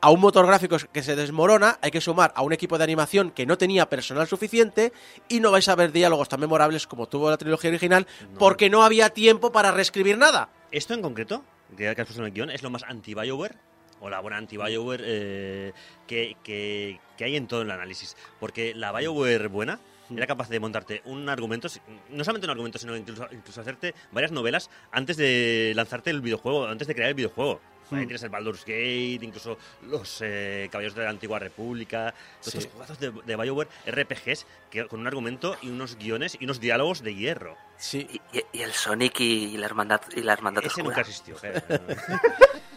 A 0.00 0.10
un 0.10 0.18
motor 0.18 0.44
gráfico 0.48 0.76
que 0.92 1.04
se 1.04 1.14
desmorona 1.14 1.78
hay 1.80 1.92
que 1.92 2.00
sumar 2.00 2.32
a 2.34 2.42
un 2.42 2.52
equipo 2.52 2.76
de 2.76 2.82
animación 2.82 3.30
que 3.30 3.46
no 3.46 3.56
tenía 3.56 3.88
personal 3.88 4.26
suficiente 4.26 4.92
y 5.28 5.38
no 5.38 5.52
vais 5.52 5.68
a 5.68 5.76
ver 5.76 5.92
diálogos 5.92 6.28
tan 6.28 6.40
memorables 6.40 6.88
como 6.88 7.06
tuvo 7.06 7.30
la 7.30 7.36
trilogía 7.36 7.70
original 7.70 8.08
No. 8.32 8.38
porque 8.40 8.68
no 8.68 8.82
había 8.82 9.10
tiempo 9.10 9.52
para 9.52 9.70
reescribir 9.70 10.18
nada. 10.18 10.48
Esto 10.72 10.92
en 10.94 11.02
concreto, 11.02 11.44
que 11.76 11.88
has 11.88 11.94
puesto 11.94 12.18
en 12.18 12.26
el 12.26 12.32
guion, 12.32 12.50
es 12.50 12.64
lo 12.64 12.70
más 12.70 12.82
anti-Bioware, 12.82 13.67
o 14.00 14.08
la 14.10 14.20
buena 14.20 14.36
anti-Bioware 14.38 15.02
eh, 15.04 15.72
que, 16.06 16.36
que- 16.42 17.00
que 17.16 17.24
hay 17.24 17.36
en 17.36 17.46
todo 17.48 17.62
el 17.62 17.70
análisis. 17.70 18.16
Porque 18.40 18.74
la 18.74 18.92
Bioware 18.92 19.48
buena 19.48 19.80
era 20.14 20.26
capaz 20.26 20.48
de 20.48 20.58
montarte 20.60 21.02
un 21.04 21.28
argumento, 21.28 21.68
no 22.10 22.24
solamente 22.24 22.46
un 22.46 22.50
argumento, 22.50 22.78
sino 22.78 22.96
incluso, 22.96 23.26
incluso 23.30 23.60
hacerte 23.60 23.94
varias 24.12 24.32
novelas 24.32 24.70
antes 24.90 25.16
de 25.18 25.72
lanzarte 25.76 26.08
el 26.10 26.20
videojuego, 26.22 26.66
antes 26.66 26.88
de 26.88 26.94
crear 26.94 27.08
el 27.10 27.14
videojuego. 27.14 27.60
Ahí 27.90 28.00
tienes 28.04 28.22
el 28.22 28.28
Baldur's 28.28 28.66
Gate, 28.66 29.18
incluso 29.22 29.56
los 29.86 30.18
eh, 30.22 30.68
Caballeros 30.70 30.94
de 30.94 31.04
la 31.04 31.08
Antigua 31.10 31.38
República, 31.38 32.12
todos 32.38 32.52
Sí. 32.52 32.58
estos 32.58 32.72
juegos 32.74 32.98
de, 33.00 33.10
de 33.24 33.36
BioWare 33.36 33.68
RPGs 33.86 34.44
que, 34.70 34.86
con 34.86 35.00
un 35.00 35.06
argumento 35.06 35.56
y 35.62 35.70
unos 35.70 35.96
guiones 35.96 36.36
y 36.38 36.44
unos 36.44 36.60
diálogos 36.60 37.02
de 37.02 37.14
hierro. 37.14 37.56
Sí. 37.78 38.06
Y, 38.32 38.38
y- 38.38 38.44
y 38.52 38.60
el 38.60 38.72
Sonic 38.72 39.18
y, 39.20 39.56
la 39.56 39.64
hermandad 39.64 40.02
y 40.14 40.20
la 40.20 40.34
hermandad 40.34 40.64
Ese 40.66 40.82
oscura. 40.82 40.84
nunca 40.88 41.00
existió. 41.00 41.36
eh. 41.42 41.62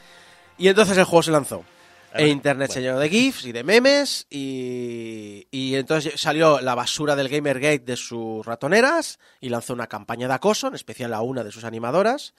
Y 0.62 0.68
entonces 0.68 0.95
el 0.95 1.05
juego 1.05 1.24
se 1.24 1.32
lanzó. 1.32 1.66
E 2.14 2.28
internet 2.28 2.68
bueno. 2.68 2.74
se 2.74 2.82
llenó 2.82 2.99
de 2.99 3.09
GIFs 3.09 3.45
y 3.45 3.51
de 3.51 3.64
memes 3.64 4.28
y, 4.30 5.47
y 5.49 5.74
entonces 5.74 6.22
salió 6.22 6.62
la 6.62 6.76
basura 6.76 7.16
del 7.16 7.30
Gamergate 7.30 7.80
de 7.80 7.97
sus 7.97 8.45
ratoneras 8.45 9.18
y 9.39 9.49
lanzó 9.49 9.74
una 9.74 9.88
campaña 9.88 10.28
de 10.28 10.36
acoso, 10.36 10.68
en 10.68 10.76
especial 10.76 11.16
a 11.16 11.22
una 11.22 11.43
de 11.43 11.51
sus 11.51 11.64
animadoras. 11.64 12.36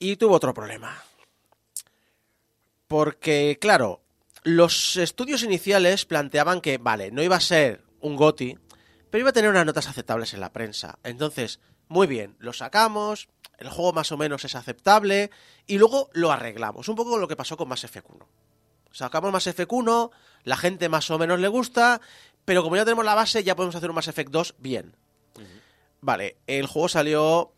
Y 0.00 0.16
tuvo 0.16 0.34
otro 0.34 0.52
problema. 0.52 1.00
Porque, 2.88 3.58
claro, 3.60 4.00
los 4.42 4.96
estudios 4.96 5.44
iniciales 5.44 6.04
planteaban 6.04 6.60
que, 6.60 6.78
vale, 6.78 7.12
no 7.12 7.22
iba 7.22 7.36
a 7.36 7.40
ser 7.40 7.84
un 8.00 8.16
GOTI, 8.16 8.58
pero 9.08 9.20
iba 9.20 9.30
a 9.30 9.34
tener 9.34 9.50
unas 9.50 9.66
notas 9.66 9.86
aceptables 9.86 10.34
en 10.34 10.40
la 10.40 10.52
prensa. 10.52 10.98
Entonces, 11.04 11.60
muy 11.88 12.06
bien, 12.06 12.36
lo 12.38 12.52
sacamos, 12.52 13.28
el 13.58 13.68
juego 13.68 13.92
más 13.92 14.12
o 14.12 14.16
menos 14.16 14.44
es 14.44 14.54
aceptable, 14.54 15.30
y 15.66 15.78
luego 15.78 16.10
lo 16.12 16.30
arreglamos. 16.30 16.88
Un 16.88 16.96
poco 16.96 17.18
lo 17.18 17.28
que 17.28 17.36
pasó 17.36 17.56
con 17.56 17.68
Mass 17.68 17.84
Effect 17.84 18.08
1. 18.08 18.26
Sacamos 18.92 19.32
Mass 19.32 19.46
Effect 19.46 19.72
1, 19.72 20.10
la 20.44 20.56
gente 20.56 20.88
más 20.88 21.10
o 21.10 21.18
menos 21.18 21.40
le 21.40 21.48
gusta, 21.48 22.00
pero 22.44 22.62
como 22.62 22.76
ya 22.76 22.84
tenemos 22.84 23.04
la 23.04 23.14
base, 23.14 23.44
ya 23.44 23.56
podemos 23.56 23.74
hacer 23.74 23.90
un 23.90 23.96
Mass 23.96 24.08
Effect 24.08 24.30
2 24.30 24.54
bien. 24.58 24.96
Vale, 26.00 26.36
el 26.46 26.66
juego 26.66 26.88
salió 26.88 27.52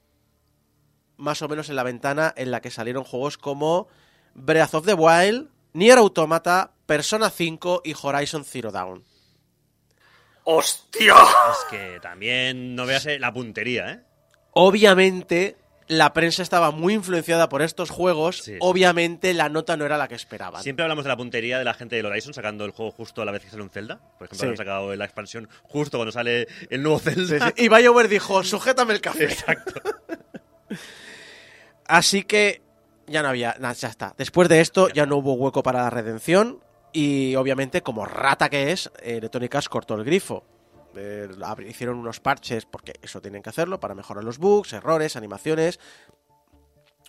más 1.17 1.43
o 1.43 1.49
menos 1.49 1.69
en 1.69 1.77
la 1.77 1.83
ventana 1.83 2.33
en 2.37 2.51
la 2.51 2.61
que 2.61 2.71
salieron 2.71 3.05
juegos 3.05 3.37
como 3.37 3.89
Breath 4.35 4.75
of 4.75 4.87
the 4.87 4.95
Wild, 4.95 5.51
Nier 5.75 5.99
Automata, 5.99 6.73
Persona 6.87 7.31
5 7.31 7.83
y 7.85 7.95
Horizon 8.01 8.45
Zero 8.45 8.73
Dawn. 8.73 9.05
¡Hostia! 10.45 11.15
es 11.53 11.71
que 11.71 12.01
también 12.01 12.75
no 12.75 12.87
veas 12.87 13.07
eh, 13.07 13.19
la 13.19 13.33
puntería, 13.33 13.93
¿eh? 13.93 14.10
Obviamente, 14.53 15.57
la 15.89 16.13
prensa 16.13 16.43
estaba 16.43 16.71
muy 16.71 16.95
influenciada 16.95 17.49
por 17.49 17.63
estos 17.63 17.91
juegos. 17.91 18.39
Sí. 18.45 18.57
Obviamente, 18.61 19.35
la 19.35 19.49
nota 19.49 19.77
no 19.77 19.85
era 19.85 19.99
la 19.99 20.07
que 20.09 20.15
esperaban. 20.15 20.63
Siempre 20.63 20.85
hablamos 20.85 21.05
de 21.05 21.09
la 21.09 21.17
puntería 21.17 21.59
de 21.59 21.65
la 21.65 21.75
gente 21.75 21.97
de 21.97 22.05
Horizon 22.07 22.33
sacando 22.35 22.65
el 22.65 22.71
juego 22.71 22.93
justo 22.93 23.23
a 23.23 23.25
la 23.25 23.33
vez 23.33 23.43
que 23.45 23.51
sale 23.51 23.63
un 23.63 23.71
Zelda. 23.71 23.99
Por 24.19 24.27
ejemplo, 24.27 24.47
Sí. 24.47 24.51
han 24.51 24.57
sacado 24.57 24.95
la 24.95 25.05
expansión 25.05 25.49
justo 25.63 25.99
cuando 25.99 26.13
sale 26.13 26.47
el 26.69 26.83
nuevo 26.83 26.99
Zelda. 27.01 27.53
sí. 27.57 27.65
Y 27.65 27.69
BioWare 27.69 28.09
dijo, 28.09 28.43
sujétame 28.45 28.93
el 28.95 29.01
café. 29.01 29.25
Exacto. 29.25 29.75
Así 31.87 32.23
que 32.25 32.63
ya 33.07 33.23
no 33.23 33.29
había, 33.29 33.57
nada, 33.59 33.75
ya 33.75 33.89
está. 33.89 34.15
Después 34.17 34.49
de 34.49 34.61
esto 34.61 34.89
ya 34.91 35.07
no 35.07 35.17
hubo 35.17 35.35
hueco 35.35 35.63
para 35.63 35.83
la 35.83 35.91
redención 35.91 36.61
y 36.93 37.35
obviamente 37.37 37.83
como 37.83 38.05
rata 38.07 38.49
que 38.49 38.71
es, 38.73 38.91
eh, 39.03 39.17
Electronic 39.17 39.55
Arts 39.55 39.69
cortó 39.69 39.95
el 39.97 40.05
grifo. 40.05 40.45
Eh, 40.97 41.29
hicieron 41.69 41.99
unos 41.99 42.21
parches 42.21 42.67
porque 42.67 42.95
eso 43.03 43.21
tienen 43.21 43.43
que 43.43 43.51
hacerlo 43.51 43.79
para 43.81 43.95
mejorar 43.95 44.25
los 44.25 44.39
bugs, 44.39 44.73
errores, 44.73 45.17
animaciones. 45.17 45.79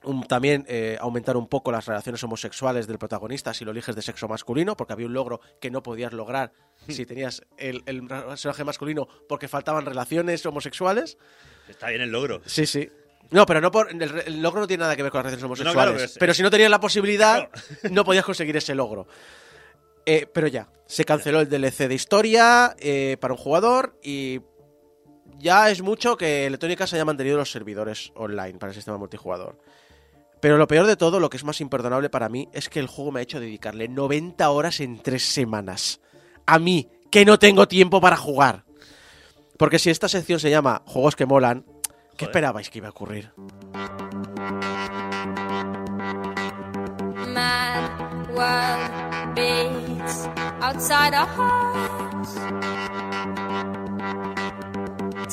Un- 0.03 0.23
también 0.23 0.65
eh, 0.67 0.97
aumentar 0.99 1.37
un 1.37 1.47
poco 1.47 1.71
las 1.71 1.85
relaciones 1.85 2.23
homosexuales 2.23 2.87
del 2.87 2.97
protagonista 2.97 3.53
si 3.53 3.63
lo 3.65 3.69
eliges 3.71 3.95
de 3.95 4.01
sexo 4.01 4.27
masculino, 4.27 4.75
porque 4.75 4.93
había 4.93 5.05
un 5.05 5.13
logro 5.13 5.41
que 5.59 5.69
no 5.69 5.83
podías 5.83 6.11
lograr 6.11 6.51
si 6.89 7.05
tenías 7.05 7.43
el, 7.57 7.83
el 7.85 8.07
personaje 8.07 8.63
masculino 8.63 9.07
porque 9.29 9.47
faltaban 9.47 9.85
relaciones 9.85 10.43
homosexuales. 10.45 11.17
Está 11.69 11.89
bien 11.89 12.01
el 12.01 12.11
logro. 12.11 12.41
Sí, 12.47 12.65
sí. 12.65 12.89
No, 13.29 13.45
pero 13.45 13.61
no 13.61 13.69
por, 13.71 13.91
el, 13.91 14.01
el 14.01 14.41
logro 14.41 14.61
no 14.61 14.67
tiene 14.67 14.81
nada 14.81 14.95
que 14.95 15.03
ver 15.03 15.11
con 15.11 15.19
las 15.19 15.25
relaciones 15.25 15.45
homosexuales. 15.45 15.95
claro, 15.95 16.13
pero 16.19 16.33
si 16.33 16.41
no 16.41 16.49
tenías 16.49 16.71
la 16.71 16.79
posibilidad, 16.79 17.49
no 17.91 18.03
podías 18.03 18.25
conseguir 18.25 18.57
ese 18.57 18.73
logro. 18.73 19.07
Eh, 20.05 20.27
pero 20.31 20.47
ya, 20.47 20.69
se 20.85 21.05
canceló 21.05 21.41
el 21.41 21.49
DLC 21.49 21.87
de 21.87 21.95
historia 21.95 22.75
eh, 22.79 23.17
para 23.19 23.33
un 23.33 23.39
jugador 23.39 23.97
y 24.03 24.41
ya 25.37 25.69
es 25.69 25.81
mucho 25.81 26.17
que 26.17 26.45
Electronic 26.45 26.81
Arts 26.81 26.93
haya 26.93 27.05
mantenido 27.05 27.37
los 27.37 27.51
servidores 27.51 28.11
online 28.15 28.57
para 28.57 28.71
el 28.71 28.75
sistema 28.75 28.97
multijugador. 28.97 29.57
Pero 30.39 30.57
lo 30.57 30.67
peor 30.67 30.87
de 30.87 30.95
todo, 30.95 31.19
lo 31.19 31.29
que 31.29 31.37
es 31.37 31.43
más 31.43 31.61
imperdonable 31.61 32.09
para 32.09 32.27
mí, 32.27 32.49
es 32.51 32.67
que 32.67 32.79
el 32.79 32.87
juego 32.87 33.11
me 33.11 33.19
ha 33.19 33.23
hecho 33.23 33.39
dedicarle 33.39 33.87
90 33.87 34.49
horas 34.49 34.79
en 34.79 35.01
tres 35.01 35.23
semanas. 35.23 36.01
A 36.47 36.57
mí, 36.57 36.89
que 37.11 37.25
no 37.25 37.37
tengo 37.37 37.67
tiempo 37.67 38.01
para 38.01 38.17
jugar. 38.17 38.65
Porque 39.57 39.77
si 39.77 39.91
esta 39.91 40.09
sección 40.09 40.39
se 40.39 40.49
llama 40.49 40.81
Juegos 40.87 41.15
que 41.15 41.27
molan, 41.27 41.63
¿qué 42.17 42.25
Joder. 42.25 42.29
esperabais 42.29 42.69
que 42.71 42.79
iba 42.79 42.87
a 42.87 42.91
ocurrir? 42.91 43.31
world 48.33 49.00
beats 49.35 50.27
outside 50.61 51.13
our 51.13 51.27
hearts. 51.27 52.35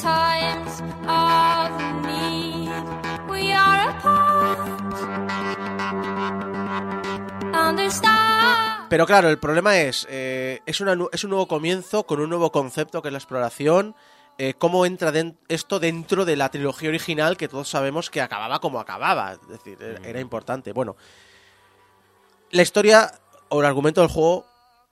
Times 0.01 0.82
of 1.09 1.70
need, 2.07 2.70
we 3.28 3.53
are 3.53 3.90
apart. 3.90 4.68
Understand. 7.55 8.88
Pero 8.88 9.07
claro, 9.07 9.28
el 9.28 9.38
problema 9.38 9.76
es, 9.78 10.07
eh, 10.11 10.61
es, 10.64 10.80
una 10.80 10.96
es 11.12 11.24
un 11.24 11.30
nuevo 11.30 11.46
comienzo 11.49 12.05
con 12.05 12.20
un 12.20 12.30
nuevo 12.30 12.51
concepto 12.53 13.03
que 13.03 13.09
es 13.09 13.12
la 13.12 13.18
exploración. 13.18 13.94
eh, 14.40 14.55
¿Cómo 14.57 14.86
entra 14.86 15.12
esto 15.49 15.80
dentro 15.80 16.24
de 16.24 16.36
la 16.36 16.49
trilogía 16.49 16.88
original 16.90 17.36
que 17.36 17.49
todos 17.49 17.68
sabemos 17.68 18.09
que 18.09 18.20
acababa 18.22 18.61
como 18.61 18.78
acababa? 18.78 19.32
Es 19.32 19.49
decir, 19.49 19.76
era- 19.82 20.09
era 20.09 20.20
importante. 20.20 20.72
Bueno, 20.72 20.96
la 22.53 22.62
historia 22.62 23.11
el 23.51 23.64
argumento 23.64 24.01
del 24.01 24.11
juego 24.11 24.46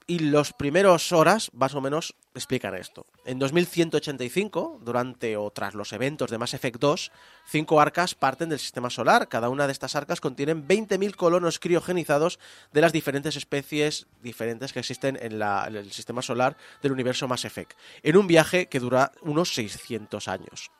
y 0.09 0.19
los 0.19 0.53
primeros 0.53 1.11
horas, 1.11 1.51
más 1.53 1.75
o 1.75 1.81
menos, 1.81 2.15
explican 2.33 2.73
esto. 2.75 3.05
En 3.25 3.39
2185, 3.39 4.79
durante 4.81 5.35
o 5.35 5.51
tras 5.51 5.73
los 5.73 5.91
eventos 5.91 6.31
de 6.31 6.37
Mass 6.37 6.53
Effect 6.53 6.79
2, 6.79 7.11
cinco 7.45 7.81
arcas 7.81 8.15
parten 8.15 8.47
del 8.47 8.59
sistema 8.59 8.89
solar. 8.89 9.27
Cada 9.27 9.49
una 9.49 9.65
de 9.65 9.73
estas 9.73 9.97
arcas 9.97 10.21
contienen 10.21 10.65
20.000 10.65 11.15
colonos 11.15 11.59
criogenizados 11.59 12.39
de 12.71 12.79
las 12.79 12.93
diferentes 12.93 13.35
especies 13.35 14.07
diferentes 14.23 14.71
que 14.71 14.79
existen 14.79 15.19
en, 15.21 15.41
el 15.41 15.91
sistema 15.91 16.21
solar 16.21 16.55
del 16.81 16.93
universo 16.93 17.27
Mass 17.27 17.43
Effect, 17.43 17.77
en 18.01 18.15
un 18.15 18.27
viaje 18.27 18.67
que 18.67 18.79
dura 18.79 19.11
unos 19.23 19.53
600 19.55 20.29
años. 20.29 20.71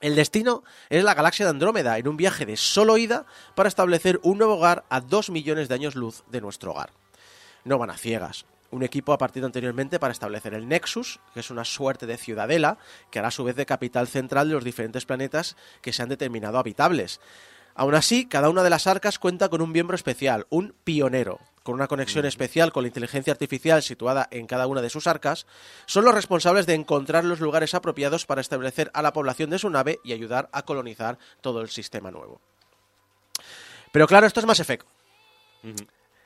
El 0.00 0.14
destino 0.14 0.62
es 0.90 1.02
la 1.02 1.14
galaxia 1.14 1.46
de 1.46 1.50
Andrómeda, 1.50 1.96
en 1.96 2.06
un 2.06 2.18
viaje 2.18 2.44
de 2.44 2.56
solo 2.58 2.98
ida 2.98 3.24
para 3.56 3.68
establecer 3.68 4.20
un 4.22 4.36
nuevo 4.36 4.56
hogar 4.56 4.84
a 4.90 5.00
2 5.00 5.30
millones 5.30 5.68
de 5.68 5.74
años 5.74 5.96
luz 5.96 6.22
de 6.28 6.42
nuestro 6.42 6.72
hogar. 6.72 6.90
No 7.68 7.76
van 7.76 7.90
a 7.90 7.98
ciegas. 7.98 8.46
Un 8.70 8.82
equipo 8.82 9.12
ha 9.12 9.18
partido 9.18 9.44
anteriormente 9.44 9.98
para 9.98 10.12
establecer 10.12 10.54
el 10.54 10.68
Nexus, 10.68 11.20
que 11.34 11.40
es 11.40 11.50
una 11.50 11.66
suerte 11.66 12.06
de 12.06 12.16
ciudadela, 12.16 12.78
que 13.10 13.18
hará 13.18 13.28
a 13.28 13.30
su 13.30 13.44
vez 13.44 13.56
de 13.56 13.66
capital 13.66 14.08
central 14.08 14.48
de 14.48 14.54
los 14.54 14.64
diferentes 14.64 15.04
planetas 15.04 15.54
que 15.82 15.92
se 15.92 16.02
han 16.02 16.08
determinado 16.08 16.58
habitables. 16.58 17.20
Aún 17.74 17.94
así, 17.94 18.24
cada 18.24 18.48
una 18.48 18.62
de 18.62 18.70
las 18.70 18.86
arcas 18.86 19.18
cuenta 19.18 19.50
con 19.50 19.60
un 19.60 19.70
miembro 19.70 19.96
especial, 19.96 20.46
un 20.48 20.74
pionero, 20.82 21.40
con 21.62 21.74
una 21.74 21.88
conexión 21.88 22.24
especial 22.24 22.72
con 22.72 22.84
la 22.84 22.88
inteligencia 22.88 23.34
artificial 23.34 23.82
situada 23.82 24.28
en 24.30 24.46
cada 24.46 24.66
una 24.66 24.80
de 24.80 24.88
sus 24.88 25.06
arcas, 25.06 25.46
son 25.84 26.06
los 26.06 26.14
responsables 26.14 26.64
de 26.64 26.72
encontrar 26.72 27.26
los 27.26 27.40
lugares 27.40 27.74
apropiados 27.74 28.24
para 28.24 28.40
establecer 28.40 28.90
a 28.94 29.02
la 29.02 29.12
población 29.12 29.50
de 29.50 29.58
su 29.58 29.68
nave 29.68 29.98
y 30.02 30.14
ayudar 30.14 30.48
a 30.52 30.62
colonizar 30.62 31.18
todo 31.42 31.60
el 31.60 31.68
sistema 31.68 32.10
nuevo. 32.10 32.40
Pero 33.92 34.06
claro, 34.06 34.26
esto 34.26 34.40
es 34.40 34.46
Mass 34.46 34.60
Effect. 34.60 34.86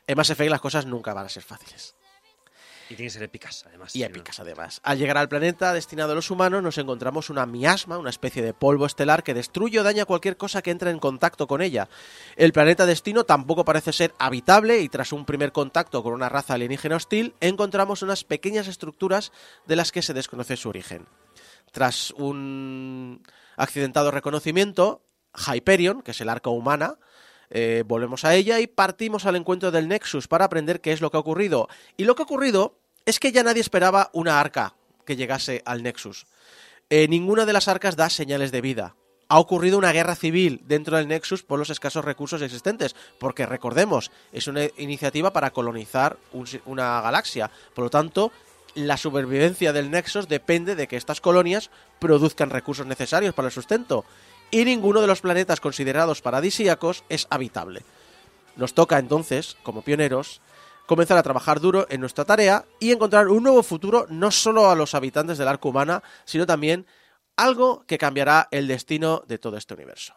En 0.07 0.17
Mass 0.17 0.31
Effect 0.31 0.51
las 0.51 0.61
cosas 0.61 0.87
nunca 0.87 1.15
van 1.15 1.27
a 1.27 1.29
ser 1.29 1.43
fáciles. 1.43 1.95
Y 2.91 2.95
tiene 2.95 3.07
que 3.07 3.15
ser 3.15 3.23
épicas, 3.23 3.65
además. 3.67 3.97
Y 3.97 4.01
no- 4.01 4.07
épicas, 4.07 4.39
además. 4.41 4.81
Al 4.83 4.99
llegar 4.99 5.17
al 5.17 5.29
planeta 5.29 5.73
destinado 5.73 6.13
a 6.13 6.15
los 6.15 6.31
humanos, 6.31 6.63
nos 6.63 6.77
encontramos 6.77 7.31
una 7.31 7.47
miasma, 7.47 7.97
una 7.97 8.11
especie 8.11 8.43
de 8.43 8.53
polvo 8.53 8.85
estelar 8.85 9.23
que 9.23 9.33
destruye 9.33 9.81
o 9.81 9.83
daña 9.83 10.05
cualquier 10.05 10.37
cosa 10.37 10.61
que 10.61 10.71
entre 10.73 10.91
en 10.91 10.99
contacto 10.99 11.47
con 11.47 11.63
ella. 11.63 11.89
El 12.37 12.53
planeta 12.53 12.85
destino 12.85 13.25
tampoco 13.25 13.65
parece 13.65 13.95
ser 13.95 14.13
habitable 14.19 14.81
y 14.81 14.91
tras 14.91 15.13
un 15.13 15.25
primer 15.25 15.53
contacto 15.53 16.03
con 16.03 16.13
una 16.13 16.29
raza 16.29 16.55
alienígena 16.55 16.97
hostil, 16.97 17.35
encontramos 17.41 18.03
unas 18.03 18.25
pequeñas 18.25 18.67
estructuras 18.69 19.33
de 19.67 19.77
las 19.77 19.91
que 19.91 20.03
se 20.03 20.13
desconoce 20.13 20.59
su 20.59 20.69
origen. 20.69 21.07
Tras 21.71 22.11
un 22.11 23.23
accidentado 23.57 24.11
reconocimiento, 24.11 25.03
Hyperion, 25.35 26.03
que 26.03 26.11
es 26.11 26.21
el 26.21 26.29
arca 26.29 26.51
humana, 26.51 26.99
eh, 27.55 27.85
volvemos 27.87 28.25
a 28.25 28.35
ella 28.35 28.61
y 28.61 28.67
partimos 28.67 29.27
al 29.27 29.37
encuentro 29.37 29.71
del 29.71 29.87
Nexus 29.87 30.27
para 30.27 30.47
aprender 30.47 30.81
qué 30.81 30.93
es 30.93 31.03
lo 31.03 31.11
que 31.11 31.19
ha 31.19 31.21
ocurrido. 31.21 31.69
Y 31.99 32.05
lo 32.05 32.15
que 32.15 32.23
ha 32.23 32.25
ocurrido 32.25 32.79
es 33.05 33.21
que 33.21 33.31
ya 33.31 33.43
nadie 33.43 33.61
esperaba 33.61 34.09
una 34.15 34.41
arca 34.41 34.75
que 35.05 35.17
llegase 35.17 35.63
al 35.67 35.83
Nexus. 35.83 36.27
Eh, 36.89 37.09
ninguna 37.09 37.45
de 37.45 37.53
las 37.53 37.69
arcas 37.69 37.95
da 37.95 38.09
señales 38.09 38.53
de 38.53 38.63
vida. 38.63 38.97
Ha 39.29 39.39
ocurrido 39.39 39.77
una 39.77 39.93
guerra 39.93 40.15
civil 40.15 40.63
dentro 40.65 40.97
del 40.97 41.09
Nexus 41.09 41.43
por 41.43 41.59
los 41.59 41.69
escasos 41.69 42.05
recursos 42.05 42.41
existentes, 42.41 42.97
porque 43.19 43.45
recordemos, 43.45 44.11
es 44.33 44.47
una 44.47 44.65
iniciativa 44.79 45.33
para 45.33 45.51
colonizar 45.51 46.17
una 46.65 47.01
galaxia. 47.03 47.51
Por 47.75 47.85
lo 47.85 47.91
tanto, 47.91 48.33
la 48.75 48.97
supervivencia 48.97 49.73
del 49.73 49.91
Nexus 49.91 50.29
depende 50.29 50.75
de 50.75 50.89
que 50.89 50.97
estas 50.97 51.21
colonias 51.21 51.71
produzcan 51.99 52.51
recursos 52.51 52.87
necesarios 52.87 53.35
para 53.35 53.49
el 53.49 53.53
sustento, 53.53 54.05
y 54.53 54.65
ninguno 54.65 55.01
de 55.01 55.09
los 55.09 55.23
planetas 55.23 55.61
considerados 55.61 56.23
paradisíacos 56.23 57.03
es 57.09 57.27
habitable. 57.31 57.83
Nos 58.55 58.75
toca 58.75 58.99
entonces, 58.99 59.57
como 59.65 59.83
pioneros, 59.83 60.41
comenzar 60.87 61.17
a 61.17 61.23
trabajar 61.23 61.59
duro 61.59 61.87
en 61.89 62.01
nuestra 62.01 62.25
tarea 62.25 62.67
y 62.79 62.93
encontrar 62.93 63.29
un 63.29 63.43
nuevo 63.43 63.63
futuro 63.63 64.07
no 64.11 64.31
solo 64.31 64.71
a 64.71 64.77
los 64.77 64.95
habitantes 64.95 65.39
del 65.39 65.49
arco 65.49 65.71
humana, 65.71 66.03
sino 66.27 66.47
también 66.47 66.87
algo 67.35 67.85
que 67.87 67.99
cambiará 67.99 68.49
el 68.51 68.69
destino 68.69 69.25
de 69.27 69.39
todo 69.39 69.57
este 69.57 69.75
universo. 69.75 70.15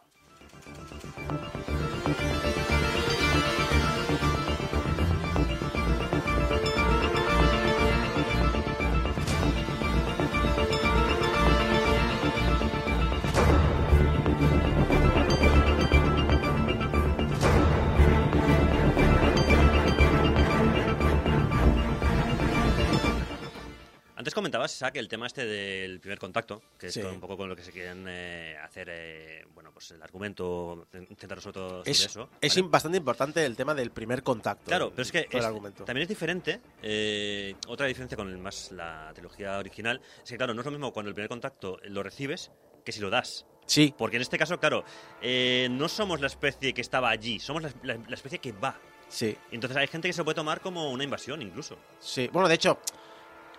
Antes 24.26 24.34
comentabas, 24.34 24.74
Isaac, 24.74 24.96
el 24.96 25.06
tema 25.06 25.28
este 25.28 25.46
del 25.46 26.00
primer 26.00 26.18
contacto, 26.18 26.60
que 26.80 26.88
es 26.88 26.94
Sí. 26.94 27.00
con- 27.00 27.12
un 27.12 27.20
poco 27.20 27.36
con 27.36 27.48
lo 27.48 27.54
que 27.54 27.62
se 27.62 27.70
quieren 27.70 28.06
eh, 28.08 28.56
hacer, 28.60 28.88
eh, 28.90 29.44
bueno, 29.54 29.70
pues 29.72 29.92
el 29.92 30.02
argumento, 30.02 30.88
centrar 31.16 31.40
sobre 31.40 31.52
todo 31.54 31.68
sobre 31.78 31.90
Es, 31.92 32.06
eso. 32.06 32.28
es 32.40 32.56
¿vale? 32.56 32.68
bastante 32.68 32.98
importante 32.98 33.46
el 33.46 33.54
tema 33.54 33.72
del 33.72 33.92
primer 33.92 34.24
contacto. 34.24 34.64
Claro, 34.64 34.90
pero 34.90 35.02
es 35.02 35.12
que 35.12 35.28
es- 35.30 35.44
también 35.84 36.02
es 36.02 36.08
diferente. 36.08 36.60
eh, 36.82 37.54
otra 37.68 37.86
diferencia 37.86 38.16
con 38.16 38.28
el 38.28 38.38
más 38.38 38.72
la 38.72 39.12
trilogía 39.14 39.58
original 39.58 40.00
es 40.24 40.28
que, 40.28 40.36
claro, 40.36 40.54
no 40.54 40.60
es 40.60 40.64
lo 40.64 40.72
mismo 40.72 40.92
cuando 40.92 41.08
el 41.10 41.14
primer 41.14 41.28
contacto 41.28 41.78
lo 41.84 42.02
recibes 42.02 42.50
que 42.84 42.90
si 42.90 42.98
lo 42.98 43.10
das. 43.10 43.46
Sí, 43.66 43.94
Porque 43.96 44.16
en 44.16 44.22
este 44.22 44.38
caso, 44.38 44.58
claro, 44.58 44.84
eh, 45.22 45.68
no 45.70 45.88
somos 45.88 46.20
la 46.20 46.26
especie 46.26 46.74
que 46.74 46.80
estaba 46.80 47.10
allí, 47.10 47.38
somos 47.38 47.62
la, 47.62 47.70
la- 47.84 47.94
la 48.08 48.14
especie 48.16 48.40
que 48.40 48.50
va. 48.50 48.76
sí, 49.08 49.36
Entonces 49.52 49.76
hay 49.76 49.86
gente 49.86 50.08
que 50.08 50.12
se 50.12 50.18
lo 50.18 50.24
puede 50.24 50.34
tomar 50.34 50.60
como 50.60 50.90
una 50.90 51.04
invasión 51.04 51.40
incluso. 51.42 51.78
sí. 52.00 52.28
Bueno, 52.32 52.48
de 52.48 52.56
hecho, 52.56 52.80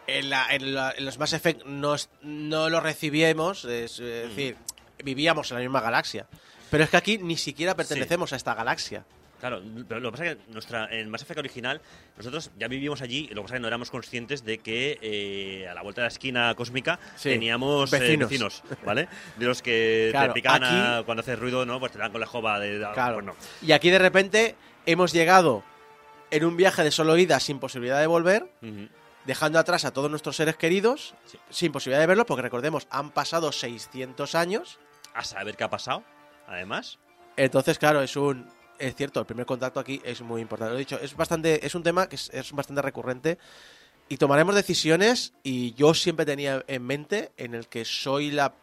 en, 0.08 0.30
la- 0.30 0.48
en 0.54 0.74
la- 0.74 0.94
en 0.98 1.06
los 1.06 1.18
Mass 1.20 1.34
Effect 1.34 1.64
no, 1.66 1.96
es- 1.96 2.10
no 2.22 2.70
lo 2.70 2.80
recibíamos, 2.80 3.66
es, 3.66 4.00
eh, 4.00 4.24
Mm. 4.26 4.30
decir, 4.30 4.56
vivíamos 5.04 5.52
en 5.52 5.56
la 5.58 5.62
misma 5.62 5.82
galaxia. 5.82 6.28
Pero 6.72 6.84
es 6.84 6.90
que 6.90 6.98
aquí 6.98 7.18
ni 7.18 7.38
siquiera 7.38 7.76
pertenecemos 7.76 8.34
a 8.34 8.36
esta 8.36 8.54
galaxia. 8.54 9.06
Claro, 9.40 9.62
pero 9.88 10.00
lo 10.00 10.10
que 10.12 10.18
pasa 10.18 10.32
es 10.32 10.36
que 10.38 10.52
nuestra, 10.52 10.88
en 10.92 11.12
Mass 11.12 11.22
Effect 11.22 11.38
original 11.40 11.80
nosotros 12.18 12.50
ya 12.58 12.68
vivimos 12.68 13.02
allí, 13.04 13.28
lo 13.28 13.36
que 13.36 13.42
pasa 13.44 13.54
es 13.54 13.58
que 13.58 13.62
no 13.62 13.68
éramos 13.68 13.92
conscientes 13.92 14.44
de 14.44 14.58
que 14.58 14.98
eh, 15.00 15.68
a 15.70 15.76
la 15.76 15.84
vuelta 15.84 16.02
de 16.02 16.06
la 16.06 16.12
esquina 16.12 16.56
cósmica 16.56 17.00
Sí, 17.16 17.30
teníamos 17.30 17.94
eh, 17.94 18.00
vecinos. 18.00 18.30
vecinos. 18.32 18.64
¿vale? 18.84 19.08
De 19.38 19.46
los 19.46 19.62
que 19.62 20.08
Claro, 20.10 20.34
te 20.34 20.40
pican 20.42 20.64
a- 20.64 20.96
aquí- 20.98 21.06
cuando 21.06 21.22
haces 21.22 21.38
ruido, 21.38 21.68
¿no? 21.68 21.80
Pues 21.80 21.92
te 21.92 22.00
dan 22.00 22.12
con 22.12 22.20
la 22.20 22.26
jova 22.26 22.60
de... 22.60 22.80
Claro. 22.96 23.18
Pues 23.18 23.26
no. 23.28 23.36
Y 23.62 23.74
aquí 23.74 23.92
de 23.92 24.00
repente 24.00 24.56
hemos 24.88 25.14
llegado 25.14 25.64
en 26.32 26.44
un 26.44 26.58
viaje 26.58 26.84
de 26.84 26.90
solo 26.90 27.16
ida 27.16 27.40
sin 27.40 27.60
posibilidad 27.60 28.00
de 28.00 28.08
volver, 28.08 28.50
Ujú. 28.64 28.90
Dejando 29.28 29.60
atrás 29.60 29.86
a 29.86 29.92
todos 29.94 30.10
nuestros 30.10 30.36
seres 30.36 30.56
queridos, 30.56 31.14
Sí. 31.26 31.38
sin 31.52 31.72
posibilidad 31.72 32.00
de 32.02 32.08
verlos, 32.08 32.26
porque 32.26 32.42
recordemos, 32.42 32.88
han 32.90 33.12
pasado 33.12 33.52
600 33.52 34.34
años. 34.34 34.80
A 35.14 35.24
saber 35.24 35.56
qué 35.56 35.64
ha 35.64 35.70
pasado, 35.70 36.04
además. 36.48 36.98
Entonces, 37.36 37.78
claro, 37.78 38.02
es 38.02 38.16
un. 38.16 38.50
Es 38.80 38.96
cierto, 38.96 39.20
el 39.20 39.26
primer 39.26 39.46
contacto 39.46 39.80
aquí 39.80 40.02
es 40.04 40.22
muy 40.22 40.42
importante. 40.42 40.72
Lo 40.72 40.76
he 40.78 40.80
dicho, 40.80 41.00
es 41.00 41.16
bastante. 41.16 41.66
Es 41.66 41.76
un 41.76 41.84
tema 41.84 42.08
que 42.10 42.16
es, 42.16 42.30
es 42.34 42.52
bastante 42.52 42.82
recurrente. 42.82 43.38
Y 44.10 44.18
tomaremos 44.18 44.56
decisiones. 44.56 45.34
Y 45.44 45.74
yo 45.74 45.94
siempre 45.94 46.26
tenía 46.26 46.64
en 46.68 46.84
mente 46.84 47.32
en 47.38 47.54
el 47.56 47.68
que 47.68 47.86
soy 47.86 48.32
la 48.32 48.54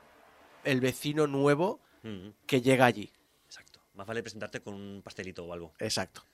el 0.64 0.80
vecino 0.80 1.26
nuevo 1.26 1.80
Ujú. 2.02 2.32
que 2.46 2.62
llega 2.62 2.86
allí. 2.86 3.10
Exacto. 3.46 3.80
Más 3.94 4.06
vale 4.06 4.22
presentarte 4.22 4.60
con 4.60 4.74
un 4.74 5.02
pastelito 5.02 5.44
o 5.44 5.52
algo. 5.52 5.72
Exacto. 5.78 6.24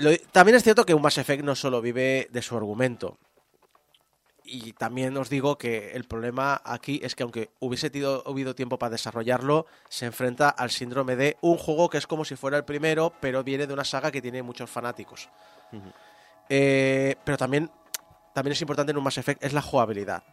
Lo- 0.00 0.16
también 0.32 0.56
es 0.56 0.62
cierto 0.62 0.86
que 0.86 0.94
un 0.94 1.02
Mass 1.02 1.18
Effect 1.18 1.44
no 1.44 1.54
solo 1.54 1.82
vive 1.82 2.28
de 2.32 2.40
su 2.42 2.56
argumento. 2.56 3.18
Y 4.42 4.72
también 4.72 5.14
os 5.18 5.28
digo 5.28 5.58
que 5.58 5.92
el 5.92 6.04
problema 6.04 6.60
aquí 6.64 6.98
es 7.04 7.14
que 7.14 7.22
aunque 7.22 7.50
hubiese 7.60 7.90
tido, 7.90 8.24
habido 8.26 8.54
tiempo 8.54 8.78
para 8.78 8.90
desarrollarlo, 8.90 9.66
se 9.88 10.06
enfrenta 10.06 10.48
al 10.48 10.70
síndrome 10.70 11.14
de 11.16 11.36
un 11.42 11.56
juego 11.58 11.88
que 11.90 11.98
es 11.98 12.06
como 12.06 12.24
si 12.24 12.34
fuera 12.34 12.56
el 12.56 12.64
primero, 12.64 13.12
pero 13.20 13.44
viene 13.44 13.66
de 13.66 13.74
una 13.74 13.84
saga 13.84 14.10
que 14.10 14.22
tiene 14.22 14.42
muchos 14.42 14.70
fanáticos. 14.70 15.28
Eh, 16.48 17.14
pero 17.22 17.36
también, 17.36 17.70
también 18.34 18.52
es 18.52 18.60
importante 18.62 18.90
en 18.90 18.98
un 18.98 19.04
Mass 19.04 19.18
Effect 19.18 19.44
es 19.44 19.52
la 19.52 19.62
jugabilidad. 19.62 20.24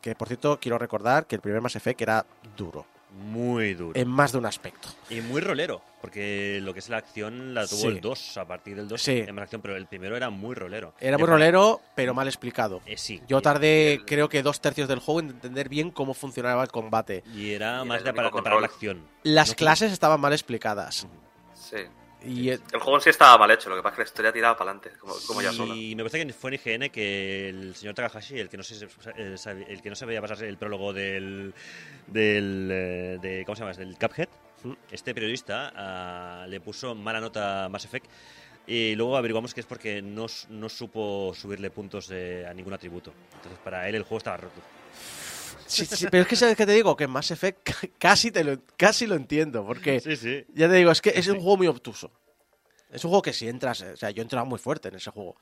Que 0.00 0.14
por 0.14 0.28
cierto, 0.28 0.60
quiero 0.60 0.78
recordar 0.78 1.26
que 1.26 1.34
el 1.36 1.40
primer 1.40 1.62
Mass 1.62 1.76
Effect 1.76 2.02
era 2.02 2.26
duro, 2.56 2.86
Muy 3.16 3.74
duro. 3.74 3.98
en 3.98 4.08
más 4.08 4.32
de 4.32 4.38
un 4.38 4.46
aspecto. 4.46 4.88
Y 5.08 5.20
muy 5.20 5.40
rolero, 5.40 5.80
porque 6.00 6.58
lo 6.62 6.72
que 6.72 6.80
es 6.80 6.88
la 6.88 6.96
acción 6.98 7.54
la 7.54 7.66
tuvo 7.66 7.78
Sí. 7.80 7.86
el 7.86 8.00
2, 8.00 8.36
a 8.38 8.44
partir 8.46 8.74
del 8.76 8.88
2 8.88 9.00
Sí. 9.02 9.18
en 9.26 9.38
acción, 9.38 9.62
pero 9.62 9.76
el 9.76 9.86
primero 9.86 10.16
era 10.16 10.30
muy 10.30 10.54
rolero. 10.54 10.94
Era 11.00 11.16
De 11.16 11.22
muy 11.22 11.28
rolero, 11.28 11.80
pero 11.94 12.12
mal 12.14 12.26
explicado. 12.26 12.80
Eh, 12.86 12.96
sí. 12.96 13.22
Yo 13.28 13.40
tardé, 13.40 14.00
creo 14.06 14.28
que 14.28 14.42
dos 14.42 14.60
tercios 14.60 14.88
del 14.88 14.98
juego 14.98 15.20
en 15.20 15.30
entender 15.30 15.68
bien 15.68 15.90
cómo 15.90 16.12
funcionaba 16.14 16.62
el 16.62 16.70
combate. 16.70 17.22
Y 17.34 17.52
era 17.52 17.82
Y 17.84 17.86
más 17.86 18.02
de 18.02 18.12
para, 18.12 18.30
de 18.30 18.42
parar 18.42 18.60
la 18.60 18.66
acción. 18.66 19.06
Las 19.22 19.50
No- 19.50 19.54
clases 19.56 19.92
estaban 19.92 20.20
mal 20.20 20.32
explicadas. 20.32 21.06
Sí. 21.54 21.76
Y 22.26 22.50
eh, 22.50 22.58
El 22.72 22.80
juego 22.80 22.96
en 22.96 23.02
sí 23.02 23.10
estaba 23.10 23.36
mal 23.38 23.50
hecho, 23.50 23.68
lo 23.68 23.76
que 23.76 23.82
pasa 23.82 23.92
es 23.92 23.96
que 23.96 24.02
la 24.02 24.08
historia 24.08 24.32
tiraba 24.32 24.56
para 24.56 24.70
adelante, 24.70 24.98
como, 24.98 25.14
como 25.26 25.42
ya 25.42 25.52
sola. 25.52 25.74
Y 25.74 25.94
me 25.94 26.02
parece 26.02 26.26
que 26.26 26.32
fue 26.32 26.54
en 26.54 26.82
IGN 26.82 26.90
que 26.90 27.48
el 27.48 27.74
señor 27.74 27.94
Takahashi, 27.94 28.38
el 28.38 28.48
que 28.48 28.56
no 28.56 28.62
se, 28.62 28.86
el 29.68 29.82
que 29.82 29.90
no 29.90 29.96
sabía 29.96 30.20
pasarse 30.20 30.48
el 30.48 30.56
prólogo 30.56 30.92
del, 30.92 31.54
del 32.06 32.68
eh, 32.72 33.18
de, 33.20 33.42
¿cómo 33.44 33.56
se 33.56 33.62
llama? 33.62 33.74
Del 33.74 33.96
Cuphead, 33.98 34.28
Mm. 34.64 34.72
este 34.90 35.14
periodista 35.14 35.72
ah, 35.76 36.46
le 36.48 36.60
puso 36.60 36.94
mala 36.94 37.20
nota 37.20 37.66
a 37.66 37.68
Mass 37.68 37.84
Effect 37.84 38.06
y 38.66 38.94
luego 38.94 39.16
averiguamos 39.16 39.52
que 39.52 39.60
es 39.60 39.66
porque 39.66 40.00
no, 40.00 40.26
no 40.48 40.68
supo 40.70 41.34
subirle 41.34 41.70
puntos 41.70 42.10
eh, 42.10 42.46
a 42.48 42.54
ningún 42.54 42.72
atributo. 42.72 43.12
Entonces 43.34 43.60
para 43.62 43.86
él 43.88 43.94
el 43.94 44.02
juego 44.04 44.18
estaba 44.18 44.38
roto. 44.38 44.60
Sí, 45.66 45.86
sí, 45.86 46.06
pero 46.10 46.22
es 46.22 46.28
que 46.28 46.36
sabes 46.36 46.56
que 46.56 46.66
te 46.66 46.72
digo 46.72 46.96
que 46.96 47.06
Mass 47.06 47.30
Effect 47.30 47.62
ca- 47.62 47.88
casi 47.98 48.30
te 48.30 48.44
lo, 48.44 48.58
casi 48.76 49.06
lo 49.06 49.14
entiendo, 49.14 49.64
porque 49.66 50.00
Sí, 50.00 50.16
sí. 50.16 50.44
ya 50.54 50.68
te 50.68 50.74
digo, 50.74 50.90
es 50.90 51.00
que 51.00 51.10
es 51.14 51.26
un 51.28 51.36
juego 51.40 51.56
muy 51.58 51.66
obtuso. 51.66 52.10
Es 52.90 53.04
un 53.04 53.10
juego 53.10 53.22
que 53.22 53.32
si 53.32 53.48
entras, 53.48 53.80
o 53.82 53.96
sea, 53.96 54.10
yo 54.10 54.22
he 54.22 54.24
entrado 54.24 54.46
muy 54.46 54.58
fuerte 54.58 54.88
en 54.88 54.94
ese 54.96 55.10
juego. 55.10 55.36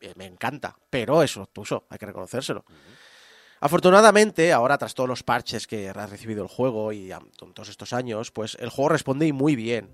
Eh, 0.00 0.12
Me 0.16 0.26
encanta, 0.26 0.76
pero 0.88 1.22
es 1.22 1.36
obtuso, 1.36 1.84
hay 1.90 1.98
que 1.98 2.06
reconocérselo. 2.06 2.64
Afortunadamente, 3.60 4.52
ahora 4.52 4.78
tras 4.78 4.94
todos 4.94 5.08
los 5.08 5.22
parches 5.22 5.66
que 5.66 5.90
ha 5.90 6.06
recibido 6.06 6.42
el 6.42 6.48
juego 6.48 6.92
y 6.92 7.10
con 7.38 7.52
todos 7.52 7.68
estos 7.68 7.92
años, 7.92 8.30
pues 8.30 8.56
el 8.58 8.70
juego 8.70 8.88
responde 8.88 9.30
muy 9.32 9.54
bien. 9.54 9.90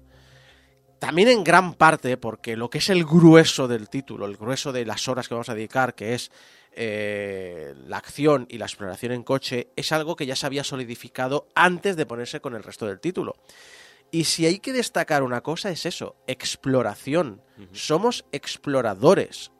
También 1.00 1.28
en 1.28 1.42
gran 1.44 1.74
parte 1.74 2.16
porque 2.16 2.56
lo 2.56 2.70
que 2.70 2.78
es 2.78 2.88
el 2.90 3.04
grueso 3.04 3.66
del 3.68 3.88
título, 3.90 4.24
el 4.26 4.36
grueso 4.36 4.72
de 4.72 4.86
las 4.86 5.08
horas 5.08 5.26
que 5.28 5.34
vamos 5.34 5.48
a 5.48 5.54
dedicar, 5.54 5.94
que 5.94 6.14
es 6.14 6.30
eh, 6.78 7.74
la 7.86 7.96
acción 7.96 8.46
y 8.50 8.58
la 8.58 8.66
exploración 8.66 9.12
en 9.12 9.22
coche, 9.22 9.70
es 9.76 9.92
algo 9.92 10.14
que 10.14 10.26
ya 10.26 10.36
se 10.36 10.44
había 10.44 10.62
solidificado 10.62 11.48
antes 11.54 11.96
de 11.96 12.04
ponerse 12.04 12.40
con 12.40 12.54
el 12.54 12.62
resto 12.62 12.86
del 12.86 13.00
título. 13.00 13.36
Y 14.10 14.24
si 14.24 14.44
hay 14.44 14.58
que 14.58 14.74
destacar 14.74 15.22
una 15.22 15.40
cosa 15.40 15.70
es 15.70 15.86
eso, 15.86 16.16
exploración. 16.26 17.42
Somos 17.72 18.26
exploradores. 18.30 19.50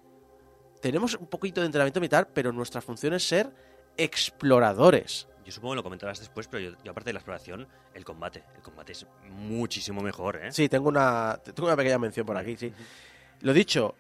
Tenemos 0.83 1.15
un 1.15 1.27
poquito 1.27 1.63
de 1.63 1.67
entrenamiento 1.67 2.01
militar, 2.01 2.29
pero 2.33 2.53
nuestra 2.53 2.83
función 2.83 3.15
es 3.15 3.27
ser 3.27 3.51
exploradores. 3.97 5.27
Yo 5.45 5.53
supongo 5.53 5.73
que 5.73 5.77
lo 5.77 5.83
comentarás 5.85 6.19
después, 6.19 6.49
pero 6.49 6.71
yo, 6.71 6.77
yo 6.85 6.91
aparte 6.91 7.09
de 7.09 7.15
la 7.15 7.21
exploración, 7.21 7.67
el 7.95 8.05
combate. 8.05 8.45
El 8.55 8.63
combate 8.63 8.93
es 8.93 9.07
muchísimo 9.31 10.03
mejor, 10.03 10.37
¿eh? 10.37 10.53
Sí, 10.53 10.69
tengo 10.69 10.89
una, 10.89 11.41
tengo 11.43 11.67
una 11.67 11.77
pequeña 11.77 11.99
mención 11.99 12.27
por 12.27 12.37
aquí, 12.37 12.57
sí. 12.57 12.73
Lo 13.41 13.53
dicho, 13.53 13.95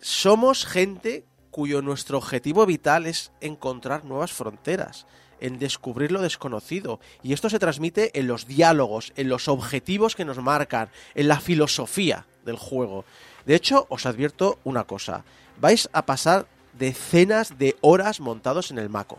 somos 0.00 0.66
gente 0.66 1.24
cuyo 1.50 1.82
nuestro 1.82 2.18
objetivo 2.18 2.66
vital 2.66 3.06
es 3.06 3.32
encontrar 3.40 4.04
nuevas 4.04 4.32
fronteras, 4.32 5.06
en 5.40 5.58
descubrir 5.58 6.12
lo 6.12 6.20
desconocido. 6.22 7.00
Y 7.22 7.32
esto 7.32 7.50
se 7.50 7.58
transmite 7.58 8.18
en 8.18 8.26
los 8.26 8.46
diálogos, 8.46 9.12
en 9.16 9.28
los 9.28 9.48
objetivos 9.48 10.14
que 10.14 10.24
nos 10.24 10.38
marcan, 10.38 10.90
en 11.14 11.28
la 11.28 11.40
filosofía 11.40 12.26
del 12.44 12.56
juego. 12.56 13.04
De 13.46 13.54
hecho, 13.54 13.86
os 13.88 14.06
advierto 14.06 14.58
una 14.64 14.84
cosa. 14.84 15.24
Vais 15.60 15.88
a 15.92 16.06
pasar 16.06 16.46
decenas 16.78 17.58
de 17.58 17.76
horas 17.80 18.20
montados 18.20 18.70
en 18.70 18.78
el 18.78 18.88
Mako. 18.88 19.18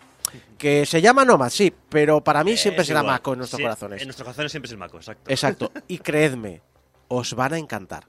Que 0.58 0.86
se 0.86 1.02
llama 1.02 1.26
Nomad, 1.26 1.50
sí, 1.50 1.74
pero 1.90 2.24
para 2.24 2.44
mí 2.44 2.56
siempre 2.56 2.86
será 2.86 3.02
igual. 3.02 3.16
Mako 3.16 3.34
en 3.34 3.40
nuestros 3.40 3.58
Sí, 3.58 3.64
corazones. 3.64 4.02
En 4.02 4.08
nuestros 4.08 4.26
corazones 4.26 4.52
siempre 4.52 4.68
es 4.68 4.72
el 4.72 4.78
Mako, 4.78 4.98
exacto. 4.98 5.32
Exacto. 5.32 5.72
Y 5.88 5.98
creedme, 5.98 6.62
os 7.08 7.34
van 7.34 7.54
a 7.54 7.58
encantar. 7.58 8.08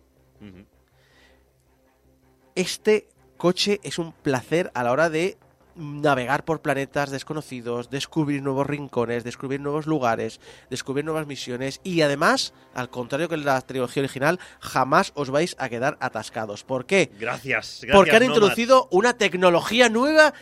Este 2.54 3.08
coche 3.42 3.80
es 3.82 3.98
un 3.98 4.12
placer 4.12 4.70
a 4.72 4.84
la 4.84 4.92
hora 4.92 5.10
de 5.10 5.36
navegar 5.74 6.44
por 6.44 6.62
planetas 6.62 7.10
desconocidos, 7.10 7.90
descubrir 7.90 8.40
nuevos 8.40 8.68
rincones, 8.68 9.24
descubrir 9.24 9.60
nuevos 9.60 9.88
lugares, 9.88 10.38
descubrir 10.70 11.04
nuevas 11.04 11.26
misiones 11.26 11.80
y 11.82 12.02
además, 12.02 12.54
al 12.72 12.88
contrario 12.88 13.28
que 13.28 13.34
en 13.34 13.44
la 13.44 13.60
trilogía 13.62 14.04
original, 14.04 14.38
jamás 14.60 15.10
os 15.16 15.30
vais 15.30 15.56
a 15.58 15.68
quedar 15.68 15.96
atascados. 15.98 16.62
¿Por 16.62 16.86
qué? 16.86 17.10
Gracias. 17.18 17.80
gracias 17.82 17.96
Porque 17.96 18.12
han 18.12 18.22
Nomad. 18.22 18.36
introducido 18.36 18.86
una 18.92 19.14
tecnología 19.14 19.88
nueva 19.88 20.34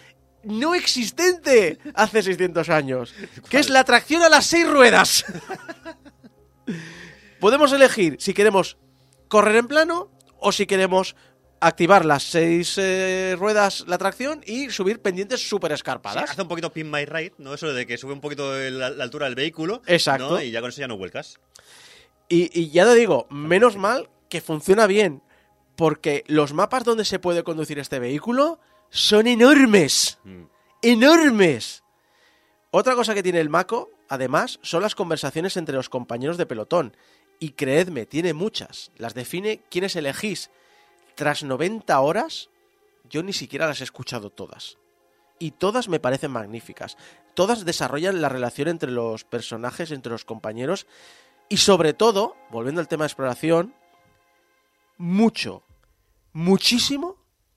no 0.43 0.75
existente 0.75 1.79
hace 1.95 2.23
600 2.23 2.69
años, 2.69 3.15
que 3.49 3.61
es 3.61 3.71
la 3.71 3.85
tracción 3.85 4.23
a 4.23 4.29
las 4.29 4.45
seis 4.45 4.69
ruedas. 4.69 5.25
Podemos 7.41 7.73
elegir 7.73 8.19
si 8.21 8.35
queremos 8.35 8.77
correr 9.29 9.57
en 9.57 9.69
plano 9.69 10.11
o 10.39 10.53
si 10.53 10.67
queremos 10.67 11.17
activar 11.61 12.05
las 12.05 12.23
seis 12.23 12.77
eh, 12.79 13.37
ruedas 13.39 13.85
la 13.87 13.99
tracción 13.99 14.43
y 14.47 14.71
subir 14.71 15.01
pendientes 15.01 15.47
súper 15.49 15.71
Sí, 15.71 15.75
escarpadas. 15.75 16.31
hace 16.31 16.43
un 16.43 16.49
poquito 16.49 16.73
pin 16.73 16.91
my 16.91 17.05
ride, 17.05 17.35
¿no? 17.39 17.55
Eso 17.55 17.73
de 17.73 17.87
que 17.87 17.99
sube 17.99 18.13
un 18.13 18.21
poquito 18.21 18.53
la, 18.59 18.91
la 18.91 19.05
altura 19.05 19.27
del 19.27 19.35
vehículo. 19.35 19.83
Exacto. 19.87 20.31
¿no? 20.31 20.43
Y 20.43 20.51
ya 20.51 20.61
con 20.61 20.71
eso 20.71 20.81
ya 20.81 20.89
no 20.89 20.97
vuelcas. 20.97 21.39
Y, 22.29 22.51
y 22.59 22.71
ya 22.71 22.85
te 22.87 22.95
digo, 22.95 23.27
menos 23.31 23.77
mal 23.77 24.09
que 24.29 24.41
funciona 24.41 24.87
bien, 24.87 25.23
porque 25.77 26.25
los 26.29 26.53
mapas 26.53 26.85
donde 26.85 27.05
se 27.05 27.19
puede 27.19 27.43
conducir 27.43 27.79
este 27.79 27.99
vehículo 27.99 28.61
son 28.91 29.27
enormes. 29.27 30.19
Mm. 30.25 30.45
enormes. 30.83 31.83
Otra 32.71 32.95
cosa 32.95 33.15
que 33.15 33.23
tiene 33.23 33.41
el 33.41 33.49
Mako, 33.49 33.91
además, 34.09 34.61
son 34.63 34.83
las 34.83 34.95
conversaciones 34.95 35.57
entre 35.57 35.75
los 35.75 35.89
compañeros 35.89 36.37
de 36.37 36.47
pelotón. 36.47 36.97
Y 37.41 37.51
creedme, 37.53 38.07
tiene 38.07 38.33
muchas. 38.33 38.93
Las 38.97 39.15
define 39.15 39.63
quienes 39.71 39.97
elegís. 39.97 40.51
Tras 41.15 41.43
90 41.43 41.99
horas, 42.01 42.51
yo 43.09 43.23
ni 43.23 43.33
siquiera 43.33 43.67
las 43.67 43.81
he 43.81 43.85
escuchado 43.85 44.31
todas. 44.31 44.79
Y 45.39 45.53
todas 45.53 45.89
me 45.89 46.01
parecen 46.01 46.31
magníficas. 46.31 46.97
Todas 47.35 47.65
desarrollan 47.65 48.21
la 48.21 48.29
relación 48.29 48.69
entre 48.69 48.91
los 48.91 49.25
personajes, 49.25 49.91
entre 49.91 50.13
los 50.13 50.25
compañeros. 50.25 50.87
Y 51.49 51.57
sobre 51.59 51.95
todo, 51.95 52.37
volviendo 52.51 52.81
al 52.81 52.89
tema 52.89 53.05
de 53.05 53.09
exploración, 53.09 53.75
mucho, 54.99 55.63
muchísimo 56.33 57.17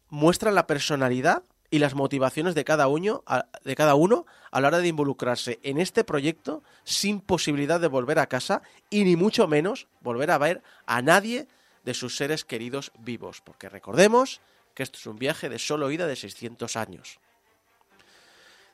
muestran 0.10 0.56
la 0.56 0.68
personalidad 0.68 1.44
y 1.74 1.80
las 1.80 1.96
motivaciones 1.96 2.54
de 2.54 2.64
cada 2.64 2.88
uno 2.88 3.24
de 3.64 3.76
cada 3.76 3.96
uno 3.96 4.28
a 4.52 4.62
la 4.62 4.68
hora 4.68 4.78
de 4.78 4.88
involucrarse 4.88 5.60
en 5.64 5.80
este 5.80 6.04
proyecto 6.04 6.62
sin 6.84 7.20
posibilidad 7.20 7.80
de 7.80 7.88
volver 7.88 8.20
a 8.20 8.28
casa 8.28 8.62
y 8.92 9.04
ni 9.06 9.16
mucho 9.16 9.48
menos 9.48 9.88
volver 10.00 10.30
a 10.30 10.38
ver 10.38 10.62
a 10.86 11.02
nadie 11.02 11.48
de 11.84 11.94
sus 11.94 12.16
seres 12.16 12.46
queridos 12.46 12.92
vivos, 13.00 13.42
porque 13.42 13.70
recordemos 13.70 14.42
que 14.74 14.84
esto 14.84 14.98
es 14.98 15.06
un 15.06 15.18
viaje 15.18 15.50
de 15.50 15.60
solo 15.60 15.92
ida 15.92 16.08
de 16.08 16.16
600 16.16 16.76
años. 16.76 17.20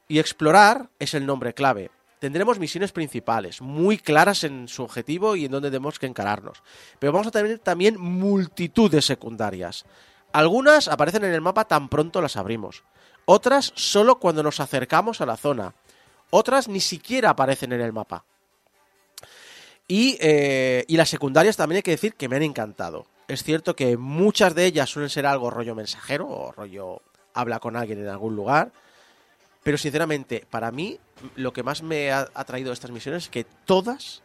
Y 0.07 0.19
explorar 0.19 0.89
es 0.99 1.13
el 1.13 1.25
nombre 1.25 1.53
clave. 1.53 1.91
Tendremos 2.19 2.59
misiones 2.59 2.91
principales, 2.91 3.61
muy 3.61 3.97
claras 3.97 4.43
en 4.43 4.67
su 4.67 4.83
objetivo 4.83 5.35
y 5.35 5.45
en 5.45 5.51
dónde 5.51 5.69
tenemos 5.69 5.99
que 5.99 6.07
encararnos. 6.07 6.61
Pero 6.99 7.13
vamos 7.13 7.27
a 7.27 7.31
tener 7.31 7.59
también 7.59 7.99
multitud 7.99 8.91
de 8.91 9.01
secundarias. 9.01 9.85
Algunas 10.33 10.87
aparecen 10.87 11.23
en 11.23 11.33
el 11.33 11.41
mapa 11.41 11.65
tan 11.65 11.87
pronto 11.89 12.21
las 12.21 12.35
abrimos. 12.35 12.83
Otras 13.25 13.71
solo 13.75 14.19
cuando 14.19 14.43
nos 14.43 14.59
acercamos 14.59 15.21
a 15.21 15.25
la 15.25 15.37
zona. 15.37 15.75
Otras 16.29 16.67
ni 16.67 16.79
siquiera 16.79 17.31
aparecen 17.31 17.71
en 17.73 17.81
el 17.81 17.93
mapa. 17.93 18.25
Y, 19.89 20.17
eh, 20.21 20.85
y 20.87 20.97
las 20.97 21.09
secundarias 21.09 21.57
también 21.57 21.77
hay 21.77 21.81
que 21.81 21.91
decir 21.91 22.13
que 22.13 22.29
me 22.29 22.35
han 22.35 22.43
encantado. 22.43 23.07
Es 23.27 23.43
cierto 23.43 23.75
que 23.75 23.97
muchas 23.97 24.53
de 24.53 24.65
ellas 24.65 24.89
suelen 24.89 25.09
ser 25.09 25.25
algo 25.25 25.49
rollo 25.49 25.73
mensajero 25.73 26.29
o 26.29 26.51
rollo 26.51 27.01
habla 27.33 27.59
con 27.59 27.75
alguien 27.75 27.99
en 27.99 28.07
algún 28.07 28.35
lugar. 28.35 28.71
Pero 29.63 29.79
sinceramente, 29.79 30.45
para 30.49 30.71
mí, 30.71 30.99
lo 31.35 31.53
que 31.53 31.63
más 31.63 31.81
me 31.81 32.11
ha 32.11 32.29
atraído 32.35 32.69
de 32.69 32.75
estas 32.75 32.91
misiones 32.91 33.23
es 33.23 33.29
que 33.29 33.45
todas, 33.65 34.21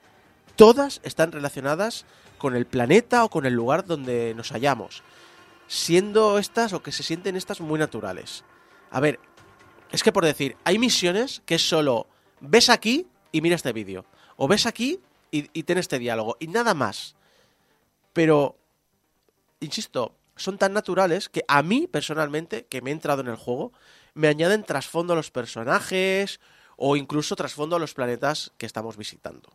todas 0.54 1.00
están 1.02 1.32
relacionadas 1.32 2.04
con 2.36 2.56
el 2.56 2.66
planeta 2.66 3.24
o 3.24 3.30
con 3.30 3.46
el 3.46 3.54
lugar 3.54 3.86
donde 3.86 4.34
nos 4.34 4.52
hallamos. 4.52 5.02
Siendo 5.66 6.38
estas 6.38 6.74
o 6.74 6.82
que 6.82 6.92
se 6.92 7.02
sienten 7.02 7.36
estas 7.36 7.62
muy 7.62 7.78
naturales. 7.78 8.44
A 8.90 9.00
ver, 9.00 9.18
es 9.92 10.02
que 10.02 10.12
por 10.12 10.26
decir, 10.26 10.56
hay 10.64 10.78
misiones 10.78 11.40
que 11.46 11.54
es 11.54 11.66
solo 11.66 12.06
ves 12.40 12.68
aquí 12.68 13.06
y 13.32 13.40
mira 13.40 13.56
este 13.56 13.72
vídeo. 13.72 14.04
O 14.36 14.46
ves 14.46 14.66
aquí 14.66 15.00
y, 15.34 15.50
y 15.52 15.64
ten 15.64 15.78
este 15.78 15.98
diálogo. 15.98 16.36
Y 16.38 16.46
nada 16.46 16.74
más. 16.74 17.16
Pero, 18.12 18.56
insisto, 19.58 20.14
son 20.36 20.58
tan 20.58 20.72
naturales 20.72 21.28
que 21.28 21.44
a 21.48 21.62
mí, 21.62 21.88
personalmente, 21.88 22.66
que 22.66 22.82
me 22.82 22.90
he 22.90 22.92
entrado 22.92 23.22
en 23.22 23.28
el 23.28 23.36
juego, 23.36 23.72
me 24.14 24.28
añaden 24.28 24.62
trasfondo 24.62 25.12
a 25.12 25.16
los 25.16 25.32
personajes 25.32 26.40
o 26.76 26.96
incluso 26.96 27.34
trasfondo 27.34 27.76
a 27.76 27.80
los 27.80 27.94
planetas 27.94 28.52
que 28.58 28.66
estamos 28.66 28.96
visitando. 28.96 29.50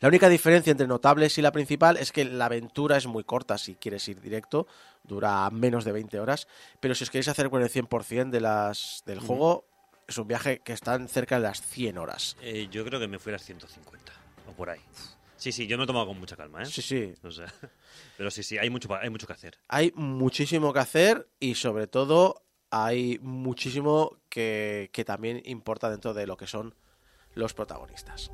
La 0.00 0.08
única 0.08 0.30
diferencia 0.30 0.70
entre 0.70 0.86
notables 0.86 1.36
y 1.36 1.42
la 1.42 1.52
principal 1.52 1.98
es 1.98 2.10
que 2.10 2.24
la 2.24 2.46
aventura 2.46 2.96
es 2.96 3.06
muy 3.06 3.22
corta 3.22 3.58
si 3.58 3.74
quieres 3.74 4.08
ir 4.08 4.20
directo, 4.20 4.66
dura 5.04 5.48
menos 5.50 5.84
de 5.84 5.92
20 5.92 6.18
horas, 6.20 6.48
pero 6.80 6.94
si 6.94 7.04
os 7.04 7.10
queréis 7.10 7.28
hacer 7.28 7.50
con 7.50 7.60
el 7.62 7.68
100% 7.68 8.30
de 8.30 8.40
las, 8.40 9.02
del 9.04 9.20
juego, 9.20 9.66
es 10.08 10.16
un 10.16 10.26
viaje 10.26 10.60
que 10.60 10.72
están 10.72 11.06
cerca 11.08 11.36
de 11.36 11.42
las 11.42 11.60
100 11.60 11.98
horas. 11.98 12.36
Eh, 12.40 12.68
yo 12.70 12.84
creo 12.84 12.98
que 12.98 13.08
me 13.08 13.18
fui 13.18 13.30
a 13.30 13.34
las 13.34 13.44
150 13.44 14.19
o 14.50 14.52
por 14.52 14.70
ahí. 14.70 14.80
Sí, 15.36 15.52
sí, 15.52 15.66
yo 15.66 15.76
me 15.76 15.78
lo 15.78 15.84
he 15.84 15.86
tomado 15.86 16.06
con 16.06 16.18
mucha 16.18 16.36
calma, 16.36 16.62
¿eh? 16.62 16.66
Sí, 16.66 16.82
sí, 16.82 17.14
O 17.22 17.30
sea, 17.30 17.46
pero 18.18 18.30
sí, 18.30 18.42
sí, 18.42 18.58
hay 18.58 18.68
mucho, 18.68 18.94
hay 18.94 19.08
mucho 19.10 19.26
que 19.26 19.32
hacer. 19.32 19.58
hay 19.68 19.92
muchísimo 19.94 20.72
que 20.72 20.78
hacer 20.80 21.28
y 21.40 21.54
sobre 21.54 21.86
todo 21.86 22.44
hay 22.70 23.18
muchísimo 23.22 24.18
que, 24.28 24.90
que 24.92 25.04
también 25.04 25.42
importa 25.44 25.90
dentro 25.90 26.14
de 26.14 26.26
lo 26.26 26.36
que 26.36 26.46
son 26.46 26.74
los 27.34 27.54
protagonistas. 27.54 28.30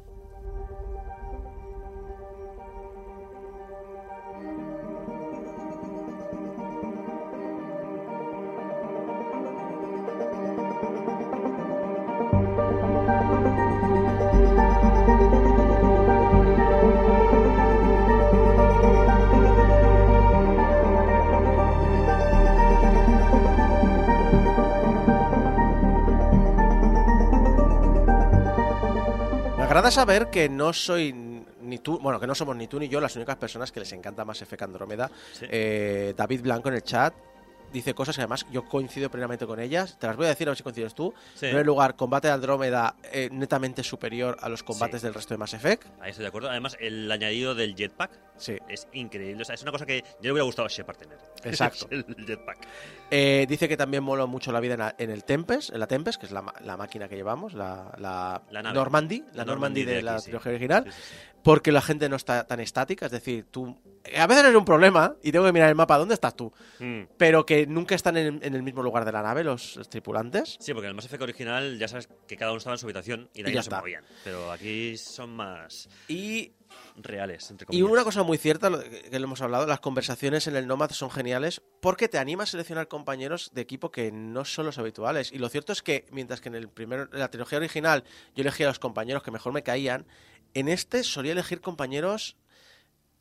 Agrada 29.76 29.90
saber 29.90 30.30
que 30.30 30.48
no 30.48 30.72
soy 30.72 31.12
ni 31.60 31.78
tú, 31.78 31.98
bueno, 31.98 32.18
que 32.18 32.26
no 32.26 32.34
somos 32.34 32.56
ni 32.56 32.66
tú 32.66 32.80
ni 32.80 32.88
yo 32.88 32.98
las 32.98 33.14
únicas 33.14 33.36
personas 33.36 33.70
que 33.70 33.80
les 33.80 33.92
encanta 33.92 34.24
más 34.24 34.40
Effect 34.40 34.62
Andrómeda. 34.62 35.10
Sí. 35.34 35.44
Eh, 35.50 36.14
David 36.16 36.40
Blanco 36.40 36.70
en 36.70 36.76
el 36.76 36.82
chat 36.82 37.12
dice 37.76 37.94
cosas 37.94 38.16
que 38.16 38.22
además 38.22 38.46
yo 38.50 38.64
coincido 38.64 39.10
plenamente 39.10 39.46
con 39.46 39.60
ellas. 39.60 39.98
Te 39.98 40.06
las 40.06 40.16
voy 40.16 40.26
a 40.26 40.30
decir 40.30 40.48
a 40.48 40.50
ver 40.50 40.56
si 40.56 40.62
coincides 40.62 40.94
tú. 40.94 41.12
Sí. 41.34 41.46
En 41.46 41.50
primer 41.52 41.66
lugar, 41.66 41.94
combate 41.96 42.28
de 42.28 42.34
Andrómeda 42.34 42.96
eh, 43.12 43.28
netamente 43.30 43.82
superior 43.82 44.36
a 44.40 44.48
los 44.48 44.62
combates 44.62 45.00
Sí. 45.00 45.06
del 45.06 45.14
resto 45.14 45.34
de 45.34 45.38
Mass 45.38 45.54
Effect. 45.54 45.86
Ahí 46.00 46.10
estoy 46.10 46.24
de 46.24 46.28
acuerdo. 46.28 46.50
Además, 46.50 46.76
el 46.80 47.10
añadido 47.10 47.54
del 47.54 47.74
jetpack 47.74 48.10
Sí. 48.38 48.56
es 48.68 48.88
increíble. 48.92 49.42
O 49.42 49.44
sea, 49.44 49.54
es 49.54 49.62
una 49.62 49.72
cosa 49.72 49.86
que 49.86 50.02
yo 50.02 50.22
le 50.22 50.32
hubiera 50.32 50.44
gustado 50.44 50.66
a 50.66 50.68
Shepard 50.70 50.96
tener. 50.96 51.18
Exacto. 51.44 51.86
el 51.90 52.04
jetpack. 52.26 52.58
Eh, 53.10 53.46
dice 53.48 53.68
que 53.68 53.76
también 53.76 54.02
mola 54.02 54.26
mucho 54.26 54.50
la 54.52 54.60
vida 54.60 54.74
en, 54.74 54.80
la- 54.80 54.94
en 54.98 55.10
el 55.10 55.24
Tempest, 55.24 55.70
en 55.72 55.80
la 55.80 55.86
Tempest, 55.86 56.18
que 56.20 56.26
es 56.26 56.32
la, 56.32 56.42
la 56.64 56.76
máquina 56.76 57.08
que 57.08 57.16
llevamos, 57.16 57.54
la, 57.54 57.92
la, 57.98 58.42
La. 58.50 58.62
Normandy, 58.72 59.20
la, 59.34 59.44
Normandy 59.44 59.46
Normandy 59.46 59.84
de, 59.84 59.94
de 59.96 60.02
la 60.02 60.14
aquí, 60.14 60.22
trilogía 60.24 60.50
original. 60.52 60.86
Porque 61.46 61.70
la 61.70 61.80
gente 61.80 62.08
no 62.08 62.16
está 62.16 62.44
tan 62.44 62.58
estática, 62.58 63.06
es 63.06 63.12
decir, 63.12 63.46
tú... 63.52 63.80
A 64.16 64.26
veces 64.26 64.46
es 64.46 64.54
un 64.56 64.64
problema 64.64 65.14
y 65.22 65.30
tengo 65.30 65.44
que 65.44 65.52
mirar 65.52 65.68
el 65.68 65.76
mapa, 65.76 65.96
¿dónde 65.96 66.14
estás 66.14 66.34
tú? 66.34 66.52
Mm. 66.80 67.02
Pero 67.16 67.46
que 67.46 67.68
nunca 67.68 67.94
están 67.94 68.16
en, 68.16 68.40
en 68.42 68.54
el 68.56 68.64
mismo 68.64 68.82
lugar 68.82 69.04
de 69.04 69.12
la 69.12 69.22
nave 69.22 69.44
los, 69.44 69.78
tripulantes. 69.88 70.56
Sí, 70.58 70.72
porque 70.74 70.86
en 70.86 70.90
el 70.90 70.94
Mass 70.96 71.04
Effect 71.04 71.22
original 71.22 71.78
ya 71.78 71.86
sabes 71.86 72.08
que 72.26 72.36
cada 72.36 72.50
uno 72.50 72.58
estaba 72.58 72.74
en 72.74 72.78
su 72.78 72.86
habitación 72.86 73.30
y 73.32 73.44
de 73.44 73.50
Y 73.50 73.52
ahí 73.52 73.54
ya 73.54 73.60
no 73.60 73.62
se 73.62 73.70
movían. 73.70 74.04
Pero 74.24 74.50
aquí 74.50 74.96
son 74.96 75.36
más 75.36 75.88
Y, 76.08 76.52
reales, 76.96 77.48
entre 77.50 77.68
y 77.70 77.82
una 77.82 78.02
cosa 78.02 78.24
muy 78.24 78.38
cierta, 78.38 78.68
que 79.10 79.18
lo 79.18 79.24
hemos 79.26 79.40
hablado, 79.40 79.66
las 79.66 79.80
conversaciones 79.80 80.48
en 80.48 80.56
el 80.56 80.66
Nomad 80.66 80.90
son 80.90 81.10
geniales 81.10 81.62
porque 81.80 82.08
te 82.08 82.18
anima 82.18 82.42
a 82.42 82.46
seleccionar 82.46 82.88
compañeros 82.88 83.50
de 83.54 83.60
equipo 83.60 83.92
que 83.92 84.10
no 84.10 84.44
son 84.44 84.66
los 84.66 84.78
habituales. 84.78 85.30
Y 85.32 85.38
lo 85.38 85.48
cierto 85.48 85.72
es 85.72 85.82
que, 85.82 86.06
mientras 86.10 86.40
que 86.40 86.48
en, 86.48 86.56
el 86.56 86.68
primer, 86.68 87.08
en 87.12 87.20
la 87.20 87.30
trilogía 87.30 87.58
original 87.58 88.02
yo 88.34 88.42
elegía 88.42 88.66
a 88.66 88.70
los 88.70 88.80
compañeros 88.80 89.22
que 89.22 89.30
mejor 89.30 89.52
me 89.52 89.62
caían, 89.62 90.06
en 90.56 90.68
este 90.68 91.04
solía 91.04 91.32
elegir 91.32 91.60
compañeros 91.60 92.36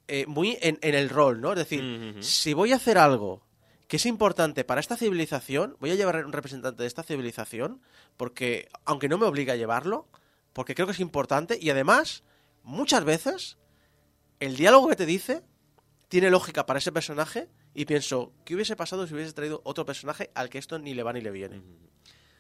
eh, 0.08 0.26
muy 0.26 0.58
en, 0.62 0.80
en 0.82 0.96
el 0.96 1.10
rol, 1.10 1.42
¿no? 1.42 1.52
Es 1.52 1.58
decir, 1.58 2.16
si 2.22 2.54
voy 2.54 2.72
a 2.72 2.78
hacer 2.78 2.98
algo 2.98 3.46
que 3.90 3.98
es 3.98 4.06
importante 4.06 4.64
para 4.64 4.80
esta 4.80 4.96
civilización, 4.96 5.76
voy 5.82 5.92
a 5.92 5.96
llevar 5.96 6.26
un 6.26 6.32
representante 6.32 6.84
de 6.84 6.88
esta 6.88 7.04
civilización, 7.04 7.82
porque, 8.16 8.70
aunque 8.86 9.10
no 9.10 9.18
me 9.18 9.26
obligue 9.26 9.52
a 9.52 9.58
llevarlo, 9.58 10.08
porque 10.54 10.76
creo 10.76 10.88
que 10.88 10.94
es 10.94 11.00
importante 11.02 11.58
y 11.60 11.70
además, 11.70 12.24
muchas 12.64 13.04
veces, 13.04 13.58
el 14.40 14.56
diálogo 14.56 14.88
que 14.88 14.96
te 14.96 15.06
dice 15.06 15.44
tiene 16.08 16.30
lógica 16.30 16.66
para 16.66 16.80
ese 16.80 16.94
personaje 16.94 17.50
y 17.74 17.84
pienso, 17.84 18.32
¿qué 18.46 18.56
hubiese 18.56 18.78
pasado 18.78 19.06
si 19.08 19.14
hubiese 19.14 19.34
traído 19.34 19.62
otro 19.66 19.86
personaje 19.86 20.32
al 20.36 20.50
que 20.50 20.58
esto 20.58 20.80
ni 20.80 20.94
le 20.94 21.04
va 21.04 21.12
ni 21.12 21.20
le 21.20 21.32
viene? 21.32 21.62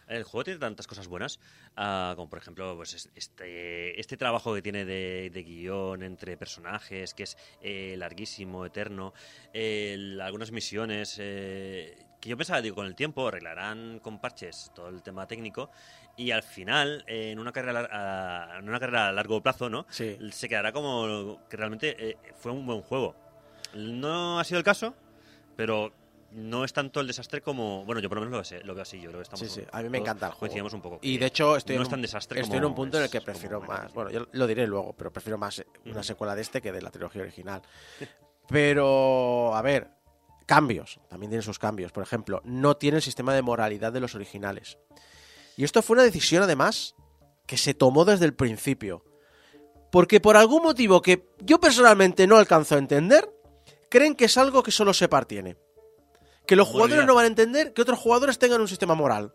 El 0.07 0.23
juego 0.23 0.43
tiene 0.43 0.59
tantas 0.59 0.85
cosas 0.87 1.07
buenas, 1.07 1.39
ah, 1.75 2.13
como 2.15 2.29
por 2.29 2.39
ejemplo 2.39 2.75
pues 2.75 2.93
es- 2.93 3.09
este, 3.15 3.99
este 3.99 4.17
trabajo 4.17 4.53
que 4.53 4.61
tiene 4.61 4.85
de, 4.85 5.31
de 5.33 5.43
guion 5.43 6.03
entre 6.03 6.37
personajes, 6.37 7.13
que 7.13 7.23
es 7.23 7.37
eh, 7.61 7.95
larguísimo, 7.97 8.65
eterno, 8.65 9.13
el- 9.53 10.21
algunas 10.21 10.51
misiones, 10.51 11.17
eh, 11.19 11.97
que 12.21 12.29
yo 12.29 12.37
pensaba, 12.37 12.61
digo, 12.61 12.75
con 12.75 12.85
el 12.87 12.95
tiempo 12.95 13.27
arreglarán 13.27 13.99
con 13.99 14.19
parches 14.19 14.71
todo 14.73 14.89
el 14.89 15.01
tema 15.03 15.27
técnico 15.27 15.69
y 16.17 16.31
al 16.31 16.43
final, 16.43 17.03
eh, 17.07 17.31
en, 17.31 17.39
una 17.39 17.51
carrera, 17.51 17.87
a, 17.91 18.59
en 18.59 18.69
una 18.69 18.79
carrera 18.79 19.09
a 19.09 19.11
largo 19.11 19.41
plazo, 19.41 19.69
¿no? 19.69 19.85
Sí. 19.89 20.17
se 20.31 20.47
quedará 20.49 20.71
como 20.71 21.39
que 21.49 21.57
realmente 21.57 21.95
eh, 22.11 22.17
fue 22.35 22.51
un 22.51 22.65
buen 22.65 22.81
juego. 22.81 23.15
No 23.73 24.39
ha 24.39 24.43
sido 24.43 24.57
el 24.59 24.63
caso, 24.63 24.95
pero 25.55 25.93
no 26.35 26.63
es 26.65 26.73
tanto 26.73 26.99
el 26.99 27.07
desastre 27.07 27.41
como. 27.41 27.83
Bueno, 27.85 28.01
yo 28.01 28.09
por 28.09 28.17
lo 28.19 28.21
menos 28.25 28.31
lo, 28.31 28.37
veo 28.37 28.41
así- 28.41 28.65
lo 28.67 28.73
veo 28.75 28.81
así. 28.83 28.97
Yo 28.99 29.09
creo 29.09 29.19
que 29.19 29.23
estamos. 29.23 29.39
Sí, 29.47 29.61
sí, 29.61 29.67
a 29.71 29.81
mí 29.81 29.89
me 29.89 29.97
encanta 29.99 30.27
el 30.27 30.31
juego. 30.33 30.39
Coincidimos 30.41 30.73
un 30.73 30.81
poco. 30.81 30.99
Y 31.01 31.17
de 31.17 31.25
hecho 31.25 31.55
estoy, 31.55 31.75
no 31.75 31.81
en, 31.81 31.83
es 31.83 31.87
un, 31.87 31.91
tan 31.91 32.01
desastre 32.01 32.41
estoy 32.41 32.57
en 32.57 32.65
un 32.65 32.75
punto 32.75 32.97
en 32.97 33.03
el 33.05 33.09
que 33.09 33.21
prefiero 33.21 33.61
más, 33.61 33.93
bueno, 33.93 34.11
yo 34.11 34.27
lo 34.31 34.47
diré 34.47 34.67
luego, 34.67 34.93
pero 34.93 35.11
prefiero 35.11 35.37
más 35.37 35.63
una 35.85 36.03
secuela 36.03 36.35
de 36.35 36.41
este 36.41 36.61
que 36.61 36.71
de 36.71 36.81
la 36.81 36.91
trilogía 36.91 37.21
original. 37.21 37.61
Pero, 38.47 39.55
a 39.55 39.61
ver, 39.63 39.89
cambios, 40.45 40.99
también 41.09 41.31
tiene 41.31 41.41
sus 41.41 41.57
cambios. 41.57 41.91
Por 41.91 42.03
ejemplo, 42.03 42.41
no 42.45 42.77
tiene 42.77 42.97
el 42.97 43.03
sistema 43.03 43.33
de 43.33 43.41
moralidad 43.41 43.91
de 43.91 43.99
los 43.99 44.13
originales. 44.13 44.77
Y 45.57 45.63
esto 45.63 45.81
fue 45.81 45.95
una 45.95 46.03
decisión, 46.03 46.43
además, 46.43 46.95
que 47.47 47.57
se 47.57 47.73
tomó 47.73 48.05
desde 48.05 48.25
el 48.25 48.35
principio. 48.35 49.03
Porque 49.91 50.19
por 50.19 50.37
algún 50.37 50.61
motivo 50.63 51.01
que 51.01 51.27
yo 51.39 51.59
personalmente 51.59 52.27
no 52.27 52.37
alcanzo 52.37 52.75
a 52.75 52.79
entender, 52.79 53.27
creen 53.89 54.13
que 54.15 54.25
es 54.25 54.37
algo 54.37 54.61
que 54.61 54.71
solo 54.71 54.93
Separ 54.93 55.25
tiene. 55.25 55.57
Que 56.47 56.55
los 56.55 56.67
jugadores 56.67 56.95
Moralidad. 56.95 57.07
no 57.07 57.15
van 57.15 57.23
a 57.25 57.27
entender 57.27 57.73
que 57.73 57.81
otros 57.81 57.97
jugadores 57.99 58.37
tengan 58.39 58.61
un 58.61 58.67
sistema 58.67 58.93
moral. 58.95 59.33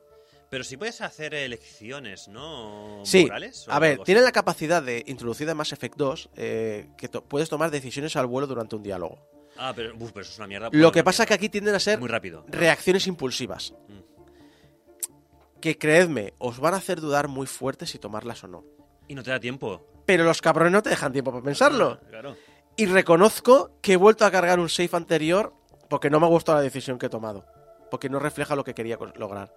Pero 0.49 0.65
si 0.65 0.77
puedes 0.77 1.01
hacer 1.01 1.33
elecciones, 1.35 2.27
¿no? 2.29 3.03
Sí, 3.05 3.23
Morales. 3.25 3.67
a 3.69 3.79
ver, 3.79 4.01
tienen 4.01 4.25
la 4.25 4.33
capacidad 4.33 4.83
de, 4.83 5.05
introducida 5.07 5.53
en 5.53 5.57
Mass 5.57 5.73
Effect 5.73 5.97
2, 5.97 6.31
eh, 6.37 6.89
que 6.99 7.09
to- 7.09 7.23
puedes 7.25 7.49
tomar 7.49 7.71
decisiones 7.71 8.17
al 8.17 8.27
vuelo 8.27 8.47
durante 8.49 8.75
un 8.75 8.83
diálogo. 8.83 9.19
Ah, 9.57 9.73
pero, 9.77 9.95
uf, 9.97 10.11
pero 10.13 10.23
eso 10.23 10.33
es 10.33 10.39
una 10.39 10.47
mierda. 10.49 10.69
Lo 10.73 10.91
que 10.91 11.05
pasa 11.05 11.23
es 11.23 11.29
que 11.29 11.35
aquí 11.35 11.49
tienden 11.49 11.75
a 11.75 11.81
ser 11.81 11.99
Muy 12.01 12.09
rápido. 12.09 12.45
reacciones 12.49 13.07
impulsivas. 13.07 13.75
Mm. 13.89 15.61
Que 15.61 15.77
creedme, 15.79 16.33
os 16.39 16.59
van 16.59 16.75
a 16.75 16.79
hacer 16.79 17.01
dudar 17.01 17.29
muy 17.29 17.47
fuerte 17.47 17.87
si 17.87 17.99
tomarlas 17.99 18.43
o 18.45 18.49
no. 18.49 18.65
Y 19.09 19.15
no 19.15 19.23
te 19.23 19.31
da 19.31 19.39
tiempo. 19.39 19.87
Pero 20.07 20.25
los 20.25 20.41
cabrones 20.41 20.73
no 20.73 20.83
te 20.83 20.91
dejan 20.91 21.13
tiempo 21.13 21.31
para 21.33 21.45
pensarlo. 21.45 21.99
Ah, 22.03 22.07
Claro. 22.09 22.37
Y 22.77 22.87
reconozco 22.87 23.79
que 23.83 23.93
he 23.93 23.97
vuelto 23.97 24.25
a 24.25 24.31
cargar 24.31 24.59
un 24.59 24.69
save 24.71 24.89
anterior 24.95 25.53
porque 25.91 26.09
no 26.09 26.21
me 26.21 26.27
ha 26.27 26.29
gustado 26.31 26.59
la 26.59 26.63
decisión 26.63 26.99
que 26.99 27.07
he 27.07 27.11
tomado. 27.11 27.45
Porque 27.91 28.09
no 28.09 28.21
refleja 28.21 28.55
lo 28.55 28.63
que 28.63 28.73
quería 28.73 28.97
lograr. 29.17 29.53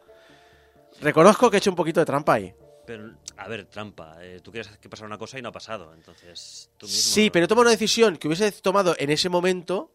Reconozco 0.99 1.49
que 1.49 1.57
he 1.57 1.59
hecho 1.59 1.69
un 1.69 1.75
poquito 1.75 1.99
de 1.99 2.05
trampa 2.07 2.34
ahí. 2.34 2.53
Pero, 2.86 3.13
a 3.38 3.47
ver, 3.47 3.65
trampa. 3.65 4.17
eh, 4.19 4.41
tú 4.43 4.51
quieres 4.51 4.75
que 4.79 4.89
pasara 4.89 5.07
una 5.07 5.19
cosa 5.19 5.38
y 5.38 5.41
no 5.43 5.49
ha 5.49 5.51
pasado. 5.53 5.93
Entonces, 5.93 6.71
tú 6.77 6.88
mismo. 6.88 6.99
Sí, 6.99 7.29
pero 7.29 7.45
he 7.45 7.47
tomado 7.47 7.61
una 7.61 7.71
decisión 7.71 8.17
que 8.17 8.27
hubiese 8.27 8.51
tomado 8.51 8.95
en 8.97 9.11
ese 9.11 9.29
momento, 9.29 9.91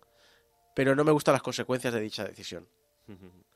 pero 0.74 0.94
no 0.94 1.02
me 1.04 1.10
gustan 1.12 1.32
las 1.32 1.42
consecuencias 1.42 1.92
de 1.92 2.00
dicha 2.00 2.24
decisión. 2.24 2.66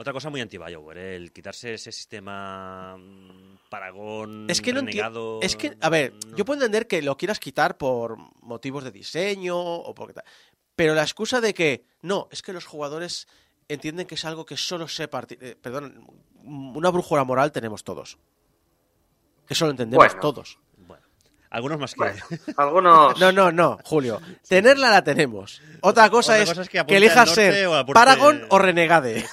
Otra 0.00 0.14
cosa 0.14 0.30
muy 0.30 0.40
anti-Bioware, 0.40 0.98
¿eh? 0.98 1.16
el 1.16 1.30
quitarse 1.30 1.74
ese 1.74 1.92
sistema 1.92 2.96
mm, 2.96 3.68
paragón, 3.68 4.46
Es 4.48 4.62
que 4.62 4.72
no 4.72 4.80
renegado... 4.80 5.34
entiendo. 5.34 5.40
Es 5.42 5.56
que, 5.56 5.76
a 5.78 5.90
ver, 5.90 6.14
no. 6.26 6.36
yo 6.38 6.46
puedo 6.46 6.58
entender 6.58 6.86
que 6.86 7.02
lo 7.02 7.18
quieras 7.18 7.38
quitar 7.38 7.76
por 7.76 8.16
motivos 8.40 8.82
de 8.82 8.92
diseño 8.92 9.58
o 9.58 9.94
porque 9.94 10.14
tal. 10.14 10.24
Pero 10.80 10.94
la 10.94 11.02
excusa 11.02 11.42
de 11.42 11.52
que 11.52 11.84
no, 12.00 12.26
es 12.30 12.40
que 12.40 12.54
los 12.54 12.64
jugadores 12.64 13.28
entienden 13.68 14.06
que 14.06 14.14
es 14.14 14.24
algo 14.24 14.46
que 14.46 14.56
solo 14.56 14.88
se 14.88 15.08
partir. 15.08 15.36
eh, 15.42 15.54
perdón, 15.60 16.06
una 16.42 16.88
brújula 16.88 17.22
moral 17.22 17.52
tenemos 17.52 17.84
todos. 17.84 18.16
Que 19.46 19.54
solo 19.54 19.72
entendemos 19.72 20.06
Bueno. 20.06 20.20
todos. 20.22 20.58
Bueno, 20.78 21.04
algunos 21.50 21.78
más 21.78 21.92
que... 21.92 21.98
Bueno, 21.98 22.24
algunos. 22.56 23.20
No, 23.20 23.30
no, 23.30 23.52
no, 23.52 23.78
Julio. 23.84 24.22
Tenerla 24.48 24.88
la 24.88 25.04
tenemos. 25.04 25.60
Otra 25.82 26.08
cosa, 26.08 26.32
Otra 26.32 26.42
es, 26.44 26.48
cosa 26.48 26.62
es 26.62 26.70
que 26.70 26.82
que, 26.86 26.96
elijas 26.96 27.28
ser 27.28 27.66
o 27.66 27.84
Paragon 27.84 28.46
o 28.48 28.58
Renegade. 28.58 29.26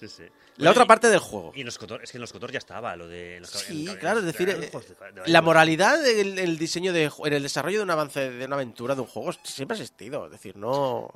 Sí, 0.00 0.08
sí. 0.08 0.24
La 0.60 0.70
Bueno, 0.70 0.70
otra 0.72 0.84
y- 0.84 0.86
parte 0.86 1.08
del 1.08 1.18
juego. 1.18 1.52
Y 1.54 1.60
en 1.60 1.66
los 1.66 1.78
Cotor, 1.78 2.02
es 2.04 2.10
que 2.10 2.18
en 2.18 2.20
los 2.22 2.32
Cotor 2.32 2.52
ya 2.52 2.58
estaba 2.58 2.94
lo 2.96 3.08
de... 3.08 3.36
en 3.36 3.42
los- 3.42 3.50
Sí, 3.50 3.84
en- 3.86 3.92
en- 3.92 3.96
claro, 3.98 4.20
es 4.20 4.26
decir, 4.26 4.48
eh, 4.48 4.68
juegos 4.70 4.88
de- 4.88 5.20
de 5.22 5.28
La 5.28 5.42
moralidad 5.42 6.06
en 6.06 6.38
el 6.38 6.58
diseño 6.58 6.92
de 6.92 7.10
en 7.24 7.32
el 7.32 7.42
desarrollo 7.42 7.78
de 7.78 7.84
un 7.84 7.90
avance 7.90 8.30
de 8.30 8.44
una 8.46 8.56
aventura 8.56 8.94
de 8.94 9.00
un 9.00 9.06
juego 9.06 9.32
siempre 9.42 9.76
ha 9.76 9.80
existido, 9.80 10.26
es 10.26 10.30
decir, 10.32 10.56
no 10.56 11.08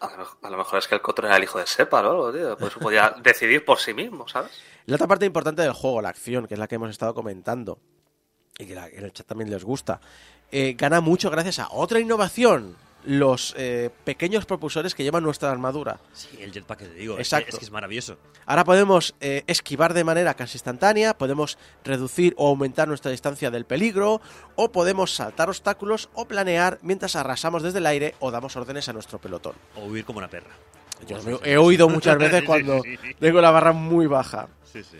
A 0.00 0.10
lo, 0.12 0.18
mejor- 0.18 0.38
a 0.42 0.50
lo 0.50 0.56
mejor 0.58 0.78
es 0.80 0.88
que 0.88 0.94
el 0.96 1.00
Cotor 1.00 1.26
era 1.26 1.36
el 1.36 1.44
hijo 1.44 1.58
de 1.60 1.66
Separ 1.66 2.04
o 2.06 2.10
algo, 2.10 2.32
tío. 2.32 2.56
Pues 2.56 2.74
podía 2.74 3.14
decidir 3.22 3.64
por 3.64 3.78
sí 3.78 3.94
mismo, 3.94 4.26
¿sabes? 4.28 4.50
La 4.86 4.96
otra 4.96 5.06
parte 5.06 5.26
importante 5.26 5.62
del 5.62 5.72
juego, 5.74 6.02
la 6.02 6.08
acción, 6.08 6.46
que 6.48 6.54
es 6.54 6.58
la 6.60 6.66
que 6.66 6.74
hemos 6.74 6.90
estado 6.90 7.14
comentando 7.14 7.78
y 8.58 8.66
que 8.66 8.74
la- 8.74 8.88
en 8.88 9.04
el 9.04 9.12
chat 9.12 9.26
también 9.26 9.48
les 9.50 9.62
gusta, 9.64 10.00
eh, 10.50 10.74
gana 10.76 11.00
mucho 11.00 11.30
gracias 11.30 11.58
a 11.60 11.68
otra 11.70 12.00
innovación, 12.00 12.76
los 13.04 13.54
eh, 13.56 13.90
pequeños 14.04 14.46
propulsores 14.46 14.94
que 14.94 15.02
llevan 15.02 15.22
nuestra 15.22 15.50
armadura. 15.50 15.98
Sí, 16.12 16.28
el 16.40 16.52
jetpack 16.52 16.78
que 16.80 16.86
te 16.86 16.94
digo. 16.94 17.18
Exacto. 17.18 17.50
Es 17.50 17.58
que 17.58 17.64
es 17.64 17.70
maravilloso. 17.70 18.16
Ahora 18.46 18.64
podemos 18.64 19.14
eh, 19.20 19.44
esquivar 19.46 19.94
de 19.94 20.04
manera 20.04 20.34
casi 20.34 20.56
instantánea, 20.56 21.16
podemos 21.16 21.58
reducir 21.84 22.34
o 22.36 22.48
aumentar 22.48 22.88
nuestra 22.88 23.10
distancia 23.10 23.50
del 23.50 23.64
peligro, 23.64 24.20
o 24.56 24.72
podemos 24.72 25.14
saltar 25.14 25.48
obstáculos 25.48 26.08
o 26.14 26.26
planear 26.26 26.78
mientras 26.82 27.16
arrasamos 27.16 27.62
desde 27.62 27.78
el 27.78 27.86
aire 27.86 28.14
o 28.20 28.30
damos 28.30 28.56
órdenes 28.56 28.88
a 28.88 28.92
nuestro 28.92 29.18
pelotón. 29.18 29.54
O 29.76 29.84
huir 29.84 30.04
como 30.04 30.18
una 30.18 30.28
perra. 30.28 30.50
Yo 31.06 31.20
sí, 31.20 31.30
he 31.44 31.56
oído 31.56 31.88
muchas 31.88 32.16
veces 32.18 32.44
cuando 32.44 32.82
tengo 33.18 33.40
la 33.40 33.50
barra 33.50 33.72
muy 33.72 34.06
baja. 34.06 34.48
Sí, 34.72 34.82
sí. 34.84 34.98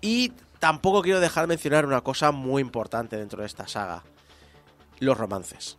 Y 0.00 0.32
tampoco 0.58 1.02
quiero 1.02 1.20
dejar 1.20 1.44
de 1.44 1.48
mencionar 1.48 1.86
una 1.86 2.02
cosa 2.02 2.32
muy 2.32 2.60
importante 2.60 3.16
dentro 3.16 3.40
de 3.40 3.46
esta 3.46 3.66
saga. 3.66 4.02
Los 4.98 5.16
romances. 5.16 5.78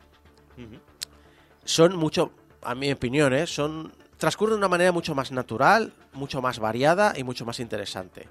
Son 1.66 1.96
mucho, 1.96 2.32
a 2.62 2.76
mi 2.76 2.92
opinión, 2.92 3.34
¿eh? 3.34 3.48
son 3.48 3.94
transcurren 4.18 4.54
de 4.54 4.60
una 4.60 4.70
manera 4.70 4.94
mucho 4.94 5.14
más 5.16 5.34
natural, 5.34 5.94
mucho 6.14 6.42
más 6.42 6.60
variada 6.60 7.14
y 7.18 7.26
mucho 7.26 7.46
más 7.46 7.60
interesante. 7.60 8.30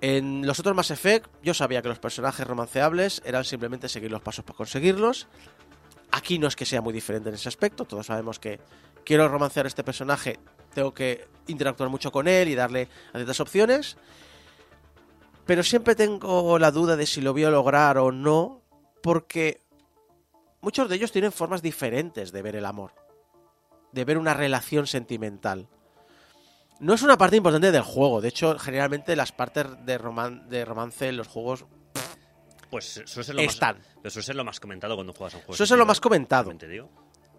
En 0.00 0.46
los 0.46 0.60
otros 0.60 0.76
Mass 0.76 0.92
Effect 0.92 1.28
yo 1.42 1.52
sabía 1.52 1.82
que 1.82 1.88
los 1.88 1.98
personajes 1.98 2.46
romanceables 2.46 3.20
eran 3.24 3.44
simplemente 3.44 3.88
seguir 3.88 4.12
los 4.12 4.22
pasos 4.22 4.44
para 4.44 4.56
conseguirlos. 4.56 5.26
Aquí 6.12 6.38
no 6.38 6.46
es 6.46 6.54
que 6.54 6.64
sea 6.64 6.80
muy 6.80 6.92
diferente 6.92 7.28
en 7.28 7.34
ese 7.34 7.48
aspecto, 7.48 7.86
todos 7.86 8.06
sabemos 8.06 8.38
que 8.38 8.60
quiero 9.04 9.26
romancear 9.28 9.66
a 9.66 9.68
este 9.68 9.82
personaje, 9.82 10.38
tengo 10.74 10.94
que 10.94 11.26
interactuar 11.48 11.88
mucho 11.88 12.12
con 12.12 12.28
él 12.28 12.48
y 12.48 12.54
darle 12.54 12.88
a 13.12 13.18
ciertas 13.18 13.40
opciones. 13.40 13.96
Pero 15.44 15.64
siempre 15.64 15.96
tengo 15.96 16.56
la 16.60 16.70
duda 16.70 16.96
de 16.96 17.06
si 17.06 17.20
lo 17.20 17.32
voy 17.32 17.42
a 17.42 17.50
lograr 17.50 17.98
o 17.98 18.12
no, 18.12 18.62
porque 19.02 19.63
muchos 20.64 20.88
de 20.88 20.96
ellos 20.96 21.12
tienen 21.12 21.30
formas 21.30 21.62
diferentes 21.62 22.32
de 22.32 22.42
ver 22.42 22.56
el 22.56 22.64
amor, 22.64 22.92
de 23.92 24.04
ver 24.04 24.18
una 24.18 24.34
relación 24.34 24.86
sentimental. 24.86 25.68
No 26.80 26.94
es 26.94 27.02
una 27.02 27.16
parte 27.16 27.36
importante 27.36 27.70
del 27.70 27.82
juego, 27.82 28.20
de 28.20 28.28
hecho, 28.28 28.58
generalmente 28.58 29.14
las 29.14 29.30
partes 29.30 29.66
de, 29.84 29.98
roman- 29.98 30.48
de 30.48 30.64
romance 30.64 31.08
en 31.08 31.16
los 31.16 31.28
juegos 31.28 31.66
Pues 32.70 33.02
suele 33.04 33.24
ser 33.24 33.34
lo 33.36 33.42
están. 33.42 33.78
más... 33.78 33.86
Pero 34.02 34.10
suele 34.10 34.26
ser 34.26 34.34
lo 34.36 34.44
más 34.44 34.58
comentado 34.58 34.96
cuando 34.96 35.12
juegas 35.12 35.34
a 35.34 35.36
un 35.36 35.42
juego. 35.44 35.56
Suele 35.56 35.68
ser 35.68 35.78
lo 35.78 35.86
más 35.86 36.00
comentado. 36.00 36.50
Digo. 36.52 36.90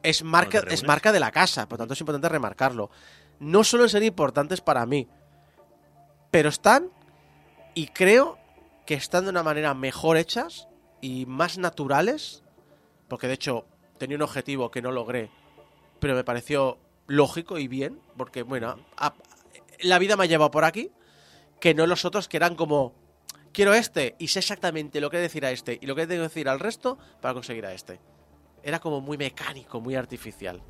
Es 0.02 0.24
marca, 0.24 0.60
es 0.70 0.84
marca 0.86 1.12
de 1.12 1.20
la 1.20 1.32
casa, 1.32 1.68
por 1.68 1.78
tanto 1.78 1.94
es 1.94 2.00
importante 2.00 2.30
remarcarlo. 2.30 2.90
No 3.40 3.64
suelen 3.66 3.90
ser 3.90 4.04
importantes 4.04 4.62
para 4.62 4.86
mí, 4.86 5.10
pero 6.32 6.48
están 6.48 6.90
y 7.74 7.88
creo 7.88 8.38
que 8.86 8.94
están 8.94 9.26
de 9.26 9.32
una 9.32 9.44
manera 9.44 9.74
mejor 9.74 10.16
hechas 10.16 10.70
y 11.02 11.26
más 11.26 11.58
naturales, 11.58 12.44
porque 13.08 13.28
de 13.28 13.34
hecho 13.34 13.66
tenía 13.98 14.18
un 14.18 14.24
objetivo 14.24 14.72
que 14.72 14.82
no 14.82 14.92
logré, 14.92 15.30
pero 16.00 16.16
me 16.16 16.24
pareció 16.24 16.78
lógico 17.08 17.58
y 17.58 17.68
bien, 17.68 18.00
porque 18.18 18.44
bueno, 18.44 18.78
la 19.82 20.00
vida 20.00 20.18
me 20.18 20.24
ha 20.24 20.28
llevado 20.28 20.52
por 20.52 20.66
aquí, 20.66 20.92
que 21.60 21.74
no 21.74 21.88
los 21.88 22.06
otros 22.06 22.28
que 22.28 22.38
eran 22.38 22.56
como 22.56 22.94
quiero 23.54 23.74
este 23.74 24.16
y 24.20 24.28
sé 24.28 24.40
exactamente 24.40 25.00
lo 25.00 25.10
que 25.10 25.18
decir 25.18 25.46
a 25.46 25.52
este 25.52 25.80
y 25.82 25.86
lo 25.86 25.96
que 25.96 26.08
tengo 26.08 26.24
que 26.24 26.30
decir 26.30 26.50
al 26.50 26.60
resto 26.60 26.98
para 27.22 27.34
conseguir 27.34 27.66
a 27.66 27.74
este. 27.74 28.00
Era 28.64 28.80
como 28.80 29.00
muy 29.00 29.18
mecánico, 29.18 29.80
muy 29.80 29.96
artificial. 29.96 30.62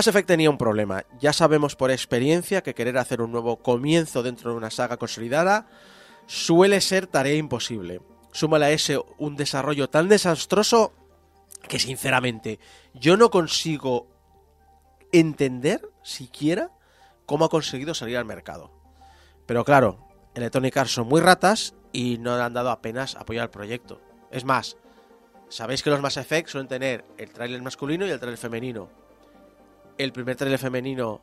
Mass 0.00 0.06
Effect 0.06 0.28
tenía 0.28 0.48
un 0.48 0.56
problema. 0.56 1.04
Ya 1.18 1.34
sabemos 1.34 1.76
por 1.76 1.90
experiencia 1.90 2.62
que 2.62 2.74
querer 2.74 2.96
hacer 2.96 3.20
un 3.20 3.32
nuevo 3.32 3.58
comienzo 3.58 4.22
dentro 4.22 4.50
de 4.50 4.56
una 4.56 4.70
saga 4.70 4.96
consolidada 4.96 5.66
suele 6.26 6.80
ser 6.80 7.06
tarea 7.06 7.34
imposible. 7.34 8.00
Súmale 8.32 8.64
a 8.64 8.70
ese 8.70 8.98
un 9.18 9.36
desarrollo 9.36 9.90
tan 9.90 10.08
desastroso 10.08 10.94
que 11.68 11.78
sinceramente 11.78 12.60
yo 12.94 13.18
no 13.18 13.30
consigo 13.30 14.06
entender 15.12 15.86
siquiera 16.02 16.70
cómo 17.26 17.44
ha 17.44 17.50
conseguido 17.50 17.92
salir 17.92 18.16
al 18.16 18.24
mercado. 18.24 18.70
Pero 19.44 19.66
claro, 19.66 20.08
Electronic 20.34 20.78
Arts 20.78 20.92
son 20.92 21.08
muy 21.08 21.20
ratas 21.20 21.74
y 21.92 22.16
no 22.16 22.36
han 22.36 22.54
dado 22.54 22.70
apenas 22.70 23.16
apoyo 23.16 23.42
al 23.42 23.50
proyecto. 23.50 24.00
Es 24.30 24.46
más, 24.46 24.78
sabéis 25.50 25.82
que 25.82 25.90
los 25.90 26.00
Mass 26.00 26.16
Effect 26.16 26.48
suelen 26.48 26.68
tener 26.68 27.04
el 27.18 27.30
tráiler 27.34 27.60
masculino 27.60 28.06
y 28.06 28.10
el 28.10 28.18
tráiler 28.18 28.38
femenino. 28.38 29.09
El 30.00 30.14
primer 30.14 30.34
tráiler 30.34 30.58
femenino 30.58 31.20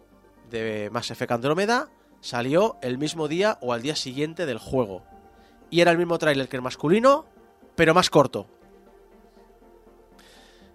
de 0.52 0.92
Mass 0.92 1.10
Effect 1.10 1.32
Andrómeda 1.32 1.90
salió 2.22 2.78
el 2.84 3.00
mismo 3.00 3.28
día 3.28 3.58
o 3.60 3.74
al 3.74 3.82
día 3.82 3.96
siguiente 3.96 4.46
del 4.46 4.60
juego. 4.60 5.04
Y 5.72 5.82
era 5.82 5.90
el 5.90 5.98
mismo 5.98 6.20
tráiler 6.20 6.48
que 6.48 6.58
el 6.58 6.62
masculino, 6.62 7.26
pero 7.76 7.96
más 7.96 8.12
corto. 8.12 8.46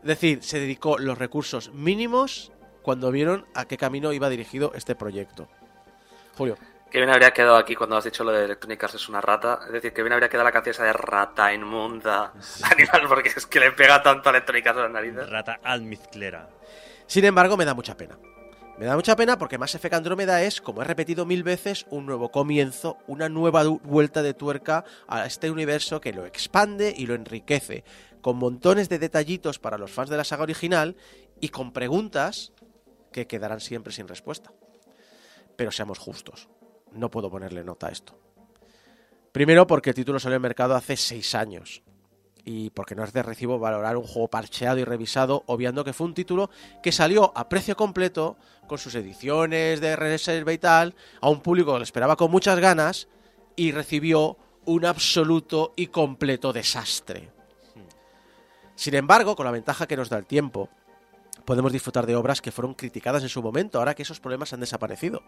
Es 0.00 0.08
decir, 0.08 0.42
se 0.42 0.58
dedicó 0.58 0.98
los 0.98 1.16
recursos 1.16 1.72
mínimos 1.72 2.50
cuando 2.82 3.12
vieron 3.12 3.46
a 3.54 3.66
qué 3.66 3.76
camino 3.76 4.12
iba 4.12 4.28
dirigido 4.28 4.72
este 4.74 4.96
proyecto. 4.96 5.46
Julio. 6.36 6.56
Que 6.90 6.98
bien 6.98 7.08
habría 7.08 7.30
quedado 7.30 7.56
aquí 7.56 7.76
cuando 7.76 7.96
has 7.96 8.04
dicho 8.04 8.24
lo 8.24 8.32
de 8.32 8.46
Electronic 8.46 8.82
Arts 8.82 8.96
es 8.96 9.08
una 9.08 9.20
rata. 9.20 9.60
Es 9.66 9.72
decir, 9.74 9.92
que 9.92 10.02
bien 10.02 10.12
habría 10.12 10.28
quedado 10.28 10.42
la 10.42 10.50
canción 10.50 10.72
esa 10.72 10.82
de 10.82 10.92
rata 10.92 11.54
inmunda 11.54 12.32
animal, 12.68 13.02
porque 13.06 13.28
es 13.28 13.46
que 13.46 13.60
le 13.60 13.70
pega 13.70 14.02
tanto 14.02 14.28
a 14.28 14.32
Electronic 14.32 14.66
Arts 14.66 14.78
a 14.80 14.82
las 14.82 14.90
narices. 14.90 15.30
Rata 15.30 15.60
almizclera. 15.62 16.48
Sin 17.12 17.26
embargo, 17.26 17.58
me 17.58 17.66
da 17.66 17.74
mucha 17.74 17.94
pena. 17.94 18.18
Me 18.78 18.86
da 18.86 18.96
mucha 18.96 19.14
pena 19.16 19.36
porque 19.36 19.58
Mass 19.58 19.74
Effect 19.74 19.96
Andrómeda 19.96 20.42
es, 20.44 20.62
como 20.62 20.80
he 20.80 20.86
repetido 20.86 21.26
mil 21.26 21.42
veces, 21.42 21.84
un 21.90 22.06
nuevo 22.06 22.30
comienzo, 22.30 22.96
una 23.06 23.28
nueva 23.28 23.64
vuelta 23.64 24.22
de 24.22 24.32
tuerca 24.32 24.86
a 25.06 25.26
este 25.26 25.50
universo 25.50 26.00
que 26.00 26.14
lo 26.14 26.24
expande 26.24 26.94
y 26.96 27.04
lo 27.04 27.14
enriquece, 27.14 27.84
con 28.22 28.38
montones 28.38 28.88
de 28.88 28.98
detallitos 28.98 29.58
para 29.58 29.76
los 29.76 29.90
fans 29.90 30.08
de 30.08 30.16
la 30.16 30.24
saga 30.24 30.44
original 30.44 30.96
y 31.38 31.50
con 31.50 31.74
preguntas 31.74 32.54
que 33.12 33.26
quedarán 33.26 33.60
siempre 33.60 33.92
sin 33.92 34.08
respuesta. 34.08 34.50
Pero 35.54 35.70
seamos 35.70 35.98
justos, 35.98 36.48
no 36.92 37.10
puedo 37.10 37.30
ponerle 37.30 37.62
nota 37.62 37.88
a 37.88 37.90
esto. 37.90 38.18
Primero 39.32 39.66
porque 39.66 39.90
el 39.90 39.96
título 39.96 40.18
salió 40.18 40.36
al 40.36 40.40
mercado 40.42 40.74
hace 40.74 40.96
seis 40.96 41.34
años 41.34 41.82
y 42.44 42.70
porque 42.70 42.94
no 42.94 43.04
es 43.04 43.12
de 43.12 43.22
recibo 43.22 43.58
valorar 43.58 43.96
un 43.96 44.06
juego 44.06 44.28
parcheado 44.28 44.78
y 44.78 44.84
revisado, 44.84 45.44
obviando 45.46 45.84
que 45.84 45.92
fue 45.92 46.06
un 46.06 46.14
título 46.14 46.50
que 46.82 46.92
salió 46.92 47.32
a 47.36 47.48
precio 47.48 47.76
completo, 47.76 48.36
con 48.66 48.78
sus 48.78 48.94
ediciones 48.94 49.80
de 49.80 49.96
reserva 49.96 50.52
y 50.52 50.58
tal, 50.58 50.94
a 51.20 51.28
un 51.28 51.40
público 51.40 51.72
que 51.72 51.78
lo 51.78 51.84
esperaba 51.84 52.16
con 52.16 52.30
muchas 52.30 52.58
ganas, 52.58 53.08
y 53.54 53.72
recibió 53.72 54.36
un 54.64 54.86
absoluto 54.86 55.72
y 55.76 55.88
completo 55.88 56.52
desastre. 56.52 57.30
Sin 58.74 58.94
embargo, 58.94 59.36
con 59.36 59.44
la 59.44 59.52
ventaja 59.52 59.86
que 59.86 59.96
nos 59.96 60.08
da 60.08 60.18
el 60.18 60.26
tiempo, 60.26 60.68
podemos 61.44 61.72
disfrutar 61.72 62.06
de 62.06 62.16
obras 62.16 62.40
que 62.40 62.52
fueron 62.52 62.74
criticadas 62.74 63.22
en 63.22 63.28
su 63.28 63.42
momento, 63.42 63.78
ahora 63.78 63.94
que 63.94 64.02
esos 64.02 64.20
problemas 64.20 64.52
han 64.52 64.60
desaparecido. 64.60 65.22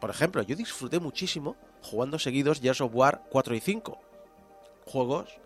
Por 0.00 0.10
ejemplo, 0.10 0.42
yo 0.42 0.54
disfruté 0.56 1.00
muchísimo 1.00 1.56
jugando 1.82 2.18
seguidos 2.18 2.60
Gears 2.60 2.80
of 2.80 2.94
War 2.94 3.22
4 3.30 3.54
y 3.54 3.60
5. 3.60 3.98
Juegos 4.86 5.40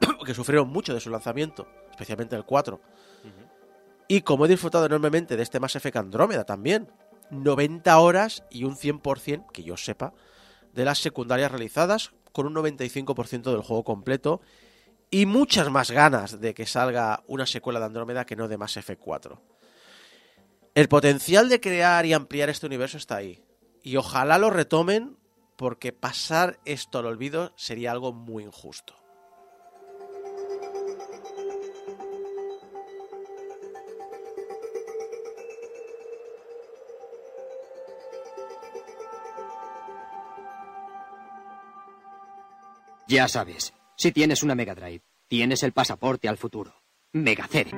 que 0.24 0.34
sufrieron 0.34 0.68
mucho 0.68 0.94
de 0.94 1.00
su 1.00 1.10
lanzamiento, 1.10 1.66
especialmente 1.90 2.36
el 2.36 2.44
4. 2.44 2.80
Y 4.08 4.20
como 4.20 4.46
he 4.46 4.48
disfrutado 4.48 4.86
enormemente 4.86 5.36
de 5.36 5.42
este 5.42 5.58
Mass 5.58 5.76
Effect 5.76 5.96
Andrómeda 5.96 6.44
también, 6.44 6.88
90 7.30 7.98
horas 7.98 8.44
y 8.50 8.64
un 8.64 8.76
100%, 8.76 9.50
que 9.50 9.64
yo 9.64 9.76
sepa, 9.76 10.12
de 10.72 10.84
las 10.84 10.98
secundarias 10.98 11.50
realizadas, 11.50 12.12
con 12.32 12.46
un 12.46 12.54
95% 12.54 13.50
del 13.50 13.62
juego 13.62 13.82
completo, 13.82 14.40
y 15.10 15.26
muchas 15.26 15.70
más 15.70 15.90
ganas 15.90 16.40
de 16.40 16.54
que 16.54 16.66
salga 16.66 17.22
una 17.26 17.46
secuela 17.46 17.80
de 17.80 17.86
Andrómeda 17.86 18.26
que 18.26 18.36
no 18.36 18.48
de 18.48 18.58
Mass 18.58 18.76
Effect 18.76 19.00
4. 19.00 19.40
El 20.74 20.88
potencial 20.88 21.48
de 21.48 21.60
crear 21.60 22.04
y 22.06 22.12
ampliar 22.12 22.50
este 22.50 22.66
universo 22.66 22.98
está 22.98 23.16
ahí, 23.16 23.42
y 23.82 23.96
ojalá 23.96 24.38
lo 24.38 24.50
retomen, 24.50 25.16
porque 25.56 25.92
pasar 25.92 26.60
esto 26.64 26.98
al 26.98 27.06
olvido 27.06 27.52
sería 27.56 27.92
algo 27.92 28.12
muy 28.12 28.44
injusto. 28.44 28.94
Ya 43.08 43.28
sabes, 43.28 43.72
si 43.96 44.10
tienes 44.10 44.42
una 44.42 44.56
Mega 44.56 44.74
Drive, 44.74 45.02
tienes 45.28 45.62
el 45.62 45.72
pasaporte 45.72 46.28
al 46.28 46.38
futuro. 46.38 46.74
Megacere. 47.12 47.70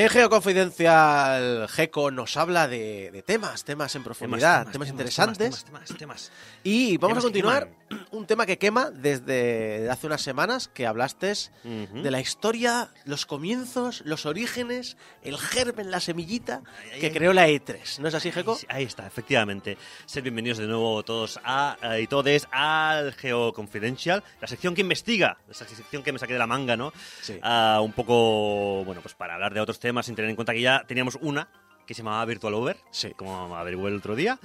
En 0.00 0.08
Geoconfidencial, 0.08 1.68
Geco 1.68 2.10
nos 2.10 2.38
habla 2.38 2.66
de, 2.68 3.10
de 3.10 3.20
temas, 3.20 3.64
temas 3.64 3.94
en 3.96 4.02
profundidad, 4.02 4.66
temas, 4.68 4.88
interesantes. 4.88 5.62
Temas, 5.66 5.84
temas, 5.84 5.98
temas. 5.98 6.32
Y 6.64 6.96
vamos 6.96 7.18
a 7.18 7.20
continuar 7.20 7.68
un 8.10 8.26
tema 8.26 8.46
que 8.46 8.56
quema 8.56 8.90
desde 8.90 9.90
hace 9.90 10.06
unas 10.06 10.22
semanas 10.22 10.68
que 10.68 10.86
hablaste 10.86 11.34
de 11.62 12.10
la 12.10 12.18
historia, 12.18 12.88
los 13.04 13.26
comienzos, 13.26 14.02
los 14.06 14.24
orígenes, 14.24 14.96
el 15.22 15.36
germen, 15.36 15.90
la 15.90 16.00
semillita 16.00 16.62
que 16.98 17.12
creó 17.12 17.34
la 17.34 17.48
E3. 17.48 17.98
¿No 17.98 18.08
es 18.08 18.14
así, 18.14 18.32
Geco? 18.32 18.54
Ahí, 18.54 18.78
ahí 18.78 18.84
está, 18.84 19.06
efectivamente. 19.06 19.76
Sed 20.06 20.22
bienvenidos 20.22 20.58
de 20.58 20.66
nuevo 20.66 21.02
todos 21.02 21.38
a, 21.44 21.76
eh, 21.82 22.00
y 22.02 22.06
todes 22.06 22.48
al 22.50 23.12
Geo 23.12 23.52
Confidential, 23.52 24.24
la 24.40 24.48
sección 24.48 24.74
que 24.74 24.80
investiga, 24.80 25.36
esa 25.50 25.66
sección 25.66 26.02
que 26.02 26.12
me 26.12 26.18
saqué 26.18 26.32
de 26.32 26.38
la 26.38 26.46
manga, 26.46 26.76
¿no? 26.76 26.92
Sí. 27.20 27.38
Ah, 27.42 27.80
un 27.82 27.92
poco, 27.92 28.82
bueno, 28.84 29.02
pues 29.02 29.14
para 29.14 29.34
hablar 29.34 29.52
de 29.52 29.60
otros 29.60 29.78
temas, 29.78 29.89
sin 30.02 30.14
tener 30.14 30.30
en 30.30 30.36
cuenta 30.36 30.52
que 30.52 30.60
ya 30.60 30.84
teníamos 30.86 31.18
una 31.20 31.48
que 31.86 31.94
se 31.94 32.02
llamaba 32.02 32.24
Virtual 32.24 32.54
Over, 32.54 32.76
Sí. 32.90 33.12
como 33.16 33.56
averigué 33.56 33.88
el 33.88 33.96
otro 33.96 34.14
día. 34.14 34.38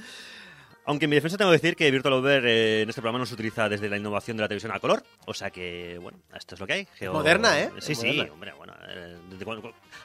Aunque 0.87 1.05
en 1.05 1.09
mi 1.09 1.15
defensa 1.15 1.37
tengo 1.37 1.49
que 1.51 1.57
decir 1.57 1.75
que 1.75 1.89
Virtual 1.89 2.13
Over 2.13 2.45
eh, 2.45 2.81
en 2.83 2.89
este 2.89 3.01
programa 3.01 3.19
no 3.19 3.25
se 3.25 3.33
utiliza 3.33 3.67
desde 3.67 3.89
la 3.89 3.97
innovación 3.97 4.37
de 4.37 4.41
la 4.41 4.47
televisión 4.47 4.71
a 4.71 4.79
color. 4.79 5.03
O 5.25 5.33
sea 5.33 5.49
que, 5.49 5.97
bueno, 5.99 6.19
esto 6.35 6.53
es 6.55 6.61
lo 6.61 6.67
que 6.67 6.73
hay. 6.73 6.87
Geo- 6.99 7.13
Moderna, 7.13 7.59
¿eh? 7.59 7.71
Sí, 7.79 7.93
Es 7.93 7.97
sí, 7.99 8.07
moderna. 8.07 8.33
hombre, 8.33 8.53
bueno. 8.53 8.73
eh, 8.87 9.17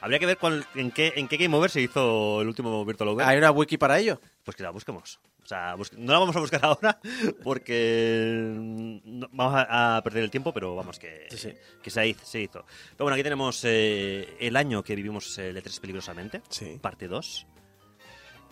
habría 0.01 0.17
que 0.19 0.25
ver 0.25 0.37
cuál- 0.37 0.65
en, 0.75 0.89
qué, 0.91 1.13
en 1.15 1.27
qué 1.27 1.37
Game 1.37 1.55
Over 1.55 1.69
se 1.69 1.81
hizo 1.81 2.41
el 2.41 2.47
último 2.47 2.83
Virtual 2.83 3.09
Over. 3.09 3.27
¿Hay 3.27 3.37
una 3.37 3.51
wiki 3.51 3.77
para 3.77 3.99
ello? 3.99 4.19
Pues 4.43 4.57
que 4.57 4.63
la 4.63 4.71
busquemos. 4.71 5.19
O 5.43 5.47
sea, 5.47 5.75
bus- 5.75 5.93
no 5.93 6.13
la 6.13 6.19
vamos 6.19 6.35
a 6.35 6.39
buscar 6.39 6.61
ahora 6.65 6.99
porque 7.43 8.43
no- 8.55 9.27
vamos 9.31 9.55
a, 9.55 9.97
a 9.97 10.01
perder 10.03 10.23
el 10.23 10.31
tiempo, 10.31 10.53
pero 10.53 10.75
vamos, 10.75 10.97
que, 10.99 11.27
Sí, 11.29 11.37
sí. 11.37 11.53
que 11.81 11.89
se, 11.89 12.07
hizo, 12.07 12.25
se 12.25 12.41
hizo. 12.41 12.65
Pero 12.91 13.05
bueno, 13.05 13.13
aquí 13.15 13.23
tenemos 13.23 13.61
eh, 13.65 14.35
el 14.39 14.55
año 14.55 14.83
que 14.83 14.95
vivimos 14.95 15.37
el 15.37 15.57
E3 15.57 15.79
peligrosamente, 15.79 16.41
Sí. 16.49 16.77
parte 16.81 17.07
2. 17.07 17.47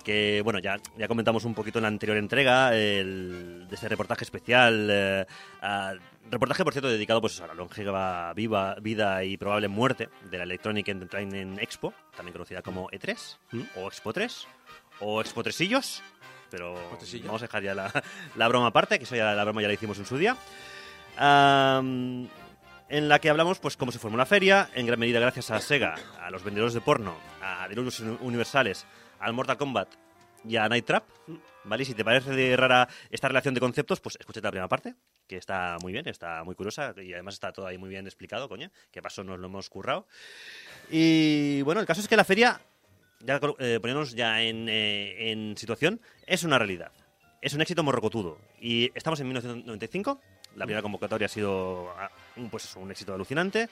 Que 0.03 0.41
bueno, 0.43 0.59
ya, 0.59 0.77
ya 0.97 1.07
comentamos 1.07 1.43
un 1.45 1.53
poquito 1.53 1.79
en 1.79 1.83
la 1.83 1.87
anterior 1.89 2.17
entrega 2.17 2.73
el- 2.75 3.67
de 3.67 3.75
este 3.75 3.89
reportaje 3.89 4.23
especial. 4.23 4.87
eh, 4.91 5.25
a- 5.61 5.93
reportaje, 6.31 6.63
por 6.63 6.73
cierto, 6.73 6.89
dedicado 6.89 7.21
pues, 7.21 7.41
a 7.41 7.47
la 7.47 7.53
longeva 7.55 8.31
viva, 8.33 8.75
vida 8.81 9.23
y 9.23 9.35
probable 9.37 9.67
muerte 9.67 10.09
de 10.29 10.37
la 10.37 10.43
Electronic 10.43 10.87
Entertainment 10.87 11.59
Expo, 11.59 11.93
también 12.15 12.33
conocida 12.33 12.61
como 12.61 12.87
E3, 12.91 13.37
¿Mm? 13.51 13.61
o 13.77 13.87
Expo 13.87 14.13
3, 14.13 14.47
o 14.99 15.21
Expo 15.21 15.41
Tresillos. 15.43 16.03
Pero 16.51 16.73
vamos 17.25 17.41
a 17.41 17.45
dejar 17.45 17.61
ya 17.63 17.73
la, 17.75 17.91
la 18.35 18.47
broma 18.47 18.67
aparte, 18.67 18.97
que 18.99 19.03
eso 19.05 19.15
ya 19.15 19.33
la 19.33 19.43
broma 19.43 19.61
ya 19.61 19.67
la 19.67 19.73
hicimos 19.73 19.97
en 19.99 20.05
su 20.05 20.17
día. 20.17 20.35
Am, 21.17 22.27
en 22.89 23.07
la 23.09 23.19
que 23.19 23.29
hablamos 23.29 23.59
pues 23.59 23.75
cómo 23.77 23.91
se 23.91 23.99
formó 23.99 24.17
la 24.17 24.25
feria, 24.25 24.69
en 24.73 24.85
gran 24.87 24.99
medida 24.99 25.19
gracias 25.19 25.51
a 25.51 25.59
Sega, 25.59 25.95
a 26.21 26.31
los 26.31 26.43
vendedores 26.43 26.73
de 26.73 26.81
porno, 26.81 27.15
a 27.41 27.67
Deluxe 27.67 28.01
Universales, 28.21 28.85
al 29.19 29.33
Mortal 29.33 29.57
Kombat 29.57 29.89
y 30.45 30.55
a 30.55 30.67
Night 30.69 30.85
Trap. 30.85 31.03
¿Vale? 31.65 31.85
Si 31.85 31.93
te 31.93 32.05
parece 32.05 32.31
de 32.31 32.55
rara 32.55 32.87
esta 33.09 33.27
relación 33.27 33.53
de 33.53 33.59
conceptos, 33.59 33.99
pues 33.99 34.17
escúchate 34.19 34.47
la 34.47 34.51
primera 34.51 34.67
parte, 34.67 34.95
que 35.27 35.37
está 35.37 35.77
muy 35.81 35.91
bien, 35.91 36.07
está 36.07 36.43
muy 36.43 36.55
curiosa 36.55 36.93
y 36.97 37.13
además 37.13 37.35
está 37.35 37.51
todo 37.51 37.67
ahí 37.67 37.77
muy 37.77 37.89
bien 37.89 38.07
explicado, 38.07 38.47
coño, 38.47 38.71
que 38.91 39.01
pasó 39.01 39.23
nos 39.23 39.39
lo 39.39 39.47
hemos 39.47 39.69
currado. 39.69 40.07
Y 40.89 41.61
bueno, 41.63 41.81
el 41.81 41.85
caso 41.85 42.01
es 42.01 42.07
que 42.07 42.15
la 42.15 42.23
feria, 42.23 42.59
ya 43.19 43.35
eh, 43.59 43.79
poniéndonos 43.81 44.15
ya 44.15 44.41
en, 44.41 44.69
eh, 44.69 45.31
en 45.31 45.57
situación, 45.57 45.99
es 46.25 46.43
una 46.43 46.57
realidad. 46.57 46.91
Es 47.41 47.53
un 47.53 47.61
éxito 47.61 47.83
morrocotudo. 47.83 48.37
Y 48.59 48.91
estamos 48.95 49.19
en 49.19 49.27
1995. 49.27 50.19
La 50.55 50.65
primera 50.65 50.81
convocatoria 50.81 51.25
ha 51.25 51.29
sido 51.29 51.89
ah, 51.97 52.09
pues 52.49 52.75
un 52.75 52.89
éxito 52.89 53.13
alucinante. 53.13 53.69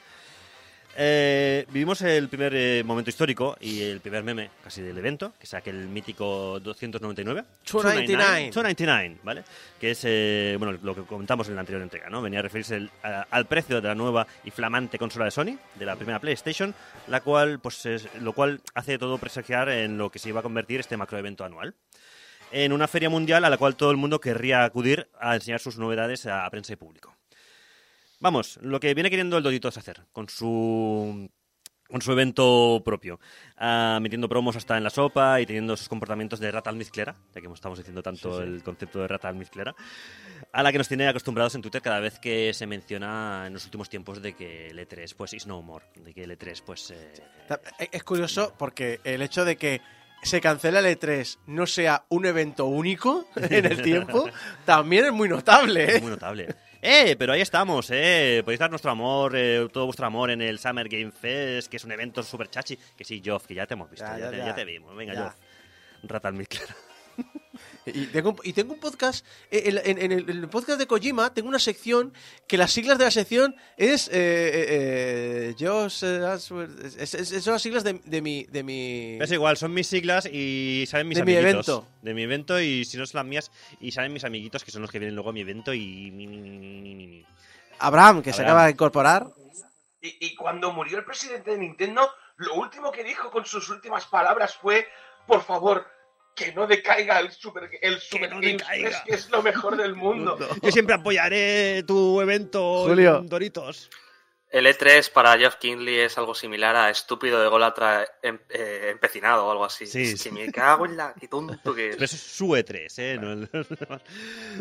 Eh, 0.96 1.64
vivimos 1.70 2.00
el 2.02 2.28
primer 2.28 2.52
eh, 2.56 2.82
momento 2.84 3.08
histórico 3.10 3.56
y 3.60 3.82
el 3.82 4.00
primer 4.00 4.24
meme 4.24 4.50
casi 4.64 4.82
del 4.82 4.98
evento, 4.98 5.32
que 5.38 5.44
es 5.44 5.54
aquel 5.54 5.86
mítico 5.86 6.58
299. 6.60 7.44
299. 7.64 8.46
299, 8.46 9.20
¿vale? 9.22 9.44
Que 9.78 9.92
es 9.92 10.00
eh, 10.04 10.56
bueno, 10.58 10.76
lo 10.82 10.94
que 10.96 11.02
comentamos 11.02 11.48
en 11.48 11.54
la 11.54 11.60
anterior 11.60 11.82
entrega, 11.82 12.10
¿no? 12.10 12.20
Venía 12.20 12.40
a 12.40 12.42
referirse 12.42 12.76
el- 12.76 12.90
a- 13.04 13.26
al 13.30 13.46
precio 13.46 13.80
de 13.80 13.86
la 13.88 13.94
nueva 13.94 14.26
y 14.44 14.50
flamante 14.50 14.98
consola 14.98 15.26
de 15.26 15.30
Sony, 15.30 15.56
de 15.76 15.86
la 15.86 15.94
primera 15.94 16.18
PlayStation, 16.18 16.74
la 17.06 17.20
cual, 17.20 17.60
pues, 17.60 17.86
es- 17.86 18.08
lo 18.20 18.32
cual 18.32 18.60
hace 18.74 18.98
todo 18.98 19.18
presagiar 19.18 19.68
en 19.68 19.98
lo 19.98 20.10
que 20.10 20.18
se 20.18 20.30
iba 20.30 20.40
a 20.40 20.42
convertir 20.42 20.80
este 20.80 20.96
macroevento 20.96 21.44
anual. 21.44 21.74
En 22.50 22.72
una 22.72 22.88
feria 22.88 23.10
mundial 23.10 23.44
a 23.44 23.50
la 23.50 23.58
cual 23.58 23.76
todo 23.76 23.90
el 23.92 23.98
mundo 23.98 24.20
querría 24.20 24.64
acudir 24.64 25.06
a 25.20 25.34
enseñar 25.36 25.60
sus 25.60 25.78
novedades 25.78 26.26
a, 26.26 26.44
a 26.46 26.50
prensa 26.50 26.72
y 26.72 26.76
público. 26.76 27.14
Vamos, 28.20 28.58
lo 28.62 28.80
que 28.80 28.94
viene 28.94 29.10
queriendo 29.10 29.36
el 29.36 29.42
Doritos 29.42 29.78
hacer 29.78 30.02
con 30.12 30.28
su 30.28 31.30
con 31.88 32.02
su 32.02 32.12
evento 32.12 32.82
propio, 32.84 33.18
ah, 33.56 33.98
metiendo 34.02 34.28
promos 34.28 34.56
hasta 34.56 34.76
en 34.76 34.84
la 34.84 34.90
sopa 34.90 35.40
y 35.40 35.46
teniendo 35.46 35.72
esos 35.72 35.88
comportamientos 35.88 36.38
de 36.38 36.50
rata 36.50 36.68
almizclera, 36.68 37.16
ya 37.34 37.40
que 37.40 37.46
estamos 37.46 37.78
diciendo 37.78 38.02
tanto 38.02 38.42
el 38.42 38.62
concepto 38.62 39.00
de 39.00 39.08
rata 39.08 39.28
almizclera, 39.28 39.74
a 40.52 40.62
la 40.62 40.70
que 40.70 40.76
nos 40.76 40.88
tiene 40.88 41.08
acostumbrados 41.08 41.54
en 41.54 41.62
Twitter 41.62 41.80
cada 41.80 42.00
vez 42.00 42.18
que 42.18 42.52
se 42.52 42.66
menciona 42.66 43.44
en 43.46 43.54
los 43.54 43.64
últimos 43.64 43.88
tiempos 43.88 44.20
de 44.20 44.34
que 44.34 44.66
el 44.66 44.78
E3 44.78 45.14
pues 45.16 45.32
is 45.32 45.46
no 45.46 45.62
more, 45.62 45.86
de 45.94 46.12
que 46.12 46.24
el 46.24 46.38
E3 46.38 46.62
pues 46.62 46.90
eh, 46.90 47.12
Es 47.78 47.88
es 47.90 48.04
curioso 48.04 48.52
porque 48.58 49.00
el 49.04 49.22
hecho 49.22 49.46
de 49.46 49.56
que 49.56 49.80
se 50.22 50.42
cancela 50.42 50.80
el 50.80 50.98
E3 50.98 51.38
no 51.46 51.66
sea 51.66 52.04
un 52.10 52.26
evento 52.26 52.66
único 52.66 53.26
en 53.36 53.64
el 53.64 53.80
tiempo 53.80 54.28
también 54.66 55.06
es 55.06 55.12
muy 55.12 55.28
notable. 55.30 55.84
¿eh? 55.84 55.96
Es 55.96 56.02
muy 56.02 56.10
notable. 56.10 56.54
¡Eh! 56.80 57.16
Pero 57.18 57.32
ahí 57.32 57.40
estamos, 57.40 57.88
¿eh? 57.90 58.42
Podéis 58.44 58.60
dar 58.60 58.70
nuestro 58.70 58.90
amor, 58.90 59.32
eh, 59.36 59.68
todo 59.72 59.86
vuestro 59.86 60.06
amor 60.06 60.30
en 60.30 60.40
el 60.42 60.58
Summer 60.58 60.88
Game 60.88 61.10
Fest, 61.10 61.68
que 61.68 61.76
es 61.76 61.84
un 61.84 61.92
evento 61.92 62.22
súper 62.22 62.48
chachi. 62.48 62.78
Que 62.96 63.04
sí, 63.04 63.20
Joff, 63.24 63.46
que 63.46 63.54
ya 63.54 63.66
te 63.66 63.74
hemos 63.74 63.90
visto, 63.90 64.06
Ya, 64.06 64.18
ya, 64.18 64.24
ya, 64.26 64.30
te, 64.30 64.36
ya. 64.38 64.46
ya 64.46 64.54
te 64.54 64.64
vimos. 64.64 64.94
Venga. 64.96 65.14
Joff. 65.24 65.34
Rata 66.04 66.28
almizclera. 66.28 66.74
Y 67.94 68.06
tengo, 68.06 68.30
un, 68.30 68.36
y 68.42 68.52
tengo 68.52 68.74
un 68.74 68.80
podcast, 68.80 69.24
eh, 69.50 69.62
en, 69.66 69.78
en- 69.78 69.98
en 70.02 70.12
el, 70.12 70.30
en 70.30 70.36
el 70.38 70.48
podcast 70.48 70.78
de 70.78 70.86
Kojima 70.86 71.32
tengo 71.34 71.48
una 71.48 71.58
sección 71.58 72.12
que 72.46 72.56
las 72.56 72.72
siglas 72.72 72.98
de 72.98 73.04
la 73.04 73.10
sección 73.10 73.54
es 73.76 74.08
eh, 74.08 74.12
eh, 74.12 74.66
eh, 75.50 75.54
Josh, 75.58 76.04
eh, 76.04 76.20
Answer- 76.24 76.84
es- 76.98 77.14
es- 77.14 77.32
es- 77.32 77.44
son 77.44 77.52
las 77.54 77.62
siglas 77.62 77.84
de, 77.84 77.94
de 78.04 78.22
mi... 78.22 78.44
De 78.44 78.62
mi... 78.62 79.18
Es 79.20 79.30
igual, 79.32 79.56
son 79.56 79.72
mis 79.74 79.86
siglas 79.86 80.26
y 80.26 80.84
saben 80.88 81.08
mis 81.08 81.18
De 81.18 81.24
mi 81.24 81.36
amiguitos. 81.36 81.68
evento. 81.68 81.88
De 82.02 82.14
mi 82.14 82.22
evento 82.22 82.60
y 82.60 82.84
si 82.84 82.96
no 82.96 83.06
son 83.06 83.18
las 83.18 83.26
mías 83.26 83.50
y 83.80 83.92
saben 83.92 84.12
mis 84.12 84.24
amiguitos 84.24 84.64
que 84.64 84.70
son 84.70 84.82
los 84.82 84.90
que 84.90 84.98
vienen 84.98 85.14
luego 85.14 85.30
a 85.30 85.32
mi 85.32 85.40
evento 85.40 85.72
y... 85.74 86.10
mi, 86.10 86.26
mi, 86.26 86.38
mi, 86.38 86.50
mi, 86.50 86.68
mi, 86.70 86.94
mi, 86.94 87.06
mi. 87.06 87.26
Abraham, 87.80 88.22
que 88.22 88.32
se 88.32 88.42
acaba 88.42 88.64
de 88.64 88.72
incorporar. 88.72 89.28
Y, 90.00 90.26
y 90.26 90.34
cuando 90.34 90.72
murió 90.72 90.98
el 90.98 91.04
presidente 91.04 91.50
de 91.52 91.58
Nintendo, 91.58 92.08
lo 92.36 92.54
último 92.54 92.90
que 92.92 93.04
dijo 93.04 93.30
con 93.30 93.44
sus 93.44 93.68
últimas 93.70 94.06
palabras 94.06 94.54
fue, 94.56 94.86
por 95.26 95.42
favor, 95.42 95.86
que 96.38 96.52
no 96.52 96.66
decaiga 96.66 97.18
el 97.20 97.30
Super, 97.32 97.68
el 97.82 97.98
super 98.00 98.30
no 98.30 98.36
Games 98.36 98.58
decaiga. 98.58 98.90
Fest, 98.90 99.04
que 99.06 99.14
es 99.14 99.30
lo 99.30 99.42
mejor 99.42 99.76
del 99.76 99.94
mundo. 100.04 100.38
Yo 100.62 100.70
siempre 100.70 100.94
apoyaré 100.94 101.82
tu 101.82 102.20
evento, 102.20 102.84
Julio. 102.86 103.20
Doritos. 103.24 103.90
El 104.50 104.64
E3 104.64 105.12
para 105.12 105.36
Jeff 105.36 105.56
Kinley 105.56 105.96
es 106.00 106.16
algo 106.16 106.34
similar 106.34 106.74
a 106.74 106.88
estúpido 106.88 107.38
de 107.42 107.48
Golatra 107.48 108.06
em- 108.22 108.38
eh, 108.48 108.88
empecinado 108.92 109.44
o 109.46 109.50
algo 109.50 109.64
así. 109.66 109.86
Sí, 109.86 110.02
Es 110.02 110.22
sí. 110.22 110.30
que 110.30 110.34
me 110.34 110.50
cago 110.50 110.86
en 110.86 110.96
la... 110.96 111.12
Qué 111.20 111.28
tonto 111.28 111.74
que 111.74 111.88
Pero 111.92 112.04
es. 112.04 112.14
eso 112.14 112.16
es 112.16 112.22
su 112.36 112.46
E3, 112.48 112.92
¿eh? 112.96 113.18
No 113.20 113.46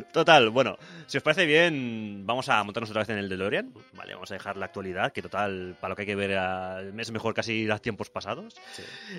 total, 0.14 0.50
bueno, 0.50 0.78
si 1.06 1.16
os 1.18 1.24
parece 1.24 1.46
bien, 1.46 2.24
vamos 2.26 2.50
a 2.50 2.62
montarnos 2.66 2.90
otra 2.90 3.04
vez 3.04 3.10
en 3.10 3.18
el 3.18 3.30
DeLorean. 3.30 3.74
Vale, 3.94 4.14
vamos 4.14 4.30
a 4.32 4.34
dejar 4.34 4.58
la 4.58 4.66
actualidad, 4.66 5.14
que 5.14 5.22
total, 5.22 5.78
para 5.80 5.90
lo 5.92 5.96
que 5.96 6.02
hay 6.02 6.08
que 6.08 6.16
ver 6.16 6.38
ah, 6.38 6.82
es 6.98 7.12
mejor 7.12 7.34
casi 7.34 7.64
los 7.66 7.82
tiempos 7.82 8.10
pasados. 8.10 8.56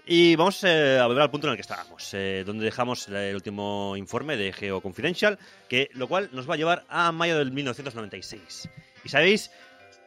Y 0.04 0.36
vamos 0.36 0.62
eh, 0.64 0.98
a 1.00 1.06
volver 1.06 1.22
al 1.22 1.30
punto 1.30 1.46
en 1.46 1.52
el 1.52 1.56
que 1.56 1.62
estábamos, 1.62 2.12
eh, 2.12 2.42
donde 2.44 2.66
dejamos 2.66 3.08
el 3.08 3.34
último 3.34 3.96
informe 3.96 4.36
de 4.36 4.52
Geo 4.52 4.82
Confidential, 4.82 5.38
que, 5.66 5.88
lo 5.94 6.08
cual 6.08 6.28
nos 6.32 6.48
va 6.48 6.54
a 6.54 6.58
llevar 6.58 6.84
a 6.90 7.10
mayo 7.10 7.38
del 7.38 7.52
1996. 7.52 8.68
¿Y 9.04 9.08
sabéis 9.08 9.50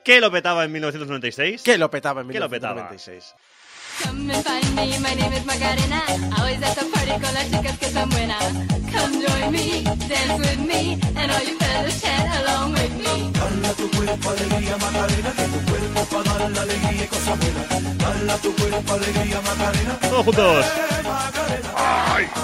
qué 0.04 0.22
lo 0.22 0.32
petaba 0.32 0.64
en 0.64 0.72
1996? 0.72 1.64
Que 1.64 1.78
lo 1.78 1.89
petaba 1.89 2.22
en 2.22 2.30
¿Qué 2.30 2.39
lo 2.39 2.49
petaba? 2.49 2.74
1996. 2.74 3.36
Come 4.04 4.30
and 4.30 4.43
find 4.43 4.76
me, 4.76 4.97
my 4.99 5.14
name 5.14 5.34
is 5.34 5.45
Macarena. 5.45 6.02
Always 6.38 6.62
at 6.62 6.76
the 6.76 6.86
party 6.93 7.12
con 7.12 7.34
las 7.34 7.49
chicas 7.52 7.78
que 7.80 7.86
están 7.86 8.10
buenas. 8.10 8.43
Come 8.93 9.26
join 9.26 9.52
me, 9.52 9.84
dance 9.84 10.38
with 10.39 10.60
me, 10.60 10.99
and 11.16 11.32
all 11.32 11.43
you 11.43 11.58
fellas 11.58 12.02
chat 12.02 12.26
along 12.41 12.74
with 12.74 12.93
me. 12.97 13.32
Todos 20.10 20.26
juntos. 20.26 20.66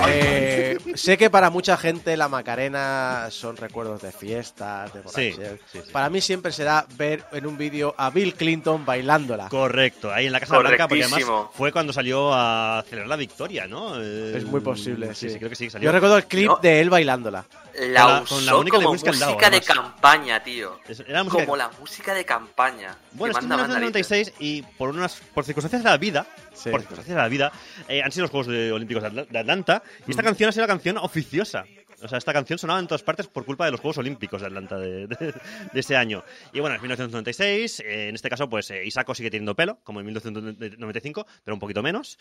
Eh, 0.08 0.78
sé 0.96 1.18
que 1.18 1.30
para 1.30 1.50
mucha 1.50 1.78
gente 1.78 2.16
la 2.18 2.28
Macarena 2.28 3.28
son 3.30 3.58
recuerdos 3.58 4.02
de 4.02 4.12
fiestas, 4.12 4.94
de 4.94 5.02
Sí, 5.08 5.34
sí, 5.34 5.42
sí. 5.72 5.92
Para 5.92 6.10
mí 6.10 6.22
siempre 6.22 6.52
será 6.52 6.86
ver 6.98 7.26
en 7.32 7.46
un 7.46 7.58
vídeo 7.58 7.94
a 7.98 8.10
Bill 8.10 8.34
Clinton 8.34 8.86
bailándola. 8.86 9.50
Correcto, 9.50 10.12
ahí 10.12 10.28
en 10.28 10.34
la 10.34 10.40
Casa 10.40 10.58
Blanca, 10.58 10.88
porque 10.88 11.04
además 11.04 11.47
Fue 11.54 11.72
cuando 11.72 11.92
salió 11.94 12.34
a 12.34 12.84
celebrar 12.88 13.08
la 13.10 13.16
victoria, 13.16 13.68
¿no? 13.68 14.02
Es 14.02 14.44
muy 14.46 14.62
posible, 14.62 15.14
sí. 15.16 15.30
Sí, 15.30 15.38
creo 15.38 15.50
que 15.50 15.56
sí, 15.56 15.70
salió. 15.70 15.86
Yo 15.88 15.92
recuerdo 15.92 16.18
el 16.18 16.26
clip 16.26 16.48
No. 16.48 16.58
de 16.62 16.80
él 16.82 16.90
bailándola. 16.90 17.46
La 17.80 17.88
la- 18.08 18.22
usó 18.22 18.36
con 18.36 18.46
la 18.46 18.56
única 18.56 18.78
como 18.78 18.92
música 18.94 19.50
de 19.50 19.62
campaña, 19.62 20.44
tío. 20.44 20.80
Es- 20.88 21.00
era 21.02 21.24
música 21.24 21.44
Como 21.46 21.56
de- 21.58 21.64
la 21.64 21.70
música 21.80 22.14
de 22.14 22.26
campaña. 22.26 22.96
Bueno, 23.12 23.32
es 23.34 23.38
que 23.38 23.44
en 23.46 23.50
manda, 23.50 23.64
manda 23.64 23.80
1996 23.80 24.34
y 24.40 24.62
por 24.64 24.90
unas 24.90 25.16
por 25.34 25.44
circunstancias 25.46 25.84
de 25.84 25.90
la 25.90 25.98
vida, 25.98 26.26
Sí. 26.54 26.70
por 26.70 26.80
circunstancias 26.82 27.16
de 27.16 27.22
la 27.22 27.28
vida, 27.28 27.52
eh, 27.88 28.02
han 28.04 28.12
sido 28.12 28.24
los 28.24 28.32
Juegos 28.32 28.48
de- 28.48 28.72
Olímpicos 28.72 29.04
de 29.04 29.10
Atla- 29.10 29.26
de 29.30 29.40
Atlanta 29.40 29.84
y 30.08 30.12
esta 30.12 30.24
canción 30.24 30.50
ha 30.50 30.52
sido 30.52 30.64
la 30.64 30.68
canción 30.74 30.98
oficiosa. 30.98 31.66
O 32.04 32.08
sea, 32.08 32.18
esta 32.20 32.32
canción 32.34 32.60
sonaba 32.60 32.80
en 32.80 32.86
todas 32.88 33.02
partes 33.02 33.28
por 33.28 33.44
culpa 33.44 33.66
de 33.66 33.72
los 33.72 33.80
Juegos 33.80 33.98
Olímpicos 33.98 34.42
de 34.42 34.48
Atlanta 34.48 34.78
de, 34.78 35.08
de- 35.08 35.34
ese 35.74 35.96
año. 35.96 36.24
Y 36.54 36.60
bueno, 36.60 36.76
es 36.76 36.82
1996. 36.82 37.80
eh, 37.80 38.10
en 38.10 38.16
este 38.16 38.30
caso, 38.30 38.48
pues 38.50 38.70
eh, 38.72 38.86
Isako 38.86 39.16
sigue 39.16 39.32
teniendo 39.32 39.56
pelo, 39.56 39.80
como 39.84 40.00
en 40.00 40.06
1995, 40.06 41.26
pero 41.44 41.56
un 41.56 41.60
poquito 41.60 41.82
menos. 41.82 42.20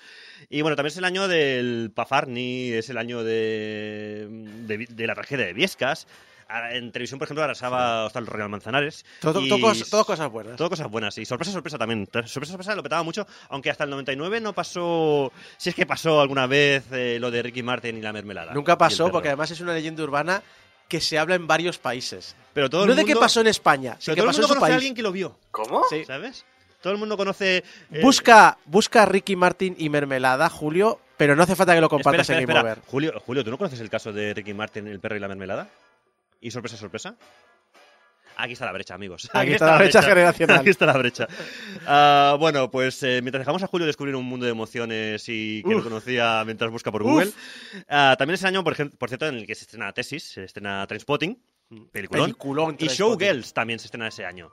Y 0.48 0.62
bueno, 0.62 0.76
también 0.76 0.92
es 0.92 0.96
el 0.98 1.04
año 1.04 1.28
del 1.28 1.92
Pafarni, 1.94 2.72
es 2.72 2.88
el 2.88 2.96
año 2.98 3.22
de, 3.22 4.26
de 4.88 5.06
la 5.06 5.14
tragedia 5.14 5.44
de 5.46 5.52
Viescas. 5.52 6.06
En 6.70 6.92
televisión, 6.92 7.18
por 7.18 7.26
ejemplo, 7.26 7.42
arrasaba 7.42 8.06
hasta 8.06 8.20
el 8.20 8.26
Royal 8.26 8.48
Manzanares. 8.48 9.04
Todo, 9.20 9.40
Y- 9.40 9.48
todo 9.48 9.58
cos- 9.58 9.90
todo 9.90 10.04
cosas 10.04 10.30
buenas. 10.30 10.56
todo 10.56 10.70
cosas 10.70 10.88
buenas. 10.88 11.18
Y 11.18 11.24
sorpresa, 11.24 11.50
sorpresa 11.52 11.76
también. 11.76 12.06
Sorpresa, 12.06 12.52
sorpresa 12.52 12.74
lo 12.76 12.82
petaba 12.84 13.02
mucho, 13.02 13.26
aunque 13.48 13.68
hasta 13.70 13.82
el 13.84 13.90
99 13.90 14.40
no 14.40 14.52
pasó. 14.52 15.32
Si 15.56 15.70
es 15.70 15.74
que 15.74 15.86
pasó 15.86 16.20
alguna 16.20 16.46
vez 16.46 16.84
eh, 16.92 17.18
lo 17.20 17.30
de 17.32 17.42
Ricky 17.42 17.62
Martin 17.64 17.98
y 17.98 18.00
la 18.00 18.12
mermelada. 18.12 18.54
Nunca 18.54 18.72
el 18.72 18.78
pasó 18.78 19.10
porque 19.10 19.28
además 19.28 19.50
es 19.50 19.60
una 19.60 19.72
leyenda 19.74 20.02
urbana 20.04 20.40
que 20.88 21.00
se 21.00 21.18
habla 21.18 21.34
en 21.34 21.48
varios 21.48 21.78
países. 21.78 22.36
Pero 22.54 22.70
todo 22.70 22.86
no 22.86 22.92
el 22.92 22.96
de 22.96 23.04
qué 23.04 23.16
pasó 23.16 23.40
en 23.40 23.48
España, 23.48 23.96
sino 23.98 24.14
que 24.14 24.20
todo 24.20 24.30
el 24.30 24.36
pasó 24.36 24.38
en 24.38 24.42
mundo 24.42 24.46
su 24.46 24.54
conoce 24.54 24.58
a 24.58 24.60
país. 24.68 24.74
alguien 24.76 24.94
que 24.94 25.02
lo 25.02 25.10
vio, 25.10 25.36
¿Cómo? 25.50 25.82
Sí. 25.90 26.04
¿sabes? 26.04 26.44
Todo 26.80 26.92
el 26.92 26.98
mundo 27.00 27.16
conoce. 27.16 27.64
eh, 27.90 28.00
Busca, 28.02 28.56
busca 28.66 29.02
a 29.02 29.06
Ricky 29.06 29.34
Martin 29.34 29.74
y 29.78 29.88
Mermelada, 29.88 30.48
Julio, 30.48 31.00
pero 31.16 31.34
no 31.34 31.42
hace 31.42 31.56
falta 31.56 31.74
que 31.74 31.80
lo 31.80 31.86
espera, 31.86 31.96
compartas 32.04 32.20
espera, 32.30 32.38
en 32.38 32.46
Game 32.46 32.58
espera. 32.60 32.72
Over. 32.74 32.84
Julio, 32.88 33.20
Julio, 33.26 33.42
¿tú 33.42 33.50
no 33.50 33.58
conoces 33.58 33.80
el 33.80 33.90
caso 33.90 34.12
de 34.12 34.32
Ricky 34.32 34.54
Martin, 34.54 34.86
el 34.86 35.00
perro 35.00 35.16
y 35.16 35.18
la 35.20 35.26
mermelada? 35.26 35.68
Y 36.40 36.50
sorpresa, 36.50 36.76
sorpresa. 36.76 37.16
Aquí 38.38 38.52
está 38.52 38.66
la 38.66 38.72
brecha, 38.72 38.94
amigos. 38.94 39.28
Aquí 39.32 39.52
está 39.52 39.66
la 39.66 39.78
brecha 39.78 40.02
generacional. 40.02 40.58
Aquí 40.60 40.68
está 40.68 40.84
la 40.84 40.98
brecha. 40.98 41.26
Ah, 41.86 42.36
bueno, 42.38 42.70
pues 42.70 43.02
eh, 43.02 43.20
mientras 43.22 43.40
dejamos 43.40 43.62
a 43.62 43.66
Julio 43.66 43.86
descubrir 43.86 44.14
un 44.14 44.26
mundo 44.26 44.44
de 44.44 44.52
emociones 44.52 45.24
y 45.28 45.62
que 45.62 45.74
lo 45.74 45.82
conocía 45.82 46.42
mientras 46.44 46.70
busca 46.70 46.92
por 46.92 47.02
Google, 47.02 47.32
ah, 47.88 48.14
también 48.18 48.34
es 48.34 48.42
el 48.42 48.48
año, 48.48 48.62
por, 48.62 48.76
por 48.98 49.08
cierto, 49.08 49.26
en 49.26 49.36
el 49.36 49.46
que 49.46 49.54
se 49.54 49.62
estrena 49.62 49.92
Tesis, 49.92 50.24
se 50.24 50.44
estrena 50.44 50.86
Trainspotting, 50.86 51.42
peliculón. 51.90 52.26
Peliculón. 52.26 52.76
Y. 52.78 52.88
Showgirls 52.88 53.54
también 53.54 53.78
se 53.78 53.86
estrena 53.86 54.08
ese 54.08 54.26
año. 54.26 54.52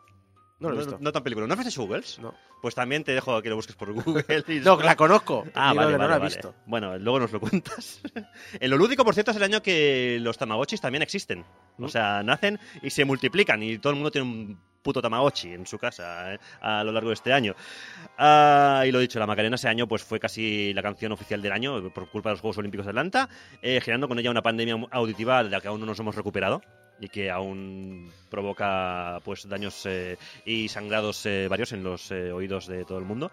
No 0.60 0.70
lo 0.70 0.76
he 0.76 0.78
visto. 0.78 0.98
No, 1.02 1.12
tan 1.12 1.24
película. 1.24 1.46
¿No 1.46 1.54
has 1.54 1.60
visto 1.66 1.82
Showgirls? 1.82 2.20
No. 2.20 2.34
Pues 2.64 2.76
también 2.76 3.04
te 3.04 3.12
dejo 3.12 3.42
que 3.42 3.50
lo 3.50 3.58
busques 3.58 3.76
por 3.76 3.92
Google. 3.94 4.24
y 4.48 4.62
No, 4.62 4.78
la 4.82 4.96
conozco. 4.96 5.44
Ah, 5.54 5.74
vale, 5.74 5.92
vale, 5.92 5.98
no 5.98 6.08
la 6.08 6.16
he 6.16 6.20
vale. 6.20 6.30
visto. 6.30 6.56
Bueno, 6.66 6.98
luego 6.98 7.20
nos 7.20 7.34
lo 7.34 7.42
cuentas. 7.42 8.02
en 8.58 8.70
lo 8.70 8.78
lúdico, 8.78 9.04
por 9.04 9.14
cierto, 9.14 9.32
es 9.32 9.38
el 9.38 9.44
año 9.44 9.62
que 9.62 10.18
los 10.22 10.38
Tamagotchis 10.38 10.80
también 10.80 11.02
existen. 11.02 11.44
Mm. 11.78 11.84
O 11.84 11.90
sea, 11.90 12.24
nacen 12.24 12.58
y 12.82 12.90
se 12.90 13.04
multiplican 13.04 13.62
y 13.62 13.80
todo 13.80 13.92
el 13.92 13.98
mundo 13.98 14.12
tiene 14.12 14.30
un 14.30 14.60
puto 14.82 15.02
Tamagotchi 15.02 15.50
en 15.50 15.68
su 15.68 15.78
casa 15.78 16.36
eh, 16.36 16.40
a 16.62 16.86
lo 16.86 16.94
largo 16.94 17.10
de 17.10 17.16
este 17.16 17.34
año. 17.34 17.54
Ah, 18.18 18.86
y 18.88 18.94
lo 18.94 19.00
dicho, 19.00 19.20
la 19.20 19.28
Macarena 19.28 19.56
ese 19.58 19.68
año 19.68 19.86
pues 19.86 20.02
fue 20.02 20.22
casi 20.22 20.74
la 20.74 20.82
canción 20.82 21.12
oficial 21.12 21.42
del 21.42 21.52
año 21.52 21.90
por 21.90 22.08
culpa 22.10 22.30
de 22.30 22.36
los 22.36 22.42
Juegos 22.42 22.60
Olímpicos 22.60 22.86
de 22.86 22.92
Atlanta, 22.92 23.28
eh, 23.62 23.82
generando 23.82 24.08
con 24.08 24.20
ella 24.20 24.32
una 24.32 24.42
pandemia 24.42 24.78
auditiva 24.92 25.44
de 25.44 25.50
la 25.50 25.60
que 25.60 25.68
aún 25.68 25.82
no 25.82 25.86
nos 25.86 26.00
hemos 26.00 26.16
recuperado 26.16 26.62
y 27.00 27.10
que 27.10 27.30
aún 27.30 28.12
provoca 28.30 29.20
pues 29.24 29.48
daños 29.48 29.86
eh, 29.86 30.18
y 30.46 30.68
sangrados 30.70 31.26
eh, 31.26 31.48
varios 31.50 31.74
en 31.74 31.84
los 31.84 32.12
eh, 32.12 32.32
oídos 32.54 32.68
de 32.68 32.86
todo 32.86 32.98
el 33.00 33.06
mundo. 33.06 33.32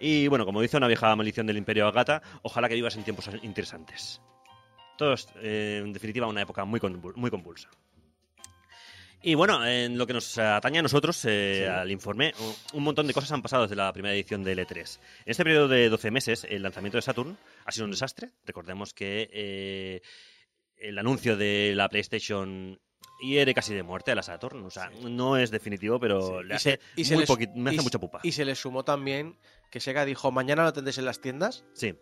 Y 0.00 0.28
bueno, 0.28 0.44
como 0.44 0.60
dice 0.62 0.76
una 0.76 0.86
vieja 0.88 1.14
maldición 1.16 1.46
del 1.46 1.56
Imperio 1.56 1.86
Agata, 1.86 2.22
ojalá 2.42 2.68
que 2.68 2.74
vivas 2.74 2.96
en 2.96 3.04
tiempos 3.04 3.28
interesantes. 3.42 4.20
Todos, 4.96 5.28
eh, 5.42 5.80
en 5.84 5.92
definitiva, 5.92 6.26
una 6.26 6.42
época 6.42 6.64
muy, 6.64 6.80
muy 7.16 7.30
convulsa. 7.30 7.68
Y 9.20 9.34
bueno, 9.34 9.66
en 9.66 9.98
lo 9.98 10.06
que 10.06 10.12
nos 10.12 10.38
atañe 10.38 10.78
a 10.78 10.82
nosotros, 10.82 11.24
eh, 11.24 11.68
al 11.68 11.90
informe, 11.90 12.32
un- 12.72 12.84
montón 12.84 13.06
de 13.08 13.12
cosas 13.12 13.32
han 13.32 13.42
pasado 13.42 13.62
desde 13.62 13.74
la 13.74 13.92
primera 13.92 14.14
edición 14.14 14.44
del 14.44 14.60
E3. 14.60 15.00
En 15.24 15.30
este 15.32 15.42
periodo 15.42 15.66
de 15.66 15.88
12 15.88 16.12
meses, 16.12 16.46
el 16.48 16.62
lanzamiento 16.62 16.98
de 16.98 17.02
Saturn 17.02 17.36
ha 17.64 17.72
sido 17.72 17.86
un 17.86 17.90
desastre. 17.90 18.30
Recordemos 18.46 18.94
que 18.94 19.28
eh, 19.32 20.02
el 20.76 20.96
anuncio 20.98 21.36
de 21.36 21.72
la 21.74 21.88
PlayStation 21.88 22.80
hiere 23.20 23.54
casi 23.54 23.74
de 23.74 23.82
muerte 23.82 24.10
a 24.12 24.14
la 24.14 24.22
Saturn. 24.22 24.64
O 24.64 24.70
sea, 24.70 24.90
no 25.02 25.36
es 25.36 25.50
definitivo, 25.50 25.98
pero 26.00 26.42
le 26.42 26.54
Y 26.54 26.56
hace, 26.56 26.70
se- 26.72 26.80
y 27.00 27.04
se 27.04 27.14
muy 27.14 27.22
les- 27.22 27.30
poqui- 27.30 27.52
me 27.54 27.70
hace 27.70 27.78
se- 27.78 27.82
mucha 27.84 27.98
pupa. 27.98 28.20
Y 28.22 28.32
se 28.32 28.44
le 28.44 28.54
sumó 28.54 28.84
también 28.84 29.38
que 29.70 29.80
Sega 29.80 30.04
dijo, 30.04 30.30
mañana 30.30 30.64
lo 30.64 30.72
tendréis 30.72 30.98
en 30.98 31.04
las 31.04 31.20
tiendas. 31.20 31.64
Sí. 31.74 31.94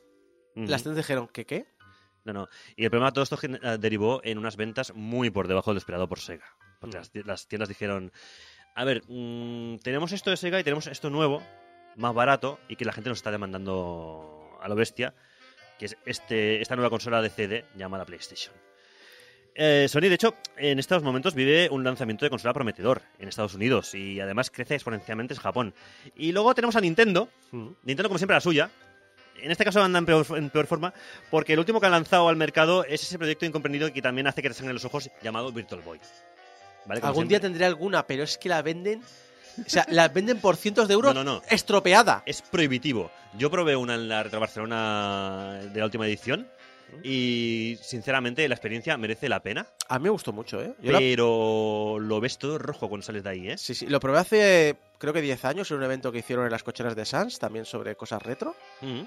Las 0.54 0.82
tiendas 0.82 0.96
dijeron, 1.04 1.28
¿qué 1.32 1.44
qué? 1.44 1.66
No, 2.24 2.32
no. 2.32 2.48
Y 2.76 2.84
el 2.84 2.90
problema 2.90 3.10
de 3.10 3.14
todo 3.14 3.22
esto 3.24 3.38
eh, 3.42 3.78
derivó 3.78 4.20
en 4.24 4.38
unas 4.38 4.56
ventas 4.56 4.92
muy 4.94 5.30
por 5.30 5.46
debajo 5.48 5.70
de 5.70 5.74
lo 5.74 5.78
esperado 5.78 6.08
por 6.08 6.18
Sega. 6.18 6.46
Porque 6.80 6.98
Mm. 6.98 7.20
las 7.26 7.46
tiendas 7.46 7.68
dijeron, 7.68 8.12
a 8.74 8.84
ver, 8.84 9.02
mm, 9.06 9.76
tenemos 9.78 10.12
esto 10.12 10.30
de 10.30 10.36
Sega 10.36 10.58
y 10.60 10.64
tenemos 10.64 10.86
esto 10.86 11.08
nuevo, 11.10 11.42
más 11.96 12.14
barato, 12.14 12.58
y 12.68 12.76
que 12.76 12.84
la 12.84 12.92
gente 12.92 13.08
nos 13.10 13.18
está 13.18 13.30
demandando 13.30 14.50
a 14.60 14.68
lo 14.68 14.74
bestia, 14.74 15.14
que 15.78 15.86
es 15.86 15.96
este, 16.04 16.60
esta 16.60 16.74
nueva 16.74 16.90
consola 16.90 17.22
de 17.22 17.30
CD 17.30 17.64
llamada 17.76 18.04
PlayStation. 18.04 18.54
Eh, 19.58 19.86
Sony, 19.88 20.02
de 20.02 20.14
hecho, 20.14 20.34
en 20.58 20.78
estos 20.78 21.02
momentos 21.02 21.34
vive 21.34 21.68
un 21.70 21.82
lanzamiento 21.82 22.26
de 22.26 22.30
consola 22.30 22.52
prometedor 22.52 23.00
en 23.18 23.28
Estados 23.28 23.54
Unidos 23.54 23.94
y 23.94 24.20
además 24.20 24.50
crece 24.50 24.74
exponencialmente 24.74 25.32
en 25.32 25.40
Japón. 25.40 25.74
Y 26.14 26.32
luego 26.32 26.54
tenemos 26.54 26.76
a 26.76 26.80
Nintendo. 26.80 27.30
Nintendo 27.52 28.08
como 28.08 28.18
siempre 28.18 28.34
la 28.34 28.40
suya. 28.40 28.70
En 29.40 29.50
este 29.50 29.64
caso 29.64 29.82
anda 29.82 29.98
en 29.98 30.06
peor, 30.06 30.26
en 30.36 30.50
peor 30.50 30.66
forma 30.66 30.92
porque 31.30 31.54
el 31.54 31.58
último 31.58 31.80
que 31.80 31.86
ha 31.86 31.90
lanzado 31.90 32.28
al 32.28 32.36
mercado 32.36 32.84
es 32.84 33.02
ese 33.02 33.18
proyecto 33.18 33.44
incomprendido 33.46 33.90
que 33.92 34.02
también 34.02 34.26
hace 34.26 34.42
que 34.42 34.48
te 34.48 34.54
sangren 34.54 34.74
los 34.74 34.84
ojos 34.84 35.10
llamado 35.22 35.52
Virtual 35.52 35.80
Boy. 35.82 36.00
¿Vale? 36.86 37.00
Algún 37.02 37.28
día 37.28 37.40
tendré 37.40 37.64
alguna, 37.64 38.06
pero 38.06 38.22
es 38.24 38.36
que 38.38 38.48
la 38.48 38.62
venden... 38.62 39.02
O 39.58 39.70
sea, 39.70 39.86
la 39.88 40.08
venden 40.08 40.38
por 40.38 40.56
cientos 40.56 40.86
de 40.86 40.92
euros 40.92 41.14
No, 41.14 41.24
no, 41.24 41.36
no. 41.36 41.42
estropeada. 41.48 42.22
Es 42.26 42.42
prohibitivo. 42.42 43.10
Yo 43.38 43.50
probé 43.50 43.74
una 43.74 43.94
en 43.94 44.06
la 44.06 44.22
Retro 44.22 44.38
Barcelona 44.38 45.60
de 45.72 45.78
la 45.80 45.86
última 45.86 46.06
edición 46.06 46.46
y 47.02 47.78
sinceramente 47.82 48.48
la 48.48 48.54
experiencia 48.54 48.96
merece 48.96 49.28
la 49.28 49.40
pena, 49.40 49.66
A 49.88 49.98
mí 49.98 50.04
me 50.04 50.10
gustó 50.10 50.32
mucho, 50.32 50.60
¿eh? 50.62 50.72
Yo 50.82 50.92
la- 50.92 50.98
pero 50.98 51.98
lo 52.00 52.20
ves 52.20 52.38
todo 52.38 52.58
rojo 52.58 52.88
cuando 52.88 53.04
sales 53.04 53.22
de 53.24 53.30
ahí, 53.30 53.48
¿eh? 53.50 53.58
Sí, 53.58 53.74
sí, 53.74 53.86
lo 53.86 54.00
probé 54.00 54.18
hace 54.18 54.76
creo 54.98 55.12
que 55.12 55.20
10 55.20 55.44
años 55.44 55.70
en 55.70 55.76
un 55.78 55.82
evento 55.84 56.10
que 56.10 56.18
hicieron 56.18 56.44
en 56.46 56.50
las 56.52 56.62
cocheras 56.62 56.96
de 56.96 57.04
Sans, 57.04 57.38
también 57.38 57.64
sobre 57.66 57.94
cosas 57.96 58.22
retro, 58.22 58.54
Mm. 58.80 59.02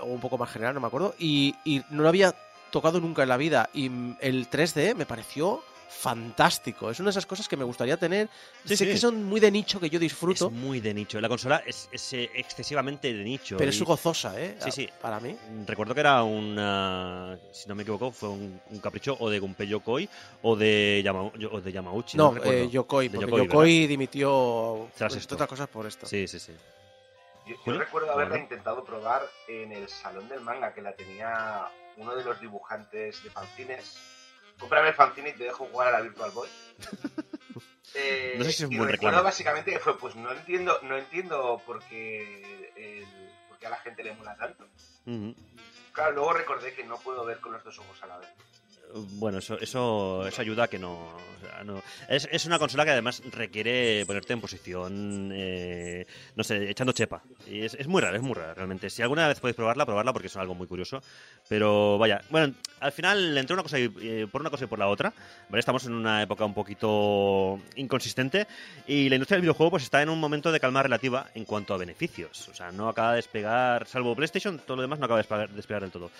o 0.00 0.04
un 0.06 0.20
poco 0.20 0.36
más 0.38 0.50
general, 0.50 0.74
no 0.74 0.80
me 0.80 0.86
acuerdo, 0.88 1.14
y, 1.18 1.54
y 1.64 1.82
no 1.90 2.02
lo 2.02 2.08
había 2.08 2.34
tocado 2.70 3.00
nunca 3.00 3.22
en 3.22 3.28
la 3.30 3.36
vida, 3.36 3.68
y 3.74 3.90
el 4.20 4.48
3D 4.48 4.94
me 4.94 5.06
pareció 5.06 5.62
fantástico, 5.88 6.90
es 6.90 6.98
una 7.00 7.06
de 7.08 7.10
esas 7.12 7.26
cosas 7.26 7.48
que 7.48 7.56
me 7.56 7.64
gustaría 7.64 7.96
tener, 7.96 8.28
Sí, 8.64 8.76
sé 8.76 8.84
sí. 8.84 8.86
que 8.86 8.96
son 8.98 9.22
muy 9.24 9.40
de 9.40 9.50
nicho, 9.50 9.78
que 9.78 9.88
yo 9.88 9.98
disfruto, 9.98 10.46
Es 10.46 10.52
muy 10.52 10.80
de 10.80 10.92
nicho. 10.94 11.20
La 11.20 11.28
consola 11.28 11.62
es, 11.66 11.88
es, 11.92 12.12
eh, 12.12 12.30
excesivamente 12.34 13.12
de 13.12 13.22
nicho. 13.24 13.56
pero 13.56 13.70
y- 13.70 13.74
es 13.74 13.82
gozosa, 13.82 14.40
¿eh? 14.40 14.56
Sí, 14.60 14.70
sí. 14.70 14.88
Para 15.00 15.20
mí. 15.20 15.36
Recuerdo 15.66 15.94
que 15.94 16.00
era 16.00 16.22
una. 16.22 17.38
Si 17.52 17.68
no 17.68 17.74
me 17.74 17.82
equivoco, 17.82 18.10
fue 18.10 18.30
un, 18.30 18.60
un 18.70 18.78
capricho 18.80 19.16
o 19.20 19.30
de 19.30 19.38
Gunpei 19.38 19.68
Yokoi 19.68 20.08
o 20.42 20.56
de, 20.56 21.02
Yama- 21.04 21.30
o 21.50 21.60
de 21.60 21.72
Yamauchi. 21.72 22.16
No, 22.16 22.32
recuerdo. 22.34 22.52
eh, 22.64 22.68
Yokoi, 22.70 23.08
De 23.08 23.18
porque 23.18 23.30
Yokoi, 23.30 23.46
Yokoi, 23.46 23.86
dimitió, 23.86 24.88
Tras 24.96 25.14
esto. 25.16 25.34
otras 25.36 25.48
cosas, 25.48 25.68
por 25.68 25.86
esto. 25.86 26.06
Sí, 26.06 26.26
sí, 26.26 26.38
sí. 26.38 26.52
Yo, 27.46 27.54
yo 27.66 27.72
recuerdo 27.78 28.12
haberla 28.12 28.30
Bueno. 28.34 28.44
intentado 28.44 28.84
probar 28.84 29.22
en 29.48 29.72
el 29.72 29.88
salón 29.88 30.28
del 30.28 30.40
manga, 30.40 30.72
que 30.74 30.80
la 30.82 30.92
tenía 30.94 31.66
uno 31.96 32.14
de 32.14 32.24
los 32.24 32.40
dibujantes 32.40 33.22
de 33.22 33.30
fanzines. 33.30 33.96
Cómprame 34.62 34.88
el 34.90 34.94
fanzine 34.94 35.30
y 35.30 35.32
te 35.32 35.44
dejo 35.44 35.66
jugar 35.66 35.88
a 35.88 35.92
la 35.92 36.00
Virtual 36.00 36.30
Boy. 36.30 36.48
Eh, 37.94 38.34
No 38.38 38.44
sé 38.44 38.52
si 38.52 38.62
es 38.62 38.68
un 38.70 38.76
buen 38.78 38.88
recuerdo 38.88 39.18
reclamo. 39.18 39.24
básicamente 39.24 39.72
que 39.72 39.78
fue, 39.80 39.98
pues 39.98 40.14
no 40.16 40.30
entiendo, 40.32 40.78
no 40.82 40.96
entiendo 40.96 41.60
por 41.66 41.82
qué, 41.84 42.72
el- 42.76 43.30
por 43.48 43.58
qué 43.58 43.66
a 43.66 43.70
la 43.70 43.76
gente 43.78 44.02
le 44.04 44.14
mola 44.14 44.36
tanto. 44.36 44.66
Claro, 45.92 46.12
luego 46.12 46.32
recordé 46.32 46.72
que 46.74 46.84
no 46.84 46.96
puedo 46.98 47.24
ver 47.24 47.38
con 47.40 47.52
los 47.52 47.62
dos 47.64 47.78
ojos 47.80 48.02
a 48.02 48.06
la 48.06 48.18
vez. 48.18 48.28
Bueno, 48.94 49.38
eso, 49.38 49.58
eso, 49.58 50.22
ayuda 50.38 50.64
a 50.64 50.68
que 50.68 50.78
no- 50.78 51.12
Es, 52.08 52.28
es 52.30 52.44
una 52.46 52.58
consola 52.58 52.84
que 52.84 52.90
además 52.90 53.22
requiere 53.30 54.04
ponerte 54.06 54.32
en 54.32 54.40
posición, 54.40 55.30
eh, 55.32 56.06
no 56.34 56.42
sé, 56.44 56.68
echando 56.70 56.92
chepa. 56.92 57.22
Y 57.46 57.62
es, 57.62 57.74
es 57.74 57.86
muy 57.86 58.02
rara, 58.02 58.16
es 58.16 58.22
muy 58.22 58.34
rara 58.34 58.54
realmente. 58.54 58.90
Si 58.90 59.00
alguna 59.00 59.28
vez 59.28 59.38
podéis 59.40 59.56
probarla, 59.56 59.86
probarla 59.86 60.12
porque 60.12 60.26
es 60.26 60.36
algo 60.36 60.54
muy 60.54 60.66
curioso. 60.66 61.00
Pero 61.48 61.98
vaya, 61.98 62.20
bueno, 62.30 62.54
al 62.80 62.92
final 62.92 63.36
entre 63.38 63.54
una 63.54 63.62
cosa 63.62 63.78
y, 63.78 63.92
eh, 64.02 64.26
por 64.30 64.40
una 64.40 64.50
cosa 64.50 64.64
y 64.64 64.66
por 64.68 64.78
la 64.78 64.88
otra, 64.88 65.12
¿vale? 65.48 65.60
Estamos 65.60 65.86
en 65.86 65.92
una 65.94 66.22
época 66.22 66.44
un 66.44 66.54
poquito 66.54 67.60
inconsistente 67.76 68.46
y 68.86 69.08
la 69.08 69.14
industria 69.16 69.36
del 69.36 69.42
videojuego 69.42 69.70
pues 69.70 69.84
está 69.84 70.02
en 70.02 70.08
un 70.08 70.18
momento 70.20 70.50
de 70.52 70.60
calma 70.60 70.82
relativa 70.82 71.30
en 71.34 71.44
cuanto 71.44 71.74
a 71.74 71.78
beneficios. 71.78 72.48
O 72.48 72.54
sea, 72.54 72.72
no 72.72 72.88
acaba 72.88 73.10
de 73.10 73.16
despegar, 73.16 73.86
salvo 73.86 74.16
PlayStation, 74.16 74.58
todo 74.58 74.76
lo 74.76 74.82
demás 74.82 74.98
no 74.98 75.04
acaba 75.06 75.18
de 75.18 75.22
despegar, 75.22 75.50
despegar 75.50 75.82
del 75.82 75.90
todo. 75.92 76.10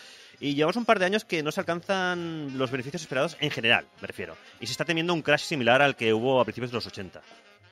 Y 0.40 0.54
llevamos 0.54 0.76
un 0.76 0.84
par 0.84 0.98
de 0.98 1.04
años 1.04 1.24
que 1.24 1.42
no 1.42 1.52
se 1.52 1.60
alcanzan 1.60 2.58
los 2.62 2.70
beneficios 2.70 3.02
esperados 3.02 3.36
en 3.40 3.50
general, 3.50 3.86
me 4.00 4.06
refiero. 4.06 4.36
Y 4.60 4.66
se 4.66 4.72
está 4.72 4.84
temiendo 4.84 5.12
un 5.12 5.22
crash 5.22 5.44
similar 5.44 5.82
al 5.82 5.96
que 5.96 6.12
hubo 6.14 6.40
a 6.40 6.44
principios 6.44 6.70
de 6.70 6.76
los 6.76 6.86
80. 6.86 7.20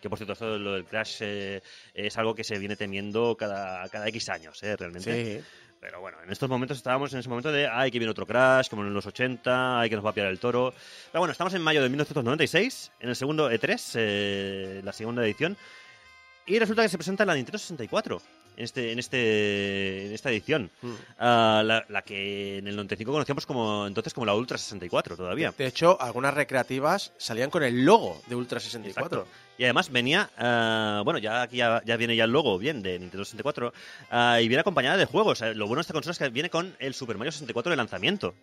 Que 0.01 0.09
por 0.09 0.19
cierto, 0.19 0.33
esto 0.33 0.59
lo 0.59 0.73
del 0.73 0.85
crash 0.85 1.19
eh, 1.21 1.63
es 1.95 2.17
algo 2.17 2.35
que 2.35 2.45
se 2.45 2.59
viene 2.59 2.77
temiendo 2.77 3.37
cada, 3.37 3.89
cada 3.89 4.09
X 4.09 4.29
años, 4.31 4.63
eh, 4.63 4.77
realmente. 4.77 5.41
Sí. 5.41 5.45
Pero 5.81 6.01
bueno, 6.01 6.19
en 6.23 6.31
estos 6.31 6.49
momentos 6.49 6.77
estábamos 6.77 7.13
en 7.15 7.21
ese 7.21 7.29
momento 7.29 7.51
de, 7.51 7.67
ay, 7.67 7.91
que 7.91 7.99
viene 7.99 8.11
otro 8.11 8.27
crash, 8.27 8.69
como 8.69 8.83
en 8.83 8.93
los 8.93 9.07
80, 9.07 9.81
ay, 9.81 9.89
que 9.89 9.97
nos 9.97 10.05
va 10.05 10.11
a 10.11 10.13
pillar 10.13 10.29
el 10.29 10.39
toro. 10.39 10.75
Pero 11.11 11.21
bueno, 11.21 11.33
estamos 11.33 11.55
en 11.55 11.63
mayo 11.63 11.83
de 11.83 11.89
1996, 11.89 12.93
en 13.01 13.09
el 13.09 13.17
segundo 13.17 13.51
E3, 13.51 13.93
eh, 13.95 14.81
la 14.85 14.93
segunda 14.93 15.25
edición, 15.25 15.57
y 16.45 16.59
resulta 16.59 16.83
que 16.83 16.91
se 16.91 16.99
presenta 16.99 17.25
la 17.25 17.35
Nintendo 17.35 17.59
64 17.59 18.21
en, 18.50 18.50
este, 18.61 18.93
en, 18.93 18.99
este, 18.99 20.07
en 20.07 20.13
esta 20.13 20.31
edición. 20.31 20.71
Mm. 20.83 20.93
Ah, 21.19 21.63
la, 21.65 21.85
la 21.89 22.03
que 22.03 22.59
en 22.59 22.67
el 22.67 22.77
95 22.77 23.13
conocíamos 23.13 23.47
como 23.47 23.87
entonces 23.87 24.15
como 24.15 24.27
la 24.27 24.35
Ultra 24.35 24.59
64 24.59 25.17
todavía. 25.17 25.53
De 25.57 25.67
hecho, 25.67 26.01
algunas 26.01 26.35
recreativas 26.35 27.13
salían 27.19 27.51
con 27.51 27.63
el 27.63 27.85
logo 27.85 28.21
de 28.27 28.35
Ultra 28.37 28.61
64. 28.61 29.21
Exacto. 29.21 29.51
Y 29.59 29.65
además 29.65 29.91
venía, 29.91 30.31
ah, 30.39 31.03
bueno, 31.05 31.19
ya 31.19 31.43
aquí 31.43 31.59
ya, 31.59 31.83
ya 31.85 31.97
viene 31.97 32.17
ya 32.17 32.25
el 32.25 32.31
logo 32.31 32.57
bien 32.59 32.83
de 32.83 32.99
Nintendo 32.99 33.25
64 33.25 33.73
ah, 34.11 34.41
y 34.41 34.49
viene 34.49 34.61
acompañada 34.61 34.97
de 34.97 35.05
juegos. 35.05 35.41
Lo 35.41 35.67
bueno 35.67 35.81
de 35.81 35.83
esta 35.83 35.93
consola 35.93 36.13
es 36.13 36.19
que 36.19 36.29
viene 36.31 36.49
con 36.49 36.75
el 36.79 36.95
Super 36.95 37.19
Mario 37.19 37.33
64 37.33 37.71
de 37.71 37.77
lanzamiento. 37.77 38.35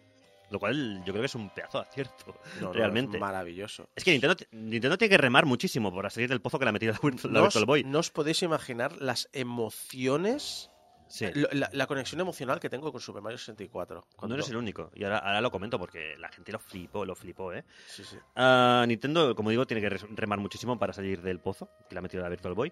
Lo 0.49 0.59
cual 0.59 0.99
yo 1.03 1.11
creo 1.11 1.21
que 1.21 1.25
es 1.25 1.35
un 1.35 1.49
pedazo 1.49 1.79
de 1.79 1.87
acierto, 1.89 2.39
No, 2.61 2.67
no, 2.67 2.73
realmente. 2.73 3.17
es 3.17 3.21
maravilloso. 3.21 3.89
Es 3.95 4.03
que 4.03 4.11
Nintendo, 4.11 4.35
Nintendo 4.51 4.97
tiene 4.97 5.09
que 5.09 5.17
remar 5.17 5.45
muchísimo 5.45 5.93
para 5.93 6.09
salir 6.09 6.29
del 6.29 6.39
pozo 6.41 6.57
que 6.57 6.65
le 6.65 6.69
ha 6.69 6.71
metido 6.71 6.93
la, 6.93 6.99
la 7.01 7.09
No 7.11 7.39
os, 7.39 7.45
Virtual 7.47 7.65
Boy. 7.65 7.83
no 7.83 7.99
os 7.99 8.11
podéis 8.11 8.41
imaginar 8.43 9.01
las 9.01 9.27
emociones, 9.33 10.69
Sí. 11.09 11.25
lo- 11.33 11.47
la, 11.53 11.69
la 11.71 11.87
conexión 11.87 12.19
emocional 12.19 12.59
que 12.59 12.69
tengo 12.69 12.91
con 12.91 12.99
Super 12.99 13.21
Mario 13.21 13.37
64. 13.37 14.05
No 14.27 14.33
eres 14.33 14.49
el 14.49 14.57
único. 14.57 14.91
Y 14.93 15.03
ahora, 15.05 15.19
ahora 15.19 15.39
lo 15.41 15.51
comento 15.51 15.79
porque 15.79 16.15
la 16.17 16.29
gente 16.29 16.51
lo 16.51 16.59
flipó, 16.59 17.05
lo 17.05 17.15
flipó, 17.15 17.53
¿eh? 17.53 17.63
Sí, 17.87 18.03
sí. 18.03 18.17
Ah, 18.35 18.83
Nintendo, 18.87 19.33
como 19.35 19.49
digo, 19.49 19.65
tiene 19.65 19.81
que 19.81 19.89
remar 19.89 20.39
muchísimo 20.39 20.77
para 20.77 20.91
salir 20.93 21.21
del 21.21 21.39
pozo 21.39 21.69
que 21.87 21.95
le 21.95 21.99
ha 21.99 22.01
metido 22.01 22.23
la 22.23 22.29
Virtual 22.29 22.53
Boy. 22.53 22.71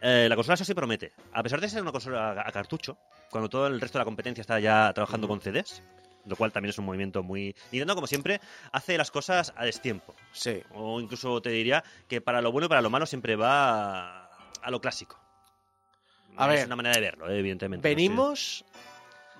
Eh, 0.00 0.26
la 0.28 0.34
consola 0.36 0.54
eso 0.54 0.64
sí 0.64 0.74
promete. 0.74 1.12
A 1.32 1.42
pesar 1.42 1.60
de 1.60 1.68
ser 1.68 1.82
una 1.82 1.92
consola 1.92 2.32
a, 2.32 2.48
a 2.48 2.52
cartucho, 2.52 2.98
cuando 3.30 3.48
todo 3.48 3.66
el 3.66 3.80
resto 3.80 3.98
de 3.98 4.00
la 4.00 4.04
competencia 4.04 4.40
está 4.42 4.58
ya 4.60 4.92
trabajando 4.92 5.26
con 5.28 5.40
CDs, 5.40 5.82
lo 6.26 6.36
cual 6.36 6.52
también 6.52 6.70
es 6.70 6.78
un 6.78 6.84
movimiento 6.84 7.22
muy... 7.22 7.54
Nintendo, 7.70 7.94
como 7.94 8.06
siempre, 8.06 8.40
hace 8.72 8.96
las 8.96 9.10
cosas 9.10 9.52
a 9.56 9.64
destiempo. 9.64 10.14
Sí. 10.32 10.62
O 10.72 11.00
incluso 11.00 11.40
te 11.42 11.50
diría 11.50 11.82
que 12.08 12.20
para 12.20 12.40
lo 12.40 12.52
bueno 12.52 12.66
y 12.66 12.68
para 12.68 12.82
lo 12.82 12.90
malo 12.90 13.06
siempre 13.06 13.36
va 13.36 14.26
a, 14.62 14.70
lo 14.70 14.80
clásico. 14.80 15.18
A 16.36 16.44
es 16.46 16.60
ver, 16.60 16.66
una 16.66 16.76
manera 16.76 16.94
de 16.94 17.00
verlo, 17.00 17.28
eh, 17.30 17.38
evidentemente. 17.38 17.86
Venimos 17.88 18.64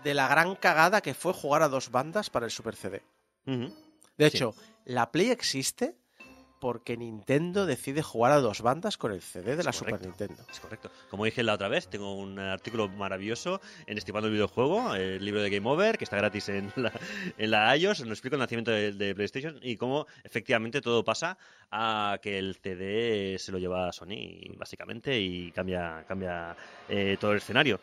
de 0.05 0.15
la 0.15 0.29
gran 0.29 0.57
cagada 0.57 1.01
que 1.01 1.15
fue 1.15 1.33
jugar 1.33 1.63
a 1.63 1.69
dos 1.69 1.91
bandas 1.91 2.29
para 2.31 2.45
el 2.47 2.51
Super 2.51 2.75
CD. 2.77 3.03
De 3.47 4.31
Sí. 4.31 4.37
hecho, 4.37 4.55
la 4.85 5.11
Play 5.11 5.31
existe 5.31 5.95
porque 6.63 6.97
Nintendo 6.97 7.67
decide 7.67 8.03
jugar 8.03 8.31
a 8.31 8.37
dos 8.37 8.63
bandas 8.63 8.97
con 8.97 9.11
el 9.11 9.21
CD 9.21 9.57
de 9.57 9.65
la 9.65 9.73
Super. 9.73 10.01
Nintendo. 10.01 10.45
Es 10.49 10.61
correcto. 10.61 10.93
Como 11.11 11.25
dije 11.25 11.43
la 11.43 11.55
otra 11.55 11.67
vez, 11.67 11.89
tengo 11.89 12.15
un 12.15 12.39
artículo 12.39 12.89
maravilloso 12.89 13.61
en 13.89 13.99
Estimando 13.99 14.29
el 14.29 14.35
Videojuego, 14.35 14.95
el 14.95 15.25
libro 15.25 15.43
de 15.43 15.51
Game 15.51 15.69
Over, 15.69 15.99
que 15.99 16.05
está 16.05 16.19
gratis 16.19 16.51
en 16.51 16.73
la, 16.77 16.93
en 17.37 17.51
la 17.51 17.77
iOS. 17.77 18.03
Nos 18.03 18.11
explico 18.11 18.37
el 18.37 18.41
nacimiento 18.41 18.71
de, 18.71 18.93
de 18.93 19.13
PlayStation 19.13 19.59
y 19.61 19.77
cómo 19.77 20.07
efectivamente 20.23 20.81
todo 20.81 21.03
pasa 21.03 21.37
a 21.73 22.21
que 22.23 22.39
el 22.39 22.55
CD 22.55 23.41
se 23.41 23.51
lo 23.51 23.59
lleva 23.59 23.89
a 23.89 23.93
Sony, 23.93 24.55
básicamente, 24.57 25.19
y 25.19 25.51
cambia, 25.51 26.05
cambia 26.07 26.55
eh, 26.89 27.17
todo 27.19 27.33
el 27.33 27.39
escenario. 27.39 27.81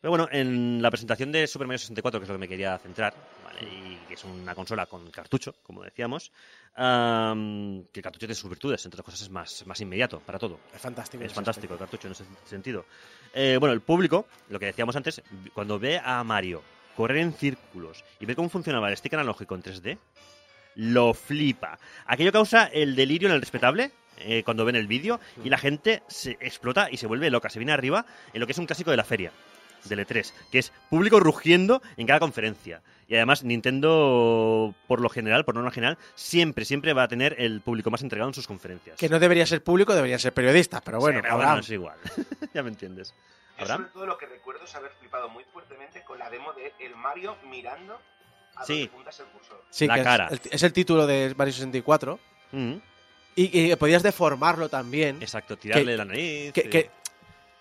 Pero 0.00 0.10
bueno, 0.10 0.28
en 0.30 0.80
la 0.80 0.90
presentación 0.90 1.32
de 1.32 1.48
Super 1.48 1.66
Mario 1.66 1.78
64, 1.78 2.20
que 2.20 2.24
es 2.24 2.28
lo 2.28 2.34
que 2.36 2.40
me 2.40 2.48
quería 2.48 2.78
centrar. 2.78 3.14
Y 3.60 3.96
que 4.06 4.14
es 4.14 4.24
una 4.24 4.54
consola 4.54 4.86
con 4.86 5.10
cartucho, 5.10 5.54
como 5.62 5.82
decíamos, 5.82 6.32
am, 6.74 7.84
que 7.92 8.00
el 8.00 8.02
cartucho 8.02 8.20
tiene 8.20 8.34
sus 8.34 8.50
virtudes, 8.50 8.84
entre 8.84 8.96
otras 8.96 9.04
cosas 9.04 9.22
es 9.22 9.30
más, 9.30 9.66
más 9.66 9.80
inmediato 9.80 10.20
para 10.20 10.38
todo. 10.38 10.58
Es 10.74 10.80
fantástico. 10.80 11.22
Es 11.22 11.32
fantástico 11.32 11.74
el 11.74 11.78
cartucho 11.78 12.08
en 12.08 12.12
ese 12.12 12.24
sentido. 12.44 12.86
Eh, 13.34 13.56
bueno, 13.58 13.72
el 13.72 13.80
público, 13.80 14.26
lo 14.48 14.58
que 14.58 14.66
decíamos 14.66 14.96
antes, 14.96 15.22
cuando 15.54 15.78
ve 15.78 16.00
a 16.02 16.22
Mario 16.24 16.62
correr 16.96 17.18
en 17.18 17.32
círculos 17.32 18.04
y 18.20 18.26
ve 18.26 18.36
cómo 18.36 18.48
funcionaba 18.48 18.90
el 18.90 18.96
stick 18.96 19.14
analógico 19.14 19.54
en 19.54 19.62
3D, 19.62 19.98
lo 20.76 21.14
flipa. 21.14 21.78
Aquello 22.06 22.32
causa 22.32 22.66
el 22.66 22.96
delirio 22.96 23.28
en 23.28 23.34
el 23.34 23.40
respetable, 23.40 23.92
eh, 24.18 24.42
cuando 24.44 24.64
ven 24.64 24.76
el 24.76 24.86
vídeo 24.86 25.20
y 25.44 25.48
la 25.48 25.58
gente 25.58 26.02
se 26.06 26.32
explota 26.40 26.88
y 26.90 26.96
se 26.96 27.06
vuelve 27.06 27.30
loca, 27.30 27.48
se 27.48 27.58
viene 27.58 27.72
arriba 27.72 28.06
en 28.32 28.40
lo 28.40 28.46
que 28.46 28.52
es 28.52 28.58
un 28.58 28.66
clásico 28.66 28.90
de 28.90 28.96
la 28.96 29.04
feria, 29.04 29.32
del 29.84 30.06
E3, 30.06 30.32
que 30.50 30.58
es 30.58 30.72
público 30.90 31.20
rugiendo 31.20 31.82
en 31.96 32.06
cada 32.06 32.20
conferencia. 32.20 32.82
Y 33.08 33.14
además 33.16 33.44
Nintendo, 33.44 34.74
por 34.86 35.00
lo 35.00 35.08
general, 35.08 35.44
por 35.44 35.54
norma 35.54 35.70
general, 35.70 35.98
siempre, 36.14 36.64
siempre 36.64 36.92
va 36.92 37.02
a 37.04 37.08
tener 37.08 37.36
el 37.38 37.60
público 37.60 37.90
más 37.90 38.02
entregado 38.02 38.30
en 38.30 38.34
sus 38.34 38.46
conferencias. 38.46 38.96
Que 38.98 39.08
no 39.08 39.18
debería 39.18 39.44
ser 39.46 39.62
público, 39.62 39.94
deberían 39.94 40.18
ser 40.18 40.32
periodistas, 40.32 40.80
pero 40.82 40.98
bueno, 40.98 41.18
Sí, 41.18 41.22
pero 41.22 41.34
Abraham. 41.34 41.58
es 41.60 41.70
igual. 41.70 41.98
ya 42.54 42.62
me 42.62 42.70
entiendes. 42.70 43.14
Yo 43.58 43.66
sobre 43.66 43.84
todo 43.90 44.06
lo 44.06 44.18
que 44.18 44.26
recuerdo 44.26 44.64
es 44.64 44.74
haber 44.74 44.90
flipado 44.98 45.28
muy 45.28 45.44
fuertemente 45.52 46.02
con 46.04 46.18
la 46.18 46.30
demo 46.30 46.52
de 46.54 46.72
el 46.80 46.96
Mario 46.96 47.36
mirando 47.50 48.00
a 48.56 48.64
Sí. 48.64 48.72
donde 48.80 48.88
puntas 48.88 49.20
el 49.20 49.26
cursor. 49.26 49.62
Sí, 49.70 49.86
La 49.86 49.94
que 49.94 50.00
es 50.00 50.06
cara. 50.06 50.28
el- 50.30 50.40
Es, 50.50 50.62
el 50.62 50.72
título 50.72 51.06
de 51.06 51.34
Mario 51.36 51.52
64. 51.52 52.18
Mm, 52.52 52.74
Y, 53.36 53.72
y 53.72 53.76
podías 53.76 54.02
deformarlo 54.02 54.68
también. 54.68 55.22
exacto, 55.22 55.56
tirarle 55.56 55.96
la 55.96 56.04
nariz. 56.04 56.52
que, 56.52 56.60
y- 56.66 56.70
que- 56.70 56.90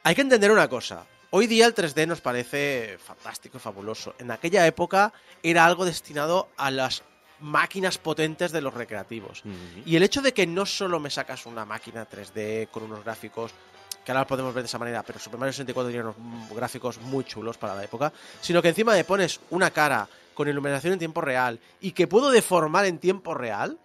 hay 0.04 0.16
que 0.16 0.22
entender 0.22 0.50
una 0.52 0.68
cosa. 0.68 1.06
Hoy 1.34 1.48
día 1.48 1.66
el 1.66 1.74
3D 1.74 2.06
nos 2.08 2.20
parece 2.20 2.98
fantástico, 2.98 3.58
fabuloso. 3.58 4.16
En 4.20 4.32
aquella 4.32 4.68
época 4.68 5.14
era 5.42 5.66
algo 5.66 5.86
destinado 5.86 6.50
a 6.58 6.70
las 6.72 7.04
máquinas 7.40 7.98
potentes 7.98 8.52
de 8.52 8.60
los 8.60 8.74
recreativos. 8.74 9.42
Y 9.86 9.96
el 9.96 10.04
hecho 10.04 10.22
de 10.22 10.34
que 10.34 10.46
no 10.46 10.66
solo 10.66 11.00
me 11.00 11.10
sacas 11.10 11.46
una 11.46 11.64
máquina 11.64 12.06
3D 12.06 12.68
con 12.70 12.84
unos 12.84 13.06
gráficos 13.06 13.54
que 14.04 14.12
ahora 14.12 14.28
podemos 14.28 14.54
ver 14.54 14.64
de 14.64 14.68
esa 14.68 14.78
manera, 14.78 15.04
pero 15.04 15.20
Super 15.20 15.40
Mario 15.40 15.54
64 15.54 15.90
tenía 15.90 16.04
unos 16.04 16.50
gráficos 16.54 17.00
muy 17.00 17.24
chulos 17.24 17.58
para 17.58 17.76
la 17.76 17.86
época, 17.86 18.12
sino 18.42 18.62
que 18.62 18.68
encima 18.68 18.92
me 18.92 19.06
pones 19.06 19.40
una 19.52 19.72
cara 19.72 20.10
con 20.34 20.50
iluminación 20.50 20.94
en 20.94 21.00
tiempo 21.00 21.22
real 21.22 21.62
y 21.80 21.94
que 21.94 22.08
puedo 22.08 22.30
deformar 22.30 22.86
en 22.86 22.98
tiempo 22.98 23.36
real, 23.36 23.80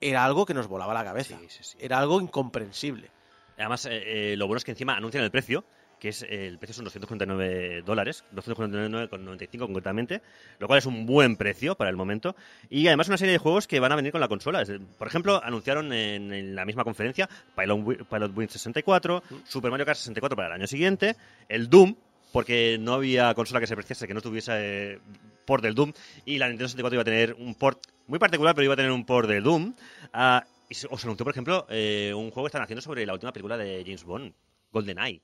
era 0.00 0.24
algo 0.24 0.46
que 0.46 0.54
nos 0.54 0.68
volaba 0.68 0.94
la 0.94 1.02
cabeza. 1.02 1.36
Sí, 1.40 1.46
sí, 1.48 1.64
sí. 1.64 1.78
Era 1.80 1.98
algo 1.98 2.20
incomprensible. 2.20 3.10
Además, 3.58 3.86
eh, 3.86 4.32
eh, 4.32 4.36
lo 4.36 4.46
bueno 4.46 4.58
es 4.58 4.64
que 4.64 4.70
encima 4.72 4.96
anuncian 4.96 5.24
el 5.24 5.30
precio, 5.32 5.64
que 5.98 6.08
es 6.10 6.22
eh, 6.22 6.46
el 6.46 6.58
precio 6.58 6.74
son 6.74 6.84
249 6.84 7.82
dólares, 7.82 8.24
249,95 8.34 9.58
concretamente, 9.58 10.22
lo 10.58 10.66
cual 10.66 10.78
es 10.78 10.86
un 10.86 11.06
buen 11.06 11.36
precio 11.36 11.74
para 11.74 11.90
el 11.90 11.96
momento. 11.96 12.36
Y 12.68 12.86
además 12.86 13.08
una 13.08 13.16
serie 13.16 13.32
de 13.32 13.38
juegos 13.38 13.66
que 13.66 13.80
van 13.80 13.92
a 13.92 13.96
venir 13.96 14.12
con 14.12 14.20
la 14.20 14.28
consola. 14.28 14.64
Por 14.98 15.08
ejemplo, 15.08 15.42
anunciaron 15.42 15.92
en, 15.92 16.32
en 16.32 16.54
la 16.54 16.64
misma 16.64 16.84
conferencia 16.84 17.28
Pilot, 17.56 18.08
Pilot 18.08 18.36
Wing 18.36 18.48
64, 18.48 19.22
Super 19.44 19.70
Mario 19.70 19.86
Kart 19.86 19.98
64 19.98 20.36
para 20.36 20.48
el 20.48 20.54
año 20.54 20.66
siguiente, 20.66 21.16
el 21.48 21.68
Doom, 21.68 21.94
porque 22.32 22.76
no 22.78 22.94
había 22.94 23.32
consola 23.34 23.60
que 23.60 23.66
se 23.66 23.76
preciase 23.76 24.06
que 24.06 24.14
no 24.14 24.20
tuviese 24.20 24.52
eh, 24.54 24.98
port 25.44 25.62
del 25.62 25.74
Doom, 25.74 25.92
y 26.24 26.38
la 26.38 26.48
Nintendo 26.48 26.68
64 26.68 26.94
iba 26.94 27.02
a 27.02 27.04
tener 27.04 27.34
un 27.34 27.54
port 27.54 27.80
muy 28.06 28.18
particular, 28.18 28.54
pero 28.54 28.64
iba 28.64 28.74
a 28.74 28.76
tener 28.76 28.92
un 28.92 29.04
port 29.04 29.28
del 29.28 29.42
Doom. 29.42 29.74
Ah, 30.12 30.44
y 30.68 30.74
os 30.90 31.04
anunció, 31.04 31.24
por 31.24 31.32
ejemplo, 31.32 31.66
eh, 31.70 32.12
un 32.14 32.30
juego 32.30 32.44
que 32.44 32.48
están 32.48 32.62
haciendo 32.62 32.82
sobre 32.82 33.06
la 33.06 33.12
última 33.12 33.32
película 33.32 33.56
de 33.56 33.82
James 33.84 34.04
Bond, 34.04 34.34
GoldenEye. 34.72 35.22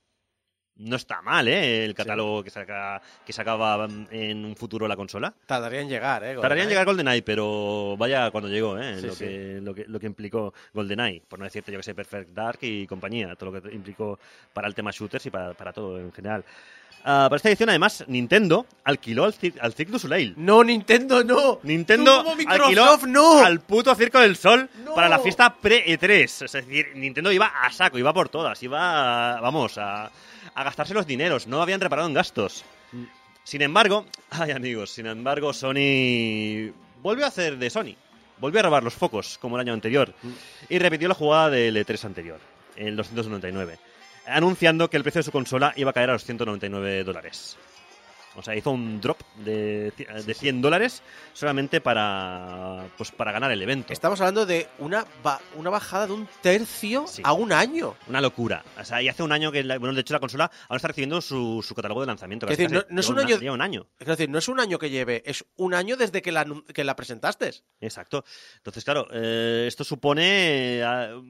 No 0.76 0.96
está 0.96 1.20
mal, 1.22 1.46
¿eh? 1.48 1.84
El 1.84 1.94
catálogo 1.94 2.42
que, 2.42 2.50
saca, 2.50 3.00
que 3.24 3.32
sacaba 3.32 3.86
mm, 3.86 4.06
en 4.10 4.44
un 4.44 4.56
futuro 4.56 4.88
la 4.88 4.96
consola. 4.96 5.32
Tardaría 5.46 5.80
en 5.80 5.88
llegar, 5.88 6.24
¿eh? 6.24 6.36
Tardaría 6.40 6.64
en 6.64 6.70
llegar 6.70 6.86
GoldenEye, 6.86 7.22
pero 7.22 7.96
vaya 7.98 8.30
cuando 8.30 8.48
llegó, 8.48 8.78
¿eh? 8.78 8.96
Sí, 8.98 9.06
lo, 9.06 9.14
sí. 9.14 9.24
Que, 9.24 9.60
lo, 9.62 9.74
que, 9.74 9.84
lo 9.86 10.00
que 10.00 10.06
implicó 10.06 10.54
GoldenEye. 10.72 11.22
Por 11.28 11.38
no 11.38 11.44
decirte, 11.44 11.70
yo 11.72 11.78
que 11.78 11.82
sé, 11.82 11.94
Perfect 11.94 12.30
Dark 12.30 12.58
y 12.62 12.86
compañía. 12.86 13.36
Todo 13.36 13.52
lo 13.52 13.62
que 13.62 13.74
implicó 13.74 14.18
para 14.52 14.66
el 14.66 14.74
tema 14.74 14.90
shooters 14.90 15.26
y 15.26 15.30
para, 15.30 15.52
para 15.54 15.72
todo 15.72 16.00
en 16.00 16.10
general. 16.12 16.44
Ah, 17.04 17.26
para 17.28 17.36
esta 17.36 17.48
edición, 17.48 17.68
además, 17.68 18.04
Nintendo 18.06 18.64
alquiló 18.84 19.24
al, 19.24 19.34
Cir- 19.34 19.58
al 19.60 19.72
Cirque 19.74 19.90
du 19.92 19.98
Soleil. 19.98 20.34
No, 20.36 20.62
Nintendo, 20.62 21.24
no. 21.24 21.58
Nintendo 21.64 22.24
alquiló 22.46 22.96
no. 23.08 23.38
al 23.44 23.60
puto 23.60 23.92
Circo 23.96 24.20
del 24.20 24.36
Sol 24.36 24.70
No. 24.84 24.94
para 24.94 25.08
la 25.08 25.18
fiesta 25.18 25.54
pre-E3. 25.60 26.44
Es 26.44 26.52
decir, 26.52 26.88
Nintendo 26.94 27.32
iba 27.32 27.46
a 27.46 27.72
saco, 27.72 27.98
iba 27.98 28.12
por 28.12 28.28
todas, 28.28 28.62
iba, 28.62 29.36
a- 29.36 29.40
vamos, 29.40 29.78
a, 29.78 30.10
a 30.54 30.64
gastarse 30.64 30.94
los 30.94 31.06
dineros. 31.06 31.46
No 31.48 31.60
habían 31.60 31.80
reparado 31.80 32.06
en 32.06 32.14
gastos. 32.14 32.64
Sin 33.44 33.62
embargo, 33.62 34.06
ay 34.30 34.52
amigos, 34.52 34.90
sin 34.92 35.06
embargo, 35.06 35.52
Sony 35.52 36.72
volvió 37.02 37.24
a 37.24 37.28
hacer 37.28 37.58
de 37.58 37.68
Sony. 37.70 37.96
Volvió 38.38 38.60
a 38.60 38.62
robar 38.64 38.82
los 38.82 38.94
focos, 38.94 39.38
como 39.38 39.56
el 39.56 39.60
año 39.60 39.72
anterior. 39.72 40.14
Y 40.68 40.78
repitió 40.78 41.08
la 41.08 41.14
jugada 41.14 41.50
del 41.50 41.76
E3 41.76 42.04
anterior, 42.04 42.40
el 42.76 42.96
299. 42.96 43.78
Anunciando 44.26 44.88
que 44.88 44.96
el 44.96 45.02
precio 45.02 45.18
de 45.20 45.24
su 45.24 45.32
consola 45.32 45.72
iba 45.76 45.90
a 45.90 45.92
caer 45.92 46.10
a 46.10 46.14
los 46.14 46.24
199 46.24 47.04
dólares. 47.04 47.56
O 48.34 48.42
sea, 48.42 48.56
hizo 48.56 48.70
un 48.70 48.98
drop 48.98 49.20
de, 49.44 49.90
de 50.24 50.32
100 50.34 50.62
dólares 50.62 51.02
solamente 51.34 51.82
para, 51.82 52.86
pues, 52.96 53.10
para 53.10 53.30
ganar 53.30 53.52
el 53.52 53.60
evento. 53.60 53.92
Estamos 53.92 54.18
hablando 54.22 54.46
de 54.46 54.68
una, 54.78 55.04
ba- 55.22 55.38
una 55.54 55.68
bajada 55.68 56.06
de 56.06 56.14
un 56.14 56.26
tercio 56.40 57.04
Sí. 57.06 57.20
a 57.26 57.34
un 57.34 57.52
año. 57.52 57.94
Una 58.06 58.22
locura. 58.22 58.64
O 58.80 58.84
sea, 58.86 59.02
y 59.02 59.08
hace 59.10 59.22
un 59.22 59.32
año 59.32 59.52
que, 59.52 59.62
la- 59.62 59.76
bueno, 59.78 59.94
de 59.94 60.00
hecho 60.00 60.14
la 60.14 60.20
consola 60.20 60.50
ahora 60.68 60.76
está 60.76 60.88
recibiendo 60.88 61.20
su, 61.20 61.62
su 61.62 61.74
catálogo 61.74 62.00
de 62.00 62.06
lanzamiento. 62.06 62.46
Es 62.46 62.56
decir, 62.56 62.72
no- 62.72 62.84
no 62.88 63.00
es 63.00 63.08
un 63.10 63.18
año- 63.18 63.52
un 63.52 63.60
año. 63.60 63.86
Es 63.98 64.06
decir, 64.06 64.30
no 64.30 64.38
es 64.38 64.48
un 64.48 64.60
año 64.60 64.78
que 64.78 64.88
lleve, 64.88 65.22
es 65.26 65.44
un 65.56 65.74
año 65.74 65.98
desde 65.98 66.22
que 66.22 66.32
la, 66.32 66.46
que 66.72 66.84
la 66.84 66.96
presentaste. 66.96 67.52
Exacto. 67.82 68.24
Entonces, 68.56 68.82
claro, 68.82 69.08
eh, 69.12 69.66
esto 69.68 69.84
supone 69.84 70.80
eh, 70.80 71.20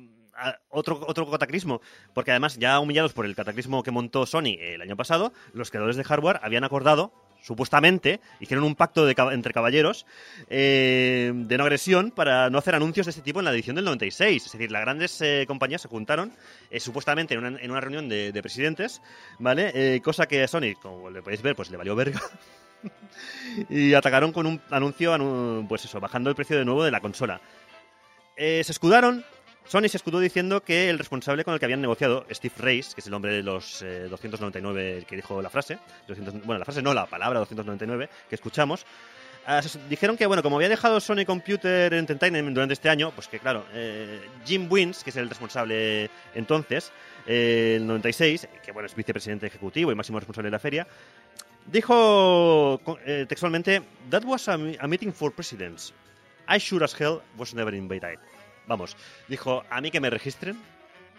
otro, 0.71 1.01
otro 1.07 1.31
cataclismo, 1.31 1.81
porque 2.15 2.31
además, 2.31 2.57
ya 2.59 2.79
humillados 2.81 3.13
por 3.13 3.27
el 3.27 3.35
cataclismo 3.37 3.83
que 3.83 3.91
montó 3.91 4.27
Sony 4.27 4.57
el 4.59 4.81
año 4.83 4.97
pasado, 4.97 5.33
los 5.53 5.71
creadores 5.71 5.97
de 5.97 6.05
hardware 6.05 6.41
habían 6.43 6.65
acordado, 6.65 7.13
supuestamente, 7.43 8.21
hicieron 8.41 8.65
un 8.65 8.77
pacto 8.77 9.05
de 9.05 9.17
entre 9.33 9.53
caballeros 9.53 10.07
eh, 10.49 11.33
de 11.35 11.59
no 11.59 11.65
agresión 11.65 12.13
para 12.13 12.51
no 12.51 12.59
hacer 12.59 12.75
anuncios 12.77 13.07
de 13.07 13.11
este 13.11 13.23
tipo 13.23 13.41
en 13.41 13.45
la 13.47 13.53
edición 13.53 13.75
del 13.77 13.85
96. 13.85 14.47
Es 14.47 14.53
decir, 14.53 14.71
las 14.71 14.83
grandes 14.83 15.21
eh, 15.21 15.45
compañías 15.49 15.83
se 15.83 15.89
juntaron, 15.89 16.33
eh, 16.71 16.79
supuestamente, 16.81 17.35
en 17.35 17.71
una, 17.71 17.81
reunión 17.81 18.09
de, 18.09 18.31
de 18.33 18.43
presidentes, 18.43 19.03
¿vale? 19.39 19.73
Eh, 19.75 20.01
cosa 20.03 20.27
que 20.27 20.43
a 20.45 20.49
Sony, 20.49 20.75
como 20.81 21.11
le 21.11 21.21
podéis 21.21 21.43
ver, 21.43 21.57
pues 21.57 21.71
le 21.71 21.77
valió 21.77 21.97
verga. 21.97 22.21
y 23.69 23.93
atacaron 23.95 24.33
con 24.33 24.47
un 24.47 24.61
anuncio, 24.71 25.15
anu- 25.15 25.67
pues 25.69 25.85
eso, 25.85 26.01
bajando 26.01 26.31
el 26.31 26.37
precio 26.37 26.57
de 26.57 26.65
nuevo 26.65 26.85
de 26.85 26.91
la 26.91 27.01
consola. 27.01 27.41
Se 28.37 28.61
escudaron, 28.61 29.25
Sony 29.65 29.89
se 29.89 29.97
escudó 29.97 30.21
diciendo 30.21 30.63
que 30.63 30.91
el 30.91 30.99
responsable 30.99 31.45
con 31.45 31.55
el 31.55 31.61
que 31.61 31.67
habían 31.67 31.81
negociado, 31.81 32.27
Steve 32.31 32.55
Race, 32.59 32.95
que 32.95 33.01
es 33.01 33.07
el 33.07 33.15
hombre 33.15 33.33
de 33.33 33.43
los 33.43 33.83
eh, 33.83 34.09
299 34.09 35.05
que 35.09 35.17
dijo 35.17 35.41
la 35.41 35.51
frase, 35.51 35.79
200 36.09 36.45
bueno, 36.45 36.59
la 36.59 36.65
frase 36.65 36.83
no, 36.83 36.93
la 36.93 37.07
palabra 37.07 37.39
299 37.41 38.09
que 38.29 38.35
escuchamos, 38.35 38.85
ah, 39.47 39.61
dijeron 39.89 40.17
que, 40.17 40.27
bueno, 40.27 40.43
como 40.43 40.57
había 40.57 40.69
dejado 40.69 41.01
Sony 41.01 41.25
Computer 41.25 41.95
Entertainment 41.95 42.55
durante 42.55 42.75
este 42.75 42.89
año, 42.89 43.13
pues 43.13 43.29
que 43.29 43.39
claro, 43.39 43.65
eh, 43.73 44.21
Jim 44.45 44.67
Wins, 44.71 45.05
que 45.05 45.11
es 45.11 45.17
el 45.17 45.29
responsable 45.29 46.11
entonces, 46.35 46.93
eh, 47.27 47.75
el 47.77 47.87
96, 47.87 48.49
que 48.63 48.73
bueno, 48.73 48.87
es 48.87 48.95
vicepresidente 48.95 49.47
ejecutivo 49.47 49.93
y 49.93 49.95
máximo 49.95 50.19
responsable 50.19 50.49
de 50.49 50.53
la 50.53 50.59
feria, 50.59 50.87
Dijo 51.67 52.81
eh, 53.07 53.27
textualmente, 53.29 53.83
That 54.11 54.25
was 54.25 54.49
a 54.49 54.59
meeting 54.59 55.13
for 55.13 55.33
presidents. 55.33 55.93
I 56.49 56.59
sure 56.59 56.85
as 56.85 56.93
hell 56.99 57.23
was 57.39 57.55
never 57.55 57.75
invited. 57.75 58.19
Vamos, 58.67 58.97
dijo, 59.29 59.65
a 59.69 59.81
mí 59.81 59.91
que 59.91 60.01
me 60.01 60.11
registren. 60.11 60.59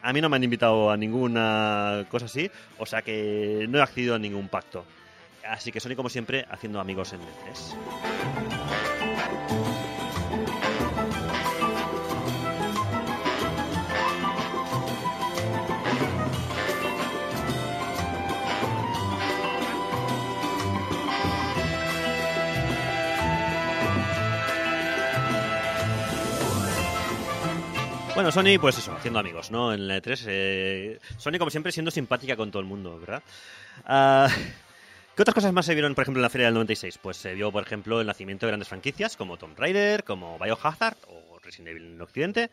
A 0.01 0.11
mí 0.11 0.19
no 0.19 0.27
me 0.27 0.35
han 0.35 0.43
invitado 0.43 0.91
a 0.91 0.97
ninguna 0.97 2.05
cosa 2.11 2.25
así, 2.25 2.51
o 2.77 2.85
sea 2.85 3.01
que 3.01 3.65
no 3.69 3.77
he 3.77 3.81
accedido 3.81 4.15
a 4.15 4.19
ningún 4.19 4.49
pacto. 4.49 4.83
Así 5.47 5.71
que 5.71 5.79
Sony, 5.79 5.95
como 5.95 6.09
siempre, 6.09 6.45
haciendo 6.49 6.81
amigos 6.81 7.13
en 7.13 7.21
el 7.21 7.27
3. 7.45 8.62
Bueno, 28.15 28.31
Sony, 28.31 28.59
pues 28.61 28.77
eso, 28.77 28.93
haciendo 28.93 29.19
amigos, 29.19 29.49
¿no? 29.49 29.73
En 29.73 29.81
el 29.81 30.01
E3. 30.01 30.23
eh, 30.27 30.99
Sony, 31.17 31.39
como 31.39 31.49
siempre, 31.49 31.71
siendo 31.71 31.89
simpática 31.89 32.35
con 32.35 32.51
todo 32.51 32.59
el 32.61 32.67
mundo, 32.67 32.99
¿verdad? 32.99 33.23
Ah, 33.85 34.27
¿Qué 35.15 35.21
otras 35.21 35.33
cosas 35.33 35.51
más 35.51 35.65
se 35.65 35.73
vieron, 35.73 35.95
por 35.95 36.03
ejemplo, 36.03 36.19
en 36.19 36.23
la 36.23 36.29
Feria 36.29 36.45
del 36.47 36.53
96? 36.53 36.99
Pues 36.99 37.17
se 37.17 37.33
vio, 37.33 37.51
por 37.51 37.63
ejemplo, 37.63 38.01
el 38.01 38.07
nacimiento 38.07 38.45
de 38.45 38.51
grandes 38.51 38.67
franquicias 38.67 39.17
como 39.17 39.37
Tomb 39.37 39.57
Raider, 39.57 40.03
como 40.03 40.37
Biohazard 40.37 40.97
o 41.07 41.39
Resident 41.39 41.69
Evil 41.69 41.93
en 41.93 42.01
Occidente. 42.01 42.51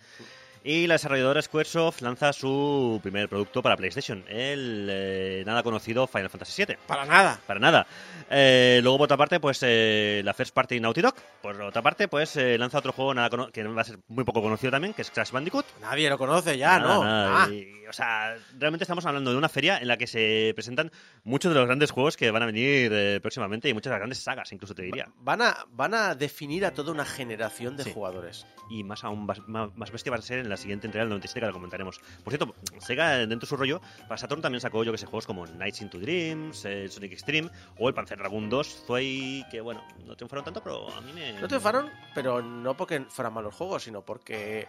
Y 0.63 0.87
la 0.87 0.95
desarrolladora 0.95 1.41
Squaresoft 1.41 2.03
lanza 2.03 2.35
su 2.35 3.01
primer 3.03 3.31
producto 3.31 3.63
para 3.63 3.79
PlayStation, 3.79 4.23
el 4.29 4.89
eh, 4.91 5.43
nada 5.47 5.63
conocido 5.63 6.07
Final 6.07 6.29
Fantasy 6.29 6.65
VII. 6.67 6.77
Para 6.87 7.07
nada. 7.07 7.41
Para 7.47 7.59
nada. 7.59 7.87
Eh, 8.29 8.81
luego, 8.83 8.99
por 8.99 9.05
otra 9.07 9.17
parte, 9.17 9.41
pues 9.41 9.59
eh, 9.63 10.21
la 10.23 10.35
First 10.35 10.53
Party 10.53 10.79
Naughty 10.79 11.01
Dog. 11.01 11.15
Por 11.41 11.61
otra 11.63 11.81
parte, 11.81 12.09
pues 12.09 12.37
eh, 12.37 12.59
lanza 12.59 12.77
otro 12.79 12.93
juego 12.93 13.15
nada 13.15 13.31
que 13.51 13.63
va 13.65 13.81
a 13.81 13.85
ser 13.85 14.01
muy 14.09 14.25
poco 14.25 14.43
conocido 14.43 14.71
también, 14.71 14.93
que 14.93 15.01
es 15.01 15.11
Crash 15.11 15.31
Bandicoot. 15.31 15.65
Nadie 15.81 16.11
lo 16.11 16.19
conoce 16.19 16.59
ya, 16.59 16.79
Nada, 16.79 16.95
¿no? 16.95 17.05
nada. 17.05 17.45
Ah, 17.45 17.51
Y, 17.51 17.87
o 17.89 17.93
sea, 17.95 18.37
realmente 18.59 18.85
estamos 18.85 19.07
hablando 19.07 19.31
de 19.33 19.39
una 19.39 19.49
feria 19.49 19.79
en 19.79 19.89
la 19.89 19.97
que 19.97 20.07
se 20.07 20.53
presentan 20.55 20.93
muchos 21.25 21.53
de 21.55 21.59
los 21.59 21.67
grandes 21.67 21.91
juegos 21.91 22.19
que 22.19 22.31
van 22.31 22.43
a 22.43 22.47
venir 22.47 22.93
eh, 22.93 23.19
próximamente 23.23 23.71
y 23.71 23.73
muchas 23.75 23.91
de 23.91 23.95
las 23.95 24.01
grandes 24.01 24.19
sagas, 24.23 24.53
incluso 24.53 24.75
te 24.75 24.83
diría. 24.83 25.09
van, 25.17 25.41
a, 25.41 25.57
van 25.71 25.95
a 25.95 26.15
definir 26.15 26.67
a 26.67 26.73
toda 26.75 26.93
una 26.93 27.07
generación 27.07 27.79
de 27.79 27.85
Sí. 27.85 27.93
jugadores. 27.95 28.47
Y 28.69 28.85
más 28.85 29.03
aún, 29.05 29.25
más, 29.25 29.41
más- 29.49 29.91
bestia 29.91 30.13
va 30.13 30.19
a 30.19 30.23
ser 30.23 30.41
en 30.41 30.50
en 30.50 30.50
la 30.51 30.57
siguiente 30.57 30.87
entrega 30.87 31.05
del 31.05 31.11
97 31.11 31.41
que 31.41 31.47
la 31.47 31.53
comentaremos. 31.53 32.01
Por 32.23 32.33
cierto, 32.33 32.55
Sega, 32.79 33.19
dentro 33.19 33.41
de 33.41 33.47
su 33.47 33.57
rollo, 33.57 33.81
para 34.09 34.19
Saturn 34.19 34.43
también 34.43 34.61
sacó 34.61 34.85
yo 34.85 34.93
que 34.93 34.99
sé, 34.99 35.07
juegos 35.07 35.27
como 35.27 35.47
Nights 35.47 35.81
into 35.83 35.99
Dreams, 35.99 36.65
eh, 36.65 36.89
Sonic 36.89 37.13
Extreme 37.13 37.51
o 37.79 37.89
el 37.89 37.95
Panzer 37.95 38.19
Dragoon 38.19 38.51
2, 38.51 38.85
Zoe, 38.87 39.45
que 39.51 39.61
bueno, 39.61 39.83
no 40.07 40.17
triunfaron 40.17 40.45
tanto, 40.45 40.63
pero 40.63 40.91
a 40.91 41.01
mí 41.01 41.13
me... 41.13 41.33
No 41.35 41.49
triunfaron, 41.49 41.91
pero 42.15 42.43
no 42.43 42.77
porque 42.77 43.01
fueran 43.09 43.33
malos 43.33 43.55
juegos, 43.55 43.85
sino 43.85 44.03
porque 44.03 44.69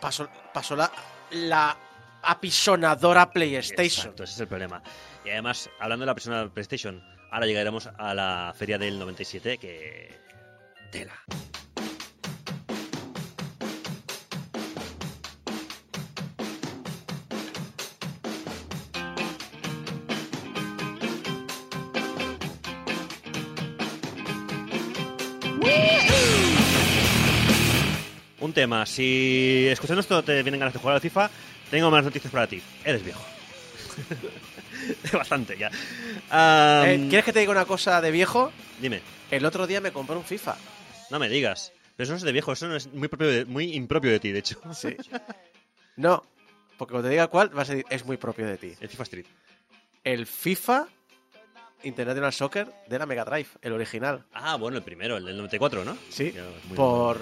pasó, 0.00 0.28
pasó 0.52 0.76
la, 0.76 0.90
la 1.30 1.76
apisonadora 2.22 3.30
PlayStation. 3.30 4.06
Exacto, 4.06 4.24
ese 4.24 4.34
es 4.34 4.40
el 4.40 4.48
problema. 4.48 4.82
Y 5.24 5.30
además, 5.30 5.70
hablando 5.80 6.04
de 6.06 6.14
la 6.30 6.42
de 6.42 6.50
PlayStation, 6.50 7.02
ahora 7.30 7.46
llegaremos 7.46 7.88
a 7.98 8.14
la 8.14 8.54
feria 8.56 8.78
del 8.78 8.98
97, 8.98 9.58
que... 9.58 10.22
Tela. 10.90 11.14
Tema, 28.54 28.86
si 28.86 29.66
escuchando 29.70 30.00
esto 30.00 30.22
te 30.24 30.42
vienen 30.42 30.60
ganas 30.60 30.72
de 30.72 30.80
jugar 30.80 30.94
al 30.96 31.00
FIFA, 31.02 31.30
tengo 31.70 31.90
más 31.90 32.04
noticias 32.04 32.32
para 32.32 32.46
ti. 32.46 32.62
Eres 32.84 33.04
viejo. 33.04 33.22
Bastante 35.12 35.56
ya. 35.56 35.70
Eh, 36.86 37.06
¿Quieres 37.08 37.24
que 37.24 37.32
te 37.32 37.40
diga 37.40 37.52
una 37.52 37.64
cosa 37.64 38.00
de 38.00 38.10
viejo? 38.10 38.52
Dime, 38.80 39.00
El 39.30 39.44
otro 39.44 39.66
día 39.66 39.80
me 39.80 39.92
compré 39.92 40.16
un 40.16 40.24
FIFA. 40.24 40.56
no 41.10 41.18
me 41.18 41.28
digas. 41.28 41.72
Pero 41.96 42.04
eso 42.04 42.12
no 42.14 42.16
es 42.16 42.22
de 42.24 42.32
viejo, 42.32 42.52
eso 42.52 42.66
no 42.66 42.74
es 42.74 42.92
muy, 42.92 43.06
propio 43.08 43.28
de- 43.28 43.44
muy 43.44 43.72
impropio 43.74 44.10
de 44.10 44.18
ti, 44.18 44.32
de 44.32 44.40
hecho. 44.40 44.58
Sí. 44.74 44.96
No, 45.96 46.24
porque 46.76 46.90
cuando 46.92 47.06
te 47.08 47.12
diga 47.12 47.28
cuál, 47.28 47.50
vas 47.50 47.70
a 47.70 47.74
decir, 47.74 47.86
es 47.88 48.04
muy 48.04 48.16
propio 48.16 48.46
de 48.46 48.58
ti. 48.58 48.72
El 48.80 48.88
FIFA 48.88 49.02
Street. 49.04 49.26
El 50.02 50.26
FIFA 50.26 50.88
International 51.84 52.32
Soccer 52.32 52.66
de 52.88 52.98
la 52.98 53.06
Mega 53.06 53.24
Drive, 53.24 53.46
el 53.62 53.72
original. 53.74 54.24
Ah, 54.32 54.56
bueno, 54.56 54.76
el 54.78 54.82
primero, 54.82 55.16
el 55.18 55.24
del 55.24 55.36
94, 55.36 55.84
¿no? 55.84 55.96
Sí, 56.10 56.34
muy 56.66 56.76
por 56.76 57.18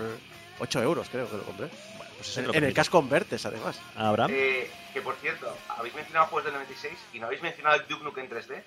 8 0.59 0.83
euros 0.83 1.09
creo 1.11 1.29
que 1.29 1.37
lo 1.37 1.43
compré. 1.45 1.69
Bueno, 1.97 2.12
pues 2.16 2.37
En, 2.39 2.47
lo 2.47 2.55
en 2.55 2.65
el. 2.65 2.74
Cash 2.74 2.89
Convertes, 2.89 3.45
además. 3.47 3.81
¿Abraham? 3.97 4.31
Eh, 4.35 4.70
que 4.93 5.01
por 5.01 5.16
cierto, 5.16 5.57
habéis 5.69 5.95
mencionado 5.95 6.27
juegos 6.27 6.45
del 6.45 6.55
96 6.55 6.93
y 7.15 7.19
no 7.19 7.27
habéis 7.27 7.43
mencionado 7.43 7.81
el 7.81 7.87
Duke 7.89 8.05
Nukem 8.05 8.29
3D. 8.29 8.62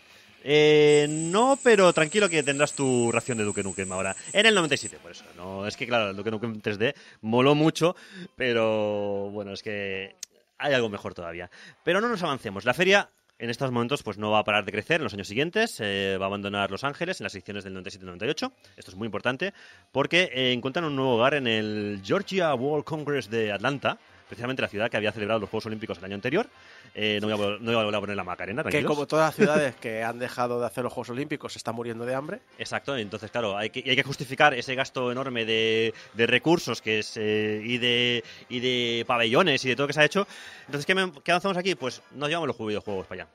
Eh, 0.48 1.08
no, 1.10 1.58
pero 1.64 1.92
tranquilo 1.92 2.30
que 2.30 2.44
tendrás 2.44 2.74
tu 2.74 3.12
ración 3.12 3.38
de 3.40 3.44
Duke 3.44 3.64
Nukem 3.64 3.92
ahora. 3.92 4.16
En 4.32 4.46
el 4.46 4.54
97, 4.54 4.98
por 5.02 5.12
eso. 5.12 5.24
No, 5.36 5.66
es 5.66 5.76
que 5.76 5.88
claro, 5.88 6.12
el 6.12 6.16
Duke 6.16 6.30
Nukem 6.30 6.62
3D 6.62 6.94
moló 7.22 7.56
mucho, 7.56 7.96
pero 8.36 9.30
bueno, 9.32 9.54
es 9.54 9.64
que 9.64 10.16
hay 10.60 10.74
algo 10.74 10.90
mejor 10.90 11.16
todavía. 11.16 11.50
Pero 11.84 12.00
no 12.00 12.08
nos 12.10 12.22
avancemos. 12.22 12.64
La 12.64 12.76
feria 12.76 13.10
en 13.38 13.50
estos 13.50 13.72
momentos 13.72 14.04
pues 14.04 14.18
no 14.18 14.32
va 14.32 14.40
a 14.40 14.44
parar 14.44 14.66
de 14.66 14.72
crecer 14.72 14.98
en 14.98 15.04
los 15.04 15.14
años 15.14 15.28
siguientes. 15.28 15.78
eh, 15.80 16.18
va 16.20 16.26
a 16.26 16.28
abandonar 16.28 16.72
Los 16.72 16.84
Ángeles 16.84 17.20
en 17.20 17.26
las 17.26 17.36
ediciones 17.36 17.64
del 17.64 17.74
97 17.74 18.04
y 18.04 18.08
98. 18.08 18.52
Esto 18.78 18.92
es 18.92 18.98
muy 18.98 19.06
importante 19.06 19.54
porque 19.92 20.30
eh, 20.34 20.54
encuentran 20.54 20.86
un 20.86 20.96
nuevo 20.96 21.16
hogar 21.16 21.34
en 21.34 21.48
el 21.48 22.02
Georgia 22.04 22.54
World 22.54 22.86
Congress 22.86 23.30
de 23.30 23.52
Atlanta. 23.52 23.98
Precisamente 24.28 24.62
la 24.62 24.68
ciudad 24.68 24.90
que 24.90 24.98
había 24.98 25.12
celebrado 25.12 25.40
los 25.40 25.50
Juegos 25.50 25.68
Olímpicos 25.68 25.98
el 26.00 26.06
año 26.06 26.16
anterior. 26.16 26.50
Eh, 26.98 27.20
no, 27.22 27.28
voy 27.28 27.34
a, 27.34 27.38
vol- 27.38 27.60
no 27.60 27.66
voy 27.66 27.74
a 27.76 27.84
volver 27.84 27.96
a 27.96 28.00
poner 28.00 28.16
la 28.16 28.24
Macarena, 28.24 28.64
Que 28.64 28.86
como 28.86 29.06
todas 29.06 29.28
las 29.28 29.36
ciudades 29.36 29.76
que 29.76 30.02
han 30.02 30.18
dejado 30.18 30.62
de 30.62 30.66
hacer 30.66 30.82
los 30.84 30.94
Juegos 30.94 31.10
Olímpicos 31.10 31.52
se 31.52 31.58
están 31.60 31.76
muriendo 31.76 32.06
de 32.06 32.16
hambre. 32.16 32.40
Exacto, 32.58 32.96
entonces 32.96 33.30
claro, 33.32 33.58
hay 33.58 33.70
que, 33.70 33.84
hay 33.90 33.98
que 33.98 34.04
justificar 34.04 34.54
ese 34.54 34.76
gasto 34.76 35.12
enorme 35.12 35.44
de, 35.44 35.94
de 36.14 36.26
recursos 36.28 36.82
que 36.82 37.00
es, 37.00 37.18
eh, 37.18 37.62
y, 37.66 37.78
de, 37.80 38.24
y 38.48 38.60
de 38.62 39.04
pabellones 39.06 39.66
y 39.66 39.68
de 39.70 39.76
todo 39.76 39.84
lo 39.84 39.88
que 39.88 39.94
se 39.94 40.00
ha 40.02 40.06
hecho. 40.06 40.26
Entonces, 40.68 40.86
¿qué, 40.86 40.96
me- 40.96 41.12
qué 41.22 41.32
avanzamos 41.32 41.58
aquí? 41.58 41.76
Pues 41.76 42.02
nos 42.12 42.30
llevamos 42.30 42.48
los 42.48 42.58
videojuegos 42.58 43.08
para 43.08 43.24
allá. 43.24 43.32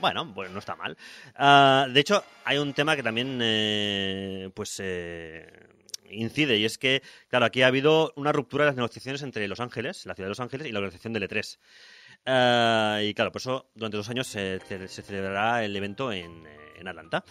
Bueno, 0.00 0.24
bueno, 0.24 0.52
no 0.54 0.58
está 0.60 0.74
mal. 0.74 0.96
Ah, 1.36 1.86
de 1.92 2.00
hecho, 2.00 2.24
hay 2.46 2.56
un 2.56 2.72
tema 2.72 2.96
que 2.96 3.02
también 3.02 3.38
eh, 3.42 4.48
pues 4.54 4.80
eh, 4.82 5.46
incide 6.10 6.56
y 6.56 6.64
es 6.64 6.78
que, 6.78 7.02
claro, 7.28 7.44
aquí 7.44 7.60
ha 7.60 7.66
habido 7.66 8.14
una 8.16 8.32
ruptura 8.32 8.64
de 8.64 8.70
las 8.70 8.76
negociaciones 8.76 9.20
entre 9.22 9.46
Los 9.46 9.60
Ángeles, 9.60 10.06
la 10.06 10.14
ciudad 10.14 10.26
de 10.26 10.30
Los 10.30 10.40
Ángeles 10.40 10.66
y 10.68 10.72
la 10.72 10.78
organización 10.78 11.12
del 11.12 11.28
E3. 11.28 11.58
Ah, 12.30 13.00
y 13.02 13.14
claro, 13.14 13.32
por 13.32 13.40
eso 13.40 13.70
durante 13.74 13.96
dos 13.96 14.08
años 14.10 14.26
se, 14.26 14.60
se 14.60 15.02
celebrará 15.02 15.64
el 15.64 15.74
evento 15.74 16.12
en, 16.12 16.46
eh, 16.46 16.74
en 16.76 16.86
Atlanta. 16.86 17.24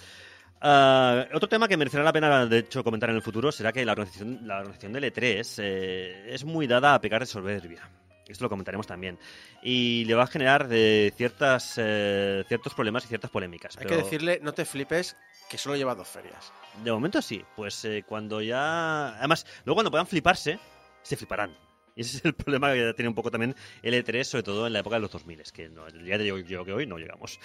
Ah, 0.59 1.27
otro 1.33 1.47
tema 1.47 1.67
que 1.67 1.77
merecerá 1.77 2.03
la 2.03 2.11
pena, 2.11 2.45
de 2.47 2.59
hecho, 2.59 2.83
comentar 2.83 3.09
en 3.11 3.17
el 3.17 3.21
futuro 3.21 3.51
será 3.51 3.71
que 3.71 3.85
la 3.85 3.91
organización, 3.91 4.39
la 4.43 4.57
organización 4.57 4.93
del 4.93 5.03
E3 5.03 5.59
eh, 5.59 6.29
es 6.29 6.43
muy 6.45 6.65
dada 6.65 6.95
a 6.95 7.01
pecar 7.01 7.19
de 7.19 7.27
soberbia. 7.27 7.87
Esto 8.27 8.45
lo 8.45 8.49
comentaremos 8.49 8.87
también. 8.87 9.17
Y 9.61 10.03
le 10.05 10.15
va 10.15 10.23
a 10.23 10.27
generar 10.27 10.67
de 10.67 11.13
ciertas, 11.15 11.75
eh, 11.77 12.43
ciertos 12.47 12.73
problemas 12.73 13.05
y 13.05 13.07
ciertas 13.07 13.31
polémicas. 13.31 13.77
Hay 13.77 13.85
pero 13.85 13.97
que 13.97 14.03
decirle, 14.03 14.39
no 14.41 14.53
te 14.53 14.65
flipes, 14.65 15.15
que 15.49 15.57
solo 15.57 15.77
lleva 15.77 15.95
dos 15.95 16.09
ferias. 16.09 16.51
De 16.83 16.91
momento 16.91 17.21
sí. 17.21 17.45
Pues 17.55 17.85
eh, 17.85 18.03
cuando 18.05 18.41
ya... 18.41 19.17
Además, 19.19 19.45
luego 19.63 19.77
cuando 19.77 19.91
puedan 19.91 20.07
fliparse, 20.07 20.59
se 21.03 21.15
fliparán. 21.15 21.55
Y 21.97 22.01
ese 22.01 22.17
es 22.17 22.25
el 22.25 22.33
problema 22.35 22.71
que 22.73 22.93
tiene 22.93 23.09
un 23.09 23.15
poco 23.15 23.31
también 23.31 23.55
el 23.81 23.93
E3, 23.93 24.23
sobre 24.23 24.43
todo 24.43 24.67
en 24.67 24.73
la 24.73 24.79
época 24.79 24.95
de 24.97 25.01
los 25.01 25.11
2000, 25.11 25.41
es 25.41 25.51
que 25.51 25.67
no, 25.67 25.89
ya 25.89 26.17
te 26.17 26.23
digo 26.23 26.37
yo 26.37 26.63
que 26.63 26.71
hoy 26.71 26.85
no 26.85 26.97
llegamos. 26.97 27.39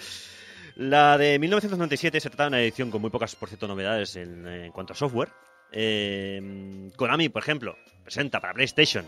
La 0.75 1.17
de 1.17 1.37
1997 1.39 2.19
se 2.19 2.29
trata 2.29 2.43
de 2.43 2.47
una 2.49 2.61
edición 2.61 2.91
con 2.91 3.01
muy 3.01 3.09
pocas, 3.09 3.35
por 3.35 3.49
cierto, 3.49 3.67
novedades 3.67 4.15
en, 4.15 4.47
en 4.47 4.71
cuanto 4.71 4.93
a 4.93 4.95
software. 4.95 5.29
Eh, 5.71 6.91
Konami, 6.95 7.29
por 7.29 7.41
ejemplo, 7.41 7.75
presenta 8.03 8.39
para 8.39 8.53
PlayStation 8.53 9.05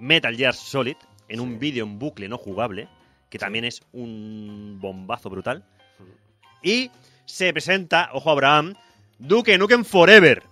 Metal 0.00 0.36
Gear 0.36 0.54
Solid 0.54 0.96
en 1.28 1.40
un 1.40 1.58
vídeo 1.58 1.84
en 1.84 1.98
bucle 1.98 2.28
no 2.28 2.36
jugable, 2.36 2.88
que 3.30 3.38
también 3.38 3.64
es 3.64 3.80
un 3.92 4.78
bombazo 4.80 5.30
brutal. 5.30 5.64
Y 6.62 6.90
se 7.24 7.52
presenta, 7.52 8.10
ojo 8.12 8.30
Abraham, 8.30 8.74
Duke 9.18 9.56
Nukem 9.56 9.84
Forever. 9.84 10.42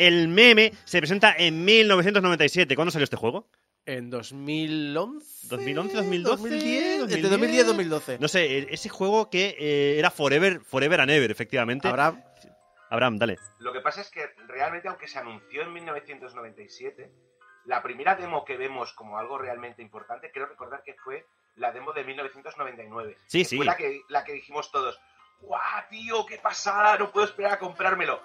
El 0.00 0.28
meme 0.28 0.72
se 0.84 0.98
presenta 0.98 1.34
en 1.36 1.62
1997. 1.62 2.74
¿Cuándo 2.74 2.90
salió 2.90 3.04
este 3.04 3.16
juego? 3.18 3.50
En 3.84 4.08
2011. 4.08 5.48
2011, 5.48 5.94
2012, 5.96 6.26
2010, 6.36 6.98
2010. 7.00 7.16
entre 7.16 7.28
2010 7.30 7.62
y 7.62 7.66
2012. 7.66 8.18
No 8.18 8.28
sé, 8.28 8.44
e- 8.58 8.68
ese 8.70 8.88
juego 8.88 9.28
que 9.28 9.56
eh, 9.58 9.98
era 9.98 10.10
Forever, 10.10 10.60
Forever 10.60 11.02
and 11.02 11.10
Ever, 11.10 11.30
efectivamente. 11.30 11.86
Habrá 11.86 12.14
Abraham, 12.88 13.18
dale. 13.18 13.36
Lo 13.58 13.74
que 13.74 13.80
pasa 13.82 14.00
es 14.00 14.10
que 14.10 14.26
realmente, 14.48 14.88
aunque 14.88 15.06
se 15.06 15.18
anunció 15.18 15.60
en 15.62 15.72
1997, 15.74 17.10
la 17.66 17.82
primera 17.82 18.16
demo 18.16 18.42
que 18.46 18.56
vemos 18.56 18.94
como 18.94 19.18
algo 19.18 19.36
realmente 19.36 19.82
importante, 19.82 20.30
creo 20.32 20.46
recordar 20.46 20.82
que 20.82 20.94
fue 20.94 21.26
la 21.56 21.72
demo 21.72 21.92
de 21.92 22.04
1999. 22.04 23.18
Sí, 23.26 23.40
que 23.40 23.44
sí. 23.44 23.56
Fue 23.58 23.66
la 23.66 23.76
que, 23.76 24.00
la 24.08 24.24
que 24.24 24.32
dijimos 24.32 24.72
todos, 24.72 24.98
¡guau, 25.42 25.60
tío, 25.90 26.24
qué 26.24 26.38
pasada! 26.38 26.96
No 26.96 27.12
puedo 27.12 27.26
esperar 27.26 27.52
a 27.52 27.58
comprármelo. 27.58 28.22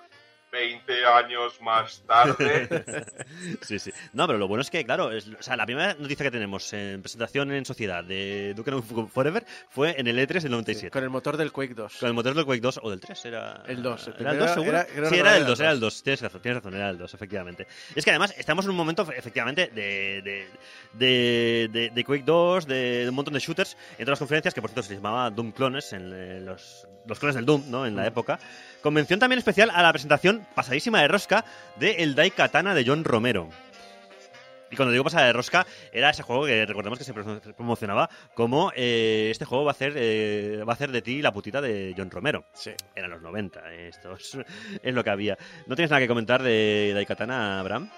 20 0.55 1.05
años 1.05 1.61
más 1.61 2.01
tarde. 2.07 2.67
sí, 3.61 3.77
sí. 3.77 3.91
No, 4.13 4.25
pero 4.25 4.39
lo 4.39 4.47
bueno 4.47 4.61
es 4.61 4.69
que, 4.69 4.85
claro, 4.85 5.11
es- 5.11 5.27
o 5.27 5.43
sea, 5.43 5.57
la 5.57 5.65
primera 5.65 5.93
noticia 5.95 6.23
que 6.23 6.31
tenemos 6.31 6.71
en 6.73 7.01
presentación 7.01 7.51
en 7.51 7.65
sociedad 7.65 8.03
de 8.03 8.53
Duke 8.55 8.71
Nukem 8.71 9.07
Forever 9.07 9.45
fue 9.69 9.99
en 9.99 10.07
el 10.07 10.17
E3 10.17 10.41
del 10.43 10.51
97. 10.51 10.91
con 10.91 11.03
el 11.03 11.09
motor 11.09 11.35
del 11.37 11.51
Quake 11.51 11.73
2. 11.73 11.97
Con 11.99 12.07
el 12.07 12.13
motor 12.13 12.33
del 12.35 12.45
Quake 12.45 12.61
2 12.61 12.79
o 12.83 12.89
del 12.89 12.99
3, 13.01 13.25
era. 13.25 13.63
El 13.67 13.83
2, 13.83 14.07
el 14.07 14.13
¿Era 14.19 14.31
el 14.31 14.37
primero 14.37 14.45
2 14.45 14.53
seguro? 14.53 14.77
era- 14.77 15.09
sí, 15.09 15.15
era 15.17 15.37
el 15.37 15.45
2, 15.45 15.59
era 15.59 15.69
el 15.71 15.75
el 15.75 15.79
2. 15.81 16.03
Tienes 16.03 16.21
razón, 16.21 16.41
tienes 16.41 16.63
razón, 16.63 16.75
era 16.75 16.89
el 16.89 16.97
2, 16.97 17.13
efectivamente. 17.13 17.67
Es 17.95 18.05
que 18.05 18.11
además 18.11 18.33
estamos 18.37 18.63
en 18.65 18.71
un 18.71 18.77
momento, 18.77 19.05
efectivamente, 19.11 19.67
de, 19.73 20.21
de, 20.23 20.47
de, 20.93 21.69
de- 21.71 21.89
de 21.89 22.03
Quake 22.03 22.23
2, 22.25 22.65
de, 22.65 22.75
de 23.03 23.09
un 23.09 23.15
montón 23.15 23.33
de 23.33 23.39
shooters, 23.39 23.75
entre 23.97 24.11
las 24.11 24.19
conferencias, 24.19 24.53
que 24.53 24.61
por 24.61 24.69
cierto 24.69 24.87
se 24.87 24.95
llamaba 24.95 25.29
Doom 25.29 25.51
Clones, 25.51 25.91
en 25.93 26.11
eh, 26.13 26.39
los, 26.41 26.87
los 27.05 27.19
clones 27.19 27.35
del 27.35 27.45
Doom, 27.45 27.69
¿no? 27.69 27.81
Mm. 27.81 27.85
En 27.87 27.95
la 27.97 28.07
época. 28.07 28.39
Convención 28.85 29.19
también 29.19 29.39
especial 29.39 29.71
a 29.73 29.81
la 29.81 29.91
presentación 29.91 30.45
pasadísima 30.53 31.01
de 31.01 31.07
rosca 31.07 31.43
de 31.77 32.03
El 32.03 32.13
Dai 32.13 32.29
Katana 32.29 32.75
de 32.75 32.83
John 32.85 33.03
Romero. 33.03 33.49
Y 34.69 34.75
cuando 34.75 34.91
digo 34.91 35.03
pasada 35.03 35.25
de 35.25 35.33
rosca, 35.33 35.65
era 35.91 36.11
ese 36.11 36.21
juego 36.21 36.45
que 36.45 36.67
recordemos 36.67 36.99
que 36.99 37.03
se 37.05 37.11
pro- 37.11 37.41
promocionaba 37.55 38.11
como 38.35 38.71
eh, 38.75 39.29
este 39.31 39.43
juego 39.45 39.63
va 39.65 39.71
a 39.71 39.73
hacer 39.73 39.93
eh, 39.95 40.61
va 40.67 40.73
a 40.73 40.75
hacer 40.75 40.91
de 40.91 41.01
ti 41.01 41.23
la 41.23 41.31
putita 41.31 41.61
de 41.61 41.95
John 41.97 42.11
Romero. 42.11 42.45
Sí. 42.53 42.73
Eran 42.93 43.09
los 43.09 43.23
90, 43.23 43.73
eh, 43.73 43.87
esto 43.87 44.13
es, 44.13 44.37
es 44.83 44.93
lo 44.93 45.03
que 45.03 45.09
había. 45.09 45.35
¿No 45.65 45.75
tienes 45.75 45.89
nada 45.89 46.01
que 46.01 46.07
comentar 46.07 46.43
de 46.43 46.91
Daikatana, 46.93 47.59
Abraham? 47.59 47.89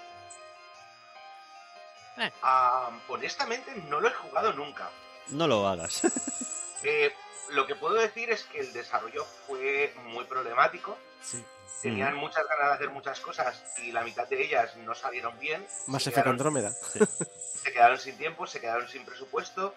Ah, 2.42 2.90
honestamente, 3.08 3.72
no 3.90 4.00
lo 4.00 4.08
he 4.08 4.12
jugado 4.12 4.54
nunca. 4.54 4.88
No 5.32 5.46
lo 5.46 5.68
hagas. 5.68 6.00
Eh, 6.84 7.10
lo 7.50 7.66
que 7.66 7.74
puedo 7.74 7.94
decir 7.94 8.30
es 8.30 8.44
que 8.44 8.60
el 8.60 8.72
desarrollo 8.72 9.24
fue 9.46 9.94
muy 10.04 10.24
problemático. 10.24 10.96
Sí. 11.22 11.44
Tenían 11.82 12.16
muchas 12.16 12.44
ganas 12.48 12.68
de 12.70 12.74
hacer 12.74 12.90
muchas 12.90 13.20
cosas 13.20 13.62
y 13.84 13.92
la 13.92 14.02
mitad 14.02 14.26
de 14.26 14.42
ellas 14.42 14.74
no 14.78 14.94
salieron 14.94 15.38
bien. 15.38 15.64
Más 15.86 16.02
se 16.02 16.10
Effect 16.10 16.26
Andrómeda. 16.26 16.72
se 17.62 17.72
quedaron 17.72 17.98
sin 17.98 18.16
tiempo, 18.18 18.46
se 18.46 18.60
quedaron 18.60 18.88
sin 18.88 19.04
presupuesto 19.04 19.74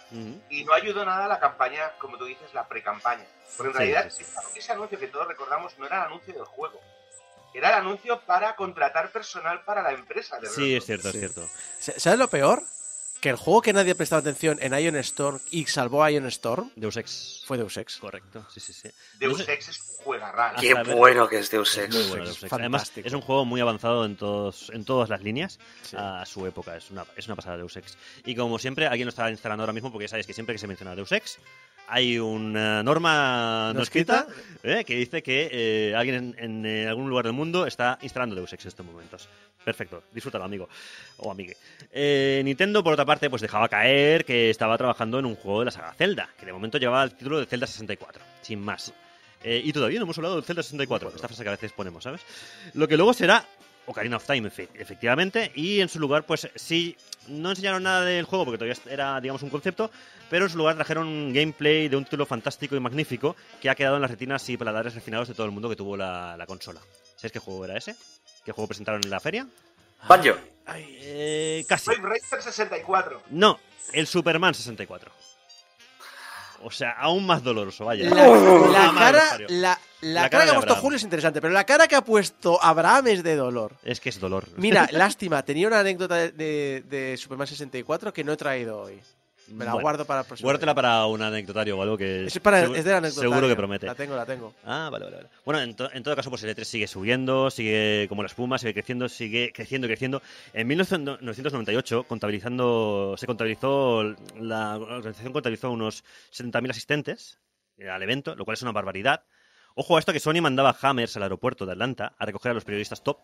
y 0.50 0.64
no 0.66 0.74
ayudó 0.74 1.06
nada 1.06 1.26
a 1.26 1.28
la 1.28 1.40
campaña, 1.40 1.92
como 2.00 2.18
tú 2.18 2.26
dices, 2.26 2.54
la 2.54 2.68
pre-campaña. 2.68 3.26
Porque 3.56 3.68
en 3.70 3.74
Sí, 3.74 3.78
realidad 3.78 4.10
sí, 4.10 4.24
sí. 4.24 4.60
ese 4.60 4.72
anuncio 4.72 4.98
que 4.98 5.08
todos 5.08 5.28
recordamos 5.28 5.78
no 5.78 5.86
era 5.86 5.98
el 5.98 6.04
anuncio 6.08 6.34
del 6.34 6.46
juego. 6.46 6.80
Era 7.54 7.70
el 7.70 7.76
anuncio 7.76 8.20
para 8.22 8.56
contratar 8.56 9.12
personal 9.12 9.62
para 9.64 9.82
la 9.84 9.92
empresa. 9.92 10.40
De 10.40 10.48
Sí, 10.48 10.76
es 10.76 10.86
cierto, 10.86 11.12
Sí. 11.12 11.18
es 11.18 11.34
cierto. 11.34 11.50
¿Sabes 12.00 12.18
lo 12.18 12.30
peor? 12.30 12.64
Que 13.22 13.30
el 13.30 13.36
juego 13.36 13.62
que 13.62 13.72
nadie 13.72 13.94
prestaba 13.96 14.20
atención 14.20 14.58
en 14.62 14.74
Ion 14.78 14.96
Storm 14.98 15.40
y 15.52 15.66
salvó 15.68 16.04
a 16.04 16.10
Ion 16.12 16.26
Storm 16.26 16.72
Deus 16.76 16.98
Ex. 16.98 17.44
fue 17.46 17.58
Deus 17.58 17.78
Ex. 17.78 17.98
Correcto, 17.98 18.46
sí, 18.54 18.60
sí, 18.60 18.74
sí. 18.74 18.90
Deus 19.20 19.48
Ex 19.48 19.70
es 19.70 19.80
un 19.80 20.04
juegarral. 20.04 20.56
Qué 20.60 20.74
ver. 20.74 20.96
bueno 20.96 21.30
que 21.30 21.38
es 21.38 21.52
Deus 21.52 21.78
Ex. 21.78 21.94
Muy 21.96 22.04
bueno, 22.10 22.26
Deus 22.26 22.44
Ex. 22.44 22.52
Además, 22.52 22.92
es 22.96 23.14
un 23.14 23.22
juego 23.22 23.46
muy 23.46 23.62
avanzado 23.62 24.04
en 24.06 24.16
todos 24.18 24.72
en 24.74 24.84
todas 24.84 25.08
las 25.10 25.22
líneas 25.22 25.60
Sí. 25.84 25.96
a 26.00 26.26
su 26.26 26.46
época. 26.48 26.76
Es 26.76 26.90
una, 26.90 27.06
es 27.16 27.28
una 27.28 27.36
pasada 27.36 27.58
Deus 27.58 27.78
Ex. 27.78 27.96
Y 28.26 28.36
como 28.36 28.58
siempre, 28.58 28.88
alguien 28.88 29.06
lo 29.06 29.10
está 29.12 29.30
instalando 29.30 29.62
ahora 29.64 29.74
mismo 29.74 29.92
porque 29.92 30.06
ya 30.06 30.10
sabéis 30.10 30.26
que 30.26 30.34
siempre 30.34 30.56
que 30.56 30.60
se 30.60 30.68
menciona 30.68 30.96
Deus 30.96 31.12
Ex 31.12 31.38
hay 31.92 32.18
una 32.18 32.82
norma 32.84 33.68
no, 33.68 33.80
¿No 33.80 33.84
escrita 33.84 34.26
eh, 34.64 34.86
que 34.86 34.96
dice 34.96 35.22
que 35.22 35.50
eh, 35.52 35.96
alguien 35.96 36.16
en, 36.16 36.36
en, 36.38 36.66
eh, 36.66 36.88
algún 36.88 37.10
lugar 37.10 37.26
del 37.26 37.34
mundo 37.34 37.68
está 37.68 38.00
instalando 38.02 38.34
Deus 38.34 38.54
Ex 38.54 38.64
en 38.64 38.70
estos 38.70 38.86
momentos. 38.86 39.28
Perfecto, 39.66 40.04
disfrútalo, 40.14 40.46
amigo 40.46 40.70
o 41.18 41.30
amigue. 41.30 41.58
Eh, 41.92 42.42
Nintendo, 42.46 42.82
por 42.82 42.94
otra 42.94 43.04
parte, 43.04 43.30
pues 43.30 43.42
dejaba 43.42 43.68
caer 43.68 44.24
que 44.24 44.50
estaba 44.50 44.78
trabajando 44.78 45.20
en 45.20 45.26
un 45.26 45.36
juego 45.36 45.60
de 45.60 45.66
la 45.66 45.72
saga 45.72 45.94
Zelda, 45.94 46.30
que 46.40 46.46
de 46.46 46.54
momento 46.54 46.78
llevaba 46.78 47.04
el 47.04 47.14
título 47.14 47.40
de 47.40 47.46
Zelda 47.46 47.68
64, 47.68 48.24
sin 48.42 48.62
más. 48.62 48.94
Y 49.44 49.74
todavía 49.74 50.00
no 50.00 50.06
hemos 50.06 50.18
hablado 50.20 50.36
del 50.36 50.46
Zelda 50.46 50.62
64, 50.64 51.10
esta 51.16 51.28
frase 51.28 51.44
que 51.44 51.50
a 51.50 51.54
veces 51.54 51.74
ponemos, 51.74 52.04
¿sabes? 52.04 52.22
Lo 52.76 52.88
que 52.88 52.96
luego 52.96 53.12
será 53.12 53.44
Ocarina 53.92 54.18
of 54.18 54.26
Time, 54.26 54.50
efe- 54.50 54.70
efectivamente, 54.76 55.52
y 55.56 55.80
en 55.82 55.88
su 55.90 56.00
lugar, 56.00 56.26
pues 56.26 56.50
sí, 56.56 56.98
no 57.28 57.52
enseñaron 57.52 57.84
nada 57.84 58.04
del 58.04 58.26
juego 58.26 58.46
porque 58.46 58.58
todavía 58.58 58.76
era, 58.92 59.22
digamos, 59.22 59.44
un 59.44 59.50
concepto, 59.50 59.92
pero 60.30 60.46
en 60.46 60.52
su 60.52 60.58
lugar 60.58 60.76
trajeron 60.76 61.08
un 61.08 61.34
gameplay 61.34 61.88
de 61.88 61.96
un 61.98 62.04
título 62.06 62.26
fantástico 62.26 62.76
y 62.76 62.80
magnífico 62.80 63.36
que 63.62 63.70
ha 63.70 63.76
quedado 63.76 63.96
en 63.98 64.02
las 64.02 64.12
retinas 64.12 64.48
y 64.50 64.58
paladares 64.58 64.96
refinados 64.96 65.28
de 65.28 65.34
todo 65.34 65.46
el 65.46 65.52
mundo 65.52 65.70
que 65.70 65.76
tuvo 65.76 65.96
la, 65.96 66.36
la 66.38 66.46
consola. 66.46 66.80
¿Sabes 67.16 67.32
qué 67.32 67.40
juego 67.40 67.66
era 67.66 67.78
ese? 67.78 67.96
¿Qué 68.44 68.52
juego 68.52 68.68
presentaron 68.68 69.02
en 69.04 69.10
la 69.12 69.20
feria? 69.20 69.46
Banjo. 70.08 70.36
Eh, 70.76 71.64
casi. 71.68 71.92
Racer 71.94 72.42
64. 72.42 73.22
No, 73.32 73.60
el 73.94 74.08
Superman 74.08 74.54
64. 74.56 75.12
O 76.64 76.72
sea, 76.72 76.92
aún 76.92 77.26
más 77.26 77.44
doloroso, 77.44 77.86
vaya. 77.86 78.10
La, 78.10 78.92
cara, 78.94 79.22
que 79.22 79.30
parió. 79.30 79.48
la, 79.50 79.80
la 80.02 80.22
La 80.24 80.30
cara 80.30 80.30
cara 80.30 80.44
que 80.46 80.52
de 80.52 80.56
ha 80.58 80.60
puesto. 80.60 80.76
Julio 80.82 80.98
es 80.98 81.04
interesante, 81.04 81.42
pero 81.42 81.54
la 81.54 81.64
cara 81.66 81.88
que 81.88 81.96
ha 81.96 82.04
puesto 82.04 82.62
Abraham 82.64 83.08
es 83.08 83.24
de 83.24 83.36
dolor. 83.36 83.76
Es 83.84 84.00
que 84.00 84.10
es 84.10 84.20
dolor. 84.20 84.46
Mira, 84.58 84.88
lástima, 84.92 85.44
tenía 85.44 85.68
una 85.68 85.80
anécdota 85.80 86.16
de, 86.16 86.32
de- 86.32 86.84
de 86.88 87.18
Superman 87.18 87.48
64 87.48 88.14
que 88.14 88.24
no 88.24 88.34
he 88.34 88.38
traído 88.38 88.80
hoy. 88.82 89.00
Me 89.52 89.66
la 89.66 89.72
Bueno, 89.74 89.82
guardo 89.84 90.06
para 90.06 90.22
el 90.22 90.26
próximo. 90.28 90.46
Guárdatela 90.48 90.74
para 90.76 91.06
un 91.06 91.22
anecdotario 91.22 91.78
o 91.78 91.82
algo 91.82 91.98
que. 91.98 92.26
Es, 92.26 92.40
para, 92.40 92.66
segu- 92.66 92.76
es 92.78 92.84
del 92.86 92.96
anecdotario. 92.96 93.30
Seguro 93.30 93.48
que 93.48 93.56
promete. 93.56 93.86
La 93.86 93.96
tengo, 93.96 94.16
la 94.16 94.26
tengo. 94.26 94.54
Ah, 94.66 94.90
vale, 94.92 95.06
vale, 95.06 95.18
vale. 95.18 95.30
Bueno, 95.46 95.62
en, 95.62 95.76
to- 95.76 95.92
en 95.92 96.04
todo 96.04 96.16
caso, 96.16 96.30
pues 96.30 96.44
el 96.44 96.56
E3 96.56 96.64
sigue 96.64 96.88
subiendo, 96.88 97.50
sigue 97.50 98.06
como 98.10 98.24
la 98.24 98.28
espuma, 98.28 98.58
sigue 98.58 98.74
creciendo, 98.74 99.10
sigue 99.10 99.52
creciendo 99.54 99.88
creciendo. 99.88 100.22
En 100.54 100.68
1998, 100.68 102.04
contabilizando, 102.08 103.16
se 103.18 103.28
contabilizó, 103.28 104.04
la 104.40 104.78
organización 104.78 105.34
contabilizó 105.34 105.72
unos 105.72 106.04
70.000 106.34 106.70
asistentes 106.72 107.40
eh, 107.78 107.90
al 107.90 108.02
evento, 108.04 108.36
lo 108.36 108.46
cual 108.46 108.54
es 108.56 108.62
una 108.62 108.72
barbaridad. 108.72 109.24
Ojo 109.76 109.96
a 109.96 110.00
esto 110.00 110.12
que 110.14 110.20
Sony 110.20 110.42
mandaba 110.42 110.76
Hammers 110.82 111.16
al 111.18 111.24
aeropuerto 111.24 111.66
de 111.66 111.72
Atlanta 111.74 112.14
a 112.18 112.26
recoger 112.26 112.52
a 112.52 112.54
los 112.54 112.66
periodistas 112.66 113.04
top 113.04 113.20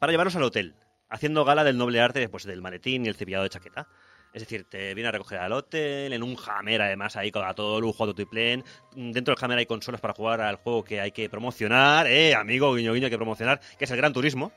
para 0.00 0.12
llevarlos 0.12 0.36
al 0.36 0.42
hotel, 0.42 0.74
haciendo 1.08 1.44
gala 1.44 1.64
del 1.64 1.76
noble 1.78 2.00
arte 2.00 2.28
pues, 2.28 2.44
del 2.44 2.60
maletín 2.62 3.04
y 3.04 3.08
el 3.08 3.14
cepillado 3.16 3.44
de 3.44 3.50
chaqueta. 3.50 3.86
Es 4.32 4.42
decir, 4.42 4.64
te 4.64 4.94
viene 4.94 5.08
a 5.08 5.12
recoger 5.12 5.38
al 5.38 5.52
hotel, 5.52 6.12
en 6.12 6.22
un 6.22 6.36
Hammer 6.46 6.82
además, 6.82 7.16
ahí 7.16 7.30
con 7.30 7.44
a 7.44 7.54
todo 7.54 7.80
lujo, 7.80 8.04
a 8.04 8.06
tutiplén. 8.08 8.64
Dentro 8.94 9.34
del 9.34 9.44
Hammer 9.44 9.58
hay 9.58 9.66
consolas 9.66 10.00
para 10.00 10.14
jugar 10.14 10.40
al 10.40 10.56
juego 10.56 10.84
que 10.84 11.00
hay 11.00 11.12
que 11.12 11.28
promocionar, 11.28 12.06
eh, 12.06 12.34
amigo, 12.34 12.74
guiño 12.74 12.92
guiño, 12.92 13.06
hay 13.06 13.10
que 13.10 13.16
promocionar, 13.16 13.60
que 13.78 13.84
es 13.84 13.90
el 13.90 13.96
Gran 13.96 14.12
Turismo. 14.12 14.52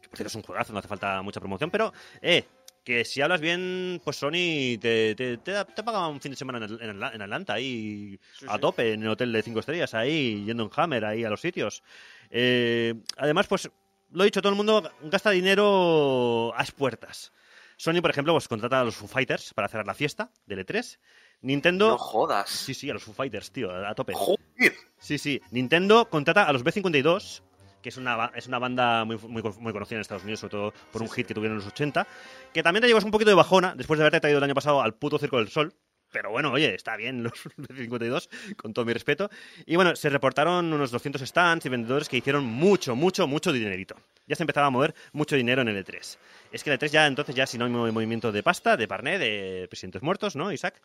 Que 0.00 0.08
por 0.08 0.16
cierto 0.16 0.28
es 0.28 0.34
un 0.34 0.42
juegazo, 0.42 0.72
no 0.72 0.78
hace 0.78 0.88
falta 0.88 1.22
mucha 1.22 1.40
promoción, 1.40 1.70
pero, 1.70 1.92
eh, 2.20 2.44
que 2.84 3.04
si 3.04 3.20
hablas 3.22 3.40
bien, 3.40 4.00
pues 4.04 4.16
Sony 4.16 4.76
te, 4.80 5.14
te, 5.14 5.36
te, 5.38 5.64
te 5.64 5.82
paga 5.82 6.08
un 6.08 6.20
fin 6.20 6.32
de 6.32 6.36
semana 6.36 6.64
en, 6.66 6.82
en 6.82 7.02
en 7.02 7.22
Atlanta, 7.22 7.54
ahí 7.54 8.18
a 8.48 8.58
tope, 8.58 8.92
en 8.92 9.02
el 9.02 9.08
hotel 9.08 9.32
de 9.32 9.42
5 9.42 9.60
estrellas, 9.60 9.94
ahí 9.94 10.44
yendo 10.44 10.64
en 10.64 10.70
Hammer, 10.74 11.04
ahí 11.04 11.24
a 11.24 11.30
los 11.30 11.40
sitios. 11.40 11.82
Eh, 12.30 12.94
además, 13.16 13.46
pues, 13.46 13.70
lo 14.10 14.22
he 14.22 14.26
dicho, 14.26 14.42
todo 14.42 14.50
el 14.50 14.56
mundo 14.56 14.90
gasta 15.02 15.30
dinero 15.30 16.52
a 16.56 16.62
expuertas. 16.62 17.32
Sony, 17.82 18.00
por 18.00 18.12
ejemplo, 18.12 18.32
pues 18.32 18.46
contrata 18.46 18.78
a 18.78 18.84
los 18.84 18.94
Foo 18.94 19.08
Fighters 19.08 19.54
para 19.54 19.66
cerrar 19.66 19.88
la 19.88 19.94
fiesta 19.94 20.30
del 20.46 20.64
E3. 20.64 21.00
Nintendo... 21.40 21.88
No 21.88 21.98
jodas. 21.98 22.48
Sí, 22.48 22.74
sí, 22.74 22.88
a 22.88 22.92
los 22.92 23.02
Foo 23.02 23.12
Fighters, 23.12 23.50
tío, 23.50 23.74
a 23.74 23.92
tope. 23.96 24.12
Joder. 24.14 24.72
Sí, 25.00 25.18
sí. 25.18 25.40
Nintendo 25.50 26.08
contrata 26.08 26.44
a 26.44 26.52
los 26.52 26.64
B52, 26.64 27.42
que 27.82 27.88
es 27.88 27.96
una, 27.96 28.30
es 28.36 28.46
una 28.46 28.60
banda 28.60 29.04
muy, 29.04 29.18
muy, 29.18 29.42
muy 29.58 29.72
conocida 29.72 29.96
en 29.96 30.02
Estados 30.02 30.22
Unidos, 30.22 30.38
sobre 30.38 30.52
todo 30.52 30.72
por 30.92 31.02
un 31.02 31.10
hit 31.10 31.26
que 31.26 31.34
tuvieron 31.34 31.58
en 31.58 31.64
los 31.64 31.72
80, 31.72 32.06
que 32.54 32.62
también 32.62 32.82
te 32.82 32.86
llevas 32.86 33.02
un 33.02 33.10
poquito 33.10 33.30
de 33.30 33.34
bajona 33.34 33.74
después 33.74 33.98
de 33.98 34.04
haberte 34.04 34.20
traído 34.20 34.38
el 34.38 34.44
año 34.44 34.54
pasado 34.54 34.80
al 34.80 34.94
puto 34.94 35.18
Circo 35.18 35.38
del 35.38 35.48
Sol. 35.48 35.74
Pero 36.12 36.30
bueno, 36.30 36.52
oye, 36.52 36.74
está 36.74 36.96
bien 36.96 37.22
los 37.22 37.32
B52, 37.56 38.28
con 38.56 38.72
todo 38.72 38.84
mi 38.84 38.92
respeto. 38.92 39.30
Y 39.66 39.76
bueno, 39.76 39.96
se 39.96 40.10
reportaron 40.10 40.72
unos 40.72 40.90
200 40.90 41.22
stands 41.22 41.66
y 41.66 41.68
vendedores 41.68 42.08
que 42.08 42.18
hicieron 42.18 42.44
mucho, 42.44 42.94
mucho, 42.94 43.26
mucho 43.26 43.52
dinerito. 43.52 43.96
Ya 44.26 44.36
se 44.36 44.42
empezaba 44.42 44.68
a 44.68 44.70
mover 44.70 44.94
mucho 45.12 45.34
dinero 45.34 45.62
en 45.62 45.68
el 45.68 45.84
E3. 45.84 46.18
Es 46.52 46.62
que 46.62 46.70
el 46.70 46.78
E3 46.78 46.90
ya 46.90 47.06
entonces 47.06 47.34
ya 47.34 47.46
sinónimo 47.46 47.86
de 47.86 47.92
movimiento 47.92 48.30
de 48.30 48.42
pasta, 48.42 48.76
de 48.76 48.86
parné, 48.86 49.18
de 49.18 49.66
presidentes 49.68 50.02
muertos, 50.02 50.36
¿no, 50.36 50.52
Isaac? 50.52 50.80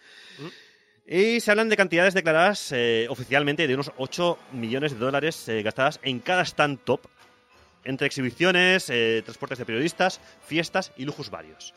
Y 1.05 1.39
se 1.39 1.51
hablan 1.51 1.69
de 1.69 1.77
cantidades 1.77 2.13
declaradas 2.13 2.71
eh, 2.73 3.07
oficialmente 3.09 3.67
de 3.67 3.73
unos 3.73 3.91
8 3.97 4.37
millones 4.53 4.91
de 4.91 4.99
dólares 4.99 5.47
eh, 5.47 5.61
gastadas 5.61 5.99
en 6.03 6.19
cada 6.19 6.43
stand 6.43 6.79
top, 6.83 7.07
entre 7.85 8.07
exhibiciones, 8.07 8.89
eh, 8.89 9.21
transportes 9.23 9.57
de 9.57 9.65
periodistas, 9.65 10.19
fiestas 10.45 10.91
y 10.97 11.05
lujos 11.05 11.29
varios. 11.29 11.73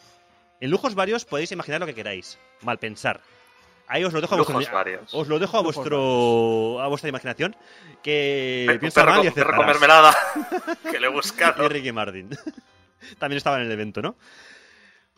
En 0.61 0.71
lujos 0.71 0.97
varios 0.97 1.25
podéis 1.25 1.53
imaginar 1.53 1.81
lo 1.81 1.87
que 1.87 1.95
queráis, 1.95 2.39
mal 2.63 2.79
pensar. 2.79 3.21
Ahí 3.93 4.05
os 4.05 4.13
lo 4.13 4.21
dejo 4.21 4.35
a 4.37 4.39
vuestro, 4.39 4.61
os 5.13 5.27
lo 5.29 5.39
dejo 5.41 5.59
a 5.59 5.63
vuestro 5.63 6.81
a 6.81 6.87
vuestra 6.87 7.09
imaginación 7.09 7.57
que 8.03 8.77
piensa 8.79 9.01
perro 9.03 9.17
mal 9.17 9.25
y 9.25 9.29
con- 9.29 9.35
perro 9.35 9.57
con 9.57 9.67
mermelada. 9.67 10.15
que 10.91 11.01
le 11.01 11.07
he 11.09 11.11
y. 11.11 11.69
Ricky 11.69 11.91
Martin. 11.93 12.31
también 13.19 13.39
estaba 13.39 13.57
en 13.59 13.67
el 13.67 13.73
evento, 13.73 14.01
¿no? 14.01 14.15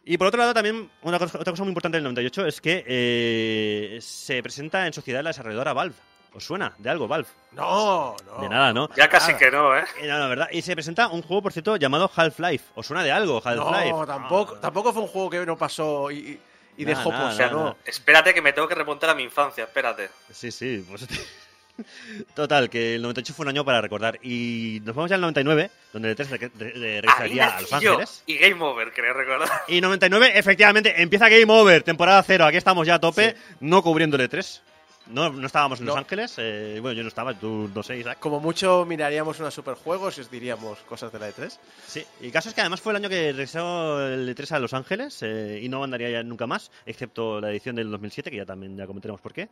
Y 0.04 0.16
por 0.16 0.26
otro 0.26 0.38
lado, 0.40 0.54
también, 0.54 0.90
una 1.02 1.18
cosa, 1.18 1.38
otra 1.38 1.52
cosa 1.52 1.62
muy 1.62 1.70
importante 1.70 1.96
del 1.98 2.04
98 2.04 2.46
es 2.46 2.60
que 2.60 2.82
eh, 2.86 3.98
se 4.00 4.42
presenta 4.42 4.86
en 4.86 4.92
sociedad 4.92 5.22
la 5.22 5.30
desarrolladora 5.30 5.72
Valve. 5.74 5.94
¿Os 6.34 6.44
suena 6.44 6.74
de 6.78 6.88
algo, 6.88 7.06
Valve? 7.06 7.28
No, 7.52 8.16
no. 8.24 8.38
De 8.40 8.48
nada, 8.48 8.72
¿no? 8.72 8.88
Ya 8.96 9.06
casi 9.08 9.28
Nada. 9.32 9.38
que 9.38 9.50
no, 9.50 9.76
¿eh? 9.76 9.84
Eh, 10.00 10.08
No, 10.08 10.18
la 10.18 10.26
verdad. 10.28 10.48
Y 10.50 10.62
se 10.62 10.74
presenta 10.74 11.08
un 11.08 11.20
juego, 11.22 11.42
por 11.42 11.52
cierto, 11.52 11.76
llamado 11.76 12.10
Half-Life. 12.16 12.64
¿Os 12.74 12.86
suena 12.86 13.04
de 13.04 13.12
algo, 13.12 13.42
Half-Life? 13.44 13.90
No, 13.90 14.06
tampoco, 14.06 14.54
Ah. 14.56 14.60
tampoco 14.62 14.92
fue 14.94 15.02
un 15.02 15.08
juego 15.08 15.28
que 15.30 15.44
no 15.44 15.58
pasó 15.58 16.10
y, 16.10 16.40
y- 16.76 16.82
y 16.82 16.84
Nada, 16.86 16.98
dejó 16.98 17.10
nada, 17.10 17.22
pues, 17.24 17.34
o 17.34 17.36
sea, 17.36 17.46
nada, 17.46 17.58
no. 17.58 17.64
nada. 17.64 17.76
Espérate 17.84 18.34
que 18.34 18.42
me 18.42 18.52
tengo 18.52 18.68
que 18.68 18.74
remontar 18.74 19.10
a 19.10 19.14
mi 19.14 19.22
infancia, 19.24 19.64
espérate. 19.64 20.08
Sí, 20.32 20.50
sí. 20.50 20.84
Pues... 20.88 21.06
Total, 22.34 22.68
que 22.68 22.96
el 22.96 23.02
98 23.02 23.32
fue 23.34 23.44
un 23.44 23.48
año 23.48 23.64
para 23.64 23.80
recordar. 23.80 24.18
Y 24.22 24.80
nos 24.84 24.94
vamos 24.94 25.08
ya 25.08 25.14
al 25.16 25.22
99, 25.22 25.70
donde 25.92 26.10
el 26.10 26.16
3 26.16 26.30
re- 26.30 26.38
re- 26.38 26.50
re- 26.54 26.72
Ahí 26.74 27.00
regresaría 27.00 27.46
a 27.56 27.60
Los. 27.60 27.72
Ángeles. 27.72 28.22
Y 28.26 28.36
Game 28.38 28.62
Over, 28.62 28.92
creo 28.92 29.14
recordar. 29.14 29.48
Y 29.68 29.80
99, 29.80 30.32
efectivamente, 30.38 31.00
empieza 31.02 31.28
Game 31.30 31.50
Over, 31.52 31.82
temporada 31.82 32.22
cero. 32.26 32.44
Aquí 32.44 32.58
estamos 32.58 32.86
ya 32.86 32.94
a 32.96 33.00
tope, 33.00 33.36
no 33.60 33.82
cubriendo 33.82 34.16
el 34.16 34.28
E3. 34.30 34.60
No, 35.06 35.30
no 35.30 35.46
estábamos 35.46 35.80
en 35.80 35.86
Los. 35.86 35.96
Ángeles. 35.96 36.34
eh, 36.38 36.78
bueno, 36.80 36.96
yo 36.96 37.02
no 37.02 37.08
estaba, 37.08 37.34
tú 37.34 37.70
no 37.74 37.82
sé, 37.82 37.98
Isaac. 37.98 38.18
Como 38.20 38.40
mucho 38.40 38.84
miraríamos 38.86 39.40
una 39.40 39.50
superjuegos 39.50 40.18
y 40.18 40.20
os 40.22 40.30
diríamos 40.30 40.78
cosas 40.80 41.12
de 41.12 41.18
la 41.18 41.28
E 41.28 41.34
E3. 41.34 41.58
Sí, 41.86 42.04
y 42.20 42.26
el 42.26 42.32
caso 42.32 42.48
es 42.48 42.54
que 42.54 42.60
además 42.60 42.80
fue 42.80 42.92
el 42.92 42.96
año 42.96 43.08
que 43.08 43.32
regresó 43.32 44.06
el 44.06 44.28
E3 44.28 44.52
a 44.52 44.58
Los 44.58 44.74
Ángeles 44.74 45.18
eh, 45.22 45.60
y 45.62 45.68
no 45.68 45.82
andaría 45.82 46.10
ya 46.10 46.22
nunca 46.22 46.46
más, 46.46 46.70
excepto 46.86 47.40
la 47.40 47.50
edición 47.50 47.76
del 47.76 47.90
2007, 47.90 48.30
que 48.30 48.36
ya 48.36 48.46
también 48.46 48.76
ya 48.76 48.86
comentaremos 48.86 49.20
por 49.20 49.32
qué. 49.32 49.48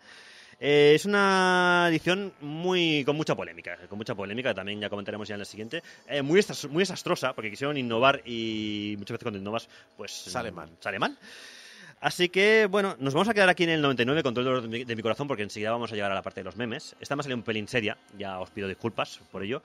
Eh, 0.62 0.92
es 0.94 1.06
una 1.06 1.86
edición 1.88 2.34
muy 2.42 3.02
con 3.04 3.16
mucha 3.16 3.34
polémica, 3.34 3.78
con 3.88 3.96
mucha 3.96 4.14
polémica, 4.14 4.52
también 4.52 4.78
ya 4.78 4.90
comentaremos 4.90 5.26
ya 5.26 5.34
en 5.34 5.38
la 5.38 5.46
siguiente. 5.46 5.82
Eh, 6.06 6.20
muy, 6.20 6.44
muy 6.68 6.82
desastrosa, 6.82 7.32
porque 7.32 7.50
quisieron 7.50 7.78
innovar 7.78 8.20
y 8.26 8.94
muchas 8.98 9.14
veces 9.14 9.24
cuando 9.24 9.38
innovas, 9.38 9.68
pues 9.96 10.12
Sale 10.12 10.52
mal. 10.52 10.68
Sale 10.80 10.98
mal. 10.98 11.16
Así 12.00 12.30
que, 12.30 12.66
bueno, 12.66 12.96
nos 12.98 13.12
vamos 13.12 13.28
a 13.28 13.34
quedar 13.34 13.50
aquí 13.50 13.64
en 13.64 13.70
el 13.70 13.82
99 13.82 14.22
con 14.22 14.32
todo 14.32 14.40
el 14.40 14.46
dolor 14.46 14.62
de 14.62 14.68
mi, 14.68 14.84
de 14.84 14.96
mi 14.96 15.02
corazón 15.02 15.28
porque 15.28 15.42
enseguida 15.42 15.70
vamos 15.70 15.92
a 15.92 15.94
llegar 15.94 16.10
a 16.10 16.14
la 16.14 16.22
parte 16.22 16.40
de 16.40 16.44
los 16.44 16.56
memes. 16.56 16.96
Esta 16.98 17.14
me 17.14 17.20
ha 17.20 17.22
salido 17.24 17.36
un 17.36 17.42
pelín 17.42 17.68
seria, 17.68 17.98
ya 18.16 18.40
os 18.40 18.50
pido 18.50 18.68
disculpas 18.68 19.20
por 19.30 19.42
ello. 19.42 19.62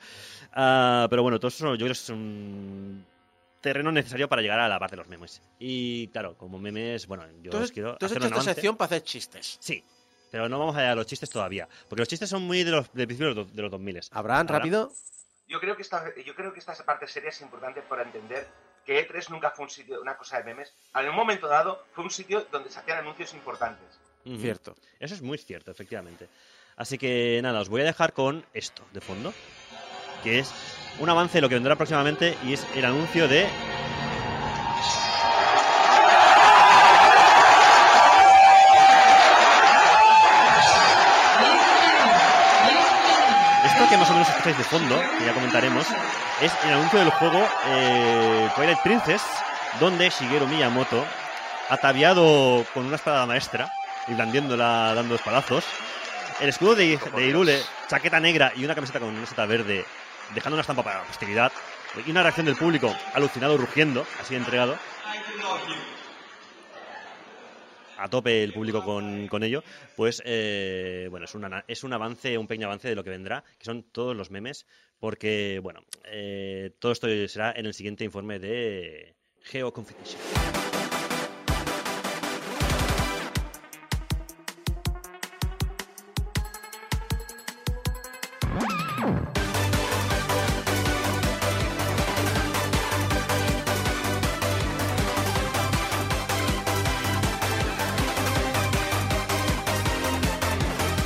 Ah, 0.51 1.07
pero 1.09 1.23
bueno, 1.23 1.39
todo 1.39 1.47
eso 1.47 1.75
yo 1.75 1.77
creo 1.77 1.87
que 1.87 1.93
es 1.93 2.09
un 2.09 3.05
terreno 3.61 3.89
necesario 3.91 4.27
para 4.27 4.41
llegar 4.41 4.59
a 4.59 4.67
la 4.67 4.77
parte 4.77 4.95
de 4.95 4.97
los 4.97 5.07
memes. 5.07 5.41
Y 5.59 6.09
claro, 6.09 6.37
como 6.37 6.59
memes, 6.59 7.07
bueno, 7.07 7.23
yo 7.41 7.57
os 7.57 7.71
quiero 7.71 7.93
entonces 7.93 8.17
hacer 8.17 8.17
hecho 8.17 8.25
un 8.25 8.25
esta 8.25 8.35
avance. 8.35 8.53
sección 8.53 8.75
para 8.75 8.85
hacer 8.87 9.03
chistes. 9.03 9.57
Sí, 9.61 9.81
pero 10.29 10.49
no 10.49 10.59
vamos 10.59 10.75
a 10.75 10.79
llegar 10.79 10.91
a 10.91 10.95
los 10.95 11.07
chistes 11.07 11.29
todavía, 11.29 11.69
porque 11.87 12.01
los 12.01 12.09
chistes 12.09 12.29
son 12.29 12.43
muy 12.43 12.65
de 12.65 12.71
los 12.71 12.91
de 12.93 13.07
principios 13.07 13.33
de 13.33 13.41
los, 13.43 13.55
de 13.55 13.61
los 13.61 13.71
2000. 13.71 14.01
Abraham, 14.11 14.47
rápido. 14.47 14.91
Yo 15.47 15.59
creo 15.61 15.75
que 15.75 15.83
esta, 15.83 16.13
yo 16.25 16.35
creo 16.35 16.51
que 16.51 16.59
esta 16.59 16.73
parte 16.83 17.07
seria 17.07 17.29
es 17.29 17.39
importante 17.39 17.81
para 17.81 18.03
entender 18.03 18.45
que 18.85 19.07
E3 19.07 19.29
nunca 19.29 19.51
fue 19.51 19.65
un 19.65 19.71
sitio, 19.71 20.01
una 20.01 20.15
cosa 20.15 20.37
de 20.37 20.43
memes. 20.43 20.73
En 20.93 21.09
un 21.09 21.15
momento 21.15 21.47
dado 21.47 21.83
fue 21.93 22.03
un 22.03 22.11
sitio 22.11 22.45
donde 22.51 22.69
se 22.69 22.79
hacían 22.79 22.99
anuncios 22.99 23.33
importantes. 23.33 23.87
Cierto. 24.23 24.75
Eso 24.99 25.13
es 25.13 25.21
muy 25.21 25.37
cierto, 25.37 25.71
efectivamente. 25.71 26.27
Así 26.77 26.97
que 26.97 27.39
nada, 27.43 27.61
os 27.61 27.69
voy 27.69 27.81
a 27.81 27.85
dejar 27.85 28.13
con 28.13 28.45
esto 28.53 28.83
de 28.91 29.01
fondo, 29.01 29.33
que 30.23 30.39
es 30.39 30.51
un 30.99 31.09
avance 31.09 31.37
de 31.37 31.41
lo 31.41 31.49
que 31.49 31.55
vendrá 31.55 31.75
próximamente 31.75 32.37
y 32.43 32.53
es 32.53 32.65
el 32.75 32.85
anuncio 32.85 33.27
de 33.27 33.47
escucháis 44.45 44.57
de 44.57 44.77
fondo, 44.77 45.01
que 45.17 45.25
ya 45.25 45.33
comentaremos, 45.33 45.87
es 46.39 46.51
el 46.65 46.73
anuncio 46.73 46.99
del 46.99 47.09
juego 47.09 47.47
eh, 47.65 48.47
Twilight 48.55 48.79
Princess, 48.83 49.23
donde 49.79 50.09
Shigeru 50.11 50.45
Miyamoto, 50.45 51.03
ataviado 51.69 52.63
con 52.71 52.85
una 52.85 52.97
espada 52.97 53.25
maestra 53.25 53.71
y 54.07 54.13
blandiéndola 54.13 54.93
dando 54.93 55.15
espadazos, 55.15 55.65
el 56.39 56.49
escudo 56.49 56.75
de, 56.75 56.99
de 57.15 57.25
Irule, 57.25 57.59
chaqueta 57.87 58.19
negra 58.19 58.51
y 58.55 58.63
una 58.65 58.75
camiseta 58.75 58.99
con 58.99 59.09
una 59.09 59.25
seta 59.25 59.47
verde, 59.47 59.83
dejando 60.35 60.55
una 60.55 60.61
estampa 60.61 60.83
para 60.83 60.99
la 60.99 61.05
posteridad, 61.05 61.51
y 62.05 62.11
una 62.11 62.21
reacción 62.21 62.45
del 62.45 62.55
público 62.55 62.95
alucinado, 63.15 63.57
rugiendo, 63.57 64.05
así 64.21 64.35
entregado. 64.35 64.77
A 67.97 68.09
tope 68.09 68.43
el 68.43 68.53
público 68.53 68.83
con, 68.83 69.27
con 69.27 69.43
ello, 69.43 69.63
pues 69.95 70.21
eh, 70.25 71.07
bueno, 71.09 71.25
es, 71.25 71.35
una- 71.35 71.63
es 71.67 71.83
un 71.83 71.93
avance, 71.93 72.37
un 72.37 72.47
pequeño 72.47 72.67
avance 72.67 72.87
de 72.89 72.95
lo 72.95 73.03
que 73.03 73.09
vendrá, 73.09 73.43
que 73.57 73.65
son 73.65 73.83
todos 73.83 74.15
los 74.15 74.31
memes, 74.31 74.65
porque 74.99 75.59
bueno, 75.63 75.81
eh, 76.05 76.71
todo 76.79 76.91
esto 76.91 77.07
será 77.27 77.51
en 77.55 77.65
el 77.65 77.73
siguiente 77.73 78.03
informe 78.03 78.39
de 78.39 79.15
Geo 79.43 79.71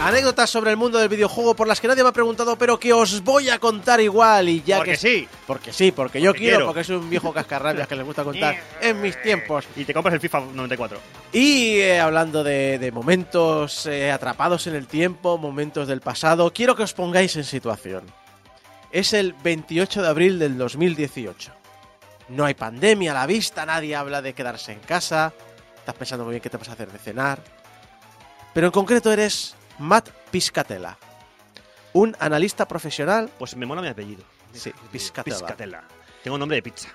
Anécdotas 0.10 0.49
sobre 0.49 0.72
el 0.72 0.77
mundo 0.77 0.98
del 0.98 1.07
videojuego 1.07 1.56
por 1.56 1.68
las 1.68 1.80
que 1.80 1.88
nadie 1.88 2.02
me 2.02 2.10
ha 2.10 2.14
preguntado, 2.14 2.56
pero 2.57 2.80
que 2.80 2.91
os 2.91 3.23
voy 3.23 3.49
a 3.49 3.60
contar 3.60 4.02
igual 4.02 4.49
y 4.49 4.64
ya 4.64 4.77
Porque 4.77 4.91
que 4.91 4.98
sí. 4.98 5.27
Porque 5.45 5.72
sí, 5.72 5.91
porque 5.91 6.19
yo 6.19 6.34
quiero, 6.34 6.57
quiero. 6.57 6.65
porque 6.65 6.84
soy 6.84 6.95
un 6.95 7.10
viejo 7.10 7.31
cascarrabias 7.31 7.88
que 7.88 7.95
les 7.95 8.03
gusta 8.06 8.23
contar 8.23 8.57
en 8.81 8.99
mis 9.02 9.22
tiempos. 9.23 9.65
Y 9.76 9.86
te 9.86 9.94
compras 9.94 10.15
el 10.15 10.19
FIFA 10.19 10.41
94. 10.53 10.99
Y 11.31 11.77
eh, 11.77 11.99
hablando 11.99 12.44
de, 12.44 12.80
de 12.80 12.91
momentos 12.91 13.86
eh, 13.86 14.11
atrapados 14.11 14.65
en 14.68 14.76
el 14.76 14.88
tiempo, 14.88 15.38
momentos 15.38 15.88
del 15.88 16.02
pasado, 16.02 16.52
quiero 16.52 16.76
que 16.76 16.84
os 16.84 16.94
pongáis 16.94 17.36
en 17.36 17.44
situación. 17.44 18.03
Es 18.91 19.14
el 19.14 19.34
28 19.34 20.02
de 20.02 20.07
abril 20.07 20.40
del 20.40 20.57
2018. 20.57 21.52
No 22.30 22.45
hay 22.45 22.56
pandemia 22.56 23.11
a 23.11 23.14
la 23.14 23.26
vista, 23.27 23.64
nadie 23.65 23.95
habla 23.95 24.22
de 24.23 24.34
quedarse 24.34 24.72
en 24.72 24.80
casa. 24.80 25.34
Estás 25.77 25.94
pensando 25.95 26.26
muy 26.26 26.31
bien 26.31 26.41
qué 26.41 26.49
te 26.49 26.57
vas 26.57 26.69
a 26.69 26.73
hacer 26.73 26.91
de 26.91 26.98
cenar. 26.98 27.40
Pero 28.53 28.68
en 28.68 28.72
concreto 28.72 29.11
eres 29.11 29.56
Matt 29.80 30.10
Piscatella, 30.31 30.97
un 31.93 32.15
analista 32.19 32.68
profesional. 32.68 33.30
Pues 33.39 33.56
me 33.56 33.65
mola 33.65 33.81
mi 33.81 33.88
apellido. 33.88 34.23
Sí, 34.53 34.72
Piscatella. 34.91 35.38
Piscatella. 35.38 35.84
Tengo 36.23 36.38
nombre 36.38 36.56
de 36.57 36.61
pizza. 36.64 36.89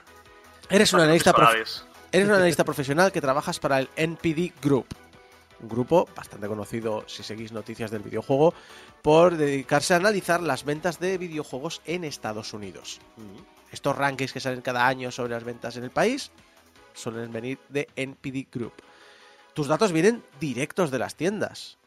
Eres 0.69 0.93
un 0.93 1.01
analista 1.01 1.32
profe- 1.32 1.47
Solaris. 1.51 1.85
Eres 2.12 2.28
un 2.28 2.35
analista 2.35 2.65
profesional 2.65 3.11
que 3.12 3.20
trabajas 3.20 3.59
para 3.59 3.78
el 3.81 3.89
NPD 3.97 4.52
Group, 4.62 4.86
un 5.61 5.69
grupo 5.69 6.09
bastante 6.15 6.47
conocido 6.47 7.05
si 7.09 7.23
seguís 7.24 7.51
noticias 7.52 7.90
del 7.90 8.02
videojuego, 8.02 8.55
por 9.02 9.36
dedicarse 9.36 9.94
a 9.94 9.97
analizar 9.97 10.40
las 10.40 10.65
ventas 10.65 11.01
de 11.01 11.19
videojuegos 11.19 11.82
en 11.86 12.05
Estados 12.05 12.52
Unidos. 12.52 13.01
Estos 13.73 13.97
rankings 13.97 14.32
que 14.32 14.39
salen 14.40 14.61
cada 14.62 14.86
año 14.86 15.11
sobre 15.11 15.32
las 15.32 15.43
ventas 15.43 15.77
en 15.77 15.82
el 15.85 15.90
país 15.90 16.31
suelen 16.93 17.32
venir 17.32 17.59
de 17.69 17.89
NPD 17.97 18.47
Group. 18.52 18.74
Tus 19.52 19.66
datos 19.66 19.90
vienen 19.90 20.23
directos 20.39 20.93
de 20.93 20.98
las 21.01 21.16
tiendas. 21.16 21.78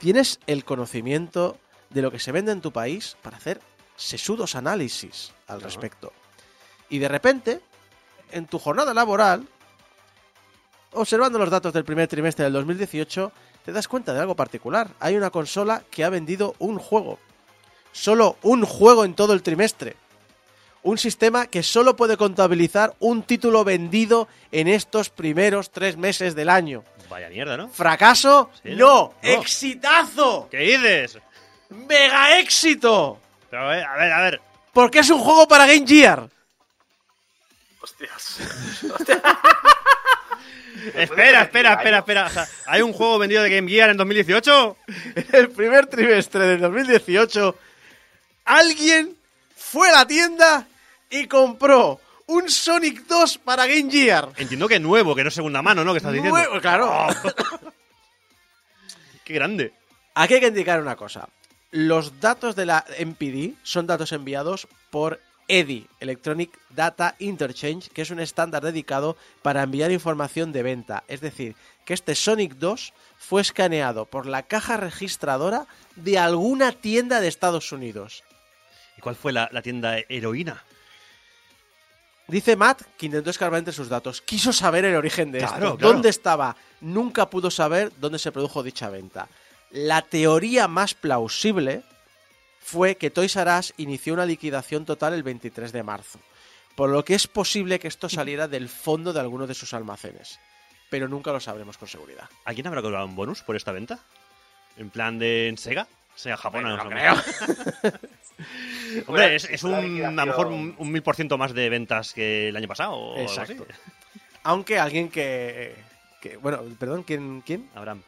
Tienes 0.00 0.40
el 0.46 0.64
conocimiento 0.64 1.58
de 1.90 2.00
lo 2.00 2.10
que 2.10 2.18
se 2.18 2.32
vende 2.32 2.52
en 2.52 2.62
tu 2.62 2.72
país 2.72 3.18
para 3.20 3.36
hacer 3.36 3.60
sesudos 3.96 4.54
análisis 4.54 5.34
al 5.46 5.60
respecto. 5.60 6.14
Y 6.88 6.98
de 6.98 7.08
repente, 7.08 7.60
en 8.30 8.46
tu 8.46 8.58
jornada 8.58 8.94
laboral, 8.94 9.46
observando 10.92 11.38
los 11.38 11.50
datos 11.50 11.74
del 11.74 11.84
primer 11.84 12.08
trimestre 12.08 12.44
del 12.44 12.54
2018, 12.54 13.30
te 13.62 13.72
das 13.72 13.88
cuenta 13.88 14.14
de 14.14 14.20
algo 14.20 14.34
particular. 14.34 14.88
Hay 15.00 15.16
una 15.16 15.28
consola 15.28 15.82
que 15.90 16.02
ha 16.02 16.08
vendido 16.08 16.54
un 16.58 16.78
juego. 16.78 17.18
Solo 17.92 18.38
un 18.40 18.64
juego 18.64 19.04
en 19.04 19.12
todo 19.12 19.34
el 19.34 19.42
trimestre. 19.42 19.96
Un 20.82 20.96
sistema 20.96 21.46
que 21.46 21.62
solo 21.62 21.94
puede 21.96 22.16
contabilizar 22.16 22.94
un 23.00 23.22
título 23.22 23.64
vendido 23.64 24.28
en 24.50 24.66
estos 24.68 25.10
primeros 25.10 25.70
tres 25.70 25.96
meses 25.96 26.34
del 26.34 26.48
año. 26.48 26.84
Vaya 27.10 27.28
mierda, 27.28 27.56
¿no? 27.56 27.68
¿Fracaso? 27.68 28.50
Sí, 28.62 28.70
no. 28.70 28.76
no. 28.76 29.14
¡Exitazo! 29.22 30.48
¿Qué 30.50 30.58
dices? 30.58 31.18
¡Mega 31.68 32.38
éxito! 32.38 33.18
Pero, 33.50 33.64
a 33.64 33.68
ver, 33.68 33.84
a 33.84 34.20
ver. 34.22 34.40
Porque 34.72 35.00
es 35.00 35.10
un 35.10 35.20
juego 35.20 35.46
para 35.46 35.66
Game 35.66 35.86
Gear. 35.86 36.28
Hostias. 37.80 38.38
Espera, 40.94 41.42
espera, 41.42 41.74
espera, 41.74 41.98
espera. 41.98 42.26
O 42.26 42.30
sea, 42.30 42.48
¿Hay 42.66 42.82
un 42.82 42.92
juego 42.92 43.18
vendido 43.18 43.42
de 43.42 43.50
Game 43.50 43.70
Gear 43.70 43.90
en 43.90 43.96
2018? 43.96 44.76
En 45.14 45.26
el 45.32 45.50
primer 45.50 45.86
trimestre 45.86 46.46
del 46.46 46.60
2018, 46.60 47.54
alguien 48.44 49.14
fue 49.54 49.90
a 49.90 49.92
la 49.92 50.06
tienda 50.06 50.66
y 51.10 51.26
compró 51.26 52.00
un 52.26 52.48
Sonic 52.48 53.06
2 53.06 53.38
para 53.38 53.66
Game 53.66 53.90
Gear. 53.90 54.28
Entiendo 54.36 54.68
que 54.68 54.78
nuevo, 54.78 55.14
que 55.14 55.22
no 55.22 55.28
es 55.28 55.34
segunda 55.34 55.62
mano, 55.62 55.84
¿no? 55.84 55.92
Que 55.92 55.98
estás 55.98 56.12
diciendo. 56.12 56.36
Nuevo, 56.36 56.60
claro. 56.60 57.08
Qué 59.24 59.34
grande. 59.34 59.74
Aquí 60.14 60.34
hay 60.34 60.40
que 60.40 60.46
indicar 60.46 60.80
una 60.80 60.96
cosa. 60.96 61.28
Los 61.72 62.20
datos 62.20 62.56
de 62.56 62.66
la 62.66 62.84
MPD 62.98 63.54
son 63.62 63.86
datos 63.86 64.12
enviados 64.12 64.66
por 64.90 65.20
EDI, 65.48 65.86
Electronic 65.98 66.56
Data 66.70 67.16
Interchange, 67.18 67.90
que 67.90 68.02
es 68.02 68.10
un 68.10 68.20
estándar 68.20 68.62
dedicado 68.62 69.16
para 69.42 69.62
enviar 69.62 69.90
información 69.90 70.52
de 70.52 70.62
venta. 70.62 71.02
Es 71.08 71.20
decir, 71.20 71.56
que 71.84 71.94
este 71.94 72.14
Sonic 72.14 72.54
2 72.54 72.92
fue 73.18 73.42
escaneado 73.42 74.04
por 74.04 74.26
la 74.26 74.44
caja 74.44 74.76
registradora 74.76 75.66
de 75.96 76.18
alguna 76.18 76.72
tienda 76.72 77.20
de 77.20 77.28
Estados 77.28 77.72
Unidos. 77.72 78.22
¿Y 78.96 79.00
cuál 79.00 79.16
fue 79.16 79.32
la, 79.32 79.48
la 79.52 79.62
tienda 79.62 79.98
heroína? 80.08 80.62
Dice 82.30 82.56
Matt 82.56 82.82
que 82.96 83.06
intentó 83.06 83.30
escarbar 83.30 83.58
entre 83.58 83.74
sus 83.74 83.88
datos. 83.88 84.20
Quiso 84.22 84.52
saber 84.52 84.84
el 84.84 84.94
origen 84.96 85.32
de 85.32 85.38
Claro, 85.40 85.54
esto. 85.54 85.76
claro. 85.78 85.92
¿Dónde 85.92 86.08
estaba? 86.08 86.56
Nunca 86.80 87.28
pudo 87.28 87.50
saber 87.50 87.92
dónde 87.98 88.18
se 88.18 88.32
produjo 88.32 88.62
dicha 88.62 88.88
venta. 88.88 89.28
La 89.70 90.02
teoría 90.02 90.66
más 90.68 90.94
plausible 90.94 91.82
fue 92.60 92.96
que 92.96 93.10
Toys 93.10 93.36
R 93.36 93.58
Us 93.58 93.74
inició 93.76 94.14
una 94.14 94.26
liquidación 94.26 94.84
total 94.84 95.14
el 95.14 95.22
23 95.22 95.72
de 95.72 95.82
marzo, 95.82 96.18
por 96.76 96.90
lo 96.90 97.04
que 97.04 97.14
es 97.14 97.26
posible 97.26 97.78
que 97.78 97.88
esto 97.88 98.08
saliera 98.08 98.48
del 98.48 98.68
fondo 98.68 99.12
de 99.12 99.20
alguno 99.20 99.46
de 99.46 99.54
sus 99.54 99.74
almacenes, 99.74 100.38
pero 100.88 101.08
nunca 101.08 101.32
lo 101.32 101.40
sabremos 101.40 101.78
con 101.78 101.88
seguridad. 101.88 102.28
¿Alguien 102.44 102.66
habrá 102.66 102.82
cobrado 102.82 103.06
un 103.06 103.16
bonus 103.16 103.42
por 103.42 103.56
esta 103.56 103.72
venta? 103.72 103.98
¿En 104.76 104.90
plan 104.90 105.18
de 105.18 105.48
en 105.48 105.58
Sega? 105.58 105.86
Sega 106.14 106.36
Japón, 106.36 106.62
Bueno, 106.62 106.76
no 106.76 106.84
no 106.84 106.90
creo. 106.90 107.14
Hombre, 109.06 109.36
es, 109.36 109.62
un, 109.64 109.74
a 109.74 110.10
lo 110.10 110.26
mejor 110.26 110.46
un 110.48 110.92
mil 110.92 111.02
por 111.02 111.16
ciento 111.16 111.38
más 111.38 111.52
de 111.54 111.68
ventas 111.68 112.12
que 112.12 112.48
el 112.48 112.56
año 112.56 112.68
pasado. 112.68 112.92
O 112.94 113.16
algo 113.18 113.30
así. 113.30 113.52
Exacto. 113.52 113.66
Aunque 114.42 114.78
alguien 114.78 115.08
que, 115.10 115.74
que- 116.20 116.36
bueno, 116.38 116.62
perdón, 116.78 117.02
¿quién? 117.02 117.42
¿Quién? 117.42 117.68
Abraham. 117.74 118.02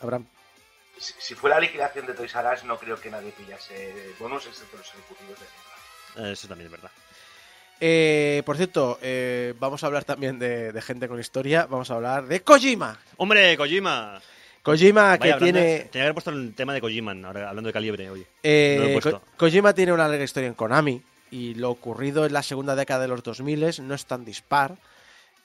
Abraham. 0.00 0.26
Si, 0.98 1.12
si 1.18 1.34
fuera 1.34 1.60
liquidación 1.60 2.06
de 2.06 2.14
Toys 2.14 2.34
R 2.34 2.48
Us, 2.54 2.64
no 2.64 2.78
creo 2.78 2.98
que 3.00 3.10
nadie 3.10 3.30
pillase 3.32 4.14
bonus, 4.18 4.46
excepto 4.46 4.78
los 4.78 4.88
ejecutivos 4.88 5.38
de 5.38 5.46
tienda. 5.46 6.28
Eh, 6.28 6.32
Eso 6.32 6.48
también 6.48 6.66
es 6.66 6.72
verdad. 6.72 6.90
Eh, 7.78 8.42
por 8.46 8.56
cierto, 8.56 8.98
eh, 9.02 9.52
vamos 9.58 9.82
a 9.82 9.86
hablar 9.86 10.04
también 10.04 10.38
de, 10.38 10.72
de 10.72 10.82
gente 10.82 11.06
con 11.08 11.20
historia. 11.20 11.66
Vamos 11.66 11.90
a 11.90 11.94
hablar 11.96 12.26
de 12.26 12.40
Kojima. 12.42 12.98
¡Hombre, 13.18 13.54
Kojima! 13.56 14.20
Kojima 14.66 15.12
que 15.16 15.20
Vaya, 15.30 15.34
hablando- 15.34 15.58
tiene. 15.60 15.78
Tenía 15.78 15.90
que 15.90 16.00
haber 16.00 16.12
puesto 16.14 16.30
el 16.30 16.54
tema 16.54 16.74
de 16.74 16.80
Kojima, 16.80 17.12
ahora 17.24 17.48
hablando 17.48 17.68
de 17.68 17.72
calibre, 17.72 18.10
oye. 18.10 18.26
eh, 18.42 18.76
no 18.80 18.88
lo 18.88 18.98
he 18.98 19.00
Ko-. 19.00 19.22
Kojima 19.36 19.72
tiene 19.74 19.92
una 19.92 20.08
larga 20.08 20.24
historia 20.24 20.48
en 20.48 20.54
Konami. 20.54 21.00
Y 21.30 21.54
lo 21.54 21.70
ocurrido 21.70 22.24
en 22.26 22.32
la 22.32 22.42
segunda 22.42 22.74
década 22.76 23.02
de 23.02 23.08
los 23.08 23.22
2000 23.22 23.64
no 23.86 23.94
es 23.94 24.06
tan 24.06 24.24
dispar. 24.24 24.76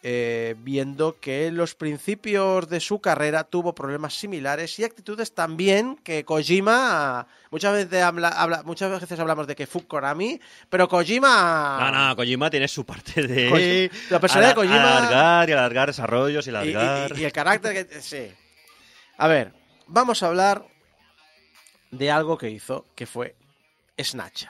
eh, 0.04 0.56
viendo 0.58 1.20
que 1.20 1.46
en 1.46 1.56
los 1.58 1.76
principios 1.76 2.68
de 2.68 2.80
su 2.80 3.00
carrera 3.02 3.44
tuvo 3.44 3.76
problemas 3.76 4.16
similares 4.16 4.80
y 4.80 4.84
actitudes 4.84 5.36
también 5.36 5.96
que 6.04 6.26
Kojima 6.26 7.28
muchas 7.52 7.74
veces 7.74 8.02
habla, 8.02 8.30
habla- 8.30 8.64
muchas 8.64 9.00
veces 9.00 9.20
hablamos 9.20 9.46
de 9.46 9.56
que 9.56 9.68
fue 9.68 9.86
Konami 9.86 10.42
pero 10.72 10.88
Kojima 10.88 11.78
No, 11.80 12.08
no, 12.08 12.16
Kojima 12.16 12.50
tiene 12.50 12.68
su 12.68 12.84
parte 12.84 13.22
de. 13.28 13.92
La 14.10 14.20
personalidad 14.20 14.56
de 14.56 14.62
Kojima- 14.62 14.98
Alargar 14.98 15.50
y 15.50 15.52
alargar 15.52 15.88
desarrollos 15.90 16.48
y- 16.48 16.50
alargar. 16.50 17.12
Y, 17.16 17.22
y 17.22 17.26
el 17.26 17.32
carácter 17.32 17.86
que. 17.88 18.02
Sí. 18.02 18.28
A 19.22 19.28
ver, 19.28 19.54
vamos 19.86 20.24
a 20.24 20.28
hablar 20.30 20.66
de 21.92 22.10
algo 22.10 22.40
que 22.40 22.50
hizo, 22.50 22.88
que 22.96 23.06
fue 23.06 23.36
Snatcher. 24.00 24.50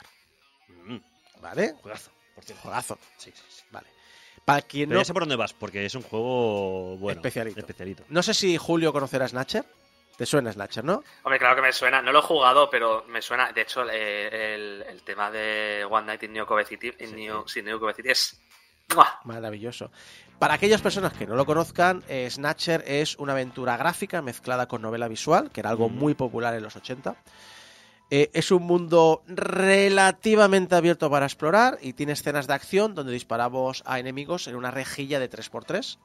Mm, 0.86 0.96
¿Vale? 1.42 1.74
juegazo, 1.82 2.10
por 2.34 2.42
cierto. 2.42 2.62
Juegazo. 2.62 2.98
Sí, 3.18 3.30
sí, 3.34 3.42
sí. 3.50 3.62
Vale. 3.70 3.86
Para 4.46 4.62
quien 4.62 4.88
Pero 4.88 4.96
no. 4.96 5.02
ya 5.02 5.04
sé 5.04 5.12
por 5.12 5.22
dónde 5.24 5.36
vas, 5.36 5.52
porque 5.52 5.84
es 5.84 5.94
un 5.94 6.00
juego 6.00 6.96
bueno. 6.96 7.20
Especialito. 7.20 7.60
Especialito. 7.60 8.04
No 8.08 8.22
sé 8.22 8.32
si 8.32 8.56
Julio 8.56 8.94
conocerá 8.94 9.28
Snatcher. 9.28 9.66
Te 10.16 10.24
suena 10.24 10.50
Snatcher, 10.50 10.84
¿no? 10.84 11.04
Hombre, 11.22 11.38
claro 11.38 11.56
que 11.56 11.62
me 11.62 11.72
suena. 11.72 12.00
No 12.00 12.10
lo 12.10 12.20
he 12.20 12.22
jugado, 12.22 12.70
pero 12.70 13.04
me 13.08 13.20
suena. 13.20 13.52
De 13.52 13.60
hecho, 13.60 13.84
eh, 13.90 14.54
el, 14.54 14.84
el 14.88 15.02
tema 15.02 15.30
de 15.30 15.86
One 15.88 16.06
Night 16.06 16.22
in 16.22 16.32
New 16.32 16.46
Cove 16.46 16.64
City, 16.64 16.92
New, 17.12 17.46
sí, 17.46 17.60
New 17.60 17.78
Cove 17.78 17.92
City 17.92 18.08
es. 18.08 18.40
¡Mua! 18.94 19.20
Maravilloso. 19.24 19.90
Para 20.42 20.54
aquellas 20.54 20.80
personas 20.82 21.12
que 21.12 21.24
no 21.24 21.36
lo 21.36 21.46
conozcan, 21.46 22.02
eh, 22.08 22.28
Snatcher 22.28 22.82
es 22.84 23.14
una 23.18 23.30
aventura 23.30 23.76
gráfica 23.76 24.22
mezclada 24.22 24.66
con 24.66 24.82
novela 24.82 25.06
visual, 25.06 25.52
que 25.52 25.60
era 25.60 25.70
algo 25.70 25.88
muy 25.88 26.14
popular 26.14 26.52
en 26.54 26.64
los 26.64 26.74
80. 26.74 27.14
Eh, 28.10 28.28
es 28.34 28.50
un 28.50 28.64
mundo 28.64 29.22
relativamente 29.28 30.74
abierto 30.74 31.08
para 31.08 31.26
explorar 31.26 31.78
y 31.80 31.92
tiene 31.92 32.14
escenas 32.14 32.48
de 32.48 32.54
acción 32.54 32.96
donde 32.96 33.12
disparamos 33.12 33.84
a 33.86 34.00
enemigos 34.00 34.48
en 34.48 34.56
una 34.56 34.72
rejilla 34.72 35.20
de 35.20 35.30
3x3. 35.30 35.98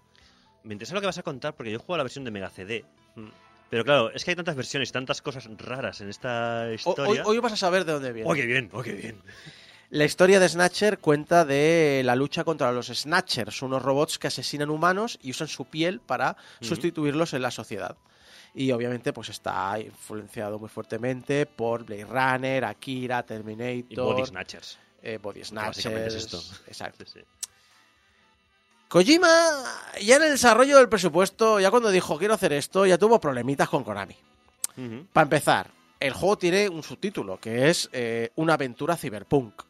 Me 0.61 0.73
interesa 0.75 0.93
lo 0.93 1.01
que 1.01 1.07
vas 1.07 1.17
a 1.17 1.23
contar 1.23 1.55
porque 1.55 1.71
yo 1.71 1.79
jugado 1.79 1.97
la 1.97 2.03
versión 2.03 2.23
de 2.23 2.29
Mega 2.29 2.51
CD. 2.51 2.85
Mm. 3.15 3.29
Pero 3.71 3.83
claro, 3.85 4.11
es 4.11 4.23
que 4.23 4.29
hay 4.29 4.35
tantas 4.35 4.55
versiones 4.55 4.89
y 4.89 4.91
tantas 4.91 5.23
cosas 5.23 5.49
raras 5.57 5.99
en 6.01 6.09
esta 6.09 6.61
O- 6.61 6.67
Hoy, 6.67 6.75
historia. 6.75 7.23
hoy 7.25 7.39
vas 7.39 7.53
a 7.53 7.57
saber 7.57 7.85
de 7.85 7.93
dónde 7.93 8.13
viene. 8.13 8.29
¡Oh, 8.29 8.35
qué 8.35 8.45
bien! 8.45 8.69
¡Oh, 8.71 8.83
qué 8.83 8.91
bien! 8.93 9.19
La 9.89 10.03
historia 10.03 10.39
de 10.39 10.49
Snatcher 10.49 10.99
cuenta 10.99 11.45
de 11.45 12.01
la 12.03 12.15
lucha 12.15 12.43
contra 12.43 12.71
los 12.73 12.87
Snatchers, 12.87 13.61
unos 13.61 13.81
robots 13.81 14.19
que 14.19 14.27
asesinan 14.27 14.69
humanos 14.69 15.17
y 15.21 15.31
usan 15.31 15.47
su 15.47 15.65
piel 15.65 16.01
para 16.01 16.35
sustituirlos 16.59 17.33
en 17.33 17.41
la 17.41 17.51
sociedad. 17.51 17.95
Y 18.53 18.71
obviamente 18.71 19.13
pues 19.13 19.29
está 19.29 19.79
influenciado 19.79 20.59
muy 20.59 20.67
fuertemente 20.67 21.45
por 21.45 21.85
Blade 21.85 22.05
Runner, 22.05 22.65
Akira, 22.65 23.23
Terminator, 23.23 23.85
Y 23.89 23.95
Body 23.95 24.25
Snatchers. 24.25 24.77
eh, 25.03 25.19
Body 25.21 25.41
básicamente 25.51 26.07
es 26.07 26.13
Snatchers. 26.23 26.51
esto. 26.51 26.63
Exacto. 26.67 27.05
Sí, 27.05 27.19
sí. 27.19 27.25
Kojima, 28.89 29.29
ya 30.01 30.15
en 30.15 30.23
el 30.23 30.31
desarrollo 30.31 30.77
del 30.77 30.89
presupuesto, 30.89 31.59
ya 31.59 31.69
cuando 31.69 31.91
dijo 31.91 32.17
quiero 32.17 32.33
hacer 32.33 32.53
esto, 32.53 32.85
ya 32.85 32.97
tuvo 32.97 33.19
problemitas 33.19 33.69
con 33.69 33.83
Konami. 33.83 34.15
Para 35.11 35.23
empezar, 35.23 35.71
el 35.99 36.13
juego 36.13 36.37
tiene 36.37 36.69
un 36.69 36.83
subtítulo 36.83 37.39
que 37.39 37.69
es 37.69 37.89
eh, 37.91 38.31
una 38.35 38.53
aventura 38.53 38.95
cyberpunk. 38.95 39.63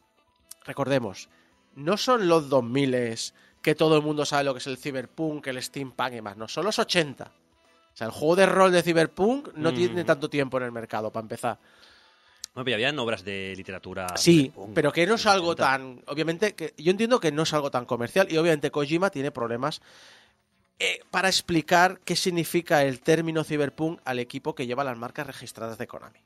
Recordemos, 0.68 1.30
no 1.76 1.96
son 1.96 2.28
los 2.28 2.50
2000 2.50 3.16
que 3.62 3.74
todo 3.74 3.96
el 3.96 4.02
mundo 4.02 4.26
sabe 4.26 4.44
lo 4.44 4.52
que 4.52 4.58
es 4.58 4.66
el 4.66 4.76
cyberpunk, 4.76 5.46
el 5.46 5.62
steampunk 5.62 6.12
y 6.12 6.20
más, 6.20 6.36
no, 6.36 6.46
son 6.46 6.66
los 6.66 6.78
80. 6.78 7.24
O 7.24 7.96
sea, 7.96 8.06
el 8.06 8.12
juego 8.12 8.36
de 8.36 8.44
rol 8.46 8.70
de 8.70 8.82
cyberpunk 8.82 9.54
no 9.54 9.72
Mm. 9.72 9.74
tiene 9.74 10.04
tanto 10.04 10.28
tiempo 10.28 10.58
en 10.58 10.64
el 10.64 10.72
mercado, 10.72 11.10
para 11.10 11.22
empezar. 11.24 11.58
No, 12.54 12.64
pero 12.64 12.74
habían 12.74 12.98
obras 12.98 13.24
de 13.24 13.54
literatura. 13.56 14.14
Sí, 14.16 14.42
cyberpunk 14.52 14.74
pero 14.74 14.92
que 14.92 15.06
no 15.06 15.14
es 15.14 15.24
algo 15.26 15.48
80. 15.48 15.64
tan. 15.64 16.02
Obviamente, 16.06 16.54
que 16.54 16.74
yo 16.76 16.90
entiendo 16.90 17.18
que 17.18 17.32
no 17.32 17.42
es 17.44 17.52
algo 17.54 17.70
tan 17.70 17.86
comercial 17.86 18.28
y 18.30 18.36
obviamente 18.36 18.70
Kojima 18.70 19.08
tiene 19.10 19.30
problemas 19.30 19.80
eh, 20.78 21.00
para 21.10 21.28
explicar 21.28 21.98
qué 22.04 22.14
significa 22.14 22.84
el 22.84 23.00
término 23.00 23.42
cyberpunk 23.42 24.00
al 24.04 24.18
equipo 24.18 24.54
que 24.54 24.66
lleva 24.66 24.84
las 24.84 24.98
marcas 24.98 25.26
registradas 25.26 25.78
de 25.78 25.86
Konami. 25.86 26.20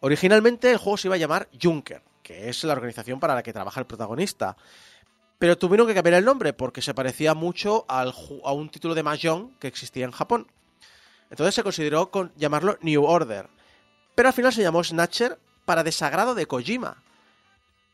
Originalmente 0.00 0.70
el 0.70 0.78
juego 0.78 0.96
se 0.96 1.08
iba 1.08 1.14
a 1.14 1.18
llamar 1.18 1.48
Junker, 1.62 2.02
que 2.22 2.48
es 2.48 2.64
la 2.64 2.72
organización 2.72 3.20
para 3.20 3.34
la 3.34 3.42
que 3.42 3.52
trabaja 3.52 3.80
el 3.80 3.86
protagonista. 3.86 4.56
Pero 5.38 5.58
tuvieron 5.58 5.86
que 5.86 5.94
cambiar 5.94 6.14
el 6.14 6.24
nombre 6.24 6.52
porque 6.52 6.82
se 6.82 6.94
parecía 6.94 7.34
mucho 7.34 7.84
al 7.88 8.14
a 8.44 8.52
un 8.52 8.68
título 8.68 8.94
de 8.94 9.02
Mahjong 9.02 9.58
que 9.58 9.68
existía 9.68 10.04
en 10.04 10.12
Japón. 10.12 10.46
Entonces 11.30 11.54
se 11.54 11.62
consideró 11.62 12.10
con 12.10 12.32
llamarlo 12.36 12.78
New 12.80 13.04
Order. 13.04 13.48
Pero 14.14 14.28
al 14.28 14.34
final 14.34 14.52
se 14.52 14.62
llamó 14.62 14.84
Snatcher 14.84 15.38
para 15.64 15.82
desagrado 15.82 16.34
de 16.34 16.46
Kojima. 16.46 17.02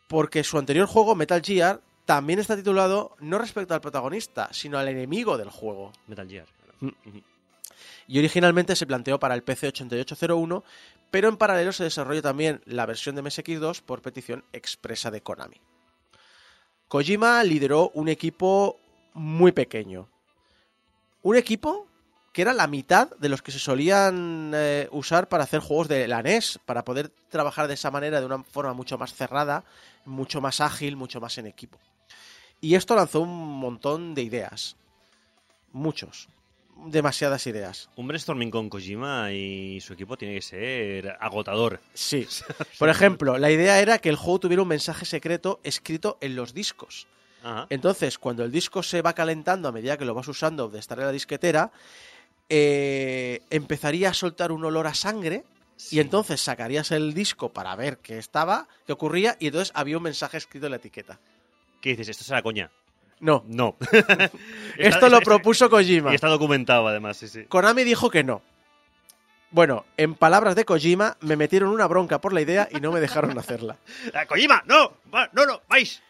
Porque 0.09 0.45
su 0.45 0.59
anterior 0.59 0.87
juego, 0.87 1.15
Metal 1.15 1.41
Gear, 1.43 1.81
también 2.05 2.39
está 2.39 2.57
titulado 2.57 3.15
no 3.21 3.39
respecto 3.39 3.75
al 3.75 3.81
protagonista, 3.81 4.49
sino 4.53 4.79
al 4.79 4.89
enemigo 4.89 5.39
del 5.39 5.51
juego. 5.51 5.93
Metal 6.07 6.29
Gear. 6.29 6.47
Mm. 6.81 6.89
Y 8.09 8.19
originalmente 8.19 8.75
se 8.75 8.87
planteó 8.87 9.21
para 9.21 9.35
el 9.35 9.43
PC 9.43 9.69
8801, 9.69 10.65
pero 11.11 11.29
en 11.29 11.37
paralelo 11.37 11.73
se 11.73 11.85
desarrolló 11.85 12.23
también 12.23 12.63
la 12.65 12.87
versión 12.87 13.15
de 13.15 13.23
MSX2 13.23 13.83
por 13.83 14.03
petición 14.03 14.45
expresa 14.53 15.11
de 15.11 15.21
Konami. 15.21 15.61
Kojima 16.89 17.45
lideró 17.45 17.91
un 17.91 18.09
equipo 18.09 18.81
muy 19.13 19.53
pequeño. 19.53 20.09
Un 21.23 21.37
equipo 21.37 21.87
que 22.33 22.43
era 22.43 22.55
la 22.55 22.67
mitad 22.67 23.11
de 23.19 23.29
los 23.29 23.43
que 23.43 23.53
se 23.53 23.59
solían 23.59 24.53
eh, 24.55 24.89
usar 24.91 25.29
para 25.29 25.45
hacer 25.45 25.61
juegos 25.61 25.89
de 25.89 26.09
la 26.09 26.23
NES, 26.23 26.61
para 26.65 26.85
poder 26.85 27.11
trabajar 27.29 27.69
de 27.69 27.75
esa 27.75 27.91
manera 27.91 28.21
de 28.21 28.27
una 28.27 28.43
forma 28.43 28.73
mucho 28.73 28.97
más 28.97 29.13
cerrada, 29.13 29.65
mucho 30.07 30.41
más 30.41 30.61
ágil, 30.61 30.97
mucho 30.97 31.21
más 31.21 31.37
en 31.37 31.47
equipo. 31.47 31.79
Y 32.61 32.75
esto 32.75 32.95
lanzó 32.95 33.21
un 33.21 33.59
montón 33.59 34.15
de 34.15 34.23
ideas. 34.23 34.77
Muchos. 35.73 36.29
Demasiadas 36.87 37.47
ideas. 37.47 37.91
Un 37.97 38.07
brainstorming 38.07 38.51
con 38.51 38.71
Kojima 38.71 39.33
y 39.33 39.81
su 39.81 39.93
equipo 39.93 40.17
tiene 40.17 40.35
que 40.35 40.43
ser 40.43 41.17
agotador. 41.21 41.81
Sí. 41.93 42.27
Por 42.79 42.89
ejemplo, 42.89 43.37
la 43.39 43.51
idea 43.51 43.81
era 43.81 43.99
que 43.99 44.09
el 44.09 44.17
juego 44.17 44.41
tuviera 44.41 44.63
un 44.63 44.69
mensaje 44.69 45.05
secreto 45.05 45.61
escrito 45.65 46.19
en 46.21 46.37
los 46.37 46.55
discos. 46.55 47.07
Ajá. 47.43 47.67
Entonces, 47.71 48.19
cuando 48.19 48.45
el 48.45 48.53
disco 48.53 48.83
se 48.83 49.03
va 49.03 49.13
calentando 49.13 49.69
a 49.69 49.73
medida 49.73 49.97
que 49.97 50.05
lo 50.05 50.15
vas 50.15 50.29
usando 50.29 50.69
de 50.69 50.79
estar 50.79 50.99
en 50.99 51.07
la 51.07 51.13
disquetera, 51.13 51.73
eh, 52.49 53.43
empezaría 53.51 54.11
a 54.11 54.15
soltar 54.15 54.53
un 54.53 54.65
olor 54.65 54.87
a 54.87 54.95
sangre 54.95 55.45
y 55.91 56.01
entonces 56.01 56.41
sacarías 56.41 56.91
el 56.91 57.13
disco 57.13 57.53
para 57.53 57.77
ver 57.77 57.99
qué 57.99 58.19
estaba, 58.19 58.69
qué 58.87 58.93
ocurría, 58.93 59.37
y 59.39 59.47
entonces 59.47 59.73
había 59.75 59.97
un 59.97 60.03
mensaje 60.03 60.39
escrito 60.39 60.67
en 60.67 60.73
la 60.73 60.79
etiqueta. 60.79 61.21
¿Qué 61.81 61.91
dices? 61.91 62.09
Esto 62.09 62.25
será 62.25 62.43
coña. 62.43 62.71
No, 63.21 63.45
No. 63.47 63.77
esto 64.79 65.09
lo 65.09 65.21
propuso 65.21 65.69
Kojima. 65.69 66.13
Y 66.13 66.15
está 66.15 66.29
documentado, 66.29 66.87
además, 66.89 67.17
sí, 67.17 67.29
sí. 67.29 67.45
Konami 67.45 67.85
dijo 67.85 68.11
que 68.11 68.25
no. 68.25 68.43
Bueno, 69.51 69.87
en 69.97 70.15
palabras 70.15 70.55
de 70.57 70.65
Kojima, 70.65 71.17
me 71.21 71.37
metieron 71.37 71.71
una 71.71 71.87
bronca 71.87 72.21
por 72.21 72.33
la 72.33 72.43
idea 72.43 72.69
y 72.71 72.81
no 72.81 72.93
me 72.93 73.01
dejaron 73.01 73.39
hacerla. 73.39 73.79
¡Ah, 74.15 74.27
¡Kojima! 74.27 74.63
¡No! 74.67 74.93
¡No, 75.33 75.47
no! 75.47 75.63
¡Vais! 75.69 76.03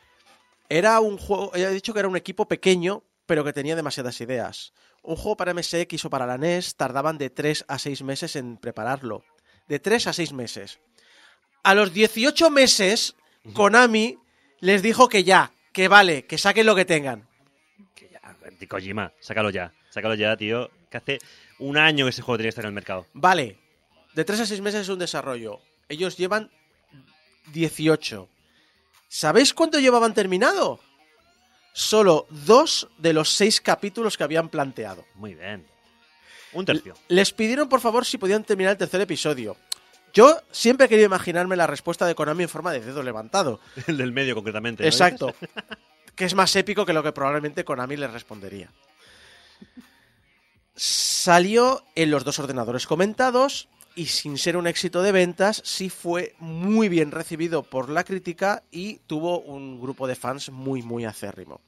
Era 0.68 1.00
un 1.00 1.16
juego, 1.16 1.52
he 1.54 1.66
dicho 1.70 1.94
que 1.94 2.00
era 2.00 2.08
un 2.08 2.16
equipo 2.16 2.46
pequeño, 2.46 3.02
pero 3.26 3.44
que 3.44 3.52
tenía 3.52 3.76
demasiadas 3.76 4.20
ideas. 4.20 4.72
Un 5.02 5.16
juego 5.16 5.36
para 5.36 5.54
MSX 5.54 6.04
o 6.04 6.10
para 6.10 6.26
la 6.26 6.36
NES 6.36 6.74
tardaban 6.74 7.16
de 7.16 7.30
3 7.30 7.64
a 7.68 7.78
6 7.78 8.02
meses 8.02 8.36
en 8.36 8.56
prepararlo. 8.56 9.24
De 9.68 9.78
3 9.78 10.08
a 10.08 10.12
6 10.12 10.32
meses. 10.32 10.80
A 11.62 11.74
los 11.74 11.92
18 11.92 12.50
meses, 12.50 13.14
Konami 13.54 14.18
les 14.60 14.82
dijo 14.82 15.08
que 15.08 15.24
ya, 15.24 15.52
que 15.72 15.88
vale, 15.88 16.26
que 16.26 16.38
saquen 16.38 16.66
lo 16.66 16.74
que 16.74 16.84
tengan. 16.84 17.26
Que 17.94 18.08
ya, 18.08 18.66
Kojima, 18.68 19.12
sácalo 19.20 19.50
ya. 19.50 19.72
Sácalo 19.90 20.14
ya, 20.14 20.36
tío. 20.36 20.70
Que 20.90 20.96
hace 20.96 21.18
un 21.58 21.76
año 21.76 22.06
que 22.06 22.10
ese 22.10 22.22
juego 22.22 22.38
tenía 22.38 22.48
que 22.48 22.50
estar 22.50 22.64
en 22.64 22.70
el 22.70 22.74
mercado. 22.74 23.06
Vale, 23.12 23.58
de 24.14 24.24
3 24.24 24.40
a 24.40 24.46
6 24.46 24.60
meses 24.60 24.82
es 24.82 24.88
un 24.88 24.98
desarrollo. 24.98 25.60
Ellos 25.88 26.16
llevan 26.16 26.50
18. 27.52 28.28
¿Sabéis 29.08 29.54
cuánto 29.54 29.78
llevaban 29.78 30.14
terminado? 30.14 30.80
Solo 31.72 32.26
dos 32.30 32.88
de 32.98 33.12
los 33.12 33.30
seis 33.30 33.60
capítulos 33.60 34.16
que 34.16 34.24
habían 34.24 34.48
planteado. 34.48 35.06
Muy 35.14 35.34
bien. 35.34 35.66
Un 36.52 36.64
tercio. 36.64 36.94
Les 37.08 37.32
pidieron 37.32 37.68
por 37.68 37.80
favor 37.80 38.04
si 38.04 38.18
podían 38.18 38.42
terminar 38.42 38.72
el 38.72 38.78
tercer 38.78 39.00
episodio. 39.00 39.56
Yo 40.12 40.40
siempre 40.50 40.86
he 40.86 40.88
querido 40.88 41.06
imaginarme 41.06 41.56
la 41.56 41.66
respuesta 41.66 42.06
de 42.06 42.14
Konami 42.14 42.44
en 42.44 42.48
forma 42.48 42.72
de 42.72 42.80
dedo 42.80 43.02
levantado. 43.02 43.60
El 43.86 43.96
del 43.96 44.12
medio, 44.12 44.34
concretamente. 44.34 44.82
¿no 44.82 44.88
Exacto. 44.88 45.34
Que 46.14 46.24
es 46.24 46.34
más 46.34 46.54
épico 46.56 46.84
que 46.84 46.92
lo 46.92 47.02
que 47.02 47.12
probablemente 47.12 47.64
Konami 47.64 47.96
les 47.96 48.12
respondería. 48.12 48.70
Salió 50.74 51.84
en 51.94 52.10
los 52.10 52.24
dos 52.24 52.38
ordenadores 52.38 52.86
comentados 52.86 53.68
y 53.98 54.06
sin 54.06 54.38
ser 54.38 54.56
un 54.56 54.68
éxito 54.68 55.02
de 55.02 55.10
ventas, 55.10 55.60
sí 55.64 55.90
fue 55.90 56.36
muy 56.38 56.88
bien 56.88 57.10
recibido 57.10 57.64
por 57.64 57.88
la 57.88 58.04
crítica 58.04 58.62
y 58.70 58.98
tuvo 59.08 59.40
un 59.40 59.80
grupo 59.80 60.06
de 60.06 60.14
fans 60.14 60.50
muy 60.50 60.82
muy 60.82 61.04
acérrimo. 61.04 61.60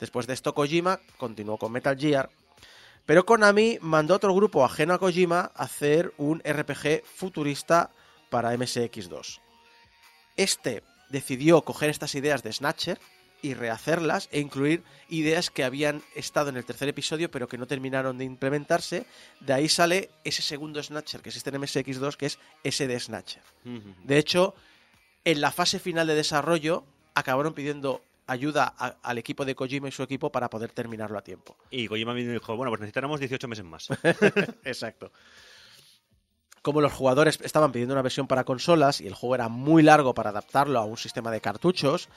Después 0.00 0.26
de 0.26 0.32
esto 0.32 0.54
Kojima 0.54 1.00
continuó 1.18 1.58
con 1.58 1.72
Metal 1.72 1.96
Gear, 1.98 2.30
pero 3.06 3.26
Konami 3.26 3.78
mandó 3.80 4.14
a 4.14 4.16
otro 4.16 4.34
grupo 4.34 4.64
ajeno 4.64 4.94
a 4.94 4.98
Kojima 4.98 5.52
a 5.54 5.64
hacer 5.64 6.12
un 6.16 6.40
RPG 6.40 7.04
futurista 7.04 7.90
para 8.30 8.54
MSX2. 8.54 9.40
Este 10.36 10.82
decidió 11.10 11.62
coger 11.62 11.90
estas 11.90 12.14
ideas 12.14 12.42
de 12.42 12.52
Snatcher 12.52 12.98
y 13.42 13.52
rehacerlas 13.52 14.28
e 14.32 14.40
incluir 14.40 14.82
ideas 15.10 15.50
que 15.50 15.64
habían 15.64 16.02
estado 16.14 16.48
en 16.48 16.56
el 16.56 16.64
tercer 16.64 16.88
episodio 16.88 17.30
pero 17.30 17.46
que 17.46 17.58
no 17.58 17.66
terminaron 17.66 18.16
de 18.16 18.24
implementarse. 18.24 19.06
De 19.40 19.52
ahí 19.52 19.68
sale 19.68 20.10
ese 20.24 20.40
segundo 20.40 20.82
Snatcher 20.82 21.20
que 21.20 21.28
existe 21.28 21.50
en 21.50 21.60
MSX2 21.60 22.16
que 22.16 22.26
es 22.26 22.38
ese 22.62 22.86
de 22.86 22.98
Snatcher. 22.98 23.42
De 24.02 24.16
hecho, 24.18 24.54
en 25.24 25.42
la 25.42 25.52
fase 25.52 25.78
final 25.78 26.06
de 26.06 26.14
desarrollo 26.14 26.84
acabaron 27.14 27.52
pidiendo 27.52 28.02
ayuda 28.26 28.74
a- 28.78 28.96
al 29.02 29.18
equipo 29.18 29.44
de 29.44 29.54
Kojima 29.54 29.88
y 29.88 29.92
su 29.92 30.02
equipo 30.02 30.30
para 30.30 30.48
poder 30.50 30.70
terminarlo 30.72 31.18
a 31.18 31.22
tiempo. 31.22 31.56
Y 31.70 31.86
Kojima 31.88 32.18
y 32.18 32.24
dijo, 32.24 32.56
bueno, 32.56 32.70
pues 32.70 32.80
necesitaremos 32.80 33.20
18 33.20 33.48
meses 33.48 33.64
más. 33.64 33.88
Exacto. 34.64 35.12
Como 36.62 36.80
los 36.80 36.92
jugadores 36.92 37.38
estaban 37.42 37.72
pidiendo 37.72 37.94
una 37.94 38.02
versión 38.02 38.26
para 38.26 38.44
consolas 38.44 39.00
y 39.00 39.06
el 39.06 39.14
juego 39.14 39.34
era 39.34 39.48
muy 39.48 39.82
largo 39.82 40.14
para 40.14 40.30
adaptarlo 40.30 40.78
a 40.78 40.84
un 40.84 40.96
sistema 40.96 41.30
de 41.30 41.42
cartuchos, 41.42 42.08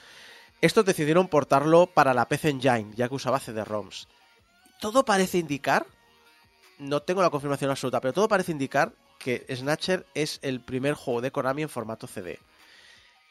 estos 0.62 0.84
decidieron 0.86 1.28
portarlo 1.28 1.86
para 1.86 2.14
la 2.14 2.26
PC 2.28 2.48
Engine, 2.50 2.92
ya 2.96 3.08
que 3.08 3.14
usaba 3.14 3.40
CD-ROMs. 3.40 4.08
Todo 4.80 5.04
parece 5.04 5.38
indicar 5.38 5.86
no 6.78 7.02
tengo 7.02 7.22
la 7.22 7.30
confirmación 7.30 7.70
absoluta, 7.70 8.00
pero 8.00 8.14
todo 8.14 8.28
parece 8.28 8.52
indicar 8.52 8.92
que 9.18 9.44
Snatcher 9.54 10.06
es 10.14 10.38
el 10.42 10.60
primer 10.60 10.94
juego 10.94 11.20
de 11.20 11.32
Konami 11.32 11.62
en 11.62 11.68
formato 11.68 12.06
CD. 12.06 12.38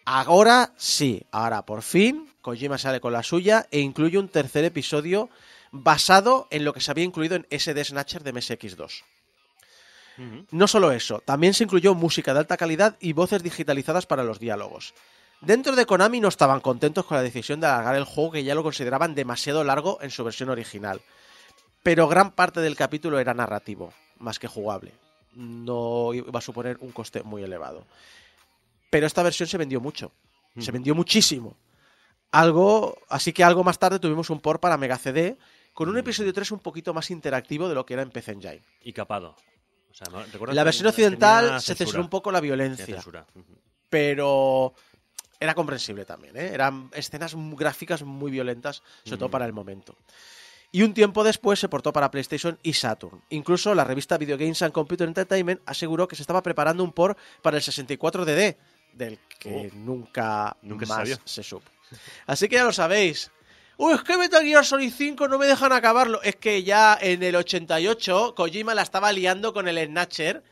Ahora 0.09 0.71
sí, 0.77 1.21
ahora 1.31 1.65
por 1.65 1.81
fin 1.81 2.31
Kojima 2.41 2.77
sale 2.77 3.01
con 3.01 3.11
la 3.11 3.23
suya 3.23 3.67
e 3.71 3.81
incluye 3.81 4.17
un 4.17 4.29
tercer 4.29 4.63
episodio 4.63 5.29
basado 5.71 6.47
en 6.49 6.63
lo 6.63 6.71
que 6.71 6.79
se 6.79 6.89
había 6.89 7.03
incluido 7.03 7.35
en 7.35 7.45
SD 7.51 7.83
Snatcher 7.83 8.23
de 8.23 8.33
MSX2. 8.33 9.03
Ujú. 10.17 10.45
No 10.49 10.67
solo 10.69 10.93
eso, 10.93 11.19
también 11.19 11.53
se 11.53 11.65
incluyó 11.65 11.93
música 11.93 12.31
de 12.33 12.39
alta 12.39 12.55
calidad 12.55 12.95
y 13.01 13.11
voces 13.11 13.43
digitalizadas 13.43 14.05
para 14.05 14.23
los 14.23 14.39
diálogos. 14.39 14.93
Dentro 15.41 15.75
de 15.75 15.85
Konami 15.85 16.21
no 16.21 16.29
estaban 16.29 16.61
contentos 16.61 17.03
con 17.03 17.17
la 17.17 17.23
decisión 17.23 17.59
de 17.59 17.67
alargar 17.67 17.97
el 17.97 18.05
juego 18.05 18.31
que 18.31 18.45
ya 18.45 18.55
lo 18.55 18.63
consideraban 18.63 19.13
demasiado 19.13 19.65
largo 19.65 19.97
en 20.01 20.09
su 20.09 20.23
versión 20.23 20.47
original. 20.47 21.01
Pero 21.83 22.07
gran 22.07 22.31
parte 22.31 22.61
del 22.61 22.77
capítulo 22.77 23.19
era 23.19 23.33
narrativo, 23.33 23.91
más 24.19 24.39
que 24.39 24.47
jugable. 24.47 24.93
No 25.35 26.13
iba 26.13 26.39
a 26.39 26.41
suponer 26.41 26.77
un 26.79 26.93
coste 26.93 27.23
muy 27.23 27.43
elevado. 27.43 27.83
Pero 28.89 29.07
esta 29.07 29.23
versión 29.23 29.47
se 29.47 29.57
vendió 29.57 29.81
mucho. 29.81 30.11
Se 30.59 30.71
vendió 30.71 30.95
muchísimo. 30.95 31.57
Algo, 32.31 32.97
así 33.09 33.31
que 33.31 33.43
algo 33.43 33.63
más 33.63 33.79
tarde 33.79 33.99
tuvimos 33.99 34.29
un 34.29 34.39
port 34.39 34.59
para 34.59 34.77
Mega 34.77 34.97
CD 34.97 35.37
con 35.73 35.89
un 35.89 35.97
episodio 35.97 36.33
3 36.33 36.51
un 36.53 36.59
poquito 36.59 36.93
más 36.93 37.11
interactivo 37.11 37.69
de 37.69 37.75
lo 37.75 37.85
que 37.85 37.93
era 37.93 38.01
en 38.01 38.09
PC 38.09 38.31
Engine. 38.31 38.63
Y 38.81 38.93
capado. 38.93 39.35
O 39.91 39.93
sea, 39.93 40.07
¿no? 40.11 40.23
¿Recuerdas 40.23 40.49
En 40.49 40.55
la 40.55 40.63
versión 40.63 40.87
occidental 40.87 41.61
se 41.61 41.75
censuró 41.75 42.01
un 42.01 42.09
poco 42.09 42.31
la 42.31 42.41
violencia, 42.41 43.03
pero 43.89 44.73
era 45.39 45.53
comprensible 45.53 46.05
también. 46.05 46.35
¿eh? 46.35 46.49
Eran 46.53 46.89
escenas 46.93 47.35
gráficas 47.35 48.03
muy 48.03 48.31
violentas, 48.31 48.81
sobre 49.03 49.17
todo 49.17 49.29
para 49.29 49.45
el 49.45 49.53
momento. 49.53 49.95
Y 50.71 50.81
un 50.81 50.93
tiempo 50.93 51.23
después 51.23 51.59
se 51.59 51.69
portó 51.69 51.93
para 51.93 52.11
PlayStation 52.11 52.59
y 52.61 52.73
Saturn. 52.73 53.21
Incluso 53.29 53.73
la 53.73 53.83
revista 53.83 54.17
Video 54.17 54.37
Games 54.37 54.61
and 54.61 54.73
Computer 54.73 55.07
Entertainment 55.07 55.61
aseguró 55.65 56.07
que 56.07 56.15
se 56.15 56.23
estaba 56.23 56.43
preparando 56.43 56.83
un 56.83 56.91
port 56.91 57.17
para 57.41 57.57
el 57.57 57.63
64DD, 57.63 58.57
del 58.93 59.19
que 59.39 59.71
nunca, 59.73 60.55
Nunca 60.61 60.85
se 60.85 60.93
más 60.93 61.19
se 61.25 61.43
supo. 61.43 61.69
Así 62.25 62.47
que 62.49 62.55
ya 62.55 62.63
lo 62.63 62.73
sabéis. 62.73 63.31
Uy, 63.77 63.93
es 63.93 64.01
que 64.01 64.17
Metal 64.17 64.43
Gear 64.43 64.65
Solid 64.65 64.91
5 64.91 65.27
no 65.27 65.37
me 65.37 65.45
dejan 65.45 65.71
acabarlo. 65.71 66.21
Es 66.23 66.35
que 66.35 66.63
ya 66.63 66.97
en 66.99 67.21
el 67.21 67.35
88 67.35 68.33
Kojima 68.35 68.73
la 68.73 68.81
estaba 68.81 69.11
liando 69.11 69.53
con 69.53 69.67
el 69.67 69.85
Snatcher 69.85 70.43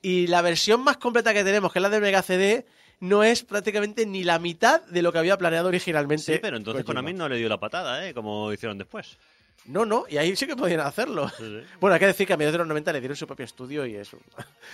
y 0.00 0.26
la 0.28 0.40
versión 0.40 0.82
más 0.82 0.96
completa 0.96 1.34
que 1.34 1.44
tenemos, 1.44 1.72
que 1.72 1.78
es 1.78 1.82
la 1.82 1.90
de 1.90 2.00
Mega 2.00 2.22
CD, 2.22 2.66
no 3.00 3.22
es 3.22 3.44
prácticamente 3.44 4.06
ni 4.06 4.24
la 4.24 4.38
mitad 4.38 4.82
de 4.86 5.02
lo 5.02 5.12
que 5.12 5.18
había 5.18 5.36
planeado 5.36 5.68
originalmente. 5.68 6.34
Sí, 6.34 6.38
pero 6.40 6.56
entonces 6.56 6.84
Kojima. 6.84 7.00
Konami 7.02 7.18
no 7.18 7.28
le 7.28 7.36
dio 7.36 7.48
la 7.50 7.60
patada, 7.60 8.06
¿eh? 8.06 8.14
Como 8.14 8.50
hicieron 8.52 8.78
después. 8.78 9.18
No, 9.66 9.84
no, 9.84 10.06
y 10.08 10.16
ahí 10.16 10.34
sí 10.36 10.46
que 10.46 10.56
podían 10.56 10.80
hacerlo. 10.80 11.28
Sí, 11.28 11.44
sí. 11.44 11.60
Bueno, 11.80 11.94
hay 11.94 12.00
que 12.00 12.06
decir 12.06 12.26
que 12.26 12.32
a 12.32 12.36
mediados 12.38 12.54
de 12.54 12.58
los 12.58 12.68
90 12.68 12.94
le 12.94 13.00
dieron 13.00 13.16
su 13.16 13.26
propio 13.26 13.44
estudio 13.44 13.84
y 13.84 13.94
eso. 13.96 14.18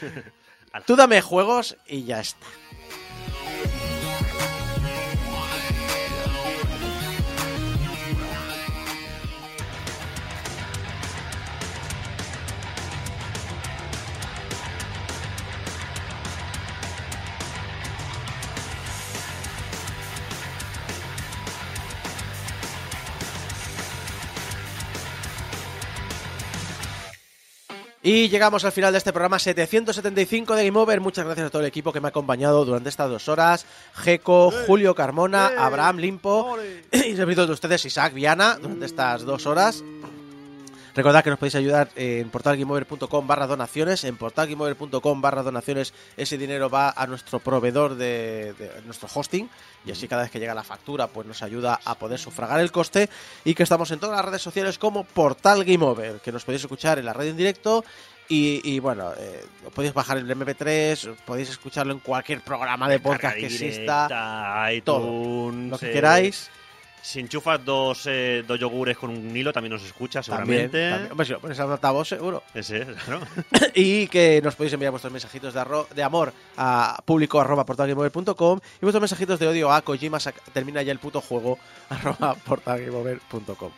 Tú 0.86 0.94
dame 0.94 1.20
juegos 1.20 1.76
y 1.88 2.04
ya 2.04 2.20
está. 2.20 2.46
Y 28.06 28.28
llegamos 28.28 28.64
al 28.64 28.70
final 28.70 28.92
de 28.92 28.98
este 28.98 29.12
programa 29.12 29.40
775 29.40 30.54
de 30.54 30.64
Game 30.64 30.78
Over. 30.78 31.00
Muchas 31.00 31.24
gracias 31.24 31.48
a 31.48 31.50
todo 31.50 31.62
el 31.62 31.66
equipo 31.66 31.92
que 31.92 32.00
me 32.00 32.06
ha 32.06 32.10
acompañado 32.10 32.64
durante 32.64 32.88
estas 32.88 33.10
dos 33.10 33.26
horas. 33.26 33.66
Geco, 33.94 34.52
Julio 34.64 34.94
Carmona, 34.94 35.50
Abraham 35.58 35.96
Limpo 35.96 36.56
y 36.92 37.16
servidos 37.16 37.48
de 37.48 37.54
ustedes 37.54 37.84
Isaac 37.84 38.14
Viana 38.14 38.58
durante 38.62 38.86
estas 38.86 39.24
dos 39.24 39.46
horas. 39.46 39.82
Recordad 40.96 41.22
que 41.22 41.28
nos 41.28 41.38
podéis 41.38 41.54
ayudar 41.56 41.90
en 41.94 42.30
portalgameover.com 42.30 43.26
barra 43.26 43.46
donaciones. 43.46 44.02
En 44.04 44.16
portalgameover.com 44.16 45.20
barra 45.20 45.42
donaciones 45.42 45.92
ese 46.16 46.38
dinero 46.38 46.70
va 46.70 46.94
a 46.96 47.06
nuestro 47.06 47.38
proveedor 47.38 47.96
de, 47.96 48.54
de 48.54 48.80
nuestro 48.86 49.06
hosting. 49.12 49.46
Y 49.84 49.90
así 49.90 50.08
cada 50.08 50.22
vez 50.22 50.30
que 50.30 50.40
llega 50.40 50.54
la 50.54 50.64
factura 50.64 51.08
pues 51.08 51.26
nos 51.26 51.42
ayuda 51.42 51.78
a 51.84 51.96
poder 51.96 52.18
sufragar 52.18 52.60
el 52.60 52.72
coste. 52.72 53.10
Y 53.44 53.54
que 53.54 53.62
estamos 53.62 53.90
en 53.90 54.00
todas 54.00 54.16
las 54.16 54.24
redes 54.24 54.40
sociales 54.40 54.78
como 54.78 55.04
Portal 55.04 55.64
Game 55.64 55.84
Over. 55.84 56.20
Que 56.20 56.32
nos 56.32 56.46
podéis 56.46 56.62
escuchar 56.62 56.98
en 56.98 57.04
la 57.04 57.12
radio 57.12 57.30
en 57.30 57.36
directo. 57.36 57.84
Y, 58.28 58.62
y, 58.64 58.80
bueno, 58.80 59.12
eh, 59.16 59.44
podéis 59.72 59.94
bajar 59.94 60.16
el 60.16 60.28
MP3, 60.28 61.14
podéis 61.24 61.50
escucharlo 61.50 61.92
en 61.92 62.00
cualquier 62.00 62.40
programa 62.40 62.88
de 62.88 62.98
podcast 62.98 63.36
que 63.36 63.46
exista. 63.46 64.08
directa, 64.08 64.84
todo, 64.84 65.06
iTunes, 65.06 65.70
Lo 65.70 65.78
que 65.78 65.92
queráis. 65.92 66.50
Si 67.06 67.20
enchufas 67.20 67.64
dos, 67.64 68.02
eh, 68.06 68.42
dos 68.48 68.58
yogures 68.58 68.96
con 68.98 69.10
un 69.10 69.36
hilo, 69.36 69.52
también 69.52 69.72
nos 69.74 69.84
escucha, 69.84 70.22
También, 70.22 70.62
seguramente. 70.72 70.90
también. 70.90 71.12
Hombre, 71.12 71.26
si 71.26 71.32
lo 71.34 71.40
pones 71.40 71.60
al 71.60 71.70
altavoz, 71.70 72.08
seguro. 72.08 72.42
Ese 72.52 72.78
es, 72.82 72.88
claro. 73.04 73.20
y 73.74 74.08
que 74.08 74.40
nos 74.42 74.56
podéis 74.56 74.72
enviar 74.72 74.90
vuestros 74.90 75.12
mensajitos 75.12 75.54
de, 75.54 75.60
arro- 75.60 75.86
de 75.88 76.02
amor 76.02 76.32
a 76.56 77.00
público 77.04 77.40
arroba 77.40 77.64
portalgameover.com 77.64 78.58
y 78.58 78.78
vuestros 78.82 79.00
mensajitos 79.00 79.38
de 79.38 79.46
odio 79.46 79.70
a 79.70 79.82
Kojima 79.82 80.18
termina 80.52 80.82
ya 80.82 80.90
el 80.90 80.98
puto 80.98 81.20
juego 81.20 81.60
arroba 81.90 82.34
portalgameover.com. 82.34 83.70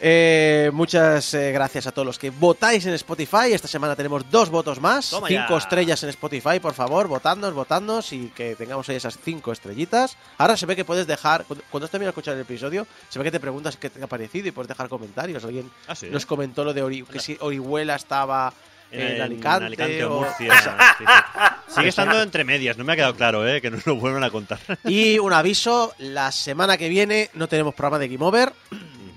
Eh, 0.00 0.70
muchas 0.74 1.32
eh, 1.34 1.52
gracias 1.52 1.86
a 1.86 1.92
todos 1.92 2.04
los 2.04 2.18
que 2.18 2.30
votáis 2.30 2.84
en 2.86 2.92
Spotify. 2.94 3.52
Esta 3.52 3.66
semana 3.68 3.96
tenemos 3.96 4.30
dos 4.30 4.50
votos 4.50 4.80
más. 4.80 5.08
Toma 5.10 5.28
cinco 5.28 5.50
ya. 5.50 5.56
estrellas 5.58 6.02
en 6.02 6.10
Spotify, 6.10 6.60
por 6.60 6.74
favor, 6.74 7.08
votadnos, 7.08 7.54
votadnos 7.54 8.12
y 8.12 8.28
que 8.34 8.54
tengamos 8.56 8.88
ahí 8.88 8.96
esas 8.96 9.18
cinco 9.24 9.52
estrellitas. 9.52 10.16
Ahora 10.38 10.56
se 10.56 10.66
ve 10.66 10.76
que 10.76 10.84
puedes 10.84 11.06
dejar, 11.06 11.44
cuando 11.44 11.64
cuando 11.70 11.84
has 11.86 11.90
terminado 11.90 12.08
de 12.10 12.20
escuchar 12.20 12.34
el 12.34 12.40
episodio, 12.42 12.86
se 13.08 13.18
ve 13.18 13.24
que 13.24 13.30
te 13.30 13.40
preguntas 13.40 13.76
qué 13.76 13.88
te 13.90 14.02
ha 14.02 14.06
parecido 14.06 14.48
y 14.48 14.50
puedes 14.50 14.68
dejar 14.68 14.88
comentarios. 14.88 15.44
Alguien 15.44 15.70
Ah, 15.88 15.94
sí. 15.94 16.08
nos 16.10 16.26
comentó 16.26 16.62
lo 16.64 16.74
de 16.74 16.84
Ori- 16.84 17.06
que 17.06 17.18
si 17.20 17.36
Orihuela 17.40 17.94
estaba 17.96 18.52
en, 18.90 19.00
En 19.16 19.22
Alicante, 19.22 20.04
o 20.04 20.18
o- 20.18 20.20
Murcia. 20.20 20.54
sí, 20.98 21.04
sí. 21.06 21.74
Sigue 21.74 21.88
estando 21.88 22.20
entre 22.22 22.44
medias, 22.44 22.76
no 22.78 22.84
me 22.84 22.92
ha 22.92 22.96
quedado 22.96 23.16
claro, 23.16 23.46
¿eh? 23.48 23.60
Que 23.60 23.70
nos 23.70 23.84
lo 23.86 23.96
vuelvan 23.96 24.22
a 24.24 24.30
contar. 24.30 24.58
Y 24.84 25.18
un 25.18 25.32
aviso, 25.32 25.92
la 25.98 26.30
semana 26.32 26.76
que 26.76 26.88
viene 26.88 27.30
no 27.34 27.48
tenemos 27.48 27.74
programa 27.74 27.98
de 27.98 28.08
Game 28.08 28.24
Over. 28.24 28.52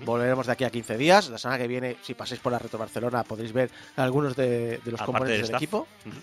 Volveremos 0.05 0.45
de 0.47 0.51
aquí 0.53 0.63
a 0.63 0.69
15 0.69 0.97
días. 0.97 1.29
La 1.29 1.37
semana 1.37 1.57
que 1.59 1.67
viene, 1.67 1.97
si 2.01 2.13
pasáis 2.13 2.39
por 2.39 2.51
la 2.51 2.59
Retro 2.59 2.79
Barcelona, 2.79 3.23
podréis 3.23 3.51
ver 3.53 3.69
algunos 3.97 4.35
de, 4.35 4.77
de 4.77 4.91
los 4.91 5.01
Aparte 5.01 5.05
componentes 5.05 5.47
del 5.47 5.55
equipo. 5.55 5.87
Ujú. 6.05 6.15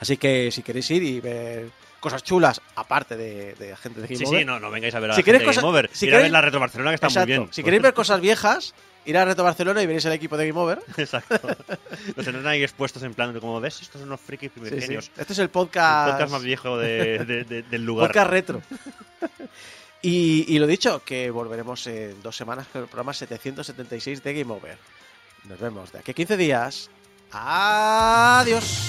Así 0.00 0.16
que 0.18 0.50
si 0.52 0.62
queréis 0.62 0.90
ir 0.90 1.02
y 1.02 1.20
ver 1.20 1.70
cosas 2.00 2.22
chulas, 2.22 2.60
aparte 2.76 3.16
de, 3.16 3.54
de 3.54 3.74
gente 3.76 4.00
de 4.02 4.06
Game 4.06 4.18
Sí, 4.18 4.24
Over. 4.26 4.38
sí, 4.40 4.44
no, 4.44 4.60
no 4.60 4.70
vengáis 4.70 4.94
a 4.94 5.00
ver 5.00 5.10
a 5.10 5.14
Si 5.14 5.22
queréis 5.22 5.42
gente 5.42 5.54
de 5.56 5.62
Game 5.62 5.68
Over. 5.68 5.90
si 5.92 6.06
Ir 6.06 6.12
a 6.12 6.16
ver 6.18 6.24
queréis- 6.26 6.32
la 6.32 6.40
Retro 6.42 6.60
Barcelona, 6.60 6.90
que 6.90 6.94
está 6.96 7.06
Exacto. 7.08 7.26
muy 7.28 7.38
bien. 7.38 7.48
Si 7.52 7.62
queréis 7.64 7.82
ver 7.82 7.94
cosas 7.94 8.20
viejas, 8.20 8.74
ir 9.06 9.16
a 9.16 9.24
Retro 9.24 9.42
Barcelona 9.44 9.82
y 9.82 9.86
veréis 9.86 10.04
el 10.04 10.12
equipo 10.12 10.36
de 10.36 10.46
Game 10.48 10.60
Over. 10.60 10.80
Exacto. 10.98 11.40
Los 12.14 12.24
tendrán 12.26 12.46
ahí 12.46 12.62
expuestos 12.62 13.02
en 13.04 13.14
plan, 13.14 13.38
como 13.40 13.58
ves, 13.60 13.80
estos 13.80 14.00
son 14.00 14.08
unos 14.10 14.20
frikis 14.20 14.50
Sí, 14.52 14.60
sí. 14.60 14.66
primigenios. 14.68 15.10
Este 15.16 15.32
es 15.32 15.38
el 15.38 15.44
El 15.44 15.50
podcast, 15.50 16.10
podcast 16.12 16.32
más 16.32 16.42
viejo 16.42 16.76
de- 16.78 17.24
de- 17.24 17.44
de- 17.44 17.62
del 17.62 17.84
lugar. 17.84 18.08
podcast 18.08 18.30
retro. 18.30 18.62
y, 20.02 20.58
lo 20.58 20.66
dicho, 20.66 21.02
que 21.04 21.30
volveremos 21.30 21.86
en 21.86 22.22
dos 22.22 22.36
semanas 22.36 22.66
con 22.68 22.82
el 22.82 22.88
programa 22.88 23.12
776 23.12 24.22
de 24.22 24.34
Game 24.34 24.52
Over. 24.52 24.78
Nos 25.44 25.58
vemos 25.58 25.92
de 25.92 25.98
aquí 25.98 26.10
a 26.10 26.14
15 26.14 26.36
días. 26.36 26.90
Adiós. 27.32 28.86